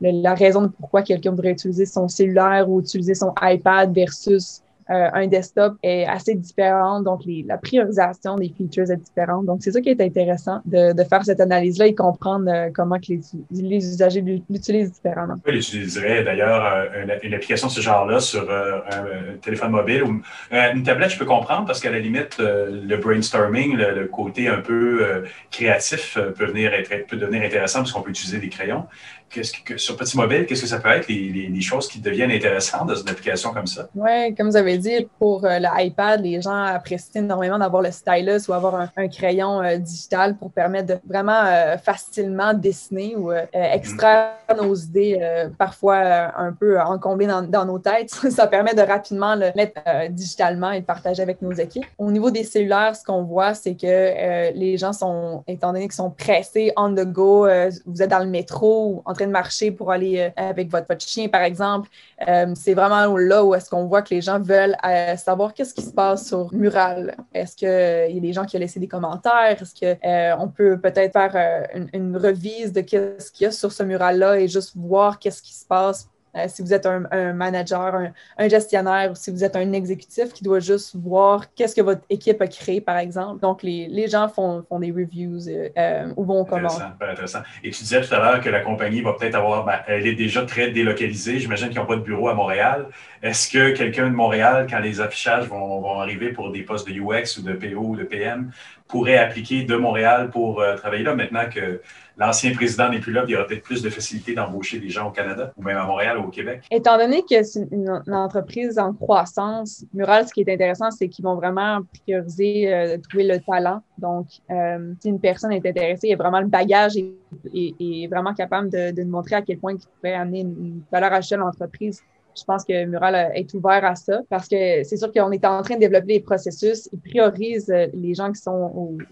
la 0.00 0.34
raison 0.34 0.62
de 0.62 0.68
pourquoi 0.68 1.02
quelqu'un 1.02 1.30
voudrait 1.30 1.52
utiliser 1.52 1.84
son 1.84 2.08
cellulaire 2.08 2.70
ou 2.70 2.80
utiliser 2.80 3.14
son 3.14 3.34
iPad 3.42 3.92
versus 3.94 4.62
euh, 4.62 4.69
un 4.90 5.26
desktop 5.28 5.74
est 5.82 6.04
assez 6.04 6.34
différent, 6.34 7.00
donc 7.00 7.22
la 7.46 7.58
priorisation 7.58 8.36
des 8.36 8.52
features 8.56 8.90
est 8.90 8.96
différente. 8.96 9.46
Donc, 9.46 9.62
c'est 9.62 9.70
ça 9.70 9.80
qui 9.80 9.88
est 9.88 10.00
intéressant 10.00 10.60
de, 10.64 10.92
faire 11.08 11.24
cette 11.24 11.40
analyse-là 11.40 11.86
et 11.86 11.94
comprendre 11.94 12.50
euh, 12.50 12.70
comment 12.74 12.98
que 12.98 13.14
les, 13.50 13.76
usagers 13.76 14.20
l'utilisent 14.20 14.92
différemment. 14.92 15.36
Oui, 15.46 15.54
j'utiliserais 15.54 16.24
d'ailleurs 16.24 16.64
euh, 16.64 17.04
une, 17.22 17.34
application 17.34 17.68
de 17.68 17.72
ce 17.72 17.80
genre-là 17.80 18.20
sur 18.20 18.50
un, 18.50 19.36
téléphone 19.40 19.70
mobile 19.70 20.02
ou 20.02 20.20
une 20.50 20.82
tablette, 20.82 21.10
je 21.10 21.18
peux 21.18 21.24
comprendre 21.24 21.66
parce 21.66 21.80
qu'à 21.80 21.90
la 21.90 21.98
limite, 21.98 22.36
le 22.38 22.96
brainstorming, 22.96 23.76
le, 23.76 24.06
côté 24.06 24.48
un 24.48 24.60
peu 24.60 25.24
créatif 25.50 26.18
peut, 26.36 26.44
venir 26.44 26.72
peut 27.08 27.16
devenir 27.16 27.42
intéressant 27.42 27.80
parce 27.80 27.92
qu'on 27.92 28.02
peut 28.02 28.10
utiliser 28.10 28.38
des 28.38 28.48
crayons. 28.48 28.86
Que, 29.30 29.76
sur 29.78 29.96
Petit 29.96 30.16
Mobile, 30.16 30.44
qu'est-ce 30.46 30.62
que 30.62 30.66
ça 30.66 30.78
peut 30.78 30.90
être, 30.90 31.08
les, 31.08 31.60
choses 31.60 31.88
qui 31.88 32.00
deviennent 32.00 32.30
intéressantes 32.30 32.88
dans 32.88 32.94
une 32.94 33.08
application 33.08 33.52
comme 33.52 33.66
ça? 33.66 33.88
Oui, 33.94 34.34
comme 34.34 34.48
vous 34.48 34.56
avez 34.56 34.78
dit, 34.78 35.06
pour 35.18 35.44
euh, 35.44 35.58
l'iPad, 35.58 36.20
les 36.22 36.40
gens 36.40 36.64
apprécient 36.64 37.22
énormément 37.22 37.58
d'avoir 37.58 37.82
le 37.82 37.90
stylus 37.90 38.48
ou 38.48 38.52
avoir 38.52 38.88
un, 38.96 39.08
crayon 39.08 39.62
euh, 39.62 39.76
digital 39.76 40.36
pour 40.36 40.50
permettre 40.50 40.86
de 40.86 40.98
vraiment 41.06 41.44
euh, 41.44 41.76
facilement 41.78 42.54
dessiner 42.54 43.14
ou 43.16 43.30
extraire 43.52 44.32
nos 44.56 44.74
idées, 44.74 45.48
parfois 45.58 45.98
un 46.36 46.52
peu 46.52 46.80
encombrées 46.80 47.26
dans, 47.26 47.42
dans, 47.42 47.64
nos 47.64 47.78
têtes. 47.78 48.10
ça 48.30 48.46
permet 48.46 48.74
de 48.74 48.82
rapidement 48.82 49.34
le 49.34 49.52
mettre 49.54 49.80
digitalement 50.10 50.72
et 50.72 50.80
de 50.80 50.84
partager 50.84 51.22
avec 51.22 51.40
nos 51.42 51.52
équipes. 51.52 51.84
Au 51.98 52.10
niveau 52.10 52.30
des 52.30 52.44
cellulaires, 52.44 52.96
ce 52.96 53.04
qu'on 53.04 53.22
voit, 53.22 53.54
c'est 53.54 53.74
que 53.74 54.52
les 54.54 54.76
gens 54.76 54.92
sont, 54.92 55.44
étant 55.46 55.72
donné 55.72 55.84
qu'ils 55.84 55.92
sont 55.92 56.10
pressés 56.10 56.72
on 56.76 56.94
the 56.94 57.04
go, 57.04 57.46
vous 57.86 58.02
êtes 58.02 58.10
dans 58.10 58.18
le 58.18 58.26
métro 58.26 58.86
ou 58.88 59.02
en 59.04 59.14
de 59.26 59.30
marcher 59.30 59.70
pour 59.70 59.90
aller 59.90 60.18
euh, 60.18 60.30
avec 60.36 60.70
votre, 60.70 60.86
votre, 60.88 61.04
chien, 61.06 61.28
par 61.28 61.42
exemple. 61.42 61.88
Euh, 62.28 62.52
c'est 62.54 62.74
vraiment 62.74 63.16
là 63.16 63.44
où 63.44 63.54
est-ce 63.54 63.70
qu'on 63.70 63.86
voit 63.86 64.02
que 64.02 64.14
les 64.14 64.20
gens 64.20 64.40
veulent 64.40 64.76
euh, 64.84 65.16
savoir 65.16 65.54
qu'est-ce 65.54 65.74
qui 65.74 65.82
se 65.82 65.92
passe 65.92 66.28
sur 66.28 66.52
Mural. 66.52 67.16
Est-ce 67.32 67.56
qu'il 67.56 67.68
y 67.68 68.18
a 68.18 68.20
des 68.20 68.32
gens 68.32 68.44
qui 68.44 68.56
ont 68.56 68.60
laissé 68.60 68.80
des 68.80 68.88
commentaires? 68.88 69.56
Est-ce 69.60 69.74
qu'on 69.74 70.48
peut 70.48 70.78
peut-être 70.80 71.12
faire 71.12 71.68
une, 71.94 72.16
revise 72.16 72.72
de 72.72 72.80
qu'est-ce 72.80 73.30
qu'il 73.30 73.44
y 73.44 73.48
a 73.48 73.52
sur 73.52 73.72
ce 73.72 73.82
mural-là 73.82 74.38
et 74.38 74.48
juste 74.48 74.72
voir 74.76 75.18
qu'est-ce 75.18 75.40
qui 75.40 75.54
se 75.54 75.64
passe 75.64 76.09
euh, 76.36 76.44
si 76.48 76.62
vous 76.62 76.72
êtes 76.72 76.86
un, 76.86 77.32
manager, 77.32 78.12
un, 78.38 78.48
gestionnaire 78.48 79.10
ou 79.10 79.14
si 79.14 79.30
vous 79.30 79.42
êtes 79.42 79.56
un 79.56 79.72
exécutif 79.72 80.32
qui 80.32 80.44
doit 80.44 80.60
juste 80.60 80.94
voir 80.94 81.52
qu'est-ce 81.54 81.74
que 81.74 81.80
votre 81.80 82.02
équipe 82.08 82.40
a 82.40 82.46
créé, 82.46 82.80
par 82.80 82.98
exemple. 82.98 83.40
Donc, 83.40 83.62
les, 83.62 84.08
gens 84.08 84.28
font, 84.28 84.64
des 84.78 84.92
reviews 84.92 85.48
euh, 85.48 85.68
euh 85.76 86.12
ou 86.16 86.24
vont 86.24 86.44
commenter. 86.44 86.82
Intéressant, 87.00 87.40
Et 87.64 87.70
tu 87.70 87.82
disais 87.82 88.00
tout 88.00 88.14
à 88.14 88.18
l'heure 88.18 88.40
que 88.40 88.48
la 88.48 88.60
compagnie 88.60 89.02
va 89.02 89.12
peut-être 89.14 89.34
avoir, 89.34 89.64
ben, 89.64 89.80
elle 89.86 90.06
est 90.06 90.14
déjà 90.14 90.44
très 90.44 90.70
délocalisée. 90.70 91.38
J'imagine 91.38 91.68
qu'ils 91.68 91.78
n'ont 91.78 91.86
pas 91.86 91.96
de 91.96 92.02
bureau 92.02 92.28
à 92.28 92.34
Montréal. 92.34 92.86
Est-ce 93.22 93.50
que 93.50 93.76
quelqu'un 93.76 94.08
de 94.08 94.14
Montréal, 94.14 94.66
quand 94.70 94.78
les 94.78 95.00
affichages 95.00 95.46
vont, 95.46 96.00
arriver 96.00 96.32
pour 96.32 96.52
des 96.52 96.62
postes 96.62 96.88
de 96.88 96.94
UX 96.94 97.38
ou 97.38 97.42
de 97.42 97.52
PO 97.52 97.80
ou 97.80 97.96
de 97.96 98.04
PM, 98.04 98.50
pourrait 98.90 99.18
appliquer 99.18 99.64
de 99.64 99.76
Montréal 99.76 100.30
pour 100.30 100.60
euh, 100.60 100.76
travailler 100.76 101.04
là 101.04 101.14
maintenant 101.14 101.48
que 101.48 101.80
l'ancien 102.16 102.52
président 102.52 102.90
n'est 102.90 102.98
plus 102.98 103.12
là, 103.12 103.24
il 103.26 103.32
y 103.32 103.36
aura 103.36 103.46
peut-être 103.46 103.62
plus 103.62 103.82
de 103.82 103.88
facilité 103.88 104.34
d'embaucher 104.34 104.78
des 104.78 104.90
gens 104.90 105.08
au 105.08 105.10
Canada 105.10 105.52
ou 105.56 105.62
même 105.62 105.78
à 105.78 105.84
Montréal 105.84 106.18
ou 106.18 106.24
au 106.24 106.28
Québec. 106.28 106.62
Étant 106.70 106.98
donné 106.98 107.22
que 107.22 107.42
c'est 107.42 107.66
une, 107.72 107.88
entreprise 108.12 108.78
en 108.78 108.92
croissance, 108.92 109.84
Mural, 109.94 110.28
ce 110.28 110.32
qui 110.32 110.42
est 110.42 110.52
intéressant, 110.52 110.90
c'est 110.90 111.08
qu'ils 111.08 111.24
vont 111.24 111.34
vraiment 111.34 111.80
prioriser 112.02 112.72
euh, 112.72 112.98
trouver 112.98 113.24
le 113.24 113.38
talent. 113.40 113.82
Donc, 113.96 114.26
euh, 114.50 114.92
si 115.00 115.08
une 115.08 115.20
personne 115.20 115.52
est 115.52 115.66
intéressée, 115.66 116.08
il 116.08 116.10
y 116.10 116.14
a 116.14 116.16
vraiment 116.16 116.40
le 116.40 116.48
bagage 116.48 116.96
et, 116.96 117.14
est 117.54 118.06
vraiment 118.08 118.34
capable 118.34 118.70
de, 118.70 118.90
de, 118.90 119.04
montrer 119.04 119.36
à 119.36 119.42
quel 119.42 119.58
point 119.58 119.72
il 119.72 119.78
pourrait 119.78 120.14
amener 120.14 120.40
une, 120.40 120.82
valeur 120.92 121.12
ajoutée 121.12 121.36
à 121.36 121.38
l'entreprise 121.38 122.02
je 122.36 122.44
pense 122.44 122.64
que 122.64 122.84
Mural 122.84 123.32
est 123.34 123.52
ouvert 123.54 123.84
à 123.84 123.94
ça 123.94 124.20
parce 124.28 124.48
que 124.48 124.82
c'est 124.84 124.96
sûr 124.96 125.12
qu'on 125.12 125.30
est 125.32 125.44
en 125.44 125.62
train 125.62 125.74
de 125.74 125.80
développer 125.80 126.14
les 126.14 126.20
processus. 126.20 126.88
Ils 126.92 127.00
priorisent 127.00 127.70
euh, 127.70 127.86
les 127.94 128.14
gens 128.14 128.32
qui 128.32 128.40
sont 128.40 128.50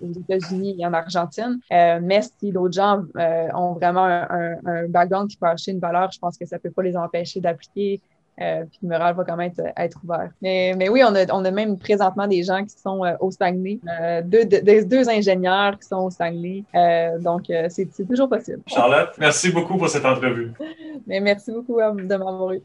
aux, 0.00 0.12
États-Unis 0.12 0.76
et 0.78 0.86
en 0.86 0.92
Argentine. 0.92 1.58
Euh, 1.72 2.00
mais 2.02 2.20
si 2.22 2.52
d'autres 2.52 2.74
gens 2.74 3.02
euh, 3.16 3.48
ont 3.54 3.74
vraiment 3.74 4.04
un, 4.04 4.56
un, 4.64 4.88
background 4.88 5.28
qui 5.28 5.36
peut 5.36 5.46
acheter 5.46 5.72
une 5.72 5.80
valeur, 5.80 6.10
je 6.12 6.18
pense 6.18 6.36
que 6.36 6.46
ça 6.46 6.56
ne 6.56 6.60
peut 6.60 6.70
pas 6.70 6.82
les 6.82 6.96
empêcher 6.96 7.40
d'appliquer 7.40 8.00
euh, 8.40 8.64
puis 8.64 8.78
le 8.82 8.88
mural 8.88 9.14
va 9.14 9.24
quand 9.24 9.36
même 9.36 9.52
être, 9.76 9.98
ouvert. 10.04 10.30
Mais, 10.42 10.74
mais, 10.76 10.88
oui, 10.88 11.02
on 11.04 11.14
a, 11.14 11.24
on 11.32 11.44
a 11.44 11.50
même 11.50 11.78
présentement 11.78 12.26
des 12.26 12.42
gens 12.42 12.64
qui 12.64 12.78
sont 12.78 13.04
euh, 13.04 13.14
au 13.20 13.30
Saguenay, 13.30 13.78
euh, 14.00 14.22
deux, 14.22 14.44
deux, 14.44 15.08
ingénieurs 15.08 15.78
qui 15.78 15.88
sont 15.88 16.04
au 16.04 16.10
Saguenay. 16.10 16.64
Euh, 16.74 17.18
donc, 17.18 17.44
c'est 17.68 18.06
toujours 18.06 18.28
possible. 18.28 18.60
Charlotte, 18.66 19.10
merci 19.18 19.50
beaucoup 19.50 19.76
pour 19.76 19.88
cette 19.88 20.04
entrevue. 20.04 20.52
Mais 21.06 21.20
merci 21.20 21.52
beaucoup 21.52 21.78
de 21.80 22.16
m'avoir 22.16 22.52
eu. 22.52 22.62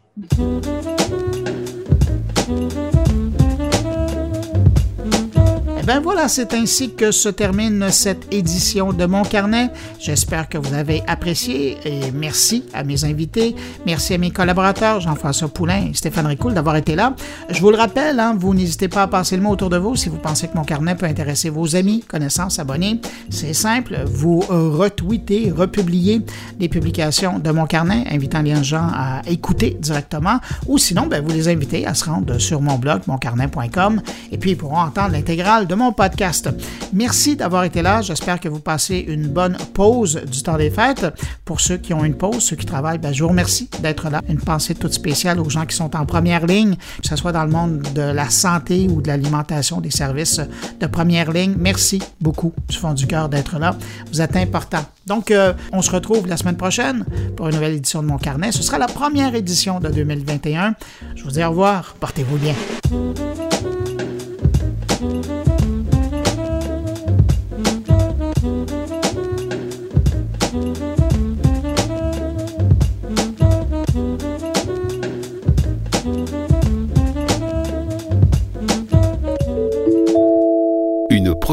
Ben 5.86 6.00
voilà, 6.00 6.30
c'est 6.30 6.54
ainsi 6.54 6.94
que 6.94 7.12
se 7.12 7.28
termine 7.28 7.88
cette 7.92 8.34
édition 8.34 8.94
de 8.94 9.06
Mon 9.06 9.24
Carnet. 9.24 9.70
J'espère 10.00 10.48
que 10.48 10.58
vous 10.58 10.74
avez 10.74 11.04
apprécié 11.08 11.78
et 11.84 12.12
merci 12.14 12.64
à 12.74 12.86
mes 12.86 13.04
invités. 13.04 13.54
Merci 13.86 14.14
à 14.14 14.18
mes 14.18 14.32
collaborateurs, 14.32 15.02
Jean-François 15.02 15.50
Poulain 15.50 15.88
et 15.90 15.94
Stéphane 15.94 16.28
Ricoul, 16.28 16.54
d'avoir 16.54 16.78
été 16.78 16.96
là. 16.96 17.16
Je 17.50 17.60
vous 17.60 17.70
le 17.70 17.76
rappelle, 17.76 18.20
hein, 18.22 18.34
vous 18.40 18.54
n'hésitez 18.54 18.88
pas 18.88 19.04
à 19.04 19.08
passer 19.08 19.36
le 19.36 19.42
mot 19.42 19.50
autour 19.50 19.70
de 19.70 19.78
vous 19.78 19.98
si 19.98 20.08
vous 20.08 20.18
pensez 20.18 20.48
que 20.48 20.56
Mon 20.56 20.64
Carnet 20.64 20.96
peut 20.96 21.06
intéresser 21.06 21.50
vos 21.50 21.76
amis, 21.76 22.02
connaissances, 22.08 22.60
abonnés. 22.60 23.02
C'est 23.30 23.54
simple, 23.54 24.06
vous 24.06 24.40
retweetez, 24.40 25.52
republiez 25.52 26.22
les 26.62 26.70
publications 26.70 27.40
de 27.40 27.52
Mon 27.52 27.66
Carnet, 27.66 28.06
invitant 28.10 28.42
les 28.42 28.64
gens 28.64 28.88
à 28.94 29.22
écouter 29.28 29.78
directement, 29.82 30.40
ou 30.68 30.78
sinon, 30.78 31.08
ben, 31.08 31.22
vous 31.22 31.34
les 31.34 31.50
invitez 31.50 31.86
à 31.86 31.94
se 31.94 32.06
rendre 32.06 32.38
sur 32.38 32.62
mon 32.62 32.78
blog, 32.78 33.02
moncarnet.com, 33.08 34.02
et 34.32 34.38
puis 34.38 34.52
ils 34.52 34.58
pourront 34.58 34.80
entendre 34.80 35.12
l'intégrale 35.12 35.68
mon 35.76 35.92
podcast. 35.92 36.50
Merci 36.92 37.36
d'avoir 37.36 37.64
été 37.64 37.82
là. 37.82 38.02
J'espère 38.02 38.40
que 38.40 38.50
vous 38.50 38.60
passez 38.60 39.04
une 39.08 39.28
bonne 39.28 39.58
pause 39.74 40.22
du 40.26 40.44
temps 40.44 40.58
des 40.58 40.70
fêtes. 40.70 41.06
Pour 41.46 41.60
ceux 41.60 41.78
qui 41.78 41.94
ont 41.94 42.04
une 42.04 42.16
pause, 42.16 42.44
ceux 42.44 42.56
qui 42.56 42.66
travaillent, 42.66 42.98
ben, 42.98 43.14
je 43.14 43.24
vous 43.24 43.30
remercie 43.30 43.70
d'être 43.82 44.10
là. 44.10 44.22
Une 44.28 44.40
pensée 44.40 44.76
toute 44.76 44.94
spéciale 44.94 45.40
aux 45.40 45.50
gens 45.50 45.66
qui 45.66 45.76
sont 45.76 45.96
en 45.96 46.06
première 46.06 46.46
ligne, 46.46 46.76
que 47.02 47.08
ce 47.08 47.16
soit 47.16 47.32
dans 47.32 47.46
le 47.46 47.52
monde 47.52 47.82
de 47.94 48.02
la 48.02 48.30
santé 48.30 48.88
ou 48.90 49.02
de 49.02 49.08
l'alimentation, 49.08 49.82
des 49.82 49.92
services 49.92 50.42
de 50.80 50.88
première 50.88 51.32
ligne. 51.32 51.56
Merci 51.58 52.02
beaucoup 52.22 52.54
du 52.68 52.78
fond 52.78 52.94
du 52.94 53.08
cœur 53.08 53.30
d'être 53.30 53.60
là. 53.60 53.76
Vous 54.12 54.22
êtes 54.22 54.36
important. 54.36 54.86
Donc, 55.06 55.32
euh, 55.32 55.54
on 55.72 55.82
se 55.82 55.92
retrouve 55.92 56.28
la 56.28 56.38
semaine 56.38 56.58
prochaine 56.58 57.06
pour 57.36 57.48
une 57.48 57.56
nouvelle 57.56 57.74
édition 57.74 58.02
de 58.02 58.08
mon 58.08 58.18
carnet. 58.18 58.52
Ce 58.52 58.64
sera 58.64 58.78
la 58.78 58.88
première 58.88 59.36
édition 59.36 59.80
de 59.80 59.90
2021. 59.90 60.76
Je 61.16 61.24
vous 61.24 61.32
dis 61.32 61.44
au 61.44 61.50
revoir. 61.50 61.96
Portez-vous 62.00 62.38
bien. 62.38 62.56